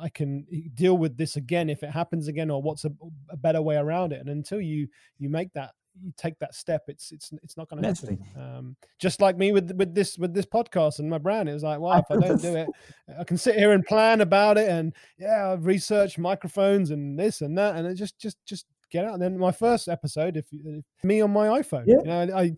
I 0.00 0.08
can 0.08 0.46
deal 0.74 0.98
with 0.98 1.16
this 1.16 1.36
again 1.36 1.70
if 1.70 1.82
it 1.82 1.90
happens 1.90 2.28
again, 2.28 2.50
or 2.50 2.62
what's 2.62 2.84
a, 2.84 2.92
a 3.30 3.36
better 3.36 3.62
way 3.62 3.76
around 3.76 4.12
it. 4.12 4.20
And 4.20 4.28
until 4.28 4.60
you 4.60 4.88
you 5.18 5.28
make 5.28 5.52
that 5.54 5.70
you 6.00 6.12
take 6.16 6.38
that 6.38 6.54
step, 6.54 6.82
it's 6.88 7.12
it's 7.12 7.32
it's 7.42 7.56
not 7.56 7.68
going 7.68 7.82
to 7.82 7.88
happen. 7.88 8.24
Um, 8.36 8.76
just 8.98 9.20
like 9.20 9.36
me 9.36 9.52
with 9.52 9.70
with 9.72 9.94
this 9.94 10.18
with 10.18 10.34
this 10.34 10.46
podcast 10.46 10.98
and 10.98 11.10
my 11.10 11.18
brand, 11.18 11.48
it 11.48 11.54
was 11.54 11.62
like, 11.62 11.80
well, 11.80 11.98
if 11.98 12.10
I 12.10 12.16
don't 12.20 12.40
do 12.40 12.56
it, 12.56 12.68
I 13.18 13.24
can 13.24 13.36
sit 13.36 13.56
here 13.56 13.72
and 13.72 13.84
plan 13.84 14.20
about 14.20 14.58
it, 14.58 14.68
and 14.68 14.94
yeah, 15.18 15.52
I've 15.52 15.66
researched 15.66 16.18
microphones 16.18 16.90
and 16.90 17.18
this 17.18 17.40
and 17.40 17.56
that, 17.58 17.76
and 17.76 17.86
it 17.86 17.94
just 17.94 18.18
just 18.18 18.38
just 18.46 18.66
get 18.90 19.04
out. 19.04 19.14
And 19.14 19.22
then 19.22 19.38
my 19.38 19.52
first 19.52 19.88
episode, 19.88 20.36
if, 20.36 20.46
if 20.52 20.84
me 21.02 21.20
on 21.20 21.32
my 21.32 21.46
iPhone, 21.46 21.84
yeah. 21.86 21.98
you 21.98 22.04
know, 22.04 22.36
I 22.36 22.54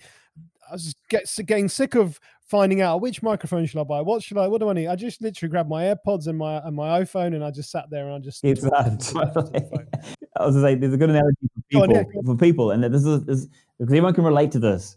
I 0.69 0.75
was 0.75 0.95
get, 1.09 1.31
getting 1.47 1.69
sick 1.69 1.95
of 1.95 2.19
finding 2.47 2.81
out 2.83 3.01
which 3.01 3.23
microphone 3.23 3.65
should 3.67 3.81
I 3.81 3.85
buy. 3.85 4.01
What 4.01 4.23
should 4.23 4.39
I? 4.39 4.47
What 4.49 4.61
do 4.61 4.69
I 4.69 4.73
need? 4.75 4.89
I 4.89 4.97
just 4.97 5.23
literally 5.23 5.51
grabbed 5.51 5.69
my 5.69 5.85
AirPods 5.85 6.27
and 6.27 6.39
my 6.39 6.59
and 6.59 6.77
my 6.77 7.01
iPhone, 7.01 7.35
and 7.35 7.45
I 7.45 7.51
just 7.51 7.71
sat 7.71 7.91
there 7.91 8.07
and 8.07 8.15
I 8.15 8.19
just. 8.19 8.45
It's 8.45 8.63
that. 8.63 9.89
I 10.37 10.47
was 10.47 10.55
say 10.61 10.75
there's 10.75 10.95
a 10.95 10.97
good 10.97 11.11
analogy 11.11 11.37
for 11.55 11.63
people 11.69 11.83
on, 11.83 11.91
yeah. 11.91 12.05
for 12.25 12.37
people, 12.37 12.71
and 12.71 12.85
this 12.85 13.05
is, 13.05 13.25
this, 13.25 13.47
because 13.79 13.93
everyone 13.93 14.15
can 14.15 14.25
relate 14.25 14.51
to 14.53 14.59
this. 14.59 14.97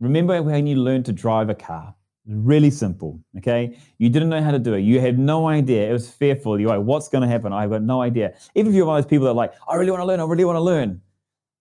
remember 0.00 0.40
when 0.42 0.66
you 0.66 0.76
learned 0.76 1.04
to 1.06 1.12
drive 1.12 1.50
a 1.50 1.54
car? 1.54 1.94
Really 2.26 2.70
simple. 2.70 3.20
Okay. 3.38 3.76
You 3.98 4.08
didn't 4.08 4.28
know 4.28 4.40
how 4.40 4.52
to 4.52 4.58
do 4.58 4.74
it. 4.74 4.80
You 4.80 5.00
had 5.00 5.18
no 5.18 5.48
idea. 5.48 5.90
It 5.90 5.92
was 5.92 6.08
fearful. 6.08 6.60
You're 6.60 6.76
like, 6.76 6.86
what's 6.86 7.08
going 7.08 7.22
to 7.22 7.28
happen? 7.28 7.52
I've 7.52 7.70
got 7.70 7.82
no 7.82 8.00
idea. 8.00 8.34
Even 8.54 8.70
if 8.70 8.76
you're 8.76 8.86
one 8.86 8.98
of 8.98 9.04
those 9.04 9.10
people 9.10 9.24
that 9.24 9.32
are 9.32 9.34
like, 9.34 9.52
I 9.68 9.74
really 9.74 9.90
want 9.90 10.02
to 10.02 10.06
learn. 10.06 10.20
I 10.20 10.24
really 10.24 10.44
want 10.44 10.56
to 10.56 10.60
learn. 10.60 11.00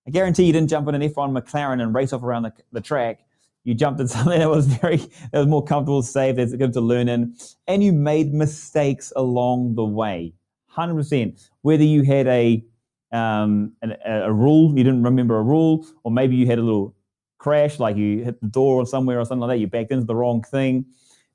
I 0.08 0.12
guarantee 0.12 0.46
you 0.46 0.54
didn't 0.54 0.70
jump 0.70 0.88
in 0.88 0.96
an 0.96 1.02
F1 1.02 1.38
McLaren 1.38 1.82
and 1.82 1.94
race 1.94 2.14
off 2.14 2.24
around 2.24 2.44
the, 2.44 2.54
the 2.72 2.82
track. 2.82 3.20
You 3.64 3.74
jumped 3.74 4.00
in 4.00 4.08
something 4.10 4.40
that 4.40 4.50
was 4.50 4.68
very, 4.68 4.98
that 4.98 5.34
was 5.40 5.48
more 5.48 5.64
comfortable, 5.64 6.02
safe, 6.02 6.36
that's 6.36 6.56
good 6.56 6.74
to 6.74 6.82
learn 6.82 7.08
in, 7.10 7.36
and 7.68 7.84
you 7.84 7.94
made 7.94 8.34
mistakes 8.34 9.14
along 9.16 9.76
the 9.76 9.86
way. 9.86 10.34
100%. 10.76 11.50
Whether 11.62 11.84
you 11.84 12.04
had 12.04 12.28
a, 12.28 12.64
um, 13.12 13.74
a, 13.84 14.24
a 14.24 14.32
rule, 14.32 14.70
you 14.78 14.84
didn't 14.84 15.04
remember 15.04 15.38
a 15.38 15.44
rule, 15.44 15.86
or 16.04 16.12
maybe 16.12 16.36
you 16.36 16.48
had 16.48 16.60
a 16.60 16.64
little 16.64 16.96
crash, 17.38 17.80
like 17.80 17.98
you 17.98 18.24
hit 18.24 18.40
the 18.42 18.48
door 18.48 18.82
or 18.82 18.86
somewhere 18.86 19.20
or 19.20 19.26
something 19.26 19.42
like 19.42 19.56
that, 19.56 19.60
you 19.60 19.68
backed 19.68 19.92
into 19.92 20.06
the 20.06 20.16
wrong 20.16 20.42
thing. 20.44 20.86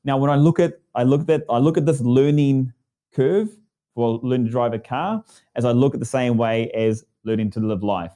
Now, 0.05 0.17
when 0.17 0.31
I 0.31 0.37
look 0.37 0.59
at, 0.59 0.81
I 0.95 1.03
look 1.03 1.29
at, 1.29 1.43
I 1.51 1.59
look 1.59 1.77
at 1.77 1.85
this 1.85 2.01
learning 2.01 2.73
curve 3.13 3.51
for 3.95 4.21
learning 4.23 4.47
to 4.47 4.53
drive 4.53 4.73
a 4.73 4.79
car, 4.79 5.25
as 5.55 5.65
I 5.65 5.73
look 5.73 5.95
at 5.95 6.01
the 6.01 6.07
same 6.07 6.37
way 6.37 6.71
as 6.71 7.05
learning 7.25 7.51
to 7.53 7.61
live 7.61 7.83
life, 7.83 8.13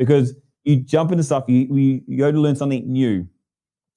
because 0.00 0.34
you 0.64 0.76
jump 0.76 1.12
into 1.12 1.22
stuff, 1.22 1.44
you, 1.46 1.68
you, 1.76 2.00
you 2.06 2.16
go 2.16 2.32
to 2.32 2.40
learn 2.40 2.56
something 2.56 2.90
new. 2.90 3.28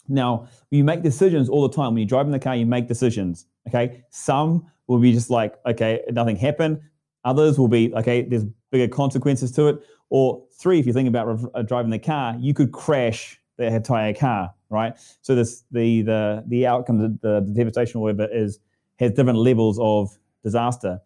Now, 0.09 0.47
you 0.69 0.83
make 0.83 1.01
decisions 1.01 1.47
all 1.47 1.65
the 1.65 1.73
time. 1.73 1.93
When 1.93 2.01
you 2.01 2.05
drive 2.05 2.25
in 2.25 2.33
the 2.33 2.39
car, 2.39 2.57
you 2.57 2.65
make 2.65 2.89
decisions. 2.89 3.45
Okay. 3.69 4.03
Some 4.09 4.65
will 4.87 4.99
be 4.99 5.13
just 5.13 5.29
like, 5.29 5.55
okay, 5.65 6.01
nothing 6.11 6.35
happened. 6.35 6.81
Others 7.23 7.57
will 7.57 7.69
be, 7.69 7.93
okay, 7.95 8.21
there's 8.23 8.43
bigger 8.69 8.93
consequences 8.93 9.49
to 9.53 9.69
it. 9.69 9.79
Or 10.09 10.43
three, 10.59 10.77
if 10.77 10.85
you 10.85 10.91
think 10.91 11.07
about 11.07 11.39
uh, 11.55 11.61
driving 11.61 11.89
the 11.89 11.99
car, 11.99 12.35
you 12.37 12.53
could 12.53 12.73
crash 12.73 13.39
the 13.57 13.67
entire 13.67 14.13
car, 14.13 14.53
right? 14.69 14.93
So 15.21 15.35
this 15.35 15.63
the 15.71 16.01
the 16.01 16.43
the 16.47 16.67
outcome, 16.67 16.99
the, 16.99 17.17
the 17.21 17.53
devastation, 17.53 17.99
or 17.99 18.03
whatever, 18.03 18.27
is 18.31 18.59
has 18.99 19.13
different 19.13 19.39
levels 19.39 19.79
of 19.79 20.09
disaster. 20.43 20.99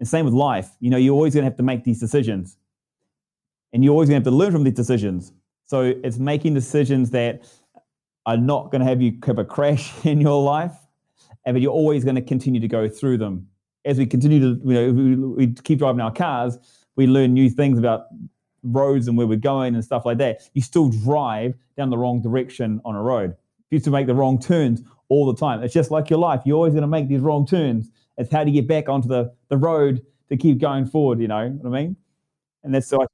And 0.00 0.08
same 0.08 0.24
with 0.24 0.34
life. 0.34 0.70
You 0.80 0.90
know, 0.90 0.96
you're 0.96 1.14
always 1.14 1.34
going 1.34 1.44
to 1.44 1.50
have 1.50 1.56
to 1.58 1.62
make 1.62 1.84
these 1.84 2.00
decisions, 2.00 2.58
and 3.74 3.84
you're 3.84 3.92
always 3.92 4.08
going 4.08 4.22
to 4.22 4.26
have 4.26 4.32
to 4.32 4.36
learn 4.36 4.52
from 4.52 4.62
these 4.62 4.74
decisions. 4.74 5.32
So 5.66 5.94
it's 6.04 6.18
making 6.18 6.54
decisions 6.54 7.10
that 7.10 7.44
are 8.24 8.36
not 8.36 8.70
going 8.70 8.80
to 8.80 8.86
have 8.86 9.02
you 9.02 9.18
have 9.26 9.38
a 9.38 9.44
crash 9.44 9.92
in 10.06 10.20
your 10.20 10.42
life, 10.42 10.72
eh, 11.44 11.52
but 11.52 11.60
you're 11.60 11.72
always 11.72 12.04
going 12.04 12.14
to 12.14 12.22
continue 12.22 12.60
to 12.60 12.68
go 12.68 12.88
through 12.88 13.18
them. 13.18 13.48
As 13.84 13.98
we 13.98 14.06
continue 14.06 14.40
to, 14.40 14.60
you 14.64 14.74
know, 14.74 14.92
we, 14.92 15.16
we 15.46 15.52
keep 15.52 15.80
driving 15.80 16.00
our 16.00 16.12
cars, 16.12 16.56
we 16.96 17.06
learn 17.06 17.34
new 17.34 17.50
things 17.50 17.78
about 17.78 18.06
roads 18.62 19.08
and 19.08 19.18
where 19.18 19.26
we're 19.26 19.36
going 19.36 19.74
and 19.74 19.84
stuff 19.84 20.06
like 20.06 20.18
that. 20.18 20.40
You 20.54 20.62
still 20.62 20.88
drive 20.88 21.54
down 21.76 21.90
the 21.90 21.98
wrong 21.98 22.22
direction 22.22 22.80
on 22.84 22.94
a 22.94 23.02
road. 23.02 23.30
You 23.70 23.76
used 23.76 23.84
to 23.86 23.90
make 23.90 24.06
the 24.06 24.14
wrong 24.14 24.38
turns 24.38 24.82
all 25.08 25.26
the 25.26 25.38
time. 25.38 25.62
It's 25.62 25.74
just 25.74 25.90
like 25.90 26.08
your 26.08 26.20
life. 26.20 26.42
You're 26.46 26.56
always 26.56 26.72
going 26.72 26.82
to 26.82 26.88
make 26.88 27.08
these 27.08 27.20
wrong 27.20 27.44
turns. 27.46 27.90
It's 28.16 28.30
how 28.32 28.44
to 28.44 28.50
get 28.50 28.68
back 28.68 28.88
onto 28.88 29.08
the, 29.08 29.34
the 29.48 29.56
road 29.58 30.00
to 30.28 30.36
keep 30.36 30.58
going 30.58 30.86
forward. 30.86 31.20
You 31.20 31.28
know 31.28 31.48
what 31.48 31.76
I 31.76 31.82
mean? 31.82 31.96
And 32.64 32.74
that's 32.74 32.88
the 32.88 33.06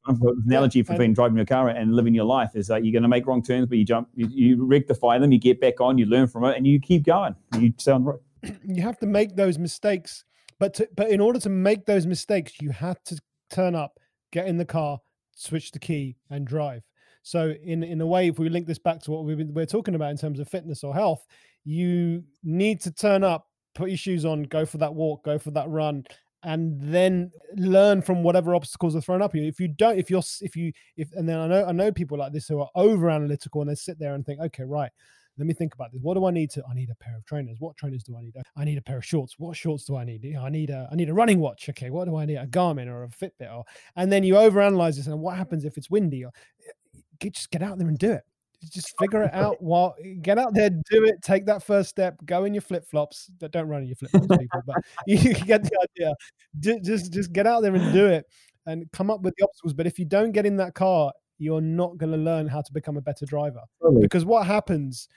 analogy 0.46 0.84
yeah, 0.88 0.96
being 0.96 1.12
driving 1.12 1.36
your 1.36 1.44
car 1.44 1.68
and 1.68 1.94
living 1.94 2.14
your 2.14 2.24
life 2.24 2.52
is 2.54 2.68
that 2.68 2.84
you're 2.84 2.92
going 2.92 3.02
to 3.02 3.08
make 3.08 3.26
wrong 3.26 3.42
turns, 3.42 3.66
but 3.66 3.78
you 3.78 3.84
jump, 3.84 4.08
you, 4.14 4.28
you 4.30 4.64
rectify 4.64 5.18
them, 5.18 5.32
you 5.32 5.40
get 5.40 5.60
back 5.60 5.80
on, 5.80 5.98
you 5.98 6.06
learn 6.06 6.28
from 6.28 6.44
it, 6.44 6.56
and 6.56 6.66
you 6.66 6.80
keep 6.80 7.04
going. 7.04 7.34
You 7.58 7.74
sound 7.76 8.06
right. 8.06 8.18
You 8.64 8.82
have 8.82 8.98
to 9.00 9.06
make 9.06 9.36
those 9.36 9.58
mistakes, 9.58 10.24
but 10.58 10.72
to, 10.74 10.88
but 10.96 11.10
in 11.10 11.20
order 11.20 11.38
to 11.40 11.50
make 11.50 11.84
those 11.84 12.06
mistakes, 12.06 12.52
you 12.60 12.70
have 12.70 13.02
to 13.04 13.18
turn 13.50 13.74
up, 13.74 13.98
get 14.32 14.46
in 14.46 14.56
the 14.56 14.64
car, 14.64 15.00
switch 15.34 15.72
the 15.72 15.78
key, 15.78 16.16
and 16.30 16.46
drive. 16.46 16.82
So, 17.22 17.52
in 17.62 17.82
in 17.82 18.00
a 18.00 18.06
way, 18.06 18.28
if 18.28 18.38
we 18.38 18.48
link 18.48 18.66
this 18.66 18.78
back 18.78 19.00
to 19.02 19.10
what 19.10 19.24
we 19.24 19.34
we're 19.34 19.66
talking 19.66 19.94
about 19.94 20.10
in 20.10 20.16
terms 20.16 20.40
of 20.40 20.48
fitness 20.48 20.82
or 20.82 20.94
health, 20.94 21.26
you 21.64 22.24
need 22.42 22.80
to 22.82 22.90
turn 22.90 23.24
up, 23.24 23.48
put 23.74 23.90
your 23.90 23.98
shoes 23.98 24.24
on, 24.24 24.44
go 24.44 24.64
for 24.64 24.78
that 24.78 24.94
walk, 24.94 25.24
go 25.24 25.38
for 25.38 25.50
that 25.50 25.68
run, 25.68 26.04
and 26.42 26.80
then 26.80 27.30
learn 27.56 28.02
from 28.02 28.22
whatever 28.22 28.54
obstacles 28.54 28.96
are 28.96 29.00
thrown 29.00 29.22
up 29.22 29.34
you. 29.34 29.42
If 29.42 29.60
you 29.60 29.68
don't, 29.68 29.98
if 29.98 30.10
you're, 30.10 30.22
if 30.40 30.56
you, 30.56 30.72
if, 30.96 31.12
and 31.12 31.28
then 31.28 31.38
I 31.38 31.46
know, 31.46 31.64
I 31.66 31.72
know 31.72 31.92
people 31.92 32.18
like 32.18 32.32
this 32.32 32.48
who 32.48 32.60
are 32.60 32.70
over 32.74 33.10
analytical 33.10 33.60
and 33.60 33.70
they 33.70 33.74
sit 33.74 33.98
there 33.98 34.14
and 34.14 34.24
think, 34.24 34.40
okay, 34.40 34.64
right, 34.64 34.90
let 35.38 35.46
me 35.46 35.54
think 35.54 35.74
about 35.74 35.92
this. 35.92 36.02
What 36.02 36.14
do 36.14 36.26
I 36.26 36.30
need 36.30 36.50
to? 36.50 36.62
I 36.70 36.74
need 36.74 36.90
a 36.90 36.94
pair 36.94 37.16
of 37.16 37.24
trainers. 37.24 37.56
What 37.60 37.76
trainers 37.76 38.02
do 38.02 38.16
I 38.16 38.22
need? 38.22 38.34
I 38.56 38.64
need 38.64 38.78
a 38.78 38.82
pair 38.82 38.98
of 38.98 39.04
shorts. 39.04 39.36
What 39.38 39.56
shorts 39.56 39.84
do 39.84 39.96
I 39.96 40.04
need? 40.04 40.36
I 40.36 40.50
need 40.50 40.68
a 40.68 40.88
I 40.92 40.96
need 40.96 41.08
a 41.08 41.14
running 41.14 41.40
watch. 41.40 41.68
Okay, 41.70 41.88
what 41.88 42.06
do 42.06 42.16
I 42.16 42.26
need? 42.26 42.36
A 42.36 42.46
Garmin 42.46 42.88
or 42.88 43.04
a 43.04 43.08
Fitbit? 43.08 43.50
Or 43.50 43.64
and 43.96 44.12
then 44.12 44.22
you 44.22 44.34
overanalyze 44.34 44.96
this. 44.96 45.06
And 45.06 45.20
what 45.20 45.38
happens 45.38 45.64
if 45.64 45.78
it's 45.78 45.88
windy? 45.88 46.24
Or, 46.24 46.32
eh, 46.66 46.98
eh, 47.24 47.30
just 47.30 47.50
get 47.50 47.62
out 47.62 47.78
there 47.78 47.88
and 47.88 47.98
do 47.98 48.12
it. 48.12 48.24
Just 48.68 48.94
figure 48.98 49.22
it 49.22 49.32
out. 49.32 49.60
While 49.62 49.94
eh, 50.04 50.14
get 50.20 50.38
out 50.38 50.52
there, 50.52 50.70
do 50.70 51.04
it. 51.04 51.22
Take 51.22 51.46
that 51.46 51.62
first 51.62 51.88
step. 51.88 52.18
Go 52.26 52.44
in 52.44 52.52
your 52.52 52.60
flip 52.60 52.86
flops. 52.86 53.26
Don't 53.38 53.68
run 53.68 53.82
in 53.82 53.88
your 53.88 53.96
flip 53.96 54.10
flops, 54.10 54.26
people. 54.26 54.60
But 54.66 54.76
you 55.06 55.34
get 55.34 55.62
the 55.64 55.86
idea. 55.96 56.14
Just 56.60 57.12
just 57.12 57.32
get 57.32 57.46
out 57.46 57.62
there 57.62 57.74
and 57.74 57.92
do 57.92 58.06
it, 58.06 58.26
and 58.66 58.90
come 58.92 59.10
up 59.10 59.22
with 59.22 59.34
the 59.38 59.44
obstacles. 59.44 59.72
But 59.72 59.86
if 59.86 59.98
you 59.98 60.04
don't 60.04 60.32
get 60.32 60.44
in 60.44 60.56
that 60.58 60.74
car, 60.74 61.12
you're 61.38 61.62
not 61.62 61.96
going 61.96 62.12
to 62.12 62.18
learn 62.18 62.46
how 62.46 62.60
to 62.60 62.72
become 62.72 62.96
a 62.96 63.00
better 63.00 63.24
driver. 63.24 63.62
Really? 63.80 64.02
Because 64.02 64.24
what 64.24 64.46
happens 64.46 65.08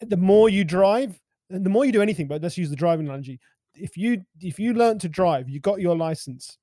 eh, 0.00 0.06
the 0.06 0.16
more 0.16 0.48
you 0.48 0.64
drive, 0.64 1.20
the 1.50 1.70
more 1.70 1.84
you 1.84 1.92
do 1.92 2.02
anything, 2.02 2.28
but 2.28 2.42
let's 2.42 2.56
use 2.56 2.70
the 2.70 2.76
driving 2.76 3.06
analogy. 3.06 3.38
If 3.74 3.96
you 3.96 4.24
if 4.40 4.58
you 4.58 4.72
learn 4.72 4.98
to 5.00 5.08
drive, 5.08 5.48
you 5.48 5.60
got 5.60 5.80
your 5.80 5.96
license, 5.96 6.56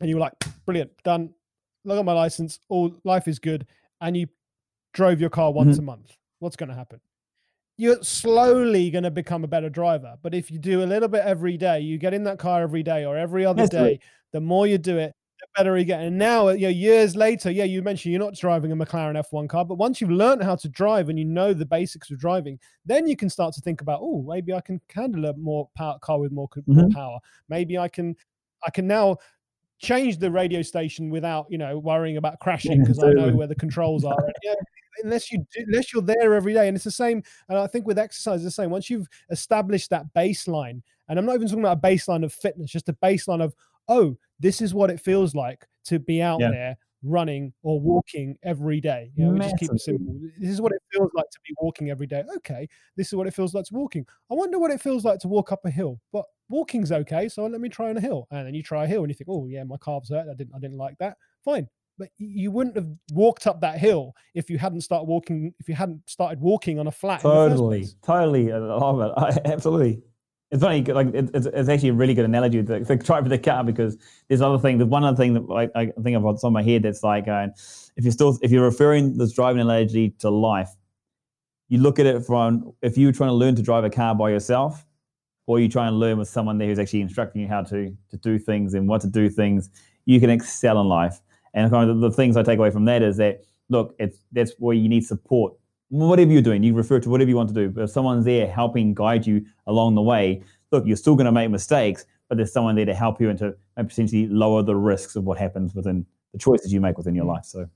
and 0.00 0.10
you're 0.10 0.18
like, 0.18 0.32
brilliant, 0.66 0.90
done. 1.04 1.32
Look 1.84 1.98
at 1.98 2.04
my 2.04 2.12
license. 2.12 2.58
All 2.68 2.98
life 3.04 3.28
is 3.28 3.38
good, 3.38 3.66
and 4.00 4.16
you 4.16 4.26
drove 4.98 5.20
your 5.20 5.30
car 5.30 5.52
once 5.52 5.76
mm-hmm. 5.76 5.84
a 5.84 5.92
month. 5.92 6.16
What's 6.40 6.56
going 6.56 6.70
to 6.70 6.74
happen? 6.74 7.00
You're 7.76 8.02
slowly 8.02 8.90
going 8.90 9.04
to 9.04 9.12
become 9.12 9.44
a 9.44 9.46
better 9.46 9.70
driver. 9.70 10.16
But 10.20 10.34
if 10.34 10.50
you 10.50 10.58
do 10.58 10.82
a 10.82 10.86
little 10.86 11.08
bit 11.08 11.22
every 11.24 11.56
day, 11.56 11.78
you 11.78 11.98
get 11.98 12.14
in 12.14 12.24
that 12.24 12.40
car 12.40 12.62
every 12.62 12.82
day 12.82 13.04
or 13.04 13.16
every 13.16 13.46
other 13.46 13.62
That's 13.62 13.70
day. 13.70 13.82
Right. 13.82 14.00
The 14.32 14.40
more 14.40 14.66
you 14.66 14.76
do 14.76 14.98
it, 14.98 15.14
the 15.38 15.46
better 15.56 15.78
you 15.78 15.84
get. 15.84 16.00
And 16.00 16.18
now, 16.18 16.48
you 16.48 16.62
know, 16.62 16.68
years 16.68 17.14
later, 17.14 17.48
yeah, 17.48 17.62
you 17.62 17.80
mentioned 17.80 18.12
you're 18.12 18.20
not 18.20 18.34
driving 18.34 18.72
a 18.72 18.76
McLaren 18.76 19.22
F1 19.24 19.48
car, 19.48 19.64
but 19.64 19.76
once 19.76 20.00
you've 20.00 20.10
learned 20.10 20.42
how 20.42 20.56
to 20.56 20.68
drive 20.68 21.08
and 21.08 21.16
you 21.16 21.24
know 21.24 21.54
the 21.54 21.64
basics 21.64 22.10
of 22.10 22.18
driving, 22.18 22.58
then 22.84 23.06
you 23.06 23.14
can 23.14 23.30
start 23.30 23.54
to 23.54 23.60
think 23.60 23.80
about, 23.80 24.00
oh, 24.02 24.24
maybe 24.28 24.52
I 24.52 24.60
can 24.60 24.80
handle 24.92 25.26
a 25.26 25.34
more 25.36 25.68
power 25.76 26.00
car 26.00 26.18
with 26.18 26.32
more, 26.32 26.48
mm-hmm. 26.48 26.74
more 26.74 26.90
power. 26.90 27.20
Maybe 27.48 27.78
I 27.78 27.86
can, 27.86 28.16
I 28.66 28.70
can 28.70 28.88
now 28.88 29.18
change 29.78 30.18
the 30.18 30.30
radio 30.30 30.62
station 30.62 31.10
without, 31.10 31.46
you 31.48 31.58
know, 31.58 31.78
worrying 31.78 32.16
about 32.16 32.40
crashing 32.40 32.80
because 32.80 32.98
yeah, 32.98 33.10
I 33.10 33.12
know 33.12 33.34
where 33.34 33.46
the 33.46 33.54
controls 33.54 34.04
are. 34.04 34.24
And, 34.24 34.34
yeah, 34.42 34.54
unless 35.04 35.30
you 35.30 35.38
do, 35.54 35.64
unless 35.66 35.92
you're 35.92 36.02
there 36.02 36.34
every 36.34 36.52
day, 36.52 36.68
and 36.68 36.76
it's 36.76 36.84
the 36.84 36.90
same. 36.90 37.22
And 37.48 37.58
I 37.58 37.66
think 37.66 37.86
with 37.86 37.98
exercise, 37.98 38.42
the 38.42 38.50
same. 38.50 38.70
Once 38.70 38.90
you've 38.90 39.08
established 39.30 39.90
that 39.90 40.06
baseline, 40.16 40.82
and 41.08 41.18
I'm 41.18 41.26
not 41.26 41.36
even 41.36 41.48
talking 41.48 41.64
about 41.64 41.78
a 41.78 41.80
baseline 41.80 42.24
of 42.24 42.32
fitness, 42.32 42.70
just 42.70 42.88
a 42.88 42.94
baseline 42.94 43.42
of 43.42 43.54
oh, 43.88 44.16
this 44.38 44.60
is 44.60 44.74
what 44.74 44.90
it 44.90 45.00
feels 45.00 45.34
like 45.34 45.66
to 45.84 45.98
be 45.98 46.20
out 46.20 46.40
yeah. 46.40 46.50
there 46.50 46.76
running 47.02 47.52
or 47.62 47.80
walking 47.80 48.36
every 48.42 48.80
day. 48.80 49.12
You 49.14 49.26
know, 49.26 49.38
just 49.38 49.56
keep 49.58 49.72
it 49.72 49.80
simple. 49.80 50.14
This 50.38 50.50
is 50.50 50.60
what 50.60 50.72
it 50.72 50.82
feels 50.92 51.10
like 51.14 51.30
to 51.30 51.38
be 51.46 51.54
walking 51.60 51.90
every 51.90 52.06
day. 52.06 52.24
Okay, 52.38 52.68
this 52.96 53.08
is 53.08 53.14
what 53.14 53.26
it 53.26 53.34
feels 53.34 53.54
like 53.54 53.64
to 53.66 53.74
walking. 53.74 54.06
I 54.30 54.34
wonder 54.34 54.58
what 54.58 54.70
it 54.70 54.80
feels 54.80 55.04
like 55.04 55.18
to 55.20 55.28
walk 55.28 55.52
up 55.52 55.60
a 55.64 55.70
hill, 55.70 56.00
but 56.12 56.24
walking's 56.48 56.92
okay. 56.92 57.28
So 57.28 57.46
let 57.46 57.60
me 57.60 57.68
try 57.68 57.90
on 57.90 57.96
a 57.96 58.00
hill, 58.00 58.26
and 58.30 58.46
then 58.46 58.54
you 58.54 58.62
try 58.62 58.84
a 58.84 58.86
hill, 58.86 59.02
and 59.02 59.10
you 59.10 59.14
think, 59.14 59.28
oh 59.30 59.46
yeah, 59.46 59.64
my 59.64 59.76
calves 59.84 60.10
hurt. 60.10 60.26
I 60.28 60.34
didn't, 60.34 60.54
I 60.54 60.58
didn't 60.58 60.78
like 60.78 60.98
that. 60.98 61.16
Fine, 61.44 61.68
but 61.98 62.08
you 62.18 62.50
wouldn't 62.50 62.76
have 62.76 62.88
walked 63.12 63.46
up 63.46 63.60
that 63.60 63.78
hill 63.78 64.14
if 64.34 64.50
you 64.50 64.58
hadn't 64.58 64.80
started 64.80 65.04
walking. 65.04 65.54
If 65.60 65.68
you 65.68 65.74
hadn't 65.74 66.08
started 66.08 66.40
walking 66.40 66.78
on 66.78 66.86
a 66.86 66.92
flat. 66.92 67.20
Totally, 67.20 67.86
totally, 68.02 68.52
uh, 68.52 68.56
I 68.56 68.60
love 68.60 69.00
it. 69.00 69.12
I, 69.16 69.50
absolutely. 69.50 70.02
It's 70.50 70.62
funny, 70.62 70.82
like 70.82 71.08
it's, 71.12 71.46
it's 71.46 71.68
actually 71.68 71.90
a 71.90 71.94
really 71.94 72.14
good 72.14 72.24
analogy 72.24 72.62
to, 72.62 72.82
to 72.82 72.96
for 73.04 73.28
the 73.28 73.38
car 73.38 73.62
because 73.62 73.98
there's 74.28 74.40
other 74.40 74.58
thing. 74.58 74.78
There's 74.78 74.88
one 74.88 75.04
other 75.04 75.16
thing 75.16 75.34
that 75.34 75.52
I, 75.52 75.66
think 75.66 75.94
I 75.98 76.02
think 76.02 76.16
of 76.16 76.44
on 76.44 76.52
my 76.54 76.62
head 76.62 76.84
that's 76.84 77.02
like, 77.02 77.28
uh, 77.28 77.48
if 77.96 78.04
you're 78.04 78.12
still 78.12 78.38
if 78.40 78.50
you're 78.50 78.64
referring 78.64 79.18
this 79.18 79.32
driving 79.32 79.60
analogy 79.60 80.14
to 80.20 80.30
life, 80.30 80.70
you 81.68 81.78
look 81.78 81.98
at 81.98 82.06
it 82.06 82.24
from 82.24 82.72
if 82.80 82.96
you're 82.96 83.12
trying 83.12 83.28
to 83.28 83.34
learn 83.34 83.56
to 83.56 83.62
drive 83.62 83.84
a 83.84 83.90
car 83.90 84.14
by 84.14 84.30
yourself, 84.30 84.86
or 85.46 85.60
you 85.60 85.68
try 85.68 85.86
and 85.86 85.98
learn 85.98 86.16
with 86.16 86.28
someone 86.28 86.56
there 86.56 86.68
who's 86.68 86.78
actually 86.78 87.02
instructing 87.02 87.42
you 87.42 87.48
how 87.48 87.62
to 87.64 87.94
to 88.10 88.16
do 88.16 88.38
things 88.38 88.72
and 88.72 88.88
what 88.88 89.02
to 89.02 89.06
do 89.06 89.28
things, 89.28 89.68
you 90.06 90.18
can 90.18 90.30
excel 90.30 90.80
in 90.80 90.88
life. 90.88 91.20
And 91.52 91.70
kind 91.70 91.90
of 91.90 92.00
the, 92.00 92.08
the 92.08 92.14
things 92.14 92.38
I 92.38 92.42
take 92.42 92.58
away 92.58 92.70
from 92.70 92.86
that 92.86 93.02
is 93.02 93.18
that 93.18 93.42
look, 93.68 93.94
it's 93.98 94.16
that's 94.32 94.52
where 94.58 94.74
you 94.74 94.88
need 94.88 95.04
support 95.04 95.57
whatever 95.88 96.30
you're 96.32 96.42
doing, 96.42 96.62
you 96.62 96.74
refer 96.74 97.00
to 97.00 97.10
whatever 97.10 97.30
you 97.30 97.36
want 97.36 97.48
to 97.48 97.54
do. 97.54 97.68
But 97.68 97.84
if 97.84 97.90
someone's 97.90 98.24
there 98.24 98.46
helping 98.46 98.94
guide 98.94 99.26
you 99.26 99.44
along 99.66 99.94
the 99.94 100.02
way, 100.02 100.42
look, 100.70 100.86
you're 100.86 100.96
still 100.96 101.16
going 101.16 101.26
to 101.26 101.32
make 101.32 101.50
mistakes, 101.50 102.06
but 102.28 102.36
there's 102.36 102.52
someone 102.52 102.74
there 102.76 102.84
to 102.84 102.94
help 102.94 103.20
you 103.20 103.30
and 103.30 103.38
to 103.38 103.56
potentially 103.76 104.26
lower 104.28 104.62
the 104.62 104.76
risks 104.76 105.16
of 105.16 105.24
what 105.24 105.38
happens 105.38 105.74
within 105.74 106.04
the 106.32 106.38
choices 106.38 106.72
you 106.72 106.80
make 106.80 106.98
within 106.98 107.14
your 107.14 107.24
mm. 107.24 107.34
life. 107.34 107.44
So. 107.44 107.68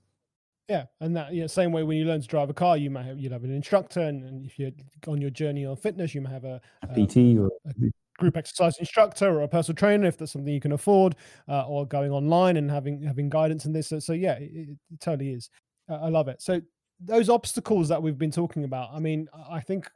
Yeah, 0.69 0.85
and 1.01 1.17
that 1.17 1.35
yeah, 1.35 1.49
same 1.49 1.73
way 1.73 1.83
when 1.83 1.99
you 1.99 2.05
learn 2.05 2.21
to 2.21 2.27
drive 2.27 2.49
a 2.49 2.55
car, 2.55 2.77
you 2.77 2.89
might 2.89 3.05
have 3.05 3.19
you'd 3.19 3.33
have 3.33 3.45
an 3.45 3.55
instructor, 3.55 4.01
and, 4.01 4.25
and 4.25 4.47
if 4.47 4.59
you're 4.59 4.71
on 5.07 5.21
your 5.21 5.29
journey 5.29 5.67
on 5.67 5.77
fitness, 5.77 6.15
you 6.15 6.21
might 6.21 6.31
have 6.33 6.45
a, 6.45 6.61
a 6.83 6.87
PT 6.87 7.37
or 7.37 7.51
a 7.67 7.75
group 8.19 8.37
exercise 8.37 8.79
instructor 8.79 9.29
or 9.29 9.43
a 9.43 9.49
personal 9.49 9.77
trainer 9.77 10.07
if 10.07 10.17
that's 10.17 10.33
something 10.33 10.55
you 10.55 10.61
can 10.61 10.73
afford, 10.73 11.17
uh, 11.49 11.67
or 11.67 11.87
going 11.87 12.13
online 12.13 12.57
and 12.57 12.71
having 12.71 13.03
having 13.03 13.29
guidance 13.29 13.65
in 13.65 13.73
this. 13.73 13.89
So, 13.89 13.99
so 13.99 14.13
yeah, 14.13 14.35
it, 14.35 14.51
it, 14.55 15.01
totally 15.01 15.33
is. 15.33 15.51
Uh, 15.91 15.95
I 15.97 16.09
love 16.09 16.29
it. 16.29 16.41
So 16.41 16.61
those 17.05 17.29
obstacles 17.29 17.89
that 17.89 18.03
we've 18.03 18.19
been 18.19 18.31
talking 18.31 18.65
about. 18.65 18.91
I 18.93 18.99
mean, 18.99 19.29
I 19.51 19.61
think 19.61 19.89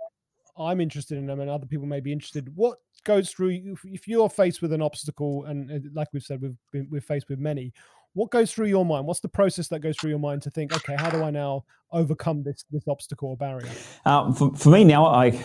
I'm 0.59 0.81
interested 0.81 1.19
in 1.19 1.27
them, 1.27 1.41
and 1.41 1.51
other 1.51 1.67
people 1.67 1.87
may 1.87 2.01
be 2.01 2.13
interested. 2.13 2.55
What 2.55 2.79
goes 3.05 3.31
through 3.31 3.77
if 3.85 4.09
you're 4.09 4.29
faced 4.29 4.63
with 4.63 4.73
an 4.73 4.83
obstacle, 4.83 5.45
and 5.45 5.91
like 5.95 6.09
we've 6.13 6.23
said, 6.23 6.41
we've 6.41 6.57
been 6.73 6.89
we're 6.91 7.01
faced 7.01 7.29
with 7.29 7.39
many. 7.39 7.73
What 8.15 8.31
goes 8.31 8.51
through 8.53 8.69
your 8.69 8.85
mind? 8.85 9.07
What's 9.07 9.21
the 9.21 9.29
process 9.29 9.69
that 9.69 9.81
goes 9.81 9.97
through 9.99 10.09
your 10.09 10.19
mind 10.19 10.41
to 10.43 10.51
think, 10.51 10.75
okay, 10.75 10.97
how 10.99 11.11
do 11.11 11.23
I 11.23 11.31
now 11.31 11.65
overcome 11.93 12.43
this 12.43 12.65
this 12.71 12.89
obstacle 12.89 13.31
or 13.31 13.37
barrier? 13.37 13.71
Um, 14.07 14.35
for, 14.35 14.55
for 14.55 14.71
me 14.71 14.85
now, 14.85 15.07
I 15.07 15.39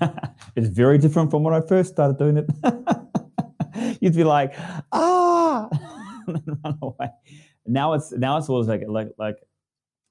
it's 0.56 0.68
very 0.68 0.98
different 0.98 1.30
from 1.30 1.42
when 1.42 1.54
I 1.54 1.60
first 1.60 1.92
started 1.92 2.18
doing 2.18 2.36
it. 2.36 2.46
You'd 4.00 4.14
be 4.14 4.24
like, 4.24 4.52
ah, 4.92 5.68
run 6.26 6.78
away. 6.82 7.08
Now 7.66 7.94
it's 7.94 8.12
now 8.12 8.36
it's 8.36 8.48
always 8.48 8.68
like 8.68 8.82
like 8.86 9.08
like 9.18 9.36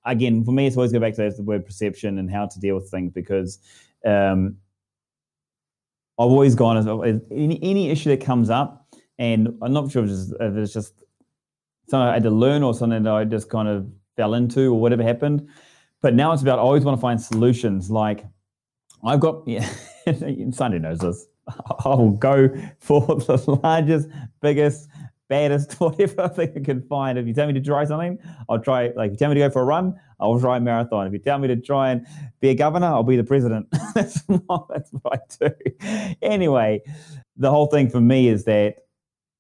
again 0.05 0.43
for 0.43 0.51
me, 0.51 0.67
it's 0.67 0.77
always 0.77 0.91
go 0.91 0.99
back 0.99 1.15
to 1.15 1.29
the 1.29 1.43
word 1.43 1.65
perception 1.65 2.17
and 2.17 2.29
how 2.29 2.47
to 2.47 2.59
deal 2.59 2.75
with 2.75 2.89
things 2.89 3.11
because 3.13 3.59
um, 4.05 4.57
I've 6.17 6.27
always 6.27 6.55
gone 6.55 6.77
as 6.77 6.87
any, 7.31 7.59
any 7.61 7.89
issue 7.89 8.09
that 8.09 8.21
comes 8.21 8.49
up, 8.49 8.87
and 9.17 9.57
I'm 9.61 9.73
not 9.73 9.91
sure 9.91 10.03
if 10.03 10.09
it's 10.09 10.19
just, 10.19 10.33
if 10.39 10.55
it's 10.55 10.73
just 10.73 11.03
something 11.87 12.07
I 12.07 12.13
had 12.13 12.23
to 12.23 12.31
learn 12.31 12.63
or 12.63 12.73
something 12.73 13.03
that 13.03 13.13
I 13.13 13.23
just 13.23 13.49
kind 13.49 13.67
of 13.67 13.87
fell 14.15 14.33
into 14.33 14.73
or 14.73 14.79
whatever 14.79 15.03
happened. 15.03 15.47
But 16.01 16.15
now 16.15 16.31
it's 16.31 16.41
about 16.41 16.59
I 16.59 16.61
always 16.61 16.83
want 16.83 16.97
to 16.97 17.01
find 17.01 17.21
solutions. 17.21 17.89
Like 17.91 18.25
I've 19.03 19.19
got, 19.19 19.43
yeah, 19.47 19.67
Sanjay 20.07 20.81
knows 20.81 20.99
this. 20.99 21.27
I 21.47 21.89
will 21.89 22.11
go 22.11 22.49
for 22.79 23.01
the 23.01 23.59
largest, 23.63 24.09
biggest, 24.41 24.89
baddest, 25.31 25.73
whatever 25.79 26.27
thing 26.27 26.51
I 26.57 26.59
can 26.59 26.81
find. 26.81 27.17
If 27.17 27.25
you 27.25 27.33
tell 27.33 27.47
me 27.47 27.53
to 27.53 27.61
try 27.61 27.85
something, 27.85 28.19
I'll 28.49 28.59
try. 28.59 28.91
Like 28.95 29.07
if 29.07 29.11
you 29.13 29.17
tell 29.17 29.29
me 29.29 29.35
to 29.35 29.39
go 29.39 29.49
for 29.49 29.61
a 29.61 29.65
run, 29.65 29.95
I'll 30.19 30.39
try 30.39 30.57
a 30.57 30.59
marathon. 30.59 31.07
If 31.07 31.13
you 31.13 31.19
tell 31.19 31.39
me 31.39 31.47
to 31.47 31.55
try 31.55 31.91
and 31.91 32.05
be 32.41 32.49
a 32.49 32.55
governor, 32.55 32.87
I'll 32.87 33.01
be 33.01 33.15
the 33.15 33.23
president. 33.23 33.67
that's 33.95 34.21
not, 34.27 34.67
that's 34.69 34.91
what 34.91 35.23
I 35.41 35.49
do. 35.49 36.15
Anyway, 36.21 36.81
the 37.37 37.49
whole 37.49 37.67
thing 37.67 37.89
for 37.89 38.01
me 38.01 38.27
is 38.27 38.43
that 38.43 38.75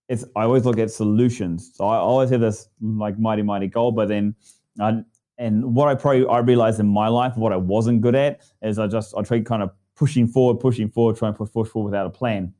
it's 0.07 0.23
I 0.35 0.43
always 0.43 0.65
look 0.65 0.79
at 0.79 0.89
solutions. 0.89 1.71
So 1.75 1.85
I 1.85 1.97
always 1.97 2.29
have 2.29 2.41
this 2.41 2.69
like 2.81 3.19
mighty 3.19 3.41
mighty 3.41 3.67
goal, 3.67 3.91
but 3.91 4.07
then 4.07 4.33
I, 4.79 5.03
and 5.37 5.75
what 5.75 5.89
I 5.89 5.95
probably 5.95 6.25
I 6.27 6.39
realized 6.39 6.79
in 6.79 6.87
my 6.87 7.09
life, 7.09 7.35
what 7.35 7.51
I 7.51 7.57
wasn't 7.57 7.99
good 7.99 8.15
at 8.15 8.39
is 8.61 8.79
I 8.79 8.87
just 8.87 9.13
I 9.17 9.23
tried 9.23 9.45
kind 9.45 9.61
of 9.61 9.71
pushing 9.97 10.25
forward, 10.25 10.61
pushing 10.61 10.89
forward, 10.89 11.17
trying 11.17 11.33
to 11.33 11.45
push 11.45 11.69
forward 11.69 11.91
without 11.91 12.07
a 12.07 12.09
plan. 12.09 12.53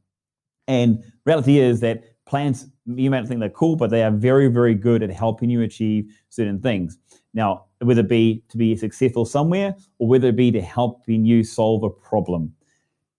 And 0.68 1.04
reality 1.26 1.60
is 1.60 1.80
that 1.80 2.04
plans 2.32 2.68
you 2.86 3.12
might 3.12 3.28
think 3.28 3.42
they're 3.42 3.50
cool, 3.50 3.76
but 3.76 3.90
they 3.90 4.04
are 4.04 4.10
very, 4.10 4.48
very 4.48 4.74
good 4.74 5.04
at 5.04 5.12
helping 5.12 5.50
you 5.50 5.62
achieve 5.62 6.10
certain 6.30 6.62
things. 6.62 6.98
Now, 7.34 7.66
whether 7.80 8.00
it 8.00 8.08
be 8.08 8.44
to 8.50 8.58
be 8.58 8.76
successful 8.78 9.26
somewhere 9.26 9.76
or 10.00 10.08
whether 10.08 10.30
it 10.30 10.38
be 10.38 10.50
to 10.52 10.62
helping 10.62 11.26
you 11.26 11.44
solve 11.44 11.84
a 11.84 11.90
problem, 11.90 12.54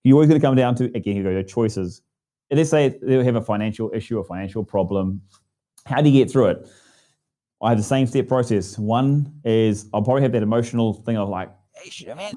you're 0.03 0.15
always 0.15 0.29
going 0.31 0.41
to 0.41 0.47
come 0.47 0.57
down 0.57 0.75
to 0.77 0.85
again, 0.97 1.15
you 1.15 1.23
go 1.23 1.29
your 1.29 1.43
choices. 1.43 2.01
Let's 2.51 2.71
say 2.71 2.99
they 3.03 3.23
have 3.23 3.37
a 3.37 3.43
financial 3.43 3.91
issue, 3.95 4.19
or 4.19 4.25
financial 4.25 4.65
problem. 4.65 5.21
How 5.85 6.01
do 6.01 6.09
you 6.09 6.25
get 6.25 6.33
through 6.33 6.47
it? 6.47 6.67
I 7.63 7.69
have 7.69 7.79
the 7.79 7.85
same 7.85 8.07
step 8.07 8.29
process. 8.29 8.79
One 8.79 9.33
is 9.45 9.89
I'll 9.93 10.03
probably 10.03 10.23
have 10.23 10.33
that 10.33 10.43
emotional 10.43 10.95
thing 10.95 11.17
of 11.19 11.29
like, 11.29 11.51
hey, 11.75 12.33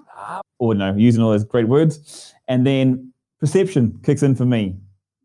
or 0.59 0.75
no, 0.75 0.93
using 0.95 1.23
all 1.23 1.31
those 1.31 1.45
great 1.45 1.67
words. 1.67 2.33
And 2.47 2.67
then 2.67 3.13
perception 3.39 3.99
kicks 4.03 4.23
in 4.23 4.35
for 4.35 4.45
me. 4.45 4.75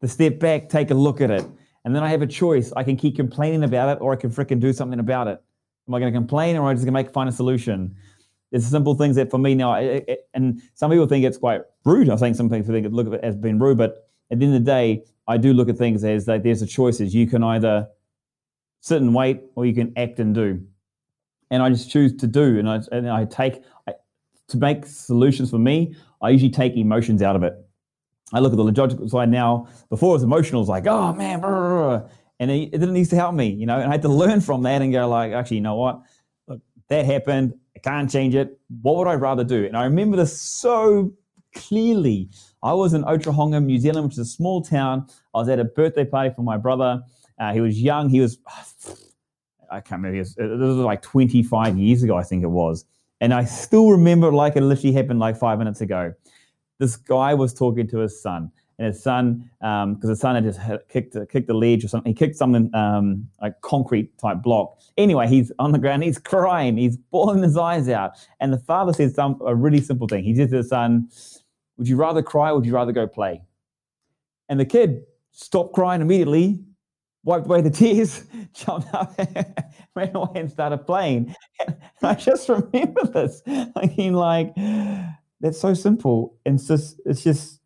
The 0.00 0.08
step 0.08 0.38
back, 0.38 0.68
take 0.68 0.90
a 0.90 0.94
look 0.94 1.20
at 1.20 1.30
it. 1.30 1.44
And 1.84 1.94
then 1.94 2.02
I 2.02 2.08
have 2.08 2.22
a 2.22 2.26
choice. 2.26 2.72
I 2.76 2.82
can 2.82 2.96
keep 2.96 3.16
complaining 3.16 3.64
about 3.64 3.96
it 3.96 4.00
or 4.00 4.12
I 4.12 4.16
can 4.16 4.30
freaking 4.30 4.60
do 4.60 4.72
something 4.72 4.98
about 4.98 5.28
it. 5.28 5.42
Am 5.88 5.94
I 5.94 5.98
going 6.00 6.12
to 6.12 6.18
complain 6.18 6.56
or 6.56 6.60
am 6.60 6.66
I 6.66 6.74
just 6.74 6.84
going 6.84 6.94
to 6.94 7.02
make 7.02 7.12
find 7.12 7.28
a 7.28 7.32
solution? 7.32 7.96
It's 8.52 8.66
simple 8.66 8.94
things 8.94 9.16
that 9.16 9.30
for 9.30 9.38
me 9.38 9.54
now, 9.54 9.74
it, 9.74 10.04
it, 10.08 10.28
and 10.34 10.60
some 10.74 10.90
people 10.90 11.06
think 11.06 11.24
it's 11.24 11.38
quite 11.38 11.62
rude. 11.84 12.10
I 12.10 12.16
think 12.16 12.36
some 12.36 12.50
people 12.50 12.72
think 12.72 12.86
look 12.90 13.06
at 13.06 13.14
it 13.14 13.20
as 13.22 13.36
being 13.36 13.58
rude, 13.58 13.78
but 13.78 14.08
at 14.30 14.38
the 14.38 14.46
end 14.46 14.54
of 14.54 14.64
the 14.64 14.70
day, 14.70 15.04
I 15.28 15.36
do 15.36 15.52
look 15.52 15.68
at 15.68 15.78
things 15.78 16.02
as 16.04 16.26
that 16.26 16.42
there's 16.42 16.62
a 16.62 16.66
choices. 16.66 17.14
You 17.14 17.26
can 17.26 17.42
either 17.44 17.88
sit 18.80 19.00
and 19.00 19.14
wait 19.14 19.42
or 19.54 19.66
you 19.66 19.74
can 19.74 19.92
act 19.96 20.18
and 20.18 20.34
do. 20.34 20.60
And 21.50 21.62
I 21.62 21.68
just 21.68 21.90
choose 21.90 22.16
to 22.16 22.26
do. 22.26 22.58
And 22.58 22.68
I, 22.68 22.80
and 22.92 23.08
I 23.08 23.24
take, 23.24 23.62
I, 23.86 23.94
to 24.48 24.56
make 24.56 24.86
solutions 24.86 25.50
for 25.50 25.58
me, 25.58 25.94
I 26.22 26.30
usually 26.30 26.50
take 26.50 26.76
emotions 26.76 27.22
out 27.22 27.36
of 27.36 27.42
it. 27.42 27.54
I 28.32 28.40
look 28.40 28.52
at 28.52 28.56
the 28.56 28.64
logical 28.64 29.08
side 29.08 29.28
now. 29.28 29.68
Before 29.88 30.10
it 30.10 30.14
was 30.14 30.22
emotional, 30.22 30.60
it 30.60 30.62
was 30.62 30.68
like, 30.68 30.86
oh 30.86 31.12
man, 31.12 31.42
and 32.40 32.50
it, 32.50 32.70
it, 32.72 32.78
didn't 32.78 32.94
need 32.94 33.08
to 33.10 33.16
help 33.16 33.34
me, 33.34 33.48
you 33.48 33.66
know. 33.66 33.78
And 33.78 33.88
I 33.88 33.92
had 33.92 34.02
to 34.02 34.08
learn 34.08 34.40
from 34.40 34.62
that 34.62 34.80
and 34.80 34.92
go 34.92 35.08
like, 35.08 35.32
actually, 35.32 35.58
you 35.58 35.62
know 35.62 35.76
what? 35.76 36.00
Look, 36.48 36.60
that 36.88 37.04
happened. 37.04 37.54
I 37.76 37.80
can't 37.80 38.10
change 38.10 38.34
it. 38.34 38.58
What 38.82 38.96
would 38.96 39.08
I 39.08 39.14
rather 39.14 39.44
do? 39.44 39.66
And 39.66 39.76
I 39.76 39.84
remember 39.84 40.16
this 40.16 40.40
so 40.40 41.12
clearly. 41.54 42.30
I 42.62 42.72
was 42.72 42.94
in 42.94 43.02
Otorohanga, 43.02 43.62
New 43.62 43.78
Zealand, 43.78 44.06
which 44.06 44.14
is 44.14 44.20
a 44.20 44.24
small 44.24 44.62
town. 44.62 45.06
I 45.34 45.38
was 45.38 45.48
at 45.48 45.58
a 45.58 45.64
birthday 45.64 46.04
party 46.04 46.34
for 46.34 46.42
my 46.42 46.56
brother. 46.56 47.02
Uh, 47.38 47.52
he 47.52 47.60
was 47.60 47.80
young. 47.80 48.08
He 48.08 48.20
was, 48.20 48.38
I 49.70 49.80
can't 49.80 50.02
remember. 50.02 50.18
Was, 50.18 50.34
this 50.34 50.48
was 50.48 50.76
like 50.76 51.02
25 51.02 51.76
years 51.78 52.02
ago, 52.02 52.16
I 52.16 52.22
think 52.22 52.42
it 52.42 52.50
was. 52.50 52.84
And 53.20 53.34
I 53.34 53.44
still 53.44 53.90
remember 53.90 54.32
like 54.32 54.56
it 54.56 54.62
literally 54.62 54.92
happened 54.92 55.20
like 55.20 55.36
five 55.36 55.58
minutes 55.58 55.80
ago. 55.82 56.14
This 56.80 56.96
guy 56.96 57.34
was 57.34 57.54
talking 57.54 57.86
to 57.88 57.98
his 57.98 58.20
son, 58.20 58.50
and 58.78 58.88
his 58.88 59.02
son, 59.02 59.50
because 59.60 60.04
um, 60.04 60.08
his 60.08 60.18
son 60.18 60.34
had 60.34 60.44
just 60.44 60.58
kicked 60.88 61.14
kicked 61.30 61.46
the 61.46 61.54
ledge 61.54 61.84
or 61.84 61.88
something, 61.88 62.10
he 62.10 62.14
kicked 62.14 62.36
something 62.36 62.74
um, 62.74 63.28
like 63.40 63.60
concrete 63.60 64.16
type 64.18 64.42
block. 64.42 64.80
Anyway, 64.96 65.28
he's 65.28 65.52
on 65.58 65.72
the 65.72 65.78
ground, 65.78 66.02
he's 66.02 66.18
crying, 66.18 66.78
he's 66.78 66.96
bawling 66.96 67.42
his 67.42 67.56
eyes 67.56 67.88
out, 67.88 68.12
and 68.40 68.52
the 68.52 68.58
father 68.58 68.94
says 68.94 69.14
some 69.14 69.38
a 69.46 69.54
really 69.54 69.82
simple 69.82 70.08
thing. 70.08 70.24
He 70.24 70.34
says 70.34 70.48
to 70.50 70.56
his 70.56 70.70
son, 70.70 71.10
"Would 71.76 71.86
you 71.86 71.96
rather 71.96 72.22
cry, 72.22 72.50
or 72.50 72.56
would 72.56 72.66
you 72.66 72.74
rather 72.74 72.92
go 72.92 73.06
play?" 73.06 73.42
And 74.48 74.58
the 74.58 74.64
kid 74.64 75.02
stopped 75.32 75.74
crying 75.74 76.00
immediately, 76.00 76.64
wiped 77.24 77.46
away 77.46 77.60
the 77.60 77.70
tears, 77.82 78.24
jumped 78.52 78.92
up, 78.94 79.18
ran 79.94 80.14
away 80.14 80.40
and 80.40 80.50
started 80.50 80.78
playing. 80.86 81.34
And 82.02 82.12
I 82.12 82.14
just 82.14 82.48
remember 82.48 83.04
this. 83.04 83.42
I 83.46 83.94
mean, 83.98 84.14
like, 84.14 84.54
that's 85.40 85.58
so 85.58 85.74
simple. 85.74 86.38
And 86.44 86.58
it's 86.58 86.68
just, 86.68 87.00
it's 87.04 87.22
just, 87.22 87.60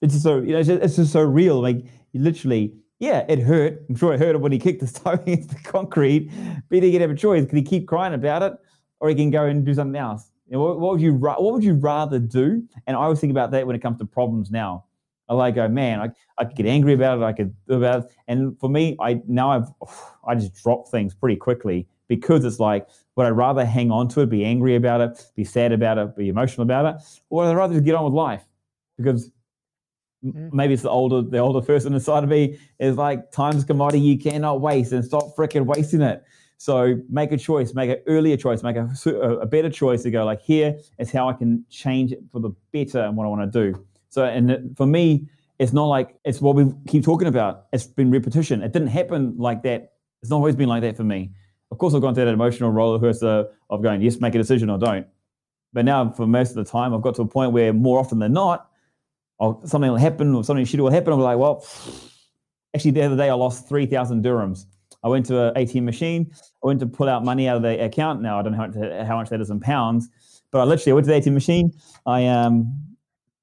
it's 0.00 0.14
just 0.14 0.24
so, 0.24 0.38
you 0.40 0.52
know, 0.52 0.58
it's 0.58 0.68
just, 0.68 0.82
it's 0.82 0.96
just 0.96 1.12
so 1.12 1.22
real. 1.22 1.60
Like, 1.60 1.84
literally, 2.14 2.74
yeah, 2.98 3.24
it 3.28 3.38
hurt. 3.38 3.84
I'm 3.88 3.96
sure 3.96 4.14
it 4.14 4.20
hurt 4.20 4.40
when 4.40 4.52
he 4.52 4.58
kicked 4.58 4.80
his 4.80 4.92
toe 4.94 5.12
against 5.12 5.50
the 5.50 5.56
concrete, 5.56 6.30
but 6.68 6.82
he 6.82 6.92
can 6.92 7.00
have 7.00 7.10
a 7.10 7.16
choice. 7.16 7.46
Can 7.46 7.56
he 7.56 7.62
keep 7.62 7.86
crying 7.86 8.14
about 8.14 8.42
it 8.42 8.54
or 9.00 9.08
he 9.08 9.14
can 9.14 9.30
go 9.30 9.44
and 9.44 9.64
do 9.64 9.74
something 9.74 10.00
else? 10.00 10.30
You 10.46 10.54
know, 10.54 10.64
what, 10.64 10.80
what, 10.80 10.92
would 10.92 11.00
you, 11.00 11.14
what 11.14 11.42
would 11.42 11.64
you 11.64 11.74
rather 11.74 12.18
do? 12.18 12.62
And 12.86 12.96
I 12.96 13.00
always 13.00 13.20
think 13.20 13.30
about 13.30 13.50
that 13.50 13.66
when 13.66 13.76
it 13.76 13.82
comes 13.82 13.98
to 13.98 14.06
problems 14.06 14.50
now. 14.50 14.84
I 15.28 15.34
like 15.34 15.56
go, 15.56 15.68
man, 15.68 16.00
I, 16.00 16.08
I 16.38 16.44
could 16.46 16.56
get 16.56 16.66
angry 16.66 16.94
about 16.94 17.18
it. 17.18 17.24
I 17.24 17.32
could 17.34 17.54
do 17.66 17.74
about 17.74 18.04
it. 18.04 18.10
And 18.28 18.58
for 18.58 18.70
me, 18.70 18.96
I 18.98 19.20
now 19.26 19.50
I've 19.50 19.68
I 20.26 20.34
just 20.34 20.54
drop 20.62 20.88
things 20.88 21.14
pretty 21.14 21.36
quickly 21.36 21.86
because 22.08 22.44
it's 22.44 22.58
like, 22.58 22.88
would 23.18 23.26
I 23.26 23.30
rather 23.30 23.64
hang 23.64 23.90
on 23.90 24.06
to 24.10 24.20
it, 24.20 24.30
be 24.30 24.44
angry 24.44 24.76
about 24.76 25.00
it, 25.00 25.26
be 25.34 25.42
sad 25.42 25.72
about 25.72 25.98
it, 25.98 26.16
be 26.16 26.28
emotional 26.28 26.62
about 26.62 26.86
it, 26.86 27.02
or 27.30 27.42
would 27.42 27.50
I 27.50 27.54
rather 27.54 27.74
just 27.74 27.84
get 27.84 27.96
on 27.96 28.04
with 28.04 28.14
life? 28.14 28.44
Because 28.96 29.32
mm. 30.24 30.52
maybe 30.52 30.74
it's 30.74 30.84
the 30.84 30.90
older 30.90 31.22
the 31.22 31.38
older 31.38 31.60
person 31.60 31.92
inside 31.92 32.22
of 32.22 32.30
me 32.30 32.60
is 32.78 32.96
like 32.96 33.32
time's 33.32 33.64
commodity 33.64 33.98
you 33.98 34.16
cannot 34.16 34.60
waste 34.60 34.92
and 34.92 35.04
stop 35.04 35.34
freaking 35.36 35.66
wasting 35.66 36.00
it. 36.00 36.22
So 36.58 36.94
make 37.10 37.32
a 37.32 37.36
choice, 37.36 37.74
make 37.74 37.90
an 37.90 37.98
earlier 38.06 38.36
choice, 38.36 38.62
make 38.62 38.76
a, 38.76 38.88
a 39.06 39.46
better 39.46 39.68
choice 39.68 40.04
to 40.04 40.12
go 40.12 40.24
like 40.24 40.40
here 40.40 40.78
is 41.00 41.10
how 41.10 41.28
I 41.28 41.32
can 41.32 41.64
change 41.70 42.12
it 42.12 42.20
for 42.30 42.40
the 42.40 42.50
better 42.72 43.00
and 43.00 43.16
what 43.16 43.24
I 43.24 43.28
want 43.28 43.52
to 43.52 43.72
do. 43.72 43.84
So, 44.10 44.24
and 44.26 44.76
for 44.76 44.86
me, 44.86 45.28
it's 45.58 45.72
not 45.72 45.86
like 45.86 46.14
it's 46.24 46.40
what 46.40 46.54
we 46.54 46.72
keep 46.86 47.02
talking 47.02 47.26
about. 47.26 47.66
It's 47.72 47.86
been 47.86 48.12
repetition. 48.12 48.62
It 48.62 48.72
didn't 48.72 48.88
happen 48.88 49.34
like 49.36 49.64
that. 49.64 49.94
It's 50.22 50.30
not 50.30 50.36
always 50.36 50.54
been 50.54 50.68
like 50.68 50.82
that 50.82 50.96
for 50.96 51.04
me. 51.04 51.32
Of 51.70 51.78
course, 51.78 51.94
I've 51.94 52.00
gone 52.00 52.14
through 52.14 52.24
that 52.24 52.32
emotional 52.32 52.70
roller 52.70 52.98
coaster 52.98 53.48
of 53.70 53.82
going, 53.82 54.00
yes, 54.00 54.20
make 54.20 54.34
a 54.34 54.38
decision 54.38 54.70
or 54.70 54.78
don't. 54.78 55.06
But 55.72 55.84
now, 55.84 56.10
for 56.10 56.26
most 56.26 56.50
of 56.50 56.56
the 56.56 56.64
time, 56.64 56.94
I've 56.94 57.02
got 57.02 57.14
to 57.16 57.22
a 57.22 57.26
point 57.26 57.52
where 57.52 57.72
more 57.72 57.98
often 57.98 58.18
than 58.18 58.32
not, 58.32 58.70
I'll, 59.40 59.64
something 59.66 59.90
will 59.90 59.98
happen 59.98 60.34
or 60.34 60.42
something 60.42 60.64
shitty 60.64 60.80
will 60.80 60.90
happen. 60.90 61.12
I'm 61.12 61.20
like, 61.20 61.38
well, 61.38 61.66
actually, 62.74 62.92
the 62.92 63.02
other 63.02 63.16
day 63.16 63.28
I 63.28 63.34
lost 63.34 63.68
3,000 63.68 64.24
dirhams. 64.24 64.64
I 65.04 65.08
went 65.08 65.26
to 65.26 65.48
an 65.48 65.54
ATM 65.54 65.84
machine. 65.84 66.32
I 66.64 66.66
went 66.66 66.80
to 66.80 66.86
pull 66.86 67.08
out 67.08 67.24
money 67.24 67.48
out 67.48 67.56
of 67.56 67.62
the 67.62 67.82
account. 67.84 68.20
Now, 68.20 68.38
I 68.38 68.42
don't 68.42 68.52
know 68.52 69.04
how, 69.04 69.16
much 69.16 69.28
that 69.28 69.40
is 69.40 69.50
in 69.50 69.60
pounds, 69.60 70.08
but 70.50 70.60
I 70.60 70.64
literally 70.64 70.94
went 70.94 71.06
to 71.06 71.12
the 71.12 71.20
ATM 71.20 71.34
machine. 71.34 71.72
I 72.06 72.26
um, 72.26 72.96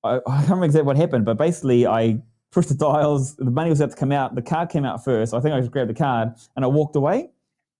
I, 0.03 0.15
I 0.27 0.37
can't 0.37 0.43
remember 0.43 0.65
exactly 0.65 0.87
what 0.87 0.97
happened, 0.97 1.25
but 1.25 1.37
basically 1.37 1.87
I 1.87 2.21
pushed 2.51 2.69
the 2.69 2.75
dials. 2.75 3.35
The 3.35 3.45
money 3.45 3.69
was 3.69 3.79
about 3.79 3.91
to 3.91 3.97
come 3.97 4.11
out. 4.11 4.35
The 4.35 4.41
card 4.41 4.69
came 4.69 4.85
out 4.85 5.03
first. 5.03 5.33
I 5.33 5.39
think 5.39 5.53
I 5.53 5.59
just 5.59 5.71
grabbed 5.71 5.89
the 5.89 5.95
card 5.95 6.33
and 6.55 6.63
I 6.63 6.67
walked 6.67 6.95
away. 6.95 7.29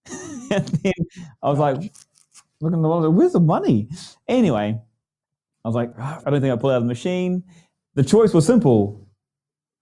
and 0.50 0.66
then 0.66 0.92
I 1.42 1.50
was 1.50 1.58
like, 1.58 1.76
looking 2.60 2.78
at 2.78 2.82
the 2.82 2.88
wallet, 2.88 3.12
where's 3.12 3.32
the 3.32 3.40
money? 3.40 3.88
Anyway, 4.28 4.80
I 5.64 5.68
was 5.68 5.74
like, 5.74 5.92
ah, 5.98 6.20
I 6.24 6.30
don't 6.30 6.40
think 6.40 6.52
I 6.52 6.56
pulled 6.56 6.72
out 6.72 6.76
of 6.76 6.82
the 6.84 6.88
machine. 6.88 7.42
The 7.94 8.04
choice 8.04 8.32
was 8.32 8.46
simple. 8.46 9.06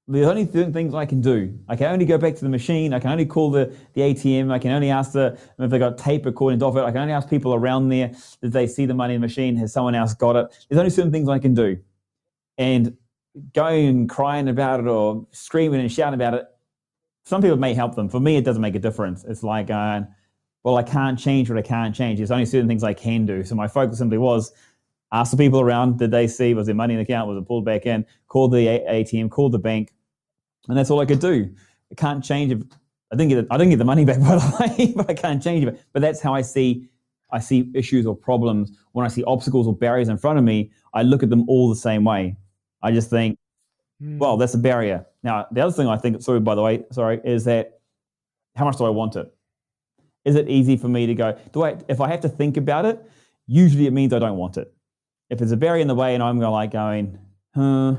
there's 0.06 0.26
only 0.26 0.46
certain 0.46 0.72
things 0.72 0.94
I 0.94 1.06
can 1.06 1.20
do. 1.20 1.59
I 1.68 1.76
can 1.76 1.92
only 1.92 2.05
go 2.05 2.18
back 2.18 2.34
to 2.36 2.40
the 2.40 2.48
machine. 2.48 2.94
I 2.94 3.01
can 3.01 3.10
only 3.10 3.26
call 3.26 3.51
the, 3.51 3.74
the 3.94 4.02
ATM. 4.02 4.51
I 4.51 4.59
can 4.59 4.70
only 4.70 4.90
ask 4.90 5.12
the 5.12 5.38
if 5.59 5.70
they 5.70 5.78
got 5.78 5.98
tape 5.98 6.26
recording 6.26 6.62
off 6.62 6.76
it. 6.76 6.82
I 6.82 6.90
can 6.90 7.01
only 7.01 7.12
ask 7.12 7.28
people 7.28 7.55
around 7.55 7.88
there 7.88 8.12
did 8.40 8.52
they 8.52 8.66
see 8.66 8.86
the 8.86 8.94
money 8.94 9.14
in 9.14 9.20
the 9.20 9.26
machine? 9.26 9.56
Has 9.56 9.72
someone 9.72 9.94
else 9.94 10.14
got 10.14 10.36
it? 10.36 10.66
There's 10.68 10.78
only 10.78 10.90
certain 10.90 11.12
things 11.12 11.28
I 11.28 11.38
can 11.38 11.55
do. 11.55 11.78
And 12.56 12.96
going 13.52 13.86
and 13.88 14.09
crying 14.09 14.48
about 14.48 14.80
it 14.80 14.86
or 14.86 15.26
screaming 15.32 15.80
and 15.80 15.90
shouting 15.90 16.14
about 16.14 16.34
it, 16.34 16.46
some 17.24 17.40
people 17.42 17.56
may 17.56 17.74
help 17.74 17.94
them. 17.94 18.09
For 18.09 18.20
me, 18.20 18.36
it 18.36 18.44
doesn't 18.44 18.62
make 18.62 18.74
a 18.74 18.78
difference. 18.78 19.24
It's 19.24 19.42
like 19.42 19.68
going, 19.68 20.06
well, 20.62 20.76
I 20.76 20.82
can't 20.82 21.18
change 21.18 21.48
what 21.51 21.59
I 21.59 21.62
can't 21.62 21.94
change. 21.94 22.18
There's 22.18 22.30
only 22.30 22.46
certain 22.46 22.68
things 22.68 22.82
I 22.82 22.94
can 22.94 23.26
do. 23.26 23.44
So 23.44 23.55
my 23.55 23.68
focus 23.68 23.98
simply 23.98 24.18
was 24.18 24.52
ask 25.12 25.30
the 25.30 25.36
people 25.36 25.60
around, 25.60 25.98
did 25.98 26.10
they 26.10 26.26
see, 26.26 26.55
was 26.55 26.66
there 26.66 26.74
money 26.74 26.94
in 26.94 26.98
the 26.98 27.05
account? 27.05 27.28
Was 27.28 27.38
it 27.38 27.46
pulled 27.46 27.64
back 27.64 27.86
in? 27.86 28.05
Called 28.28 28.52
the 28.52 28.66
ATM, 28.66 29.30
called 29.30 29.52
the 29.52 29.59
bank, 29.59 29.94
and 30.68 30.76
that's 30.76 30.90
all 30.90 31.01
I 31.01 31.06
could 31.06 31.20
do. 31.20 31.55
I 31.92 31.94
can't 31.94 32.24
change 32.24 32.52
it. 32.52 32.62
I 33.12 33.16
didn't 33.16 33.28
get 33.28 33.38
it, 33.38 33.46
I 33.51 33.56
didn't 33.56 33.70
get 33.70 33.78
the 33.78 33.84
money 33.84 34.05
back 34.10 34.18
by 34.20 34.36
the 34.36 34.74
way, 34.78 34.92
but 34.96 35.09
I 35.09 35.14
can't 35.14 35.42
change 35.42 35.64
it. 35.64 35.80
But 35.92 36.02
that's 36.02 36.20
how 36.20 36.34
I 36.34 36.42
see 36.42 36.88
I 37.30 37.40
see 37.40 37.70
issues 37.74 38.06
or 38.06 38.14
problems. 38.14 38.70
When 38.92 39.05
I 39.05 39.09
see 39.09 39.24
obstacles 39.24 39.66
or 39.66 39.76
barriers 39.76 40.09
in 40.09 40.18
front 40.18 40.38
of 40.38 40.44
me, 40.44 40.70
I 40.94 41.02
look 41.02 41.22
at 41.22 41.30
them 41.30 41.48
all 41.48 41.68
the 41.68 41.76
same 41.76 42.05
way. 42.05 42.36
I 42.82 42.92
just 42.92 43.10
think, 43.10 43.38
mm. 44.01 44.18
well, 44.18 44.36
that's 44.36 44.55
a 44.55 44.59
barrier. 44.59 45.05
Now, 45.24 45.46
the 45.51 45.62
other 45.62 45.72
thing 45.72 45.88
I 45.88 45.96
think, 45.96 46.20
sorry, 46.22 46.38
by 46.38 46.55
the 46.55 46.62
way, 46.62 46.84
sorry, 46.92 47.20
is 47.24 47.44
that 47.46 47.80
how 48.55 48.66
much 48.66 48.76
do 48.76 48.84
I 48.84 48.90
want 48.90 49.16
it? 49.16 49.34
Is 50.24 50.36
it 50.36 50.48
easy 50.48 50.76
for 50.76 50.88
me 50.88 51.06
to 51.06 51.14
go, 51.14 51.36
do 51.52 51.64
I, 51.64 51.78
if 51.88 52.01
I 52.01 52.09
have 52.09 52.20
to 52.20 52.28
think 52.28 52.59
about 52.59 52.84
it, 52.84 53.02
usually 53.46 53.86
it 53.86 53.92
means 53.92 54.12
I 54.12 54.18
don't 54.18 54.36
want 54.36 54.59
it. 54.59 54.72
If 55.30 55.38
there's 55.38 55.51
a 55.51 55.56
barrier 55.56 55.80
in 55.80 55.88
the 55.88 55.94
way 55.94 56.14
and 56.14 56.22
I'm 56.22 56.38
going 56.38 56.52
like 56.52 56.70
going, 56.70 57.18
huh, 57.55 57.96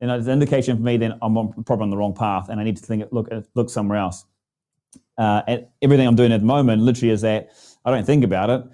then 0.00 0.10
it's 0.10 0.26
an 0.26 0.32
indication 0.32 0.76
for 0.76 0.82
me 0.82 0.96
then 0.96 1.18
I'm 1.20 1.36
on, 1.36 1.52
probably 1.64 1.84
on 1.84 1.90
the 1.90 1.96
wrong 1.96 2.14
path 2.14 2.48
and 2.48 2.60
I 2.60 2.64
need 2.64 2.76
to 2.76 2.82
think, 2.82 3.04
look, 3.10 3.28
look 3.54 3.68
somewhere 3.68 3.98
else. 3.98 4.24
Uh, 5.18 5.42
and 5.48 5.66
everything 5.82 6.06
I'm 6.06 6.16
doing 6.16 6.32
at 6.32 6.40
the 6.40 6.46
moment 6.46 6.82
literally 6.82 7.10
is 7.12 7.20
that 7.22 7.50
I 7.84 7.90
don't 7.90 8.04
think 8.04 8.22
about 8.24 8.50
it. 8.50 8.64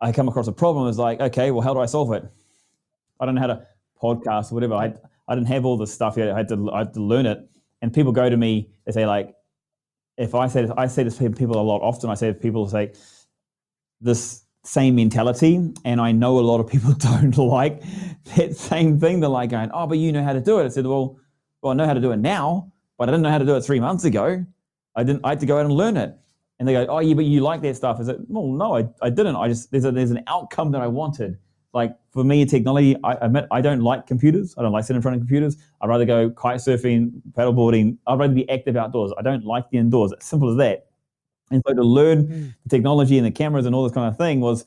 I 0.00 0.10
come 0.10 0.28
across 0.28 0.48
a 0.48 0.52
problem 0.52 0.88
is 0.88 0.98
like, 0.98 1.20
okay, 1.20 1.50
well, 1.50 1.62
how 1.62 1.74
do 1.74 1.80
I 1.80 1.86
solve 1.86 2.12
it? 2.12 2.24
I 3.20 3.26
don't 3.26 3.34
know 3.34 3.40
how 3.42 3.46
to 3.48 3.66
podcast 4.02 4.52
or 4.52 4.54
whatever. 4.54 4.74
I, 4.74 4.94
I 5.28 5.34
didn't 5.34 5.48
have 5.48 5.64
all 5.64 5.76
this 5.76 5.92
stuff 5.92 6.16
yet. 6.16 6.30
I 6.30 6.36
had 6.36 6.48
to 6.48 6.70
I 6.72 6.78
had 6.78 6.94
to 6.94 7.02
learn 7.02 7.26
it. 7.26 7.38
And 7.82 7.92
people 7.92 8.12
go 8.12 8.28
to 8.28 8.36
me, 8.36 8.70
they 8.84 8.92
say 8.92 9.06
like, 9.06 9.34
if 10.16 10.34
I 10.34 10.46
say 10.48 10.62
this, 10.62 10.70
I 10.76 10.86
say 10.86 11.02
this 11.02 11.18
to 11.18 11.30
people 11.30 11.60
a 11.60 11.62
lot 11.62 11.82
often, 11.82 12.10
I 12.10 12.14
say 12.14 12.28
to 12.28 12.34
people 12.34 12.66
say 12.68 12.92
this 14.00 14.44
same 14.64 14.96
mentality, 14.96 15.72
and 15.84 16.00
I 16.00 16.12
know 16.12 16.38
a 16.38 16.40
lot 16.40 16.60
of 16.60 16.66
people 16.66 16.92
don't 16.98 17.36
like 17.36 17.82
that 18.36 18.56
same 18.56 18.98
thing. 18.98 19.20
They're 19.20 19.28
like 19.28 19.50
going, 19.50 19.70
"Oh, 19.72 19.86
but 19.86 19.98
you 19.98 20.12
know 20.12 20.24
how 20.24 20.32
to 20.32 20.40
do 20.40 20.58
it." 20.60 20.64
I 20.64 20.68
said, 20.68 20.86
"Well, 20.86 21.18
well, 21.62 21.72
I 21.72 21.74
know 21.74 21.86
how 21.86 21.94
to 21.94 22.00
do 22.00 22.12
it 22.12 22.18
now, 22.18 22.72
but 22.98 23.08
I 23.08 23.12
didn't 23.12 23.22
know 23.22 23.30
how 23.30 23.38
to 23.38 23.44
do 23.44 23.56
it 23.56 23.62
three 23.62 23.80
months 23.80 24.04
ago. 24.04 24.44
I 24.94 25.04
didn't. 25.04 25.20
I 25.24 25.30
had 25.30 25.40
to 25.40 25.46
go 25.46 25.58
out 25.58 25.66
and 25.66 25.74
learn 25.74 25.96
it." 25.96 26.16
And 26.58 26.66
they 26.66 26.72
go, 26.72 26.86
"Oh, 26.88 26.98
yeah, 26.98 27.14
but 27.14 27.24
you 27.24 27.40
like 27.40 27.62
that 27.62 27.76
stuff?" 27.76 28.00
Is 28.00 28.08
it? 28.08 28.18
Well, 28.28 28.46
no, 28.46 28.76
I, 28.76 28.88
I 29.02 29.10
didn't. 29.10 29.36
I 29.36 29.48
just 29.48 29.70
there's 29.70 29.84
a, 29.84 29.92
there's 29.92 30.10
an 30.10 30.22
outcome 30.26 30.72
that 30.72 30.80
I 30.80 30.86
wanted. 30.86 31.38
Like 31.76 31.94
for 32.10 32.24
me, 32.24 32.46
technology, 32.46 32.96
I 33.04 33.18
admit 33.20 33.46
I 33.50 33.60
don't 33.60 33.82
like 33.82 34.06
computers. 34.06 34.54
I 34.56 34.62
don't 34.62 34.72
like 34.72 34.84
sitting 34.84 34.96
in 34.96 35.02
front 35.02 35.16
of 35.16 35.20
computers. 35.20 35.58
I'd 35.82 35.90
rather 35.90 36.06
go 36.06 36.30
kite 36.30 36.56
surfing, 36.56 37.20
paddleboarding. 37.32 37.98
I'd 38.06 38.18
rather 38.18 38.32
be 38.32 38.48
active 38.48 38.78
outdoors. 38.78 39.12
I 39.18 39.20
don't 39.20 39.44
like 39.44 39.68
the 39.68 39.76
indoors. 39.76 40.10
It's 40.12 40.24
simple 40.24 40.48
as 40.48 40.56
that. 40.56 40.86
And 41.50 41.62
so 41.66 41.74
to 41.74 41.82
learn 41.82 42.28
mm. 42.28 42.54
the 42.62 42.70
technology 42.70 43.18
and 43.18 43.26
the 43.26 43.30
cameras 43.30 43.66
and 43.66 43.74
all 43.74 43.84
this 43.84 43.92
kind 43.92 44.08
of 44.08 44.16
thing 44.16 44.40
was 44.40 44.64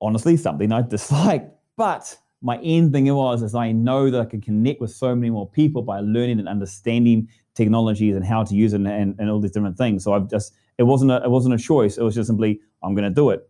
honestly 0.00 0.36
something 0.36 0.72
I 0.72 0.82
disliked. 0.96 1.52
But 1.76 2.18
my 2.42 2.58
end 2.64 2.92
thing 2.92 3.06
it 3.06 3.12
was 3.12 3.40
is 3.42 3.54
I 3.54 3.70
know 3.70 4.10
that 4.10 4.20
I 4.20 4.24
can 4.24 4.40
connect 4.40 4.80
with 4.80 4.90
so 4.90 5.14
many 5.14 5.30
more 5.30 5.48
people 5.48 5.82
by 5.82 6.00
learning 6.00 6.40
and 6.40 6.48
understanding 6.48 7.28
technologies 7.54 8.16
and 8.16 8.24
how 8.24 8.42
to 8.42 8.56
use 8.56 8.72
it 8.72 8.78
and, 8.78 8.88
and, 8.88 9.14
and 9.20 9.30
all 9.30 9.38
these 9.38 9.52
different 9.52 9.78
things. 9.78 10.02
So 10.02 10.14
I've 10.14 10.28
just 10.28 10.52
it 10.78 10.82
wasn't 10.82 11.12
a 11.12 11.22
it 11.22 11.30
wasn't 11.30 11.54
a 11.54 11.58
choice. 11.58 11.96
It 11.96 12.02
was 12.02 12.16
just 12.16 12.26
simply 12.26 12.60
I'm 12.82 12.96
going 12.96 13.08
to 13.08 13.14
do 13.14 13.30
it, 13.30 13.47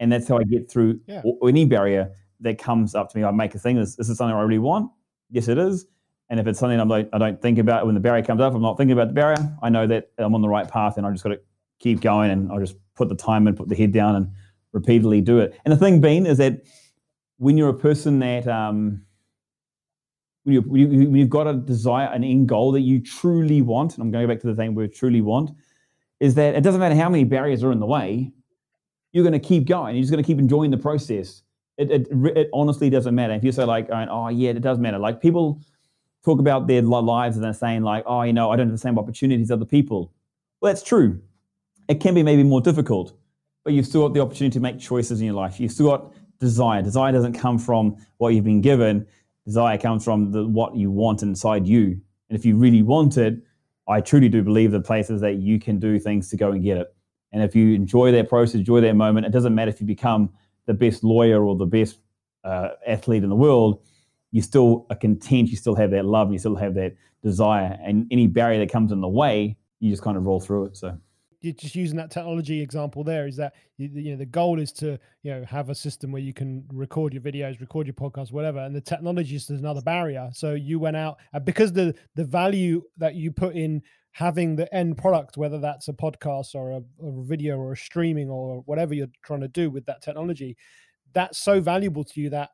and 0.00 0.10
that's 0.10 0.26
how 0.26 0.38
I 0.38 0.42
get 0.42 0.70
through 0.70 0.98
yeah. 1.06 1.22
any 1.46 1.64
barrier 1.64 2.10
that 2.40 2.58
comes 2.58 2.94
up 2.94 3.10
to 3.10 3.18
me. 3.18 3.22
I 3.22 3.30
make 3.30 3.54
a 3.54 3.58
thing. 3.58 3.76
Is 3.76 3.94
this 3.96 4.08
is 4.08 4.18
something 4.18 4.34
I 4.34 4.40
really 4.42 4.58
want? 4.58 4.90
Yes, 5.30 5.46
it 5.46 5.58
is. 5.58 5.86
And 6.30 6.40
if 6.40 6.46
it's 6.46 6.58
something 6.58 6.80
I'm 6.80 6.88
like, 6.88 7.08
I 7.12 7.18
don't 7.18 7.40
think 7.40 7.58
about 7.58 7.86
when 7.86 7.94
the 7.94 8.00
barrier 8.00 8.24
comes 8.24 8.40
up, 8.40 8.54
I'm 8.54 8.62
not 8.62 8.76
thinking 8.76 8.92
about 8.92 9.08
the 9.08 9.14
barrier. 9.14 9.56
I 9.62 9.68
know 9.68 9.86
that 9.86 10.10
I'm 10.18 10.34
on 10.34 10.42
the 10.42 10.48
right 10.48 10.68
path, 10.68 10.96
and 10.96 11.06
I 11.06 11.10
just 11.10 11.22
got 11.22 11.30
to 11.30 11.40
keep 11.78 12.00
going 12.00 12.30
and 12.30 12.50
I'll 12.52 12.60
just 12.60 12.76
put 12.94 13.08
the 13.08 13.14
time 13.14 13.46
and 13.46 13.56
put 13.56 13.68
the 13.68 13.74
head 13.74 13.92
down 13.92 14.14
and 14.14 14.30
repeatedly 14.72 15.20
do 15.20 15.38
it. 15.38 15.58
And 15.64 15.72
the 15.72 15.76
thing 15.76 16.00
being 16.00 16.26
is 16.26 16.38
that 16.38 16.62
when 17.38 17.56
you're 17.56 17.70
a 17.70 17.78
person 17.78 18.18
that 18.18 18.46
um, 18.46 19.02
when, 20.44 20.54
you, 20.54 20.60
when 20.62 21.16
you've 21.16 21.30
got 21.30 21.46
a 21.46 21.54
desire, 21.54 22.08
an 22.08 22.22
end 22.22 22.48
goal 22.48 22.72
that 22.72 22.80
you 22.80 23.00
truly 23.00 23.62
want, 23.62 23.94
and 23.94 24.02
I'm 24.02 24.10
going 24.10 24.28
back 24.28 24.40
to 24.40 24.46
the 24.46 24.54
thing 24.54 24.74
we 24.74 24.88
truly 24.88 25.20
want, 25.20 25.50
is 26.20 26.34
that 26.34 26.54
it 26.54 26.62
doesn't 26.62 26.80
matter 26.80 26.94
how 26.94 27.08
many 27.08 27.24
barriers 27.24 27.64
are 27.64 27.72
in 27.72 27.80
the 27.80 27.86
way, 27.86 28.30
you're 29.12 29.24
going 29.24 29.40
to 29.40 29.46
keep 29.46 29.66
going. 29.66 29.96
You're 29.96 30.02
just 30.02 30.12
going 30.12 30.22
to 30.22 30.26
keep 30.26 30.38
enjoying 30.38 30.70
the 30.70 30.78
process. 30.78 31.42
It, 31.78 31.90
it, 31.90 32.08
it 32.36 32.50
honestly 32.52 32.90
doesn't 32.90 33.14
matter. 33.14 33.32
If 33.32 33.42
you 33.42 33.52
say 33.52 33.64
like, 33.64 33.88
oh, 33.90 34.06
oh 34.10 34.28
yeah, 34.28 34.50
it 34.50 34.60
does 34.60 34.78
matter. 34.78 34.98
Like 34.98 35.20
people 35.20 35.60
talk 36.24 36.38
about 36.38 36.66
their 36.66 36.82
lives 36.82 37.36
and 37.36 37.44
they're 37.44 37.54
saying 37.54 37.82
like, 37.82 38.04
oh, 38.06 38.22
you 38.22 38.32
know, 38.32 38.50
I 38.50 38.56
don't 38.56 38.66
have 38.66 38.74
the 38.74 38.78
same 38.78 38.98
opportunities 38.98 39.46
as 39.46 39.50
other 39.50 39.64
people. 39.64 40.12
Well, 40.60 40.72
that's 40.72 40.82
true 40.82 41.20
it 41.90 41.98
can 41.98 42.14
be 42.14 42.22
maybe 42.22 42.44
more 42.44 42.60
difficult, 42.60 43.14
but 43.64 43.72
you've 43.72 43.84
still 43.84 44.02
got 44.06 44.14
the 44.14 44.20
opportunity 44.20 44.52
to 44.54 44.60
make 44.60 44.78
choices 44.78 45.18
in 45.20 45.26
your 45.26 45.34
life. 45.34 45.58
You've 45.58 45.72
still 45.72 45.88
got 45.88 46.12
desire. 46.38 46.82
Desire 46.82 47.10
doesn't 47.10 47.32
come 47.32 47.58
from 47.58 47.96
what 48.18 48.28
you've 48.28 48.44
been 48.44 48.60
given. 48.60 49.04
Desire 49.44 49.76
comes 49.76 50.04
from 50.04 50.30
the, 50.30 50.46
what 50.46 50.76
you 50.76 50.92
want 50.92 51.22
inside 51.22 51.66
you. 51.66 52.00
And 52.28 52.38
if 52.38 52.44
you 52.44 52.56
really 52.56 52.82
want 52.82 53.16
it, 53.16 53.42
I 53.88 54.00
truly 54.00 54.28
do 54.28 54.40
believe 54.40 54.70
the 54.70 54.80
places 54.80 55.20
that 55.22 55.38
you 55.38 55.58
can 55.58 55.80
do 55.80 55.98
things 55.98 56.30
to 56.30 56.36
go 56.36 56.52
and 56.52 56.62
get 56.62 56.76
it. 56.76 56.94
And 57.32 57.42
if 57.42 57.54
you 57.54 57.74
enjoy 57.74 58.12
that 58.12 58.28
process, 58.28 58.56
enjoy 58.56 58.80
that 58.82 58.94
moment, 58.94 59.26
it 59.26 59.32
doesn't 59.32 59.54
matter 59.54 59.70
if 59.70 59.80
you 59.80 59.86
become 59.86 60.30
the 60.66 60.74
best 60.74 61.04
lawyer 61.04 61.44
or 61.44 61.56
the 61.56 61.66
best 61.66 61.98
uh, 62.44 62.70
athlete 62.86 63.22
in 63.22 63.28
the 63.28 63.36
world, 63.36 63.82
you 64.32 64.42
still 64.42 64.86
are 64.90 64.96
content, 64.96 65.48
you 65.48 65.56
still 65.56 65.74
have 65.74 65.90
that 65.90 66.04
love, 66.04 66.32
you 66.32 66.38
still 66.38 66.56
have 66.56 66.74
that 66.74 66.94
desire. 67.22 67.78
And 67.84 68.06
any 68.10 68.26
barrier 68.26 68.58
that 68.60 68.72
comes 68.72 68.92
in 68.92 69.00
the 69.00 69.08
way, 69.08 69.56
you 69.80 69.90
just 69.90 70.02
kind 70.02 70.16
of 70.16 70.24
roll 70.24 70.40
through 70.40 70.66
it. 70.66 70.76
So 70.76 70.98
you're 71.40 71.54
just 71.54 71.74
using 71.74 71.96
that 71.96 72.10
technology 72.10 72.60
example 72.60 73.02
there 73.02 73.26
is 73.26 73.36
that 73.36 73.54
you, 73.78 74.10
know 74.10 74.16
the 74.16 74.26
goal 74.26 74.60
is 74.60 74.72
to 74.72 74.98
you 75.22 75.32
know 75.32 75.44
have 75.44 75.70
a 75.70 75.74
system 75.74 76.12
where 76.12 76.20
you 76.20 76.34
can 76.34 76.64
record 76.72 77.14
your 77.14 77.22
videos 77.22 77.60
record 77.60 77.86
your 77.86 77.94
podcasts 77.94 78.30
whatever 78.30 78.58
and 78.58 78.74
the 78.74 78.80
technology 78.80 79.36
is 79.36 79.48
another 79.48 79.80
barrier 79.80 80.28
so 80.32 80.54
you 80.54 80.78
went 80.78 80.96
out 80.96 81.18
because 81.44 81.72
the 81.72 81.94
the 82.14 82.24
value 82.24 82.82
that 82.98 83.14
you 83.14 83.32
put 83.32 83.54
in 83.54 83.82
having 84.12 84.56
the 84.56 84.72
end 84.74 84.98
product 84.98 85.36
whether 85.36 85.58
that's 85.58 85.88
a 85.88 85.92
podcast 85.92 86.54
or 86.54 86.72
a, 86.72 86.76
a 86.76 87.24
video 87.24 87.56
or 87.56 87.72
a 87.72 87.76
streaming 87.76 88.28
or 88.28 88.62
whatever 88.66 88.94
you're 88.94 89.06
trying 89.22 89.40
to 89.40 89.48
do 89.48 89.70
with 89.70 89.86
that 89.86 90.02
technology 90.02 90.56
that's 91.12 91.38
so 91.38 91.60
valuable 91.60 92.04
to 92.04 92.20
you 92.20 92.30
that 92.30 92.50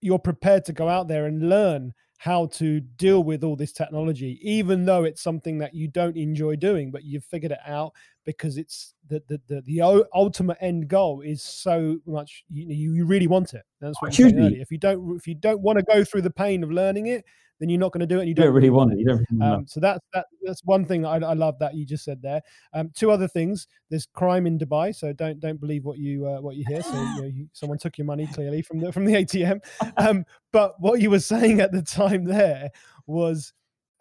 you're 0.00 0.18
prepared 0.18 0.64
to 0.64 0.72
go 0.72 0.88
out 0.88 1.08
there 1.08 1.26
and 1.26 1.48
learn 1.48 1.92
how 2.18 2.46
to 2.46 2.80
deal 2.80 3.22
with 3.22 3.44
all 3.44 3.56
this 3.56 3.72
technology, 3.72 4.38
even 4.42 4.84
though 4.84 5.04
it's 5.04 5.22
something 5.22 5.58
that 5.58 5.74
you 5.74 5.88
don't 5.88 6.16
enjoy 6.16 6.56
doing, 6.56 6.90
but 6.90 7.04
you've 7.04 7.24
figured 7.24 7.52
it 7.52 7.58
out 7.66 7.92
because 8.24 8.56
it's 8.56 8.94
the 9.08 9.22
the 9.28 9.40
the, 9.48 9.60
the 9.62 10.06
ultimate 10.14 10.56
end 10.60 10.88
goal 10.88 11.20
is 11.20 11.42
so 11.42 11.98
much 12.06 12.44
you 12.48 12.94
you 12.94 13.06
really 13.06 13.26
want 13.26 13.54
it. 13.54 13.62
That's 13.80 14.00
what 14.00 14.08
I'm 14.08 14.12
saying 14.12 14.38
earlier. 14.38 14.62
If 14.62 14.70
you 14.70 14.78
don't 14.78 15.16
if 15.16 15.26
you 15.26 15.34
don't 15.34 15.60
want 15.60 15.78
to 15.78 15.84
go 15.84 16.04
through 16.04 16.22
the 16.22 16.30
pain 16.30 16.64
of 16.64 16.70
learning 16.70 17.08
it, 17.08 17.24
then 17.58 17.68
you're 17.68 17.80
not 17.80 17.92
going 17.92 18.00
to 18.00 18.06
do 18.06 18.18
it. 18.18 18.20
And 18.20 18.28
you 18.28 18.34
don't, 18.34 18.46
don't 18.46 18.54
really 18.54 18.70
want 18.70 18.92
it. 18.92 18.98
You 18.98 19.06
don't 19.06 19.24
really 19.30 19.52
um, 19.52 19.66
so 19.66 19.80
that's 19.80 20.00
that, 20.12 20.26
that's 20.42 20.62
one 20.64 20.84
thing 20.84 21.04
I, 21.04 21.14
I 21.14 21.32
love 21.32 21.58
that 21.58 21.74
you 21.74 21.86
just 21.86 22.04
said 22.04 22.20
there. 22.20 22.40
Um, 22.74 22.90
two 22.94 23.10
other 23.10 23.28
things. 23.28 23.66
There's 23.90 24.06
crime 24.06 24.46
in 24.46 24.58
Dubai, 24.58 24.94
so 24.94 25.12
don't 25.12 25.40
don't 25.40 25.60
believe 25.60 25.84
what 25.84 25.98
you 25.98 26.26
uh, 26.26 26.40
what 26.40 26.56
you 26.56 26.64
hear. 26.68 26.82
So 26.82 26.92
you 26.92 27.20
know, 27.20 27.24
you, 27.24 27.48
someone 27.52 27.78
took 27.78 27.98
your 27.98 28.06
money 28.06 28.26
clearly 28.26 28.62
from 28.62 28.80
the 28.80 28.92
from 28.92 29.04
the 29.04 29.14
ATM. 29.14 29.60
Um, 29.96 30.24
but 30.52 30.80
what 30.80 31.00
you 31.00 31.10
were 31.10 31.20
saying 31.20 31.60
at 31.60 31.72
the 31.72 31.82
time 31.82 32.24
there 32.24 32.70
was 33.06 33.52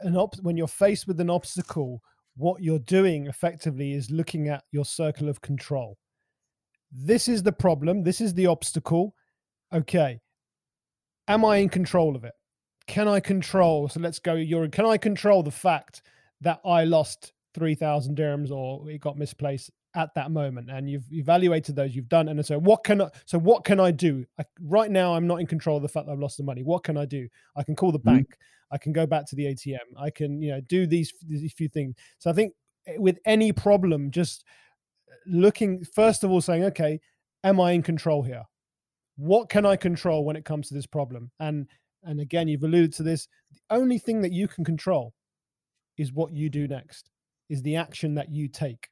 an 0.01 0.17
op- 0.17 0.41
when 0.41 0.57
you're 0.57 0.67
faced 0.67 1.07
with 1.07 1.19
an 1.19 1.29
obstacle, 1.29 2.01
what 2.35 2.61
you're 2.61 2.79
doing 2.79 3.27
effectively 3.27 3.93
is 3.93 4.11
looking 4.11 4.49
at 4.49 4.63
your 4.71 4.85
circle 4.85 5.29
of 5.29 5.41
control. 5.41 5.97
This 6.91 7.27
is 7.27 7.43
the 7.43 7.51
problem. 7.51 8.03
This 8.03 8.21
is 8.21 8.33
the 8.33 8.47
obstacle. 8.47 9.15
Okay. 9.73 10.19
Am 11.27 11.43
I 11.43 11.57
in 11.57 11.69
control 11.69 12.15
of 12.15 12.23
it? 12.23 12.33
Can 12.87 13.07
I 13.07 13.19
control? 13.19 13.87
So 13.89 13.99
let's 13.99 14.19
go. 14.19 14.35
You're 14.35 14.67
can 14.69 14.85
I 14.85 14.97
control 14.97 15.43
the 15.43 15.51
fact 15.51 16.01
that 16.41 16.59
I 16.65 16.83
lost 16.83 17.33
three 17.53 17.75
thousand 17.75 18.17
dirhams 18.17 18.51
or 18.51 18.89
it 18.89 19.01
got 19.01 19.17
misplaced 19.17 19.71
at 19.95 20.13
that 20.15 20.31
moment? 20.31 20.69
And 20.69 20.89
you've 20.89 21.11
evaluated 21.11 21.75
those, 21.75 21.95
you've 21.95 22.09
done, 22.09 22.27
and 22.27 22.45
so 22.45 22.59
what 22.59 22.83
can 22.83 23.01
I? 23.01 23.09
So 23.25 23.39
what 23.39 23.63
can 23.63 23.79
I 23.79 23.91
do? 23.91 24.25
I, 24.39 24.43
right 24.61 24.91
now, 24.91 25.15
I'm 25.15 25.27
not 25.27 25.39
in 25.39 25.47
control 25.47 25.77
of 25.77 25.83
the 25.83 25.89
fact 25.89 26.05
that 26.05 26.13
I've 26.13 26.19
lost 26.19 26.37
the 26.37 26.43
money. 26.43 26.63
What 26.63 26.83
can 26.83 26.97
I 26.97 27.05
do? 27.05 27.27
I 27.55 27.63
can 27.63 27.75
call 27.75 27.91
the 27.91 27.99
mm-hmm. 27.99 28.17
bank. 28.17 28.37
I 28.71 28.77
can 28.77 28.93
go 28.93 29.05
back 29.05 29.25
to 29.27 29.35
the 29.35 29.45
ATM. 29.45 29.77
I 29.97 30.09
can 30.09 30.41
you 30.41 30.51
know 30.51 30.61
do 30.61 30.85
these 30.85 31.13
these 31.25 31.53
few 31.53 31.69
things. 31.69 31.95
So 32.19 32.29
I 32.29 32.33
think 32.33 32.53
eh, 32.87 32.95
with 32.97 33.17
any 33.25 33.51
problem, 33.51 34.11
just 34.11 34.43
looking 35.25 35.83
first 35.83 36.23
of 36.23 36.31
all 36.31 36.41
saying, 36.41 36.65
okay, 36.65 36.99
am 37.43 37.59
I 37.59 37.71
in 37.71 37.81
control 37.81 38.21
here? 38.21 38.43
What 39.17 39.49
can 39.49 39.65
I 39.65 39.75
control 39.75 40.25
when 40.25 40.35
it 40.35 40.45
comes 40.45 40.67
to 40.67 40.73
this 40.73 40.85
problem? 40.85 41.31
And 41.39 41.67
and 42.05 42.19
again, 42.19 42.47
you've 42.47 42.63
alluded 42.63 42.93
to 42.93 43.03
this. 43.03 43.27
The 43.51 43.75
only 43.75 43.97
thing 43.97 44.21
that 44.21 44.31
you 44.31 44.47
can 44.47 44.63
control 44.63 45.13
is 45.97 46.13
what 46.13 46.33
you 46.33 46.49
do 46.49 46.67
next, 46.67 47.09
is 47.49 47.61
the 47.61 47.75
action 47.75 48.15
that 48.15 48.31
you 48.31 48.47
take 48.47 48.89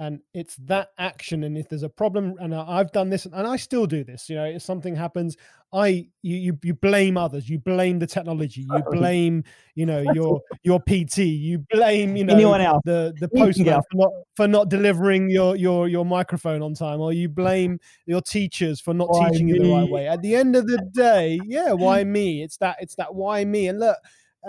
and 0.00 0.18
it's 0.32 0.56
that 0.56 0.92
action 0.98 1.44
and 1.44 1.56
if 1.56 1.68
there's 1.68 1.82
a 1.82 1.88
problem 1.88 2.34
and 2.40 2.54
i've 2.54 2.90
done 2.90 3.10
this 3.10 3.26
and 3.26 3.46
i 3.46 3.54
still 3.54 3.86
do 3.86 4.02
this 4.02 4.28
you 4.28 4.34
know 4.34 4.44
if 4.44 4.62
something 4.62 4.96
happens 4.96 5.36
i 5.74 5.88
you 6.22 6.36
you, 6.36 6.58
you 6.62 6.74
blame 6.74 7.18
others 7.18 7.48
you 7.48 7.58
blame 7.58 7.98
the 7.98 8.06
technology 8.06 8.62
you 8.62 8.82
blame 8.90 9.44
you 9.74 9.84
know 9.84 10.02
your 10.14 10.40
your 10.62 10.80
pt 10.80 11.18
you 11.18 11.58
blame 11.70 12.16
you 12.16 12.24
know 12.24 12.34
anyone 12.34 12.62
else. 12.62 12.80
the 12.84 13.14
the 13.20 13.28
postman 13.28 13.78
for 13.90 13.96
not 13.96 14.10
for 14.34 14.48
not 14.48 14.68
delivering 14.70 15.28
your 15.28 15.54
your 15.54 15.86
your 15.86 16.04
microphone 16.04 16.62
on 16.62 16.72
time 16.72 17.00
or 17.00 17.12
you 17.12 17.28
blame 17.28 17.78
your 18.06 18.22
teachers 18.22 18.80
for 18.80 18.94
not 18.94 19.08
why 19.10 19.28
teaching 19.28 19.46
me? 19.46 19.52
you 19.52 19.62
the 19.62 19.70
right 19.70 19.90
way. 19.90 20.08
At 20.08 20.22
the 20.22 20.34
end 20.34 20.56
of 20.56 20.66
the 20.66 20.78
day 20.94 21.38
yeah 21.44 21.72
why 21.72 22.04
me? 22.04 22.42
It's 22.42 22.56
that 22.56 22.76
it's 22.80 22.94
that 22.94 23.14
why 23.14 23.44
me. 23.44 23.68
And 23.68 23.78
look 23.78 23.98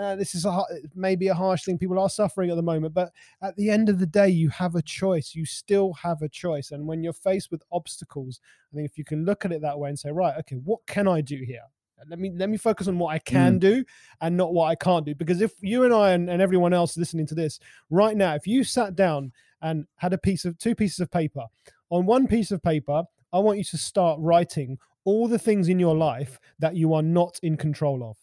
uh, 0.00 0.16
this 0.16 0.34
is 0.34 0.44
a, 0.46 0.64
maybe 0.94 1.28
a 1.28 1.34
harsh 1.34 1.64
thing. 1.64 1.78
People 1.78 1.98
are 1.98 2.08
suffering 2.08 2.50
at 2.50 2.56
the 2.56 2.62
moment, 2.62 2.94
but 2.94 3.12
at 3.42 3.54
the 3.56 3.70
end 3.70 3.88
of 3.88 3.98
the 3.98 4.06
day, 4.06 4.28
you 4.28 4.48
have 4.48 4.74
a 4.74 4.82
choice. 4.82 5.34
You 5.34 5.44
still 5.44 5.92
have 5.94 6.22
a 6.22 6.28
choice. 6.28 6.70
And 6.70 6.86
when 6.86 7.02
you're 7.02 7.12
faced 7.12 7.50
with 7.50 7.62
obstacles, 7.72 8.40
I 8.72 8.76
think 8.76 8.88
if 8.88 8.96
you 8.96 9.04
can 9.04 9.24
look 9.24 9.44
at 9.44 9.52
it 9.52 9.60
that 9.62 9.78
way 9.78 9.90
and 9.90 9.98
say, 9.98 10.10
right, 10.10 10.34
okay, 10.38 10.56
what 10.56 10.80
can 10.86 11.06
I 11.06 11.20
do 11.20 11.42
here? 11.44 11.62
Let 12.08 12.18
me 12.18 12.32
let 12.34 12.48
me 12.48 12.56
focus 12.56 12.88
on 12.88 12.98
what 12.98 13.14
I 13.14 13.20
can 13.20 13.56
mm. 13.56 13.60
do 13.60 13.84
and 14.20 14.36
not 14.36 14.52
what 14.52 14.66
I 14.66 14.74
can't 14.74 15.06
do. 15.06 15.14
Because 15.14 15.40
if 15.40 15.52
you 15.60 15.84
and 15.84 15.94
I 15.94 16.10
and, 16.10 16.28
and 16.28 16.42
everyone 16.42 16.72
else 16.72 16.96
listening 16.96 17.26
to 17.26 17.34
this 17.36 17.60
right 17.90 18.16
now, 18.16 18.34
if 18.34 18.44
you 18.44 18.64
sat 18.64 18.96
down 18.96 19.30
and 19.60 19.86
had 19.96 20.12
a 20.12 20.18
piece 20.18 20.44
of 20.44 20.58
two 20.58 20.74
pieces 20.74 20.98
of 20.98 21.12
paper, 21.12 21.44
on 21.90 22.04
one 22.04 22.26
piece 22.26 22.50
of 22.50 22.60
paper, 22.60 23.04
I 23.32 23.38
want 23.38 23.58
you 23.58 23.64
to 23.64 23.78
start 23.78 24.18
writing 24.20 24.78
all 25.04 25.28
the 25.28 25.38
things 25.38 25.68
in 25.68 25.78
your 25.78 25.96
life 25.96 26.40
that 26.58 26.74
you 26.74 26.92
are 26.92 27.02
not 27.02 27.38
in 27.42 27.56
control 27.56 28.02
of 28.02 28.16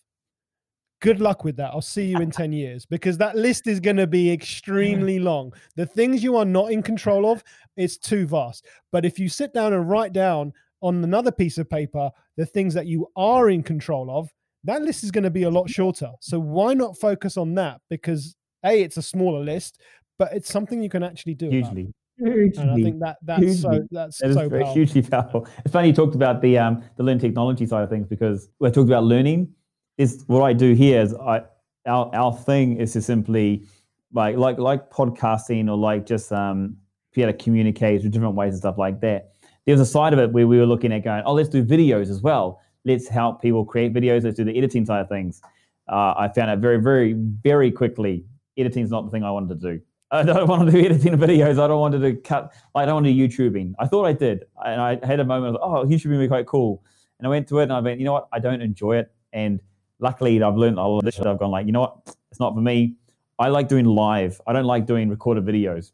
good 1.02 1.22
luck 1.22 1.44
with 1.44 1.56
that. 1.58 1.72
I'll 1.72 1.82
see 1.82 2.06
you 2.06 2.18
in 2.18 2.32
10 2.32 2.52
years 2.52 2.86
because 2.86 3.18
that 3.18 3.36
list 3.36 3.68
is 3.68 3.80
going 3.80 3.98
to 3.98 4.08
be 4.08 4.32
extremely 4.32 5.20
long. 5.32 5.54
The 5.76 5.86
things 5.86 6.24
you 6.24 6.38
are 6.38 6.46
not 6.46 6.72
in 6.72 6.84
control 6.84 7.32
of, 7.32 7.44
it's 7.78 7.98
too 7.98 8.28
vast. 8.28 8.66
But 8.92 9.06
if 9.06 9.20
you 9.20 9.30
sit 9.30 9.54
down 9.54 9.74
and 9.74 9.90
write 9.90 10.14
down 10.14 10.54
on 10.82 11.04
another 11.04 11.32
piece 11.32 11.58
of 11.58 11.70
paper 11.70 12.10
the 12.38 12.46
things 12.46 12.74
that 12.74 12.86
you 12.86 13.08
are 13.16 13.50
in 13.50 13.64
control 13.64 14.10
of, 14.10 14.30
that 14.64 14.82
list 14.82 15.04
is 15.04 15.12
going 15.12 15.24
to 15.24 15.30
be 15.30 15.44
a 15.44 15.50
lot 15.50 15.70
shorter. 15.70 16.12
So 16.20 16.40
why 16.40 16.74
not 16.74 16.98
focus 16.98 17.38
on 17.38 17.56
that? 17.56 17.82
Because 17.90 18.36
A, 18.66 18.82
it's 18.82 18.98
a 18.98 19.02
smaller 19.02 19.44
list, 19.44 19.80
but 20.18 20.34
it's 20.34 20.52
something 20.52 20.82
you 20.82 20.90
can 20.90 21.04
actually 21.04 21.36
do. 21.36 21.50
Hugely. 21.50 21.94
Hugely, 22.18 22.62
and 22.62 22.72
I 22.72 22.76
think 22.76 23.00
that 23.00 23.16
that's 23.22 23.42
hugely. 23.42 23.62
so 23.62 23.88
that's 23.92 24.18
that 24.18 24.34
so 24.34 24.50
powerful. 24.50 24.74
hugely 24.74 25.02
powerful. 25.02 25.48
It's 25.64 25.72
funny 25.72 25.88
you 25.88 25.94
talked 25.94 26.16
about 26.16 26.42
the 26.42 26.58
um 26.58 26.84
the 26.98 27.04
learn 27.04 27.18
technology 27.18 27.66
side 27.66 27.82
of 27.82 27.90
things 27.90 28.08
because 28.08 28.50
we 28.60 28.70
talked 28.72 28.90
about 28.90 29.06
learning 29.06 29.54
is 30.00 30.24
what 30.28 30.42
I 30.42 30.54
do 30.54 30.74
here 30.74 31.02
is 31.02 31.14
I 31.14 31.44
our 31.86 32.10
our 32.16 32.34
thing 32.34 32.78
is 32.78 32.94
to 32.94 33.02
simply 33.02 33.66
like 34.14 34.38
like 34.38 34.58
like 34.58 34.90
podcasting 34.90 35.70
or 35.70 35.78
like 35.78 36.06
just 36.06 36.32
um 36.32 36.78
be 37.14 37.22
able 37.22 37.34
to 37.34 37.44
communicate 37.44 38.04
with 38.04 38.12
different 38.12 38.36
ways 38.36 38.54
and 38.54 38.60
stuff 38.60 38.78
like 38.78 39.02
that. 39.02 39.34
There's 39.66 39.80
a 39.80 39.86
side 39.86 40.14
of 40.14 40.20
it 40.20 40.32
where 40.32 40.48
we 40.48 40.58
were 40.58 40.66
looking 40.66 40.94
at 40.94 41.04
going, 41.04 41.24
oh, 41.26 41.34
let's 41.34 41.50
do 41.50 41.64
videos 41.64 42.10
as 42.10 42.22
well. 42.22 42.62
Let's 42.86 43.08
help 43.08 43.42
people 43.42 43.66
create 43.66 43.94
videos. 43.94 44.24
Let's 44.24 44.38
do 44.38 44.46
the 44.46 44.58
editing 44.58 44.86
side 44.86 45.02
of 45.02 45.10
things. 45.10 45.42
Uh, 45.88 46.14
I 46.18 46.32
found 46.34 46.50
out 46.50 46.60
very, 46.60 46.78
very, 46.78 47.14
very 47.14 47.72
quickly 47.72 48.26
editing 48.58 48.84
is 48.84 48.92
not 48.92 49.06
the 49.06 49.12
thing 49.12 49.24
I 49.24 49.32
wanted 49.32 49.60
to 49.60 49.74
do. 49.74 49.82
I 50.12 50.24
don't 50.24 50.48
want 50.48 50.66
to 50.66 50.72
do 50.72 50.80
editing 50.84 51.16
videos. 51.18 51.60
I 51.60 51.68
don't 51.68 51.80
want 51.80 51.92
to 51.94 52.00
do 52.00 52.16
cut. 52.22 52.54
I 52.74 52.86
don't 52.86 52.96
want 52.96 53.06
to 53.06 53.14
do 53.14 53.28
YouTubing. 53.28 53.74
I 53.80 53.86
thought 53.86 54.06
I 54.06 54.14
did, 54.14 54.46
and 54.66 54.82
I 54.82 55.06
had 55.06 55.20
a 55.20 55.26
moment 55.26 55.58
of, 55.58 55.62
oh, 55.62 55.86
YouTube 55.86 56.12
would 56.12 56.20
be 56.20 56.28
quite 56.28 56.48
cool. 56.48 56.84
And 57.20 57.28
I 57.28 57.30
went 57.30 57.48
to 57.50 57.60
it, 57.60 57.64
and 57.64 57.74
I 57.74 57.80
went, 57.80 58.00
you 58.00 58.06
know 58.06 58.14
what? 58.14 58.28
I 58.32 58.40
don't 58.40 58.62
enjoy 58.62 58.98
it, 58.98 59.12
and 59.34 59.62
luckily 60.00 60.42
I've 60.42 60.56
learned 60.56 60.80
all 60.80 60.98
of 60.98 61.06
this. 61.06 61.20
I've 61.20 61.40
gone 61.40 61.52
like, 61.52 61.66
you 61.66 61.72
know 61.72 61.82
what? 61.82 62.16
It's 62.32 62.40
not 62.40 62.54
for 62.54 62.62
me. 62.62 62.96
I 63.38 63.48
like 63.48 63.68
doing 63.68 63.86
live. 63.86 64.42
I 64.48 64.54
don't 64.54 64.66
like 64.66 64.86
doing 64.86 65.10
recorded 65.10 65.46
videos. 65.46 65.92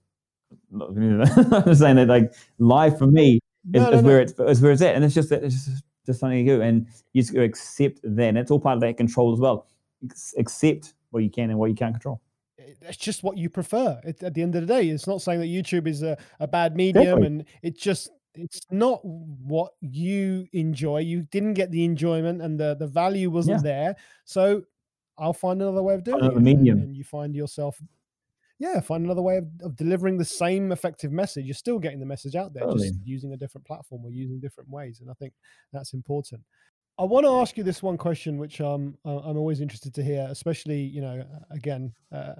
I'm 0.74 1.64
just 1.66 1.82
saying 1.82 1.98
that 1.98 2.08
like 2.08 2.34
live 2.60 2.98
for 2.98 3.08
me 3.08 3.40
is, 3.74 3.82
no, 3.82 3.90
no, 3.90 3.98
is 3.98 4.02
no. 4.02 4.08
where 4.08 4.22
it's 4.22 4.34
is 4.40 4.62
where 4.62 4.72
it's 4.72 4.82
at, 4.82 4.96
and 4.96 5.04
it's 5.04 5.14
just 5.14 5.32
it's 5.32 5.66
just, 5.66 5.84
just 6.06 6.20
something 6.20 6.38
you 6.40 6.46
do, 6.46 6.62
and 6.62 6.88
you 7.14 7.22
just 7.22 7.36
accept 7.36 8.00
that. 8.04 8.30
And 8.30 8.38
it's 8.38 8.52
all 8.52 8.60
part 8.60 8.76
of 8.76 8.82
that 8.82 8.98
control 8.98 9.34
as 9.34 9.40
well. 9.40 9.68
Accept 10.38 10.94
what 11.12 11.24
you 11.24 11.30
can 11.30 11.50
and 11.50 11.60
what 11.60 11.70
you 11.70 11.76
can't 11.76 11.94
control. 11.94 12.22
It's 12.58 12.98
just 12.98 13.24
what 13.24 13.38
you 13.38 13.50
prefer. 13.50 14.00
It, 14.04 14.22
at 14.24 14.34
the 14.34 14.42
end 14.42 14.56
of 14.56 14.66
the 14.66 14.74
day, 14.74 14.88
it's 14.90 15.08
not 15.08 15.22
saying 15.22 15.40
that 15.40 15.48
YouTube 15.48 15.88
is 15.88 16.04
a, 16.04 16.18
a 16.40 16.48
bad 16.48 16.76
medium, 16.76 17.06
Definitely. 17.06 17.28
and 17.28 17.46
it's 17.62 17.82
just 17.82 18.10
it's 18.36 18.62
not 18.72 19.00
what 19.04 19.72
you 19.82 20.48
enjoy. 20.54 21.00
You 21.00 21.24
didn't 21.32 21.54
get 21.54 21.72
the 21.72 21.84
enjoyment 21.84 22.42
and 22.42 22.60
the 22.60 22.76
the 22.76 22.88
value 22.88 23.30
wasn't 23.30 23.58
yeah. 23.58 23.72
there. 23.72 23.96
So 24.26 24.64
I'll 25.18 25.34
find 25.34 25.62
another 25.62 25.84
way 25.84 25.94
of 25.94 26.04
doing 26.04 26.22
another 26.22 26.38
it. 26.38 26.42
Medium. 26.42 26.80
And, 26.80 26.96
you 26.96 27.04
find 27.04 27.36
yourself, 27.36 27.82
yeah, 28.60 28.80
find 28.80 29.06
another 29.06 29.22
way 29.22 29.38
of, 29.38 29.46
of, 29.62 29.76
delivering 29.76 30.18
the 30.18 30.26
same 30.26 30.72
effective 30.72 31.12
message. 31.12 31.46
You're 31.46 31.54
still 31.54 31.80
getting 31.80 32.00
the 32.00 32.06
message 32.06 32.36
out 32.36 32.54
there, 32.54 32.64
totally. 32.64 32.90
just 32.90 33.00
using 33.06 33.34
a 33.34 33.38
different 33.38 33.66
platform 33.66 34.04
or 34.06 34.12
using 34.12 34.40
different 34.40 34.70
ways. 34.70 35.00
And 35.02 35.10
I 35.10 35.14
think 35.14 35.34
that's 35.72 35.94
important. 35.94 36.42
I 36.98 37.04
want 37.04 37.26
to 37.26 37.32
ask 37.32 37.58
you 37.58 37.64
this 37.64 37.84
one 37.84 37.98
question, 37.98 38.38
which 38.38 38.62
um, 38.62 38.98
I'm 39.06 39.38
always 39.38 39.60
interested 39.60 39.94
to 39.96 40.04
hear, 40.04 40.28
especially 40.30 40.82
you 40.82 41.02
know, 41.02 41.26
again. 41.52 41.94
Uh, 42.12 42.36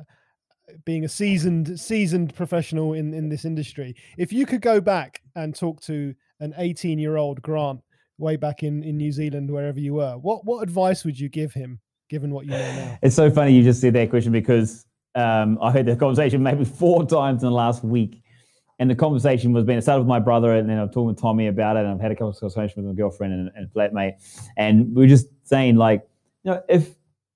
being 0.86 1.06
a 1.06 1.10
seasoned 1.10 1.80
seasoned 1.80 2.36
professional 2.36 2.94
in 2.94 3.14
in 3.14 3.30
this 3.30 3.46
industry. 3.46 3.96
If 4.18 4.34
you 4.34 4.46
could 4.46 4.62
go 4.62 4.82
back 4.82 5.22
and 5.36 5.56
talk 5.56 5.82
to 5.82 6.14
an 6.40 6.54
18 6.58 7.00
year 7.00 7.18
old 7.18 7.42
grant 7.42 7.82
way 8.18 8.36
back 8.36 8.64
in 8.64 8.84
in 8.84 8.98
new 8.98 9.12
zealand 9.12 9.52
wherever 9.52 9.80
you 9.80 9.94
were 9.94 10.14
what 10.18 10.46
what 10.46 10.64
advice 10.64 11.04
would 11.04 11.20
you 11.20 11.28
give 11.28 11.54
him 11.54 11.80
given 12.10 12.32
what 12.32 12.46
you 12.46 12.52
know 12.52 12.58
now? 12.58 13.00
It's 13.02 13.16
so 13.16 13.30
funny 13.30 13.52
you 13.54 13.64
just 13.64 13.82
said 13.82 13.94
that 13.94 14.10
question 14.10 14.32
because 14.32 14.86
um, 15.16 15.58
i 15.62 15.72
heard 15.72 15.86
the 15.86 15.96
conversation 15.96 16.42
maybe 16.44 16.66
four 16.82 17.06
times 17.06 17.44
in 17.44 17.50
the 17.50 17.56
last 17.56 17.84
week. 17.84 18.22
And 18.78 18.92
the 18.92 18.96
conversation 18.96 19.54
was 19.54 19.64
being 19.64 19.80
started 19.80 20.02
with 20.02 20.10
my 20.10 20.20
brother 20.20 20.54
and 20.54 20.70
then 20.70 20.78
i'm 20.78 20.90
talking 20.90 21.08
with 21.08 21.20
tommy 21.20 21.48
about 21.48 21.78
it 21.78 21.80
and 21.80 21.90
i've 21.90 22.00
had 22.00 22.12
a 22.12 22.16
couple 22.16 22.30
of 22.30 22.40
conversations 22.40 22.76
with 22.76 22.86
my 22.86 22.94
girlfriend 22.94 23.34
and, 23.34 23.52
and 23.56 23.70
flatmate. 23.74 24.14
And 24.58 24.94
we 24.96 25.06
are 25.06 25.08
just 25.08 25.28
saying 25.44 25.78
like 25.78 26.08
you 26.44 26.52
know 26.52 26.62
if 26.68 26.96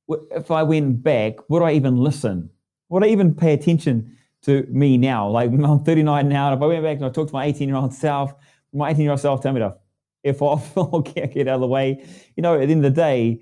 if 0.10 0.52
i 0.52 0.64
went 0.64 1.04
back 1.04 1.50
would 1.50 1.62
i 1.62 1.72
even 1.72 1.98
listen 1.98 2.50
would 2.90 3.04
I 3.04 3.08
even 3.08 3.34
pay 3.34 3.54
attention 3.54 4.18
to 4.44 4.66
me 4.70 4.98
now? 4.98 5.30
Like 5.30 5.52
I'm 5.52 5.84
39 5.84 6.28
now, 6.28 6.52
and 6.52 6.58
if 6.58 6.64
I 6.64 6.66
went 6.66 6.84
back 6.84 6.98
and 6.98 7.06
I 7.06 7.10
talked 7.10 7.30
to 7.30 7.34
my 7.34 7.46
18 7.46 7.68
year 7.68 7.78
old 7.78 7.94
self, 7.94 8.34
my 8.74 8.90
18 8.90 9.02
year 9.02 9.12
old 9.12 9.20
self 9.20 9.42
tell 9.42 9.54
me 9.54 9.60
to 9.60 9.76
if 10.24 10.42
off 10.42 10.76
or 10.78 11.02
get, 11.02 11.34
get 11.34 11.48
out 11.48 11.56
of 11.56 11.62
the 11.62 11.68
way. 11.68 12.04
You 12.36 12.44
know, 12.44 12.56
at 12.56 12.68
the 12.68 12.72
end 12.72 12.86
of 12.86 12.94
the 12.94 13.02
day, 13.02 13.42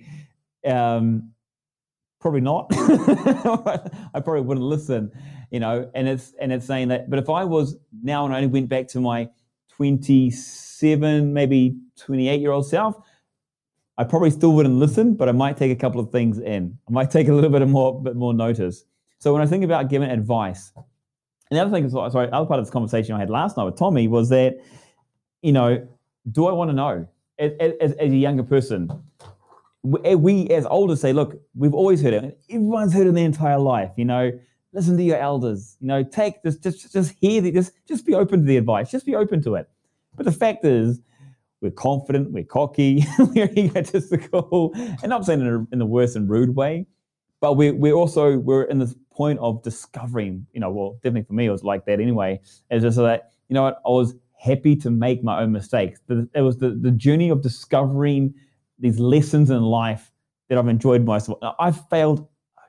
um, 0.65 1.31
probably 2.19 2.41
not. 2.41 2.67
I 2.71 4.19
probably 4.19 4.41
wouldn't 4.41 4.65
listen. 4.65 5.11
You 5.51 5.61
know, 5.61 5.89
and 5.95 6.07
it's 6.07 6.33
and 6.39 6.51
it's 6.51 6.65
saying 6.65 6.89
that. 6.89 7.09
But 7.09 7.19
if 7.19 7.29
I 7.29 7.45
was 7.45 7.77
now 8.03 8.25
and 8.25 8.33
I 8.33 8.37
only 8.37 8.49
went 8.49 8.69
back 8.69 8.87
to 8.89 8.99
my 8.99 9.29
27, 9.69 11.33
maybe 11.33 11.77
28 11.97 12.41
year 12.41 12.51
old 12.51 12.67
self, 12.67 12.97
I 13.97 14.03
probably 14.03 14.31
still 14.31 14.53
wouldn't 14.53 14.75
listen, 14.75 15.15
but 15.15 15.29
I 15.29 15.31
might 15.31 15.57
take 15.57 15.71
a 15.71 15.75
couple 15.75 16.01
of 16.01 16.11
things 16.11 16.37
in. 16.37 16.77
I 16.87 16.91
might 16.91 17.11
take 17.11 17.27
a 17.29 17.33
little 17.33 17.49
bit 17.49 17.61
of 17.61 17.69
more 17.69 18.01
bit 18.01 18.15
more 18.15 18.33
notice. 18.33 18.83
So 19.19 19.33
when 19.33 19.41
I 19.41 19.45
think 19.45 19.63
about 19.63 19.89
giving 19.89 20.09
advice, 20.09 20.71
and 20.75 21.57
the 21.57 21.61
other 21.61 21.71
thing 21.71 21.89
sorry, 21.89 22.29
other 22.31 22.45
part 22.45 22.59
of 22.59 22.65
this 22.65 22.71
conversation 22.71 23.15
I 23.15 23.19
had 23.19 23.29
last 23.29 23.57
night 23.57 23.63
with 23.63 23.77
Tommy 23.77 24.07
was 24.07 24.29
that, 24.29 24.57
you 25.41 25.51
know, 25.51 25.87
do 26.31 26.47
I 26.47 26.51
want 26.51 26.69
to 26.69 26.75
know 26.75 27.07
as, 27.39 27.51
as, 27.59 27.93
as 27.93 28.11
a 28.11 28.15
younger 28.15 28.43
person? 28.43 28.91
We 29.83 30.49
eh, 30.49 30.53
as 30.53 30.65
older 30.65 30.95
say, 30.95 31.13
look, 31.13 31.39
we've 31.55 31.73
always 31.73 32.01
heard 32.01 32.13
it. 32.13 32.39
Everyone's 32.49 32.93
heard 32.93 33.05
it 33.05 33.09
in 33.09 33.15
their 33.15 33.25
entire 33.25 33.59
life. 33.59 33.91
You 33.95 34.05
know, 34.05 34.31
listen 34.73 34.97
to 34.97 35.03
your 35.03 35.17
elders. 35.17 35.77
You 35.79 35.87
know, 35.87 36.03
take 36.03 36.43
this, 36.43 36.57
just 36.57 36.91
just 36.91 37.13
hear 37.21 37.41
the, 37.41 37.51
just 37.51 37.71
just 37.87 38.05
be 38.05 38.13
open 38.13 38.41
to 38.41 38.45
the 38.45 38.57
advice. 38.57 38.91
Just 38.91 39.05
be 39.05 39.15
open 39.15 39.41
to 39.43 39.55
it. 39.55 39.69
But 40.15 40.25
the 40.25 40.31
fact 40.31 40.65
is, 40.65 40.99
we're 41.61 41.71
confident, 41.71 42.31
we're 42.31 42.43
cocky, 42.43 43.05
we're 43.19 43.49
egotistical, 43.57 44.71
and 44.75 45.13
I'm 45.13 45.23
saying 45.23 45.41
in, 45.41 45.47
a, 45.47 45.67
in 45.71 45.79
the 45.79 45.85
worst 45.85 46.15
and 46.15 46.29
rude 46.29 46.55
way. 46.55 46.85
But 47.47 47.53
we 47.53 47.71
we 47.71 47.93
also 47.93 48.39
we're 48.39 48.63
in 48.63 48.77
this 48.77 48.93
point 49.09 49.39
of 49.39 49.63
discovering, 49.63 50.45
you 50.51 50.59
know, 50.59 50.69
well, 50.69 50.95
definitely 50.95 51.23
for 51.23 51.33
me, 51.33 51.45
it 51.45 51.49
was 51.49 51.63
like 51.63 51.85
that 51.85 52.01
anyway. 52.01 52.41
It's 52.69 52.83
just 52.83 52.97
that, 52.97 53.31
you 53.47 53.53
know 53.53 53.63
what, 53.63 53.79
I 53.85 53.89
was 53.89 54.15
happy 54.37 54.75
to 54.75 54.91
make 54.91 55.23
my 55.23 55.39
own 55.41 55.53
mistakes. 55.53 56.01
It 56.09 56.41
was 56.41 56.57
the, 56.57 56.71
the 56.71 56.91
journey 56.91 57.29
of 57.29 57.41
discovering 57.41 58.33
these 58.79 58.99
lessons 58.99 59.49
in 59.49 59.61
life 59.61 60.11
that 60.49 60.57
I've 60.57 60.67
enjoyed 60.67 61.05
most 61.05 61.29
of. 61.29 61.37
I've 61.57 61.87
failed 61.87 62.27
a 62.57 62.61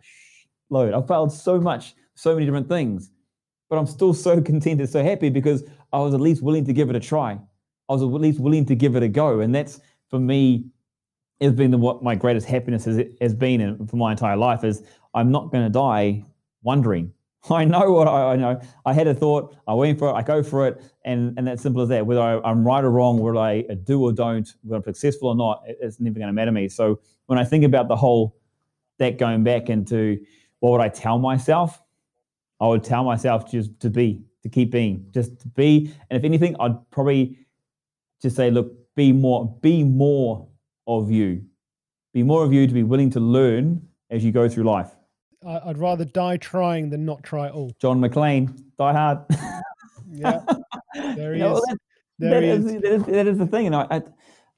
load. 0.70 0.94
I've 0.94 1.08
failed 1.08 1.32
so 1.32 1.60
much, 1.60 1.96
so 2.14 2.34
many 2.34 2.46
different 2.46 2.68
things, 2.68 3.10
but 3.68 3.78
I'm 3.78 3.86
still 3.86 4.14
so 4.14 4.40
contented, 4.52 4.88
so 4.88 5.02
happy 5.02 5.28
because 5.28 5.64
I 5.92 5.98
was 5.98 6.14
at 6.14 6.20
least 6.20 6.40
willing 6.40 6.64
to 6.66 6.72
give 6.72 6.88
it 6.88 6.94
a 6.94 7.00
try. 7.00 7.32
I 7.32 7.92
was 7.92 8.02
at 8.02 8.06
least 8.06 8.38
willing 8.38 8.64
to 8.66 8.76
give 8.76 8.94
it 8.94 9.02
a 9.02 9.08
go. 9.08 9.40
And 9.40 9.52
that's 9.52 9.80
for 10.08 10.20
me, 10.20 10.66
has 11.40 11.52
been 11.52 11.70
the, 11.70 11.78
what 11.78 12.02
my 12.02 12.14
greatest 12.14 12.46
happiness 12.46 12.84
has, 12.84 13.00
has 13.20 13.34
been 13.34 13.60
in, 13.60 13.86
for 13.86 13.96
my 13.96 14.12
entire 14.12 14.36
life 14.36 14.64
is 14.64 14.82
I'm 15.14 15.30
not 15.30 15.52
going 15.52 15.64
to 15.64 15.70
die 15.70 16.24
wondering. 16.62 17.12
I 17.50 17.64
know 17.64 17.92
what 17.92 18.08
I, 18.08 18.32
I, 18.32 18.36
know. 18.36 18.60
I 18.84 18.92
had 18.92 19.06
a 19.06 19.14
thought. 19.14 19.56
I 19.66 19.74
went 19.74 19.98
for 19.98 20.08
it. 20.08 20.12
I 20.12 20.22
go 20.22 20.42
for 20.42 20.66
it, 20.66 20.82
and 21.04 21.38
and 21.38 21.46
that's 21.46 21.62
simple 21.62 21.82
as 21.82 21.88
that. 21.90 22.04
Whether 22.04 22.20
I, 22.20 22.50
am 22.50 22.66
right 22.66 22.82
or 22.82 22.90
wrong, 22.90 23.18
whether 23.18 23.38
I 23.38 23.62
do 23.84 24.02
or 24.02 24.12
don't, 24.12 24.52
whether 24.62 24.76
I'm 24.76 24.94
successful 24.94 25.28
or 25.28 25.36
not, 25.36 25.62
it's 25.66 26.00
never 26.00 26.18
going 26.18 26.26
to 26.28 26.32
matter 26.32 26.48
to 26.48 26.52
me. 26.52 26.68
So 26.68 27.00
when 27.26 27.38
I 27.38 27.44
think 27.44 27.64
about 27.64 27.88
the 27.88 27.96
whole 27.96 28.36
that 28.98 29.18
going 29.18 29.44
back 29.44 29.70
into 29.70 30.18
what 30.60 30.72
would 30.72 30.80
I 30.80 30.88
tell 30.88 31.18
myself, 31.18 31.80
I 32.60 32.66
would 32.66 32.82
tell 32.82 33.04
myself 33.04 33.50
just 33.50 33.78
to 33.80 33.90
be, 33.90 34.24
to 34.42 34.48
keep 34.48 34.72
being, 34.72 35.06
just 35.12 35.40
to 35.40 35.48
be. 35.48 35.94
And 36.10 36.18
if 36.18 36.24
anything, 36.24 36.56
I'd 36.58 36.90
probably 36.90 37.38
just 38.20 38.34
say, 38.34 38.50
look, 38.50 38.72
be 38.96 39.12
more, 39.12 39.56
be 39.62 39.84
more 39.84 40.48
of 40.88 41.10
you. 41.10 41.44
Be 42.14 42.22
more 42.24 42.42
of 42.44 42.52
you 42.52 42.66
to 42.66 42.72
be 42.74 42.82
willing 42.82 43.10
to 43.10 43.20
learn 43.20 43.86
as 44.10 44.24
you 44.24 44.32
go 44.32 44.48
through 44.48 44.64
life. 44.64 44.90
I'd 45.46 45.78
rather 45.78 46.04
die 46.04 46.38
trying 46.38 46.90
than 46.90 47.04
not 47.04 47.22
try 47.22 47.46
at 47.46 47.52
all. 47.52 47.70
John 47.80 48.00
McClane, 48.00 48.60
die 48.78 48.92
hard. 48.92 49.18
yeah, 50.10 50.40
there 51.16 51.34
he 51.34 51.38
You 51.38 51.44
know, 51.44 51.56
is. 51.58 51.62
that- 51.68 51.78
There 52.18 52.30
that 52.30 52.42
he 52.42 52.48
is, 52.48 52.64
is. 52.66 52.72
that 52.82 52.84
is 52.92 53.04
that 53.04 53.26
is 53.28 53.38
the 53.38 53.46
thing, 53.46 53.66
and 53.66 53.76
I, 53.76 53.86
I 53.90 54.02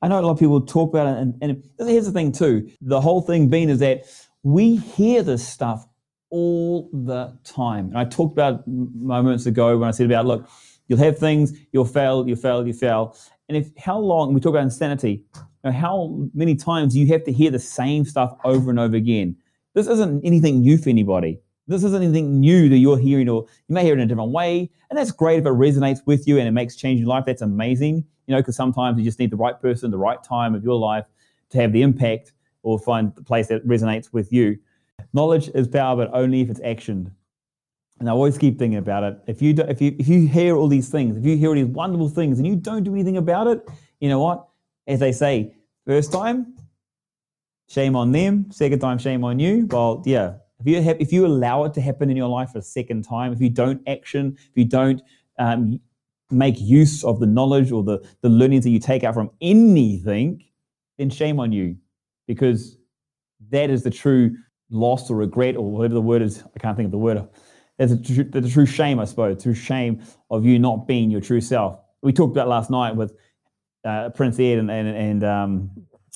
I 0.00 0.08
know 0.08 0.18
a 0.20 0.22
lot 0.22 0.30
of 0.32 0.38
people 0.38 0.62
talk 0.62 0.88
about 0.94 1.08
it, 1.08 1.20
and, 1.20 1.34
and 1.42 1.62
here's 1.78 2.06
the 2.06 2.12
thing 2.12 2.32
too. 2.32 2.70
The 2.80 3.02
whole 3.02 3.20
thing 3.20 3.48
being 3.50 3.68
is 3.68 3.80
that 3.80 4.04
we 4.42 4.76
hear 4.76 5.22
this 5.22 5.46
stuff 5.46 5.86
all 6.30 6.88
the 6.94 7.36
time, 7.44 7.88
and 7.88 7.98
I 7.98 8.06
talked 8.06 8.32
about 8.32 8.62
moments 8.66 9.44
ago 9.44 9.76
when 9.76 9.88
I 9.88 9.90
said 9.92 10.06
about 10.06 10.24
look, 10.24 10.48
you'll 10.88 10.98
have 11.00 11.18
things, 11.18 11.52
you'll 11.72 11.84
fail, 11.84 12.26
you'll 12.26 12.38
fail, 12.38 12.66
you 12.66 12.72
fail, 12.72 13.14
and 13.50 13.58
if 13.58 13.68
how 13.76 13.98
long 13.98 14.32
we 14.32 14.40
talk 14.40 14.50
about 14.50 14.62
insanity, 14.62 15.24
know, 15.64 15.72
how 15.72 16.28
many 16.34 16.54
times 16.54 16.96
you 16.96 17.06
have 17.08 17.24
to 17.24 17.32
hear 17.32 17.50
the 17.50 17.58
same 17.58 18.04
stuff 18.04 18.34
over 18.44 18.70
and 18.70 18.78
over 18.78 18.96
again. 18.96 19.36
This 19.74 19.86
isn't 19.86 20.24
anything 20.24 20.60
new 20.60 20.78
for 20.78 20.90
anybody. 20.90 21.40
This 21.66 21.84
isn't 21.84 22.02
anything 22.02 22.40
new 22.40 22.68
that 22.68 22.78
you're 22.78 22.98
hearing, 22.98 23.28
or 23.28 23.46
you 23.68 23.74
may 23.74 23.84
hear 23.84 23.94
it 23.94 23.98
in 23.98 24.04
a 24.04 24.06
different 24.06 24.32
way. 24.32 24.70
And 24.88 24.98
that's 24.98 25.12
great 25.12 25.38
if 25.38 25.46
it 25.46 25.50
resonates 25.50 26.00
with 26.04 26.26
you 26.26 26.38
and 26.38 26.48
it 26.48 26.50
makes 26.50 26.74
change 26.74 26.98
in 26.98 27.06
your 27.06 27.08
life. 27.08 27.24
That's 27.26 27.42
amazing, 27.42 28.04
you 28.26 28.34
know, 28.34 28.38
because 28.38 28.56
sometimes 28.56 28.98
you 28.98 29.04
just 29.04 29.20
need 29.20 29.30
the 29.30 29.36
right 29.36 29.60
person, 29.60 29.90
the 29.92 29.98
right 29.98 30.22
time 30.24 30.54
of 30.54 30.64
your 30.64 30.74
life 30.74 31.04
to 31.50 31.58
have 31.58 31.72
the 31.72 31.82
impact 31.82 32.32
or 32.62 32.78
find 32.78 33.14
the 33.14 33.22
place 33.22 33.46
that 33.48 33.66
resonates 33.66 34.12
with 34.12 34.32
you. 34.32 34.58
Knowledge 35.12 35.48
is 35.54 35.68
power, 35.68 35.96
but 35.96 36.10
only 36.12 36.40
if 36.40 36.50
it's 36.50 36.60
actioned. 36.60 37.12
And 38.00 38.08
I 38.08 38.12
always 38.12 38.38
keep 38.38 38.58
thinking 38.58 38.78
about 38.78 39.04
it. 39.04 39.18
If 39.26 39.42
you 39.42 39.52
do, 39.52 39.62
if 39.62 39.80
you 39.80 39.94
if 39.98 40.08
you 40.08 40.26
hear 40.26 40.56
all 40.56 40.68
these 40.68 40.88
things, 40.88 41.16
if 41.16 41.24
you 41.24 41.36
hear 41.36 41.50
all 41.50 41.54
these 41.54 41.66
wonderful 41.66 42.08
things, 42.08 42.38
and 42.38 42.46
you 42.46 42.56
don't 42.56 42.82
do 42.82 42.94
anything 42.94 43.18
about 43.18 43.46
it, 43.46 43.68
you 44.00 44.08
know 44.08 44.18
what? 44.20 44.48
As 44.90 44.98
they 44.98 45.12
say, 45.12 45.54
first 45.86 46.12
time, 46.12 46.56
shame 47.68 47.94
on 47.94 48.10
them. 48.10 48.50
Second 48.50 48.80
time, 48.80 48.98
shame 48.98 49.22
on 49.24 49.38
you. 49.38 49.68
Well, 49.70 50.02
yeah. 50.04 50.34
If 50.58 50.66
you 50.66 50.82
have, 50.82 51.00
if 51.00 51.12
you 51.12 51.26
allow 51.26 51.64
it 51.64 51.74
to 51.74 51.80
happen 51.80 52.10
in 52.10 52.16
your 52.16 52.28
life 52.28 52.54
a 52.56 52.60
second 52.60 53.04
time, 53.04 53.32
if 53.32 53.40
you 53.40 53.50
don't 53.50 53.80
action, 53.86 54.36
if 54.36 54.56
you 54.56 54.64
don't 54.64 55.00
um, 55.38 55.80
make 56.30 56.56
use 56.58 57.04
of 57.04 57.20
the 57.20 57.26
knowledge 57.26 57.70
or 57.70 57.84
the 57.84 58.06
the 58.20 58.28
learnings 58.28 58.64
that 58.64 58.70
you 58.70 58.80
take 58.80 59.04
out 59.04 59.14
from 59.14 59.30
anything, 59.40 60.44
then 60.98 61.08
shame 61.08 61.38
on 61.38 61.52
you, 61.52 61.76
because 62.26 62.76
that 63.50 63.70
is 63.70 63.84
the 63.84 63.90
true 63.90 64.36
loss 64.70 65.08
or 65.08 65.16
regret 65.16 65.56
or 65.56 65.70
whatever 65.70 65.94
the 65.94 66.02
word 66.02 66.20
is. 66.20 66.42
I 66.54 66.58
can't 66.58 66.76
think 66.76 66.86
of 66.86 66.92
the 66.92 66.98
word. 66.98 67.26
That's 67.78 67.92
the 67.92 68.50
true 68.50 68.66
shame, 68.66 68.98
I 68.98 69.06
suppose. 69.06 69.42
True 69.42 69.54
shame 69.54 70.02
of 70.30 70.44
you 70.44 70.58
not 70.58 70.86
being 70.86 71.10
your 71.10 71.22
true 71.22 71.40
self. 71.40 71.78
We 72.02 72.12
talked 72.12 72.36
about 72.36 72.48
last 72.48 72.70
night 72.70 72.96
with 72.96 73.14
uh, 73.84 74.10
Prince 74.10 74.38
Ea 74.38 74.54
and 74.54 74.70
and, 74.70 74.88
and 74.88 75.24
um, 75.24 75.70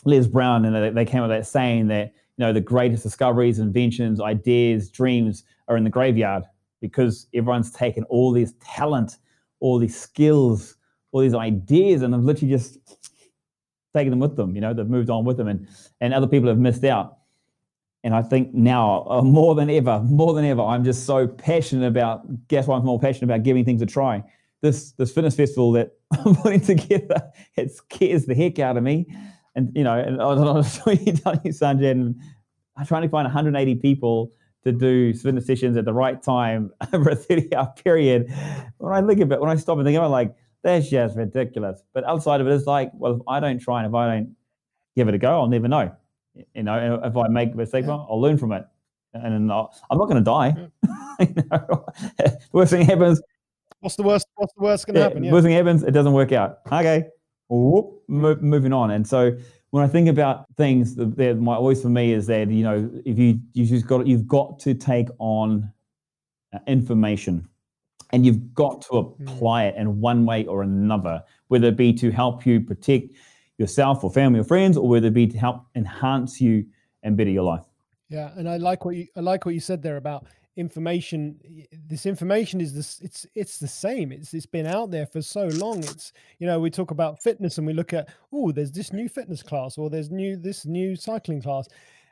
Les 0.05 0.27
Brown, 0.27 0.65
and 0.65 0.75
they, 0.75 0.91
they 0.91 1.05
came 1.05 1.23
up 1.23 1.29
with 1.29 1.39
that 1.39 1.47
saying 1.47 1.89
that 1.89 2.13
you 2.37 2.45
know 2.45 2.53
the 2.53 2.61
greatest 2.61 3.03
discoveries, 3.03 3.59
inventions, 3.59 4.21
ideas, 4.21 4.91
dreams 4.91 5.45
are 5.69 5.77
in 5.77 5.85
the 5.85 5.91
graveyard 5.91 6.45
because 6.81 7.27
everyone's 7.35 7.71
taken 7.71 8.05
all 8.05 8.33
this 8.33 8.55
talent, 8.61 9.17
all 9.61 9.79
these 9.79 9.99
skills, 9.99 10.77
all 11.13 11.21
these 11.21 11.35
ideas, 11.35 12.03
and 12.03 12.13
have 12.13 12.25
literally 12.25 12.53
just 12.53 12.79
taken 13.95 14.11
them 14.11 14.19
with 14.19 14.37
them. 14.37 14.55
You 14.55 14.61
know, 14.61 14.75
they've 14.75 14.87
moved 14.87 15.11
on 15.11 15.25
with 15.25 15.37
them, 15.37 15.49
and 15.49 15.67
and 16.01 16.13
other 16.13 16.27
people 16.27 16.49
have 16.49 16.59
missed 16.59 16.85
out. 16.85 17.19
And 18.03 18.15
I 18.15 18.21
think 18.21 18.53
now 18.53 19.07
uh, 19.09 19.23
more 19.23 19.55
than 19.55 19.71
ever, 19.71 20.01
more 20.01 20.35
than 20.35 20.45
ever, 20.45 20.61
I'm 20.61 20.85
just 20.85 21.07
so 21.07 21.27
passionate 21.27 21.87
about. 21.87 22.49
Guess 22.49 22.67
why 22.67 22.77
I'm 22.77 22.85
more 22.85 23.01
passionate 23.01 23.25
about 23.25 23.45
giving 23.45 23.65
things 23.65 23.81
a 23.81 23.87
try. 23.87 24.23
This 24.65 24.93
this 24.93 25.13
fitness 25.13 25.37
festival 25.37 25.73
that 25.73 25.93
I'm 26.25 26.35
putting 26.37 26.63
together, 26.63 27.31
it 27.55 27.71
scares 27.71 28.25
the 28.25 28.35
heck 28.35 28.59
out 28.59 28.79
of 28.79 28.83
me. 28.83 29.15
And 29.55 29.71
you 29.75 29.85
know, 29.85 29.99
and 29.99 30.23
I 30.23 30.27
was 30.27 30.79
telling 30.83 31.07
you, 31.07 31.13
Sanjay, 31.13 31.91
and 31.91 32.17
I'm 32.77 32.87
trying 32.87 33.03
to 33.03 33.09
find 33.11 33.27
180 33.27 33.75
people 33.77 34.33
to 34.65 34.73
do 34.73 35.13
fitness 35.13 35.47
sessions 35.47 35.77
at 35.77 35.85
the 35.85 35.93
right 35.93 36.23
time 36.23 36.71
over 36.95 37.11
a 37.11 37.15
30 37.15 37.55
hour 37.55 37.73
period. 37.85 38.33
When 38.79 38.95
I 38.95 39.01
look 39.01 39.21
at 39.21 39.31
it, 39.31 39.41
when 39.41 39.51
I 39.51 39.57
stop 39.57 39.77
and 39.77 39.87
think 39.87 39.97
about 39.97 40.05
it, 40.05 40.07
I'm 40.07 40.13
like, 40.13 40.35
that's 40.63 40.89
just 40.89 41.15
ridiculous. 41.15 41.83
But 41.93 42.05
outside 42.05 42.41
of 42.41 42.47
it, 42.47 42.53
it's 42.53 42.67
like, 42.67 42.91
well, 42.95 43.17
if 43.17 43.21
I 43.29 43.39
don't 43.41 43.59
try 43.59 43.85
and 43.85 43.89
if 43.89 43.95
I 43.95 44.15
don't 44.15 44.35
give 44.97 45.09
it 45.09 45.15
a 45.15 45.19
go, 45.19 45.41
I'll 45.41 45.47
never 45.47 45.69
know. 45.69 45.95
You 46.55 46.63
know, 46.63 46.75
and 46.75 47.05
if 47.05 47.17
I 47.17 47.29
make 47.29 47.53
a 47.53 47.57
mistake, 47.57 47.87
well, 47.87 48.09
I'll 48.11 48.21
learn 48.21 48.39
from 48.39 48.53
it. 48.53 48.65
And 49.13 49.53
I'll, 49.53 49.73
I'm 49.91 49.99
not 49.99 50.07
going 50.07 50.17
to 50.17 50.25
die. 50.25 50.57
Mm. 50.87 51.37
you 51.37 51.43
know? 51.51 51.87
Worst 52.53 52.73
thing 52.73 52.85
happens, 52.87 53.21
What's 53.85 53.97
the 53.97 54.03
worst? 54.03 54.29
What's 54.37 54.55
the 54.55 54.63
worst 54.63 54.87
going 54.87 54.95
to 54.95 55.01
yeah, 55.01 55.09
happen? 55.09 55.25
Yeah. 55.25 55.31
worst 55.31 55.45
thing 55.45 55.55
happens, 55.55 55.83
it 55.83 55.91
doesn't 55.91 56.15
work 56.15 56.33
out. 56.33 56.61
Okay, 56.73 57.05
whoop, 57.51 58.03
mo- 58.09 58.39
moving 58.41 58.73
on. 58.73 58.93
And 58.93 59.07
so 59.07 59.37
when 59.73 59.85
I 59.85 59.89
think 59.89 60.09
about 60.09 60.47
things, 60.57 60.95
the, 60.95 61.05
the, 61.05 61.35
my 61.35 61.55
always 61.55 61.83
for 61.83 61.91
me 61.91 62.15
is 62.15 62.27
that 62.29 62.49
you 62.49 62.65
know 62.65 62.91
if 63.05 63.19
you 63.19 63.39
you 63.53 63.67
just 63.67 63.87
got 63.87 64.07
you've 64.07 64.27
got 64.27 64.59
to 64.61 64.73
take 64.73 65.09
on 65.19 65.71
uh, 66.55 66.61
information, 66.67 67.47
and 68.11 68.25
you've 68.25 68.55
got 68.55 68.81
to 68.91 68.97
apply 68.97 69.65
it 69.65 69.75
in 69.77 70.01
one 70.01 70.25
way 70.25 70.47
or 70.47 70.63
another, 70.63 71.23
whether 71.49 71.69
it 71.69 71.77
be 71.77 71.93
to 71.93 72.11
help 72.11 72.47
you 72.47 72.63
protect 72.63 73.09
yourself 73.59 74.03
or 74.03 74.11
family 74.11 74.41
or 74.41 74.45
friends, 74.45 74.79
or 74.79 74.89
whether 74.89 75.09
it 75.09 75.15
be 75.15 75.27
to 75.27 75.37
help 75.37 75.67
enhance 75.75 76.41
you 76.41 76.65
and 77.03 77.19
better 77.19 77.29
your 77.29 77.45
life. 77.45 77.67
Yeah, 78.09 78.31
and 78.35 78.49
I 78.49 78.57
like 78.57 78.87
what 78.87 78.97
you 78.97 79.09
I 79.15 79.21
like 79.21 79.45
what 79.45 79.53
you 79.53 79.61
said 79.61 79.83
there 79.83 79.99
about 79.99 80.27
information. 80.57 81.39
This 81.73 82.07
information 82.07 82.61
is 82.61 82.75
this 82.75 83.01
it's 83.01 83.27
it's 83.35 83.59
the 83.59 83.69
same. 83.69 84.13
It's 84.13 84.35
it's 84.35 84.47
been 84.47 84.67
out 84.67 84.91
there 84.91 85.07
for 85.07 85.23
so 85.23 85.47
long. 85.47 85.79
It's 85.79 86.13
you 86.39 86.47
know 86.47 86.61
we 86.61 86.71
talk 86.71 86.91
about 86.91 87.23
fitness 87.23 87.59
and 87.59 87.67
we 87.67 87.73
look 87.73 87.93
at 87.93 88.09
oh 88.33 88.53
there's 88.53 88.73
this 88.73 88.93
new 88.93 89.09
fitness 89.09 89.43
class 89.43 89.79
or 89.79 89.91
there's 89.91 90.11
new 90.11 90.37
this 90.37 90.65
new 90.65 90.97
cycling 90.97 91.43
class. 91.43 91.69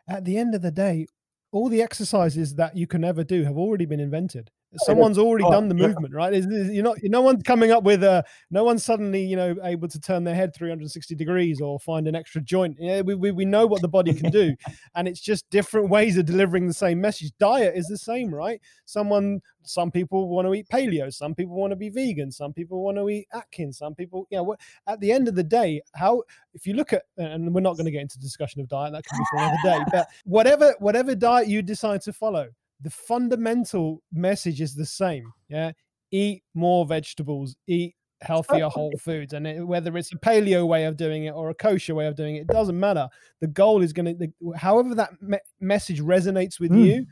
At 0.09 0.25
the 0.25 0.37
end 0.37 0.55
of 0.55 0.63
the 0.63 0.73
day, 0.73 1.07
all 1.53 1.69
the 1.69 1.83
exercises 1.83 2.57
that 2.57 2.77
you 2.77 2.87
can 2.87 3.05
ever 3.05 3.23
do 3.23 3.45
have 3.45 3.57
already 3.57 3.85
been 3.85 4.01
invented. 4.01 4.51
Someone's 4.77 5.19
already 5.19 5.45
Oh, 5.45 5.51
done 5.51 5.69
the 5.69 5.77
yeah. 5.77 5.89
movement, 5.89 6.15
right? 6.15 6.33
It's- 6.33 6.51
it's- 6.51 6.71
You're 6.73 6.83
not, 6.85 6.99
no 7.03 7.21
one's 7.21 7.43
coming 7.43 7.71
up 7.71 7.85
with 7.85 8.03
a, 8.03 8.25
no 8.51 8.65
one's 8.65 8.85
suddenly, 8.85 9.23
you 9.25 9.37
know, 9.37 9.55
able 9.65 9.89
to 9.89 10.01
turn 10.01 10.25
their 10.25 10.35
head 10.35 10.55
360 10.55 11.15
degrees 11.15 11.61
or 11.61 11.79
find 11.79 12.09
an 12.09 12.15
extra 12.15 12.41
joint. 12.41 12.77
Yeah, 12.81 13.03
we, 13.03 13.15
we, 13.15 13.31
we 13.33 13.45
know 13.45 13.67
what 13.67 13.83
the 13.83 13.89
body 13.89 14.15
can 14.15 14.31
do 14.31 14.55
and 14.95 15.07
it's 15.07 15.21
just 15.21 15.49
different 15.51 15.91
ways 15.91 16.17
of 16.17 16.25
delivering 16.27 16.67
the 16.67 16.73
same 16.75 17.01
message. 17.01 17.33
Diet 17.39 17.77
is 17.77 17.87
the 17.87 17.99
same, 17.99 18.35
right? 18.35 18.61
Someone, 18.87 19.41
some 19.65 19.91
people 19.91 20.29
want 20.29 20.47
to 20.49 20.55
eat 20.55 20.67
paleo, 20.69 21.13
some 21.13 21.35
people 21.35 21.55
want 21.55 21.71
to 21.73 21.77
be 21.77 21.89
vegan, 21.89 22.33
some 22.33 22.53
people 22.53 22.83
want 22.83 22.97
to 22.97 23.09
eat 23.11 23.29
Atkins, 23.33 23.79
some 23.79 23.95
people, 23.95 24.27
yeah. 24.31 24.41
What 24.41 24.59
at 24.89 24.99
the 25.01 25.13
end 25.13 25.29
of 25.29 25.35
the 25.35 25.45
day, 25.45 25.83
how 25.95 26.23
if 26.55 26.67
you 26.67 26.75
look 26.75 26.93
at, 26.93 27.03
and 27.17 27.55
we're 27.55 27.61
not 27.61 27.75
going 27.75 27.85
to 27.85 27.91
get 27.93 28.01
into 28.03 28.19
discussion 28.19 28.61
of 28.61 28.69
diet, 28.69 28.93
that 28.93 29.05
can 29.05 29.19
be 29.19 29.25
for 29.31 29.37
another 29.39 29.59
day. 29.63 29.85
But 29.93 30.09
whatever 30.25 30.75
whatever 30.81 31.15
diet 31.15 31.47
you 31.47 31.63
decide 31.63 32.03
to 32.03 32.13
follow, 32.13 32.49
the 32.83 32.91
fundamental 32.91 34.03
message 34.13 34.61
is 34.61 34.75
the 34.75 34.87
same. 34.87 35.25
Yeah, 35.49 35.73
eat 36.11 36.43
more 36.55 36.87
vegetables, 36.87 37.57
eat 37.67 37.95
healthier 38.23 38.69
whole 38.69 38.93
foods 39.01 39.33
and 39.33 39.47
it, 39.47 39.67
whether 39.67 39.97
it's 39.97 40.13
a 40.13 40.17
paleo 40.17 40.67
way 40.67 40.85
of 40.85 40.97
doing 40.97 41.25
it 41.25 41.31
or 41.33 41.51
a 41.51 41.55
kosher 41.55 41.95
way 41.95 42.07
of 42.07 42.15
doing 42.15 42.37
it 42.37 42.43
it 42.43 42.47
doesn't 42.47 42.79
matter 42.79 43.09
the 43.41 43.49
goal 43.49 43.83
is 43.83 43.93
going 43.93 44.17
to 44.17 44.29
however 44.57 44.95
that 44.95 45.11
me- 45.21 45.39
message 45.61 46.01
resonates 46.01 46.61
with 46.61 46.71
Mm. 46.71 46.85
you 46.87 47.07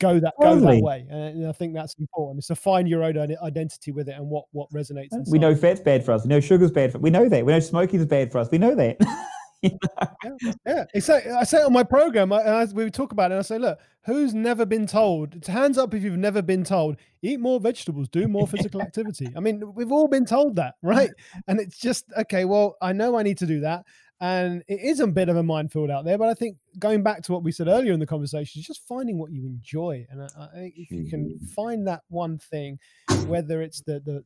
go 0.00 0.18
that 0.18 0.32
go 0.40 0.58
that 0.58 0.82
way 0.82 1.06
and 1.10 1.46
i 1.46 1.52
think 1.52 1.74
that's 1.74 1.94
important 1.98 2.38
is 2.38 2.46
to 2.46 2.54
find 2.54 2.88
your 2.88 3.02
own 3.04 3.16
identity 3.42 3.92
with 3.92 4.08
it 4.08 4.14
and 4.16 4.26
what 4.26 4.46
what 4.52 4.70
resonates 4.70 5.08
We 5.26 5.38
know 5.38 5.54
fat's 5.54 5.80
bad 5.80 6.02
for 6.02 6.12
us. 6.12 6.22
We 6.24 6.28
know 6.28 6.40
sugar's 6.40 6.70
bad 6.70 6.92
for. 6.92 6.98
Us. 6.98 7.02
We 7.02 7.10
know 7.10 7.28
that. 7.28 7.44
We 7.44 7.52
know 7.52 7.60
smoking 7.60 8.00
is 8.00 8.06
bad 8.06 8.32
for 8.32 8.38
us. 8.38 8.48
We 8.50 8.58
know 8.58 8.74
that. 8.74 8.96
yeah 10.66 10.84
exactly 10.94 11.32
i 11.32 11.44
say 11.44 11.62
on 11.62 11.72
my 11.72 11.82
program 11.82 12.32
I, 12.32 12.42
I, 12.42 12.64
we 12.66 12.90
talk 12.90 13.12
about 13.12 13.30
it 13.30 13.34
and 13.34 13.38
i 13.40 13.42
say 13.42 13.58
look 13.58 13.78
who's 14.06 14.32
never 14.32 14.64
been 14.64 14.86
told? 14.86 15.34
It's 15.34 15.48
hands 15.48 15.76
up 15.76 15.92
if 15.92 16.04
you've 16.04 16.16
never 16.16 16.40
been 16.40 16.62
told 16.64 16.96
eat 17.22 17.40
more 17.40 17.58
vegetables 17.58 18.08
do 18.08 18.28
more 18.28 18.46
physical 18.46 18.80
activity. 18.88 19.28
I 19.36 19.40
mean 19.40 19.62
we've 19.74 19.92
all 19.92 20.08
been 20.08 20.24
told 20.24 20.56
that 20.56 20.74
right? 20.82 21.10
And 21.48 21.60
it's 21.60 21.78
just 21.78 22.06
okay 22.16 22.44
well 22.44 22.76
i 22.80 22.92
know 22.92 23.16
i 23.18 23.22
need 23.22 23.38
to 23.38 23.46
do 23.46 23.60
that 23.60 23.84
and 24.20 24.62
it 24.68 24.80
is 24.80 25.00
a 25.00 25.06
bit 25.06 25.28
of 25.28 25.36
a 25.36 25.42
minefield 25.42 25.90
out 25.90 26.04
there 26.06 26.16
but 26.16 26.28
i 26.28 26.34
think 26.34 26.56
going 26.78 27.02
back 27.02 27.22
to 27.22 27.32
what 27.32 27.42
we 27.42 27.52
said 27.52 27.68
earlier 27.68 27.92
in 27.92 28.00
the 28.00 28.06
conversation 28.06 28.60
is 28.60 28.66
just 28.66 28.86
finding 28.88 29.18
what 29.18 29.30
you 29.30 29.44
enjoy 29.44 30.06
and 30.10 30.22
i, 30.22 30.26
I 30.40 30.48
think 30.54 30.74
if 30.76 30.90
you 30.90 31.06
can 31.10 31.36
hmm. 31.38 31.46
find 31.48 31.86
that 31.86 32.00
one 32.08 32.38
thing 32.38 32.78
whether 33.26 33.60
it's 33.60 33.82
the 33.82 34.00
the 34.00 34.24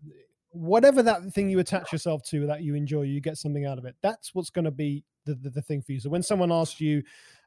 whatever 0.52 1.02
that 1.02 1.22
thing 1.32 1.48
you 1.48 1.58
attach 1.58 1.92
yourself 1.92 2.22
to 2.24 2.46
that 2.46 2.62
you 2.62 2.74
enjoy 2.74 3.02
you 3.02 3.20
get 3.20 3.36
something 3.36 3.66
out 3.66 3.78
of 3.78 3.84
it. 3.84 3.94
That's 4.02 4.34
what's 4.34 4.50
going 4.50 4.64
to 4.64 4.70
be 4.70 5.04
the, 5.24 5.34
the, 5.34 5.50
the 5.50 5.62
thing 5.62 5.82
for 5.82 5.92
you 5.92 6.00
so 6.00 6.10
when 6.10 6.22
someone 6.22 6.52
asks 6.52 6.80
you 6.80 7.02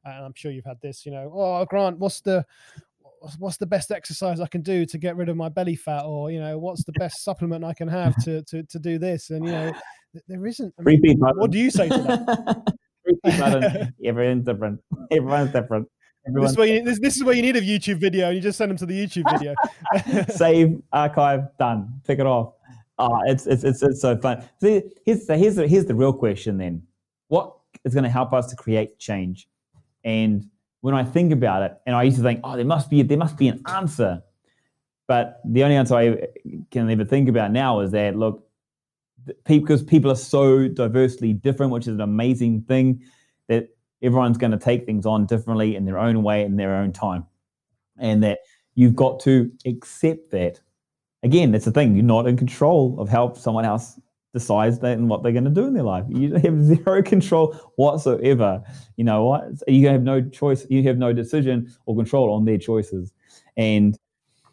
and 0.05 0.25
i'm 0.25 0.33
sure 0.35 0.51
you've 0.51 0.65
had 0.65 0.79
this 0.81 1.05
you 1.05 1.11
know 1.11 1.31
oh 1.33 1.65
grant 1.65 1.97
what's 1.99 2.21
the 2.21 2.45
what's- 3.39 3.57
the 3.57 3.65
best 3.65 3.91
exercise 3.91 4.39
i 4.39 4.47
can 4.47 4.61
do 4.61 4.85
to 4.85 4.97
get 4.97 5.15
rid 5.15 5.29
of 5.29 5.37
my 5.37 5.49
belly 5.49 5.75
fat 5.75 6.03
or 6.03 6.29
you 6.31 6.39
know 6.39 6.57
what's 6.57 6.83
the 6.83 6.91
best 6.93 7.23
supplement 7.23 7.63
i 7.63 7.73
can 7.73 7.87
have 7.87 8.15
to 8.23 8.41
to, 8.43 8.63
to 8.63 8.79
do 8.79 8.97
this 8.97 9.29
and 9.29 9.45
you 9.45 9.51
know 9.51 9.73
there 10.27 10.45
isn't 10.45 10.73
I 10.79 10.83
mean, 10.83 11.01
Repeat 11.01 11.17
what 11.19 11.51
do 11.51 11.57
you 11.57 11.71
say 11.71 11.87
to 11.89 11.97
that 11.97 12.73
Repeat. 13.05 13.93
Everyone's 14.05 14.45
different. 14.45 14.79
Everyone's 15.11 15.51
different. 15.51 15.87
This 16.25 16.51
is, 16.51 16.57
where 16.57 16.67
you, 16.67 16.83
this, 16.83 16.99
this 17.01 17.17
is 17.17 17.23
where 17.23 17.35
you 17.35 17.41
need 17.41 17.57
a 17.57 17.61
YouTube 17.61 17.99
video, 17.99 18.27
and 18.27 18.35
you 18.35 18.41
just 18.41 18.57
send 18.57 18.71
them 18.71 18.77
to 18.77 18.85
the 18.85 18.93
YouTube 18.93 19.29
video. 19.29 19.53
Save, 20.33 20.81
archive, 20.93 21.41
done. 21.59 21.99
Pick 22.07 22.19
it 22.19 22.25
off. 22.25 22.53
Oh, 22.97 23.19
it's, 23.25 23.45
it's, 23.45 23.65
it's, 23.65 23.83
it's 23.83 24.01
so 24.01 24.17
fun. 24.17 24.47
See, 24.61 24.83
here's, 25.05 25.27
so 25.27 25.35
here's, 25.35 25.55
the, 25.55 25.67
here's 25.67 25.85
the 25.85 25.95
real 25.95 26.13
question 26.13 26.57
then. 26.57 26.83
What 27.27 27.57
is 27.85 27.93
going 27.93 28.03
to 28.03 28.10
help 28.10 28.34
us 28.34 28.47
to 28.47 28.55
create 28.55 28.99
change? 28.99 29.47
And 30.03 30.45
when 30.81 30.93
I 30.93 31.03
think 31.03 31.31
about 31.31 31.64
it, 31.64 31.77
and 31.85 31.95
I 31.95 32.03
used 32.03 32.18
to 32.18 32.23
think, 32.23 32.41
oh, 32.43 32.55
there 32.55 32.65
must 32.65 32.89
be, 32.89 33.01
there 33.03 33.18
must 33.18 33.38
be 33.38 33.47
an 33.47 33.61
answer. 33.68 34.22
But 35.07 35.41
the 35.45 35.64
only 35.64 35.76
answer 35.76 35.95
I 35.95 36.27
can 36.72 36.89
ever 36.89 37.05
think 37.05 37.30
about 37.30 37.51
now 37.51 37.80
is 37.81 37.91
that, 37.91 38.15
look, 38.15 38.47
because 39.45 39.84
people 39.84 40.11
are 40.11 40.15
so 40.15 40.68
diversely 40.68 41.34
different, 41.34 41.72
which 41.72 41.88
is 41.88 41.95
an 41.95 42.01
amazing 42.01 42.64
thing, 42.64 43.01
that 43.47 43.69
everyone's 44.01 44.38
going 44.38 44.51
to 44.51 44.57
take 44.57 44.85
things 44.85 45.05
on 45.05 45.26
differently 45.26 45.76
in 45.76 45.85
their 45.85 45.97
own 45.97 46.23
way 46.23 46.43
in 46.43 46.57
their 46.57 46.76
own 46.76 46.91
time. 46.91 47.26
And 47.97 48.23
that 48.23 48.39
you've 48.76 48.95
got 48.95 49.19
to 49.22 49.51
accept 49.65 50.31
that 50.31 50.60
again, 51.23 51.51
that's 51.51 51.65
the 51.65 51.72
thing. 51.72 51.95
You're 51.95 52.03
not 52.03 52.27
in 52.27 52.38
control 52.38 52.99
of 52.99 53.10
how 53.10 53.34
someone 53.34 53.65
else 53.65 53.99
decides 54.34 54.80
that 54.80 54.97
and 54.97 55.10
what 55.10 55.23
they're 55.23 55.31
going 55.31 55.43
to 55.45 55.49
do 55.49 55.65
in 55.65 55.73
their 55.73 55.84
life. 55.84 56.05
You 56.10 56.34
have 56.35 56.61
zero 56.64 57.03
control 57.03 57.53
whatsoever. 57.76 58.64
You 58.97 59.03
know 59.03 59.26
what? 59.26 59.43
You 59.68 59.88
have 59.88 60.03
no 60.03 60.22
choice. 60.22 60.65
You 60.69 60.84
have 60.84 60.97
no 60.97 61.14
decision 61.14 61.72
or 61.85 61.95
control 61.95 62.34
on 62.34 62.45
their 62.45 62.57
choices. 62.57 63.14
And 63.57 63.97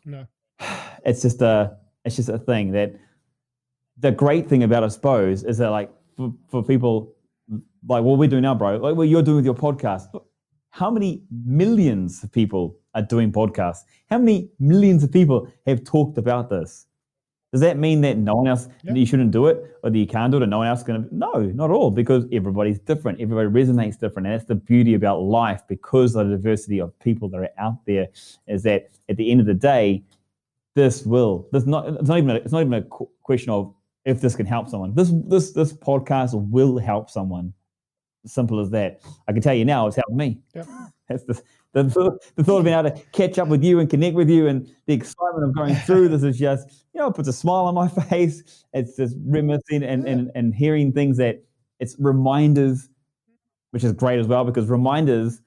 no, 0.05 0.27
it's 1.05 1.23
just 1.23 1.41
a 1.43 1.77
it's 2.05 2.17
just 2.17 2.29
a 2.29 2.39
thing 2.39 2.73
that 2.73 2.95
the 3.99 4.11
great 4.11 4.49
thing 4.49 4.63
about 4.63 4.85
I 4.85 4.89
suppose 4.89 5.45
is 5.45 5.59
that 5.59 5.71
like 5.71 5.91
for, 6.17 6.33
for 6.49 6.63
people 6.63 7.15
like 7.89 8.05
what 8.05 8.19
we're 8.19 8.29
doing 8.29 8.43
now, 8.43 8.55
bro, 8.55 8.77
like 8.77 8.95
what 8.95 9.09
you're 9.09 9.23
doing 9.23 9.37
with 9.37 9.45
your 9.45 9.55
podcast. 9.55 10.09
How 10.73 10.91
many 10.91 11.25
millions 11.31 12.23
of 12.23 12.31
people 12.31 12.81
are 12.95 13.03
doing 13.03 13.33
podcasts. 13.33 13.85
How 14.09 14.19
many 14.19 14.51
millions 14.59 15.03
of 15.03 15.13
people 15.13 15.51
have 15.67 15.85
talked 15.85 16.19
about 16.19 16.51
this? 16.51 16.87
Does 17.53 17.61
that 17.63 17.79
mean 17.79 18.01
that 18.03 18.17
no 18.17 18.37
one 18.37 18.47
else, 18.47 18.69
yep. 18.85 18.97
you 18.97 19.05
shouldn't 19.05 19.33
do 19.33 19.47
it 19.47 19.77
or 19.83 19.91
that 19.91 19.99
you 19.99 20.07
can't 20.07 20.31
do 20.31 20.37
it 20.37 20.43
and 20.43 20.51
no 20.51 20.59
one 20.59 20.69
else 20.69 20.81
is 20.81 20.85
going 20.85 21.03
to? 21.03 21.15
No, 21.15 21.33
not 21.41 21.71
at 21.71 21.75
all, 21.75 21.91
because 21.91 22.25
everybody's 22.33 22.79
different. 22.79 23.21
Everybody 23.21 23.49
resonates 23.49 23.99
different. 23.99 24.29
And 24.29 24.35
that's 24.37 24.47
the 24.47 24.55
beauty 24.55 24.95
about 24.95 25.23
life 25.23 25.63
because 25.69 26.15
of 26.15 26.29
the 26.29 26.37
diversity 26.37 26.81
of 26.81 26.97
people 27.01 27.29
that 27.31 27.39
are 27.39 27.49
out 27.59 27.85
there 27.87 28.07
is 28.47 28.63
that 28.63 28.91
at 29.09 29.17
the 29.17 29.31
end 29.31 29.41
of 29.41 29.47
the 29.47 29.55
day, 29.55 30.05
this 30.77 31.05
will, 31.05 31.49
this 31.51 31.67
not, 31.67 31.89
it's 31.89 32.09
not 32.09 32.19
even 32.19 32.31
a, 32.31 32.35
it's 32.37 32.53
not 32.53 32.61
even 32.61 32.75
a 32.75 32.83
question 33.23 33.51
of 33.51 33.75
if 34.05 34.21
this 34.21 34.37
can 34.37 34.47
help 34.47 34.69
someone. 34.69 34.95
This, 34.95 35.13
this, 35.27 35.51
this 35.51 35.73
podcast 35.73 36.31
will 36.35 36.79
help 36.79 37.11
someone. 37.11 37.53
Simple 38.27 38.61
as 38.61 38.71
that. 38.71 39.01
I 39.27 39.33
can 39.33 39.43
tell 39.43 39.55
you 39.55 39.65
now, 39.65 39.89
it's 39.89 39.97
helped 39.97 40.13
me. 40.13 40.39
Yep. 40.55 40.69
That's 41.09 41.25
the, 41.25 41.43
the, 41.73 41.85
the 42.35 42.45
thought 42.45 42.59
of 42.59 42.65
being 42.65 42.77
able 42.77 42.91
to 42.91 43.03
catch 43.13 43.39
up 43.39 43.49
with 43.49 43.63
you 43.63 43.79
and 43.79 43.89
connect 43.89 44.17
with 44.17 44.29
you 44.29 44.49
and 44.49 44.69
the 44.87 44.95
excitement 44.95 45.45
of 45.45 45.55
going 45.55 45.75
through 45.75 46.09
this 46.09 46.23
is 46.23 46.39
just, 46.39 46.69
you 46.93 47.01
know, 47.01 47.09
it 47.09 47.15
puts 47.15 47.29
a 47.29 47.33
smile 47.33 47.67
on 47.67 47.75
my 47.75 47.89
face. 48.09 48.65
It's 48.73 48.97
just 48.97 49.17
reminiscing 49.25 49.83
and, 49.83 50.07
and, 50.07 50.31
and 50.35 50.55
hearing 50.55 50.93
things 50.93 51.17
that 51.19 51.43
it's 51.79 51.97
reminders, 51.99 52.89
which 53.71 53.85
is 53.85 53.93
great 53.93 54.19
as 54.19 54.27
well, 54.27 54.45
because 54.45 54.67
reminders 54.69 55.41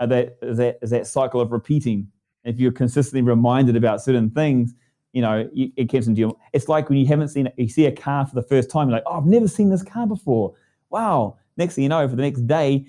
are 0.00 0.06
that, 0.06 0.38
is 0.42 0.56
that, 0.58 0.78
is 0.82 0.90
that 0.90 1.06
cycle 1.06 1.40
of 1.40 1.52
repeating. 1.52 2.08
If 2.44 2.58
you're 2.58 2.72
consistently 2.72 3.22
reminded 3.22 3.76
about 3.76 4.00
certain 4.00 4.30
things, 4.30 4.74
you 5.12 5.22
know, 5.22 5.48
it 5.54 5.88
keeps 5.88 6.06
into 6.06 6.20
your, 6.20 6.36
it's 6.52 6.68
like 6.68 6.88
when 6.88 6.98
you 6.98 7.06
haven't 7.06 7.28
seen, 7.28 7.50
you 7.56 7.68
see 7.68 7.86
a 7.86 7.92
car 7.92 8.26
for 8.26 8.34
the 8.34 8.42
first 8.42 8.70
time, 8.70 8.88
you're 8.88 8.98
like, 8.98 9.04
oh, 9.06 9.18
I've 9.18 9.26
never 9.26 9.48
seen 9.48 9.70
this 9.70 9.82
car 9.82 10.06
before. 10.06 10.54
Wow. 10.90 11.38
Next 11.56 11.74
thing 11.74 11.84
you 11.84 11.88
know, 11.88 12.06
for 12.06 12.16
the 12.16 12.22
next 12.22 12.46
day, 12.46 12.86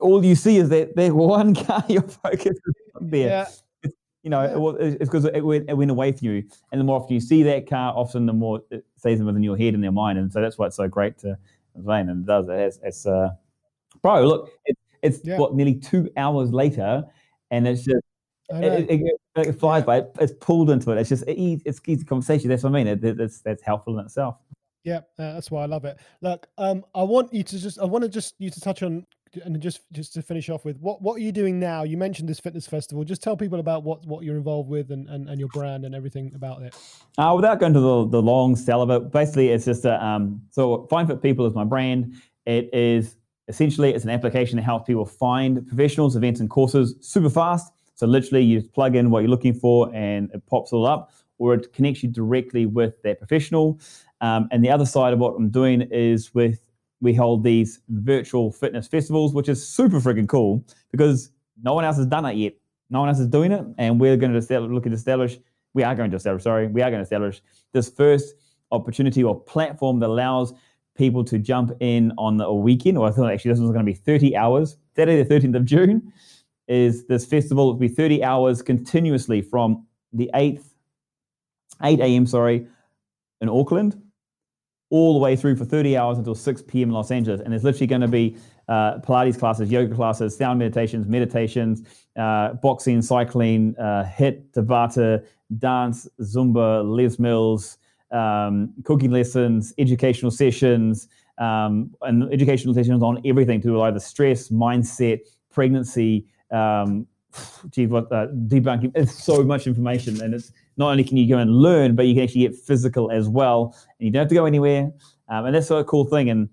all 0.00 0.24
you 0.24 0.34
see 0.34 0.58
is 0.58 0.68
that 0.70 0.96
that 0.96 1.12
one 1.14 1.54
car 1.54 1.84
you're 1.88 2.02
focused 2.02 2.60
on 2.94 3.10
there. 3.10 3.28
Yeah. 3.28 3.46
It's, 3.82 3.94
you 4.22 4.30
know, 4.30 4.76
yeah. 4.78 4.86
it's 4.86 5.10
because 5.10 5.24
it, 5.26 5.44
went, 5.44 5.68
it 5.68 5.74
went 5.74 5.90
away 5.90 6.12
from 6.12 6.28
you. 6.28 6.44
And 6.72 6.80
the 6.80 6.84
more 6.84 7.00
often 7.00 7.14
you 7.14 7.20
see 7.20 7.42
that 7.44 7.68
car, 7.68 7.92
often 7.94 8.26
the 8.26 8.32
more 8.32 8.62
it 8.70 8.84
stays 8.96 9.22
within 9.22 9.42
your 9.42 9.56
head 9.56 9.74
and 9.74 9.82
your 9.82 9.92
mind. 9.92 10.18
And 10.18 10.32
so 10.32 10.40
that's 10.40 10.58
why 10.58 10.66
it's 10.66 10.76
so 10.76 10.88
great 10.88 11.18
to 11.18 11.38
explain. 11.74 12.08
And 12.08 12.24
it 12.24 12.26
does. 12.26 12.48
It's, 12.48 12.80
it's 12.82 13.06
uh, 13.06 13.30
bro, 14.02 14.26
look, 14.26 14.50
it, 14.64 14.76
it's 15.02 15.20
yeah. 15.24 15.38
what, 15.38 15.54
nearly 15.54 15.74
two 15.74 16.10
hours 16.16 16.52
later. 16.52 17.04
And 17.50 17.68
it's 17.68 17.84
just, 17.84 18.02
it, 18.48 18.90
it, 18.90 19.20
it, 19.36 19.52
flies 19.58 19.84
by. 19.84 20.04
It's 20.20 20.32
pulled 20.40 20.70
into 20.70 20.90
it. 20.92 20.98
It's 20.98 21.08
just 21.08 21.24
it, 21.26 21.62
it's 21.64 21.80
easy 21.86 22.04
conversation. 22.04 22.48
That's 22.48 22.62
what 22.62 22.70
I 22.70 22.72
mean. 22.72 22.86
It, 22.86 23.02
it's 23.02 23.40
that's 23.40 23.62
helpful 23.62 23.98
in 23.98 24.04
itself. 24.04 24.36
Yeah, 24.84 24.98
uh, 25.18 25.34
that's 25.34 25.50
why 25.50 25.64
I 25.64 25.66
love 25.66 25.84
it. 25.84 25.98
Look, 26.20 26.46
um, 26.58 26.84
I 26.94 27.02
want 27.02 27.34
you 27.34 27.42
to 27.42 27.58
just 27.58 27.80
I 27.80 27.84
want 27.84 28.04
to 28.04 28.08
just 28.08 28.34
you 28.38 28.50
to 28.50 28.60
touch 28.60 28.84
on 28.84 29.04
and 29.44 29.60
just 29.60 29.80
just 29.92 30.14
to 30.14 30.22
finish 30.22 30.48
off 30.48 30.64
with 30.64 30.78
what 30.78 31.02
what 31.02 31.14
are 31.14 31.20
you 31.20 31.32
doing 31.32 31.58
now? 31.58 31.82
You 31.82 31.96
mentioned 31.96 32.28
this 32.28 32.40
fitness 32.40 32.66
festival. 32.66 33.04
Just 33.04 33.22
tell 33.22 33.36
people 33.36 33.60
about 33.60 33.84
what 33.84 34.04
what 34.06 34.24
you're 34.24 34.36
involved 34.36 34.68
with 34.68 34.90
and 34.90 35.08
and, 35.08 35.28
and 35.28 35.38
your 35.38 35.48
brand 35.48 35.84
and 35.84 35.94
everything 35.94 36.32
about 36.34 36.62
it. 36.62 36.74
Uh, 37.18 37.32
without 37.34 37.60
going 37.60 37.74
to 37.74 37.80
the, 37.80 38.06
the 38.08 38.22
long 38.22 38.56
sell 38.56 38.82
of 38.82 38.90
it, 38.90 39.12
basically 39.12 39.50
it's 39.50 39.64
just 39.64 39.84
a 39.84 40.04
um, 40.04 40.42
so 40.50 40.86
Find 40.88 41.08
Fit 41.08 41.22
People 41.22 41.46
is 41.46 41.54
my 41.54 41.64
brand. 41.64 42.14
It 42.46 42.70
is 42.72 43.16
essentially 43.48 43.90
it's 43.90 44.04
an 44.04 44.10
application 44.10 44.56
that 44.56 44.62
helps 44.62 44.86
people 44.86 45.06
find 45.06 45.66
professionals, 45.66 46.16
events, 46.16 46.40
and 46.40 46.50
courses 46.50 46.94
super 47.00 47.30
fast. 47.30 47.72
So 47.94 48.06
literally, 48.06 48.44
you 48.44 48.60
just 48.60 48.72
plug 48.72 48.94
in 48.94 49.10
what 49.10 49.20
you're 49.20 49.30
looking 49.30 49.54
for, 49.54 49.94
and 49.94 50.30
it 50.34 50.46
pops 50.46 50.72
all 50.72 50.86
up, 50.86 51.12
or 51.38 51.54
it 51.54 51.72
connects 51.72 52.02
you 52.02 52.10
directly 52.10 52.66
with 52.66 53.00
that 53.02 53.18
professional. 53.18 53.80
Um, 54.20 54.48
and 54.50 54.64
the 54.64 54.70
other 54.70 54.86
side 54.86 55.12
of 55.12 55.18
what 55.18 55.34
I'm 55.36 55.50
doing 55.50 55.82
is 55.90 56.34
with 56.34 56.60
we 57.00 57.14
hold 57.14 57.44
these 57.44 57.80
virtual 57.88 58.50
fitness 58.50 58.86
festivals, 58.88 59.34
which 59.34 59.48
is 59.48 59.66
super 59.66 60.00
freaking 60.00 60.28
cool 60.28 60.64
because 60.90 61.30
no 61.62 61.74
one 61.74 61.84
else 61.84 61.96
has 61.96 62.06
done 62.06 62.24
it 62.24 62.36
yet. 62.36 62.54
No 62.90 63.00
one 63.00 63.08
else 63.08 63.18
is 63.18 63.26
doing 63.26 63.52
it, 63.52 63.64
and 63.78 64.00
we're 64.00 64.16
going 64.16 64.32
to 64.32 64.60
look 64.60 64.86
at 64.86 64.92
establish. 64.92 65.38
We 65.74 65.82
are 65.82 65.94
going 65.94 66.10
to 66.10 66.16
establish. 66.16 66.44
Sorry, 66.44 66.68
we 66.68 66.82
are 66.82 66.90
going 66.90 67.00
to 67.00 67.04
establish 67.04 67.42
this 67.72 67.90
first 67.90 68.34
opportunity 68.70 69.22
or 69.22 69.38
platform 69.38 70.00
that 70.00 70.06
allows 70.06 70.54
people 70.96 71.24
to 71.24 71.38
jump 71.38 71.72
in 71.80 72.12
on 72.16 72.40
a 72.40 72.54
weekend. 72.54 72.96
Or 72.96 73.08
I 73.08 73.10
thought 73.10 73.30
actually 73.30 73.50
this 73.52 73.60
was 73.60 73.70
going 73.70 73.84
to 73.84 73.92
be 73.92 73.96
30 73.96 74.36
hours. 74.36 74.76
Saturday 74.94 75.22
the 75.22 75.34
13th 75.34 75.56
of 75.56 75.64
June 75.64 76.12
is 76.68 77.06
this 77.06 77.26
festival. 77.26 77.70
It'll 77.70 77.78
be 77.78 77.88
30 77.88 78.24
hours 78.24 78.62
continuously 78.62 79.42
from 79.42 79.86
the 80.12 80.30
8th, 80.34 80.64
8 81.82 82.00
a.m. 82.00 82.26
Sorry, 82.26 82.66
in 83.40 83.48
Auckland 83.48 84.00
all 84.90 85.14
the 85.14 85.18
way 85.18 85.34
through 85.34 85.56
for 85.56 85.64
30 85.64 85.96
hours 85.96 86.18
until 86.18 86.34
6 86.34 86.62
p.m. 86.62 86.90
Los 86.90 87.10
Angeles. 87.10 87.40
And 87.40 87.52
it's 87.52 87.64
literally 87.64 87.86
going 87.86 88.02
to 88.02 88.08
be 88.08 88.36
uh, 88.68 88.98
Pilates 88.98 89.38
classes, 89.38 89.70
yoga 89.70 89.94
classes, 89.94 90.36
sound 90.36 90.58
meditations, 90.58 91.06
meditations, 91.06 91.82
uh, 92.16 92.54
boxing, 92.54 93.02
cycling, 93.02 93.74
uh, 93.78 94.04
HIIT, 94.04 94.50
Tabata, 94.52 95.24
dance, 95.58 96.08
Zumba, 96.20 96.84
Les 96.84 97.18
Mills, 97.18 97.78
um, 98.10 98.72
cooking 98.84 99.10
lessons, 99.10 99.72
educational 99.78 100.30
sessions, 100.30 101.08
um, 101.38 101.94
and 102.02 102.32
educational 102.32 102.74
sessions 102.74 103.02
on 103.02 103.20
everything 103.26 103.60
to 103.60 103.68
do 103.68 103.72
with 103.74 103.82
either 103.82 104.00
stress, 104.00 104.48
mindset, 104.48 105.20
pregnancy, 105.50 106.26
um, 106.50 107.06
gee, 107.70 107.86
what, 107.86 108.10
uh, 108.12 108.28
debunking. 108.28 108.92
It's 108.94 109.22
so 109.22 109.42
much 109.42 109.66
information, 109.66 110.20
and 110.22 110.34
it's 110.34 110.52
not 110.76 110.90
only 110.90 111.04
can 111.04 111.16
you 111.16 111.28
go 111.28 111.38
and 111.38 111.50
learn, 111.50 111.94
but 111.94 112.06
you 112.06 112.14
can 112.14 112.24
actually 112.24 112.42
get 112.42 112.54
physical 112.54 113.10
as 113.10 113.28
well, 113.28 113.74
and 113.98 114.06
you 114.06 114.12
don't 114.12 114.20
have 114.20 114.28
to 114.28 114.34
go 114.34 114.46
anywhere. 114.46 114.92
Um, 115.28 115.46
and 115.46 115.54
that's 115.54 115.70
a 115.70 115.84
cool 115.84 116.04
thing. 116.04 116.30
And 116.30 116.48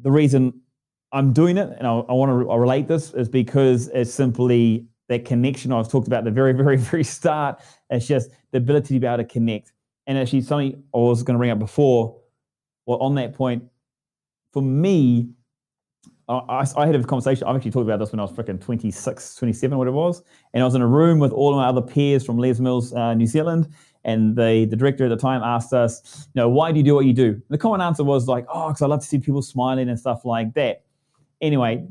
the 0.00 0.10
reason 0.10 0.60
I'm 1.12 1.32
doing 1.32 1.56
it, 1.56 1.72
and 1.78 1.86
I, 1.86 1.90
I 1.90 2.12
want 2.12 2.30
to 2.30 2.34
relate 2.34 2.88
this, 2.88 3.14
is 3.14 3.28
because 3.28 3.88
it's 3.88 4.12
simply 4.12 4.86
that 5.08 5.24
connection 5.24 5.72
I've 5.72 5.88
talked 5.88 6.06
about 6.06 6.24
the 6.24 6.30
very, 6.30 6.52
very, 6.64 6.76
very 6.76 7.04
start. 7.04 7.60
It's 7.90 8.06
just 8.06 8.30
the 8.50 8.58
ability 8.58 8.94
to 8.94 9.00
be 9.00 9.06
able 9.06 9.18
to 9.18 9.24
connect. 9.24 9.72
And 10.06 10.18
actually, 10.18 10.42
something 10.42 10.82
I 10.94 10.98
was 10.98 11.22
going 11.22 11.34
to 11.34 11.38
bring 11.38 11.50
up 11.50 11.58
before, 11.58 12.20
well, 12.84 12.98
on 12.98 13.14
that 13.14 13.34
point, 13.34 13.64
for 14.52 14.62
me, 14.62 15.30
I, 16.28 16.66
I, 16.76 16.86
had 16.86 16.94
a 16.94 17.04
conversation. 17.04 17.46
I've 17.46 17.56
actually 17.56 17.70
talked 17.70 17.84
about 17.84 17.98
this 17.98 18.10
when 18.10 18.18
I 18.18 18.22
was 18.22 18.32
freaking 18.32 18.60
26, 18.60 19.34
27, 19.34 19.76
what 19.76 19.86
it 19.86 19.90
was. 19.90 20.22
And 20.54 20.62
I 20.62 20.66
was 20.66 20.74
in 20.74 20.80
a 20.80 20.86
room 20.86 21.18
with 21.18 21.32
all 21.32 21.50
of 21.50 21.56
my 21.56 21.66
other 21.66 21.82
peers 21.82 22.24
from 22.24 22.38
Les 22.38 22.58
Mills, 22.60 22.94
uh, 22.94 23.14
New 23.14 23.26
Zealand. 23.26 23.68
And 24.04 24.36
the, 24.36 24.66
the 24.68 24.76
director 24.76 25.04
at 25.04 25.08
the 25.08 25.16
time 25.16 25.42
asked 25.42 25.72
us, 25.72 26.26
you 26.34 26.40
know, 26.40 26.48
why 26.48 26.72
do 26.72 26.78
you 26.78 26.84
do 26.84 26.94
what 26.94 27.04
you 27.04 27.12
do? 27.12 27.28
And 27.28 27.42
the 27.48 27.58
common 27.58 27.80
answer 27.80 28.04
was 28.04 28.26
like, 28.26 28.46
oh, 28.48 28.68
because 28.68 28.82
I 28.82 28.86
love 28.86 29.00
to 29.00 29.06
see 29.06 29.18
people 29.18 29.42
smiling 29.42 29.88
and 29.88 29.98
stuff 29.98 30.24
like 30.24 30.54
that. 30.54 30.84
Anyway, 31.40 31.86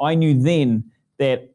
I 0.00 0.14
knew 0.14 0.40
then 0.40 0.84
that 1.18 1.52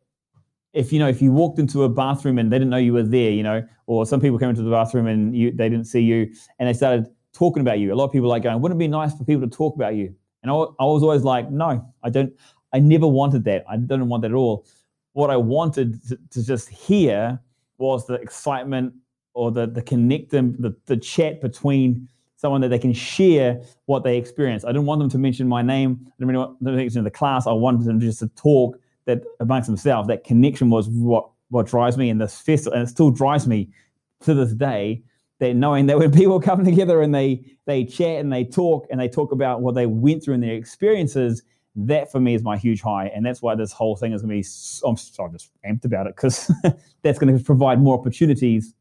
if 0.73 0.93
you 0.93 0.99
know 0.99 1.09
if 1.09 1.21
you 1.21 1.31
walked 1.31 1.59
into 1.59 1.83
a 1.83 1.89
bathroom 1.89 2.37
and 2.37 2.51
they 2.51 2.57
didn't 2.57 2.69
know 2.69 2.77
you 2.77 2.93
were 2.93 3.03
there, 3.03 3.31
you 3.31 3.43
know, 3.43 3.65
or 3.87 4.05
some 4.05 4.21
people 4.21 4.37
came 4.37 4.49
into 4.49 4.61
the 4.61 4.71
bathroom 4.71 5.07
and 5.07 5.35
you, 5.35 5.51
they 5.51 5.67
didn't 5.67 5.85
see 5.85 5.99
you 5.99 6.31
and 6.59 6.69
they 6.69 6.73
started 6.73 7.07
talking 7.33 7.61
about 7.61 7.79
you. 7.79 7.93
A 7.93 7.95
lot 7.95 8.05
of 8.05 8.11
people 8.11 8.27
are 8.27 8.29
like 8.29 8.43
going, 8.43 8.61
wouldn't 8.61 8.77
it 8.77 8.79
be 8.79 8.87
nice 8.87 9.13
for 9.13 9.25
people 9.25 9.41
to 9.41 9.53
talk 9.53 9.75
about 9.75 9.95
you? 9.95 10.15
And 10.43 10.51
I, 10.51 10.55
I 10.55 10.85
was 10.85 11.03
always 11.03 11.23
like, 11.23 11.51
no, 11.51 11.85
I 12.03 12.09
don't, 12.09 12.33
I 12.73 12.79
never 12.79 13.07
wanted 13.07 13.43
that. 13.45 13.65
I 13.69 13.77
didn't 13.77 14.07
want 14.07 14.21
that 14.23 14.31
at 14.31 14.35
all. 14.35 14.65
What 15.13 15.29
I 15.29 15.37
wanted 15.37 16.01
to, 16.07 16.17
to 16.31 16.45
just 16.45 16.69
hear 16.69 17.39
was 17.77 18.07
the 18.07 18.15
excitement 18.15 18.93
or 19.33 19.51
the, 19.51 19.67
the 19.67 19.81
connecting, 19.81 20.53
the, 20.59 20.75
the 20.85 20.97
chat 20.97 21.41
between 21.41 22.07
someone 22.35 22.61
that 22.61 22.69
they 22.69 22.79
can 22.79 22.93
share 22.93 23.61
what 23.85 24.03
they 24.03 24.17
experience. 24.17 24.65
I 24.65 24.69
didn't 24.69 24.85
want 24.85 24.99
them 24.99 25.09
to 25.09 25.17
mention 25.17 25.47
my 25.47 25.61
name. 25.61 25.99
I 26.01 26.11
didn't 26.17 26.27
really 26.27 26.37
want 26.39 26.59
them 26.63 26.73
to 26.73 26.77
mention 26.77 27.03
the 27.03 27.11
class. 27.11 27.45
I 27.45 27.51
wanted 27.51 27.85
them 27.85 27.99
just 27.99 28.19
to 28.19 28.27
talk 28.29 28.77
that 29.05 29.23
amongst 29.39 29.67
themselves, 29.67 30.07
that 30.07 30.23
connection 30.23 30.69
was 30.69 30.87
what 30.89 31.29
what 31.49 31.67
drives 31.67 31.97
me 31.97 32.09
in 32.09 32.17
this 32.17 32.39
festival, 32.39 32.73
and 32.73 32.87
it 32.87 32.89
still 32.89 33.11
drives 33.11 33.45
me 33.45 33.69
to 34.21 34.33
this 34.33 34.53
day. 34.53 35.03
That 35.41 35.55
knowing 35.55 35.87
that 35.87 35.97
when 35.97 36.11
people 36.11 36.39
come 36.39 36.63
together 36.63 37.01
and 37.01 37.13
they 37.13 37.43
they 37.65 37.83
chat 37.83 38.19
and 38.19 38.31
they 38.31 38.45
talk 38.45 38.87
and 38.89 39.01
they 39.01 39.09
talk 39.09 39.33
about 39.33 39.61
what 39.61 39.75
they 39.75 39.87
went 39.87 40.23
through 40.23 40.35
and 40.35 40.43
their 40.43 40.53
experiences, 40.53 41.43
that 41.75 42.11
for 42.11 42.19
me 42.19 42.35
is 42.35 42.43
my 42.43 42.57
huge 42.57 42.81
high, 42.81 43.07
and 43.07 43.25
that's 43.25 43.41
why 43.41 43.55
this 43.55 43.71
whole 43.71 43.95
thing 43.95 44.13
is 44.13 44.21
going 44.21 44.29
to 44.29 44.35
be. 44.35 44.47
I'm, 44.87 44.95
so 44.95 45.23
I'm 45.23 45.31
just 45.31 45.51
amped 45.67 45.83
about 45.83 46.07
it 46.07 46.15
because 46.15 46.51
that's 47.01 47.19
going 47.19 47.37
to 47.37 47.43
provide 47.43 47.81
more 47.81 47.97
opportunities 47.97 48.73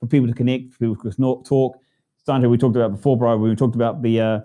for 0.00 0.06
people 0.06 0.28
to 0.28 0.34
connect, 0.34 0.72
for 0.72 0.78
people 0.78 0.96
to 0.96 1.42
talk. 1.44 1.78
Sanjay, 2.26 2.48
we 2.48 2.56
talked 2.56 2.76
about 2.76 2.92
before, 2.92 3.18
bro. 3.18 3.36
We 3.36 3.54
talked 3.54 3.74
about 3.74 4.02
the. 4.02 4.20
Uh, 4.20 4.40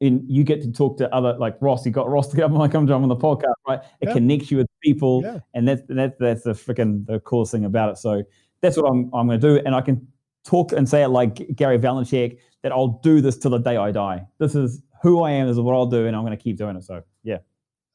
in 0.00 0.24
you 0.28 0.44
get 0.44 0.60
to 0.60 0.72
talk 0.72 0.98
to 0.98 1.12
other 1.14 1.34
like 1.38 1.56
Ross. 1.60 1.86
You 1.86 1.92
got 1.92 2.08
Ross 2.10 2.28
to 2.28 2.36
come, 2.36 2.52
come 2.68 2.90
on 2.90 3.08
the 3.08 3.16
podcast, 3.16 3.54
right? 3.66 3.80
It 4.00 4.08
yeah. 4.08 4.12
connects 4.12 4.50
you 4.50 4.58
with 4.58 4.66
people, 4.82 5.22
yeah. 5.22 5.38
and 5.54 5.66
that's 5.66 5.82
that's 5.88 6.14
that's 6.18 6.42
the 6.42 6.52
freaking 6.52 7.06
the 7.06 7.20
coolest 7.20 7.52
thing 7.52 7.64
about 7.64 7.90
it. 7.90 7.98
So 7.98 8.22
that's 8.60 8.76
what 8.76 8.86
I'm 8.86 9.10
I'm 9.14 9.28
going 9.28 9.40
to 9.40 9.46
do, 9.46 9.62
and 9.64 9.74
I 9.74 9.80
can 9.80 10.06
talk 10.44 10.72
and 10.72 10.88
say 10.88 11.02
it 11.02 11.08
like 11.08 11.54
Gary 11.56 11.78
Vaynerchuk 11.78 12.38
that 12.62 12.72
I'll 12.72 13.00
do 13.02 13.20
this 13.20 13.38
till 13.38 13.50
the 13.50 13.58
day 13.58 13.76
I 13.76 13.90
die. 13.90 14.22
This 14.38 14.54
is 14.54 14.82
who 15.02 15.22
I 15.22 15.32
am. 15.32 15.46
This 15.46 15.56
is 15.56 15.60
what 15.60 15.74
I'll 15.74 15.86
do, 15.86 16.06
and 16.06 16.16
I'm 16.16 16.22
going 16.22 16.36
to 16.36 16.42
keep 16.42 16.56
doing 16.56 16.76
it. 16.76 16.84
So 16.84 17.02
yeah. 17.22 17.38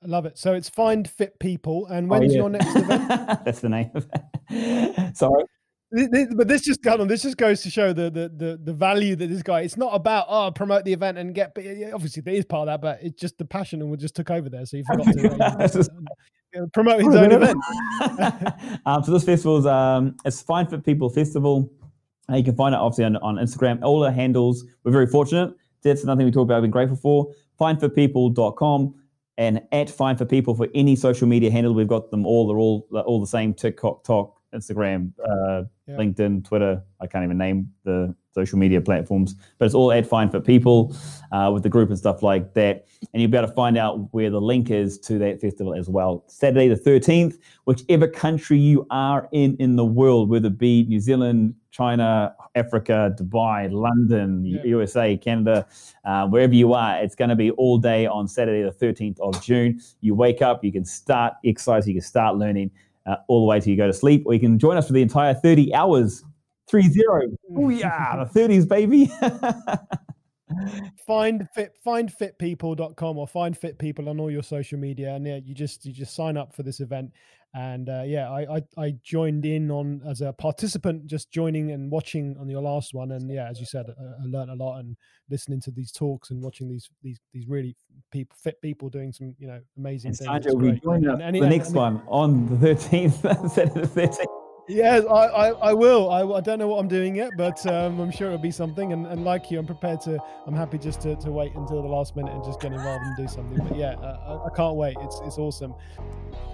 I 0.03 0.07
love 0.07 0.26
it. 0.26 0.38
So 0.38 0.53
it's 0.53 0.69
Find 0.69 1.09
Fit 1.09 1.38
People, 1.39 1.88
and 1.88 2.07
oh, 2.07 2.17
when's 2.17 2.31
oh, 2.31 2.35
yeah. 2.35 2.41
your 2.41 2.49
next 2.49 2.76
event? 2.76 3.07
That's 3.45 3.59
the 3.59 3.69
name. 3.69 3.91
Sorry 5.13 5.43
but 5.91 6.47
this 6.47 6.61
just 6.61 6.85
on. 6.85 7.07
This 7.07 7.23
just 7.23 7.38
goes 7.38 7.61
to 7.63 7.69
show 7.69 7.93
the, 7.93 8.11
the 8.11 8.30
the 8.30 8.59
the 8.63 8.73
value 8.73 9.15
that 9.15 9.27
this 9.27 9.41
guy. 9.41 9.61
It's 9.61 9.77
not 9.77 9.95
about 9.95 10.27
oh 10.30 10.51
promote 10.51 10.85
the 10.85 10.93
event 10.93 11.17
and 11.17 11.34
get. 11.34 11.51
Obviously, 11.93 12.21
there 12.21 12.35
is 12.35 12.45
part 12.45 12.67
of 12.67 12.73
that, 12.73 12.81
but 12.81 12.99
it's 13.01 13.19
just 13.19 13.38
the 13.38 13.45
passion 13.45 13.81
and 13.81 13.89
we 13.89 13.97
just 13.97 14.15
took 14.15 14.30
over 14.30 14.49
there. 14.49 14.65
So 14.65 14.77
you 14.77 14.84
forgot 14.85 15.13
to 15.13 15.89
uh, 16.61 16.65
promote 16.73 17.01
his 17.01 17.15
own 17.15 17.31
event. 17.31 17.57
um, 18.85 19.03
so 19.03 19.11
this 19.11 19.23
festival 19.23 19.57
is 19.57 19.65
um, 19.65 20.15
it's 20.26 20.41
Find 20.41 20.69
Fit 20.69 20.85
People 20.85 21.09
Festival. 21.09 21.71
Uh, 22.30 22.35
you 22.35 22.43
can 22.43 22.56
find 22.56 22.76
it 22.76 22.77
obviously 22.77 23.06
on, 23.06 23.18
on 23.18 23.35
Instagram. 23.35 23.81
All 23.84 23.99
the 23.99 24.11
handles. 24.11 24.65
We're 24.84 24.91
very 24.91 25.07
fortunate. 25.07 25.53
That's 25.84 26.03
nothing 26.03 26.26
we 26.26 26.31
talk 26.31 26.43
about. 26.43 26.57
I've 26.57 26.64
been 26.64 26.72
grateful 26.72 26.97
for. 26.97 27.34
Findfitpeople.com 27.60 28.95
and 29.38 29.61
at 29.72 29.89
Find 29.89 30.18
Fit 30.18 30.30
People 30.30 30.53
for 30.53 30.68
any 30.76 30.95
social 30.95 31.27
media 31.27 31.49
handle. 31.49 31.73
We've 31.73 31.88
got 31.88 32.11
them 32.11 32.26
all. 32.26 32.47
They're 32.47 32.57
all 32.57 32.88
all 33.06 33.22
the 33.22 33.27
same. 33.27 33.53
TikTok, 33.53 34.03
Talk, 34.03 34.38
Instagram, 34.53 35.14
uh, 35.19 35.64
yeah. 35.88 35.95
LinkedIn, 35.95 36.45
Twitter. 36.45 36.84
I 36.99 37.07
can't 37.07 37.23
even 37.23 37.38
name 37.38 37.72
the 37.85 38.14
social 38.34 38.60
media 38.60 38.81
platforms, 38.81 39.35
but 39.57 39.65
it's 39.65 39.76
all 39.76 39.91
at 39.91 40.06
Find 40.06 40.31
Fit 40.31 40.45
People 40.45 40.95
uh, 41.31 41.49
with 41.53 41.64
the 41.64 41.69
group 41.69 41.89
and 41.89 41.97
stuff 41.97 42.22
like 42.22 42.53
that. 42.53 42.85
And 43.14 43.22
you'll 43.22 43.31
be 43.31 43.38
able 43.38 43.47
to 43.47 43.53
find 43.53 43.77
out 43.77 44.14
where 44.14 44.30
the 44.30 44.41
link 44.41 44.69
is 44.72 44.99
to 44.99 45.18
that 45.19 45.41
festival 45.41 45.73
as 45.73 45.89
well. 45.89 46.23
Saturday 46.27 46.68
the 46.68 46.76
13th, 46.76 47.38
whichever 47.65 48.07
country 48.07 48.57
you 48.57 48.85
are 48.89 49.27
in 49.31 49.56
in 49.60 49.76
the 49.76 49.85
world, 49.85 50.30
whether 50.30 50.47
it 50.47 50.57
be 50.57 50.85
New 50.85 50.99
Zealand, 50.99 51.56
China, 51.72 52.35
Africa, 52.56 53.15
Dubai, 53.18 53.72
London, 53.72 54.45
yeah. 54.45 54.64
USA, 54.65 55.15
Canada, 55.18 55.68
uh, 56.06 56.27
wherever 56.27 56.53
you 56.53 56.73
are, 56.73 57.01
it's 57.01 57.15
going 57.15 57.30
to 57.30 57.35
be 57.35 57.51
all 57.51 57.77
day 57.77 58.06
on 58.06 58.27
Saturday 58.27 58.64
the 58.64 58.85
13th 58.85 59.19
of 59.19 59.41
June. 59.43 59.80
You 60.01 60.15
wake 60.15 60.41
up, 60.41 60.64
you 60.64 60.72
can 60.72 60.85
start 60.85 61.34
exercise, 61.45 61.88
you 61.88 61.93
can 61.93 62.01
start 62.01 62.38
learning 62.38 62.72
uh, 63.06 63.18
all 63.27 63.41
the 63.41 63.45
way 63.45 63.60
till 63.60 63.69
you 63.69 63.77
go 63.77 63.88
to 63.88 63.93
sleep, 63.93 64.23
or 64.26 64.34
you 64.34 64.39
can 64.39 64.60
join 64.60 64.77
us 64.77 64.88
for 64.88 64.93
the 64.93 65.01
entire 65.01 65.34
30 65.34 65.73
hours. 65.73 66.23
Three 66.70 66.90
zero. 66.90 67.22
Oh 67.56 67.70
yeah, 67.70 68.24
the 68.32 68.40
30s, 68.40 68.68
baby. 68.68 69.12
find 71.06 71.48
fit 71.54 71.74
findfitpeople.com 71.86 73.18
or 73.18 73.28
find 73.28 73.58
fit 73.58 73.78
people 73.78 74.10
on 74.10 74.20
all 74.20 74.32
your 74.32 74.44
social 74.44 74.80
media 74.80 75.14
and 75.14 75.26
yeah 75.28 75.40
you 75.44 75.54
just 75.54 75.86
you 75.86 75.94
just 75.94 76.16
sign 76.16 76.38
up 76.38 76.56
for 76.56 76.64
this 76.64 76.80
event. 76.80 77.12
And 77.56 77.90
uh, 77.90 78.04
yeah 78.06 78.30
I, 78.30 78.58
I, 78.58 78.62
I 78.78 78.96
joined 79.04 79.46
in 79.46 79.72
on 79.72 80.02
as 80.08 80.22
a 80.22 80.34
participant 80.34 81.08
just 81.08 81.32
joining 81.32 81.72
and 81.72 81.91
watching 81.91 82.36
on 82.40 82.48
your 82.48 82.62
last 82.62 82.94
one. 82.94 83.12
And 83.12 83.30
yeah 83.30 83.50
as 83.50 83.60
you 83.60 83.66
said 83.66 83.86
I, 83.88 84.24
I 84.24 84.26
learned 84.26 84.52
a 84.52 84.56
lot 84.56 84.80
and 84.80 84.96
listening 85.30 85.62
to 85.62 85.72
these 85.72 85.91
talks 85.91 86.32
and 86.32 86.44
watching 86.44 86.68
these 86.68 86.90
these 87.04 87.20
these 87.34 87.48
really 87.48 87.76
people 88.12 88.36
fit 88.41 88.62
people 88.62 88.90
doing 88.90 89.12
some 89.12 89.36
you 89.38 89.48
know 89.48 89.62
amazing 89.78 90.10
and 90.10 90.18
things. 90.18 90.30
Sandra, 90.30 90.54
we 90.54 90.80
joined 90.80 91.06
and, 91.06 91.22
and, 91.22 91.36
the 91.36 91.41
and, 91.41 91.50
next 91.50 91.72
one 91.72 92.02
on 92.08 92.48
the 92.60 92.74
13th 92.74 93.22
the 93.74 93.82
13th 93.82 94.39
Yes, 94.70 95.04
I, 95.06 95.26
I, 95.26 95.48
I 95.70 95.74
will. 95.74 96.12
I, 96.12 96.22
I, 96.22 96.41
don't 96.41 96.60
know 96.60 96.68
what 96.68 96.78
I'm 96.78 96.88
doing 96.88 97.16
yet, 97.16 97.32
but 97.36 97.66
um, 97.66 98.00
I'm 98.00 98.12
sure 98.12 98.28
it'll 98.28 98.38
be 98.38 98.52
something. 98.52 98.94
And, 98.94 99.08
and 99.08 99.26
like 99.26 99.50
you, 99.50 99.58
I'm 99.58 99.66
prepared 99.66 100.00
to. 100.02 100.20
I'm 100.46 100.54
happy 100.54 100.78
just 100.78 101.02
to, 101.02 101.16
to 101.16 101.32
wait 101.32 101.56
until 101.56 101.82
the 101.82 101.88
last 101.88 102.16
minute 102.16 102.32
and 102.32 102.44
just 102.44 102.60
get 102.60 102.72
involved 102.72 103.04
and 103.04 103.18
do 103.18 103.28
something. 103.28 103.58
But 103.68 103.76
yeah, 103.76 103.94
uh, 103.94 104.41
I, 104.44 104.46
I, 104.46 104.56
can't 104.56 104.76
wait. 104.76 104.96
It's 105.02 105.20
it's 105.24 105.40
awesome. 105.40 105.74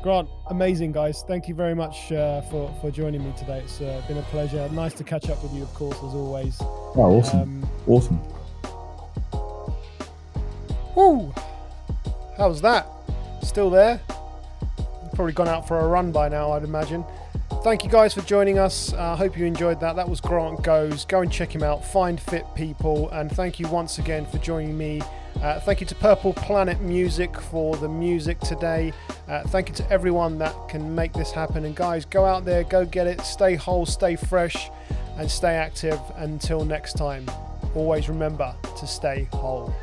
Grant, 0.02 0.30
amazing 0.50 0.94
guys. 0.94 1.26
Thank 1.28 1.50
you 1.50 1.56
very 1.56 1.76
much 1.76 2.10
uh, 2.14 2.40
for 2.44 2.74
for 2.80 2.90
joining 2.90 3.22
me 3.22 3.34
today. 3.38 3.60
It's 3.60 3.82
uh, 3.82 4.02
been 4.08 4.18
a 4.18 4.24
pleasure. 4.24 4.70
Nice 4.70 4.94
to 4.94 5.04
catch 5.04 5.30
up 5.30 5.44
with 5.44 5.54
you, 5.54 5.64
of 5.64 5.74
course, 5.74 5.98
as 5.98 6.14
always. 6.14 6.56
Oh, 6.62 7.20
awesome! 7.20 7.42
Um, 7.42 7.70
awesome. 7.86 8.22
Woo! 10.96 11.34
How's 12.38 12.62
that? 12.62 12.88
Still 13.44 13.70
there? 13.70 14.00
Probably 15.16 15.34
gone 15.34 15.50
out 15.50 15.68
for 15.68 15.80
a 15.80 15.88
run 15.88 16.14
by 16.14 16.30
now, 16.30 16.54
I'd 16.54 16.64
imagine. 16.64 17.04
Thank 17.66 17.84
you 17.84 17.90
guys 17.90 18.14
for 18.14 18.22
joining 18.22 18.60
us. 18.60 18.94
I 18.94 18.98
uh, 18.98 19.16
hope 19.16 19.36
you 19.36 19.44
enjoyed 19.44 19.80
that. 19.80 19.96
That 19.96 20.08
was 20.08 20.22
Grant 20.22 20.62
Goes. 20.62 21.04
Go 21.04 21.22
and 21.22 21.32
check 21.32 21.56
him 21.56 21.64
out. 21.64 21.84
Find 21.84 22.20
Fit 22.20 22.46
People. 22.54 23.10
And 23.10 23.32
thank 23.32 23.60
you 23.60 23.68
once 23.70 23.98
again 23.98 24.28
for 24.28 24.38
joining 24.38 24.78
me. 24.78 25.02
Uh, 25.42 25.60
thank 25.62 25.82
you 25.82 25.88
to 25.88 25.96
Purple 25.96 26.32
Planet 26.34 26.80
Music 26.82 27.36
for 27.42 27.76
the 27.76 27.90
music 27.90 28.40
today. 28.42 28.94
Uh, 29.28 29.42
thank 29.48 29.68
you 29.68 29.74
to 29.74 29.92
everyone 29.92 30.38
that 30.38 30.54
can 30.70 30.94
make 30.94 31.12
this 31.14 31.32
happen. 31.32 31.66
And 31.66 31.76
guys, 31.76 32.06
go 32.06 32.24
out 32.24 32.46
there, 32.46 32.64
go 32.64 32.86
get 32.86 33.08
it. 33.08 33.22
Stay 33.22 33.56
whole, 33.56 33.88
stay 33.88 34.16
fresh, 34.16 34.70
and 35.18 35.30
stay 35.30 35.56
active. 35.56 36.00
Until 36.18 36.66
next 36.66 36.94
time, 36.94 37.28
always 37.74 38.10
remember 38.10 38.54
to 38.78 38.86
stay 38.86 39.28
whole. 39.34 39.74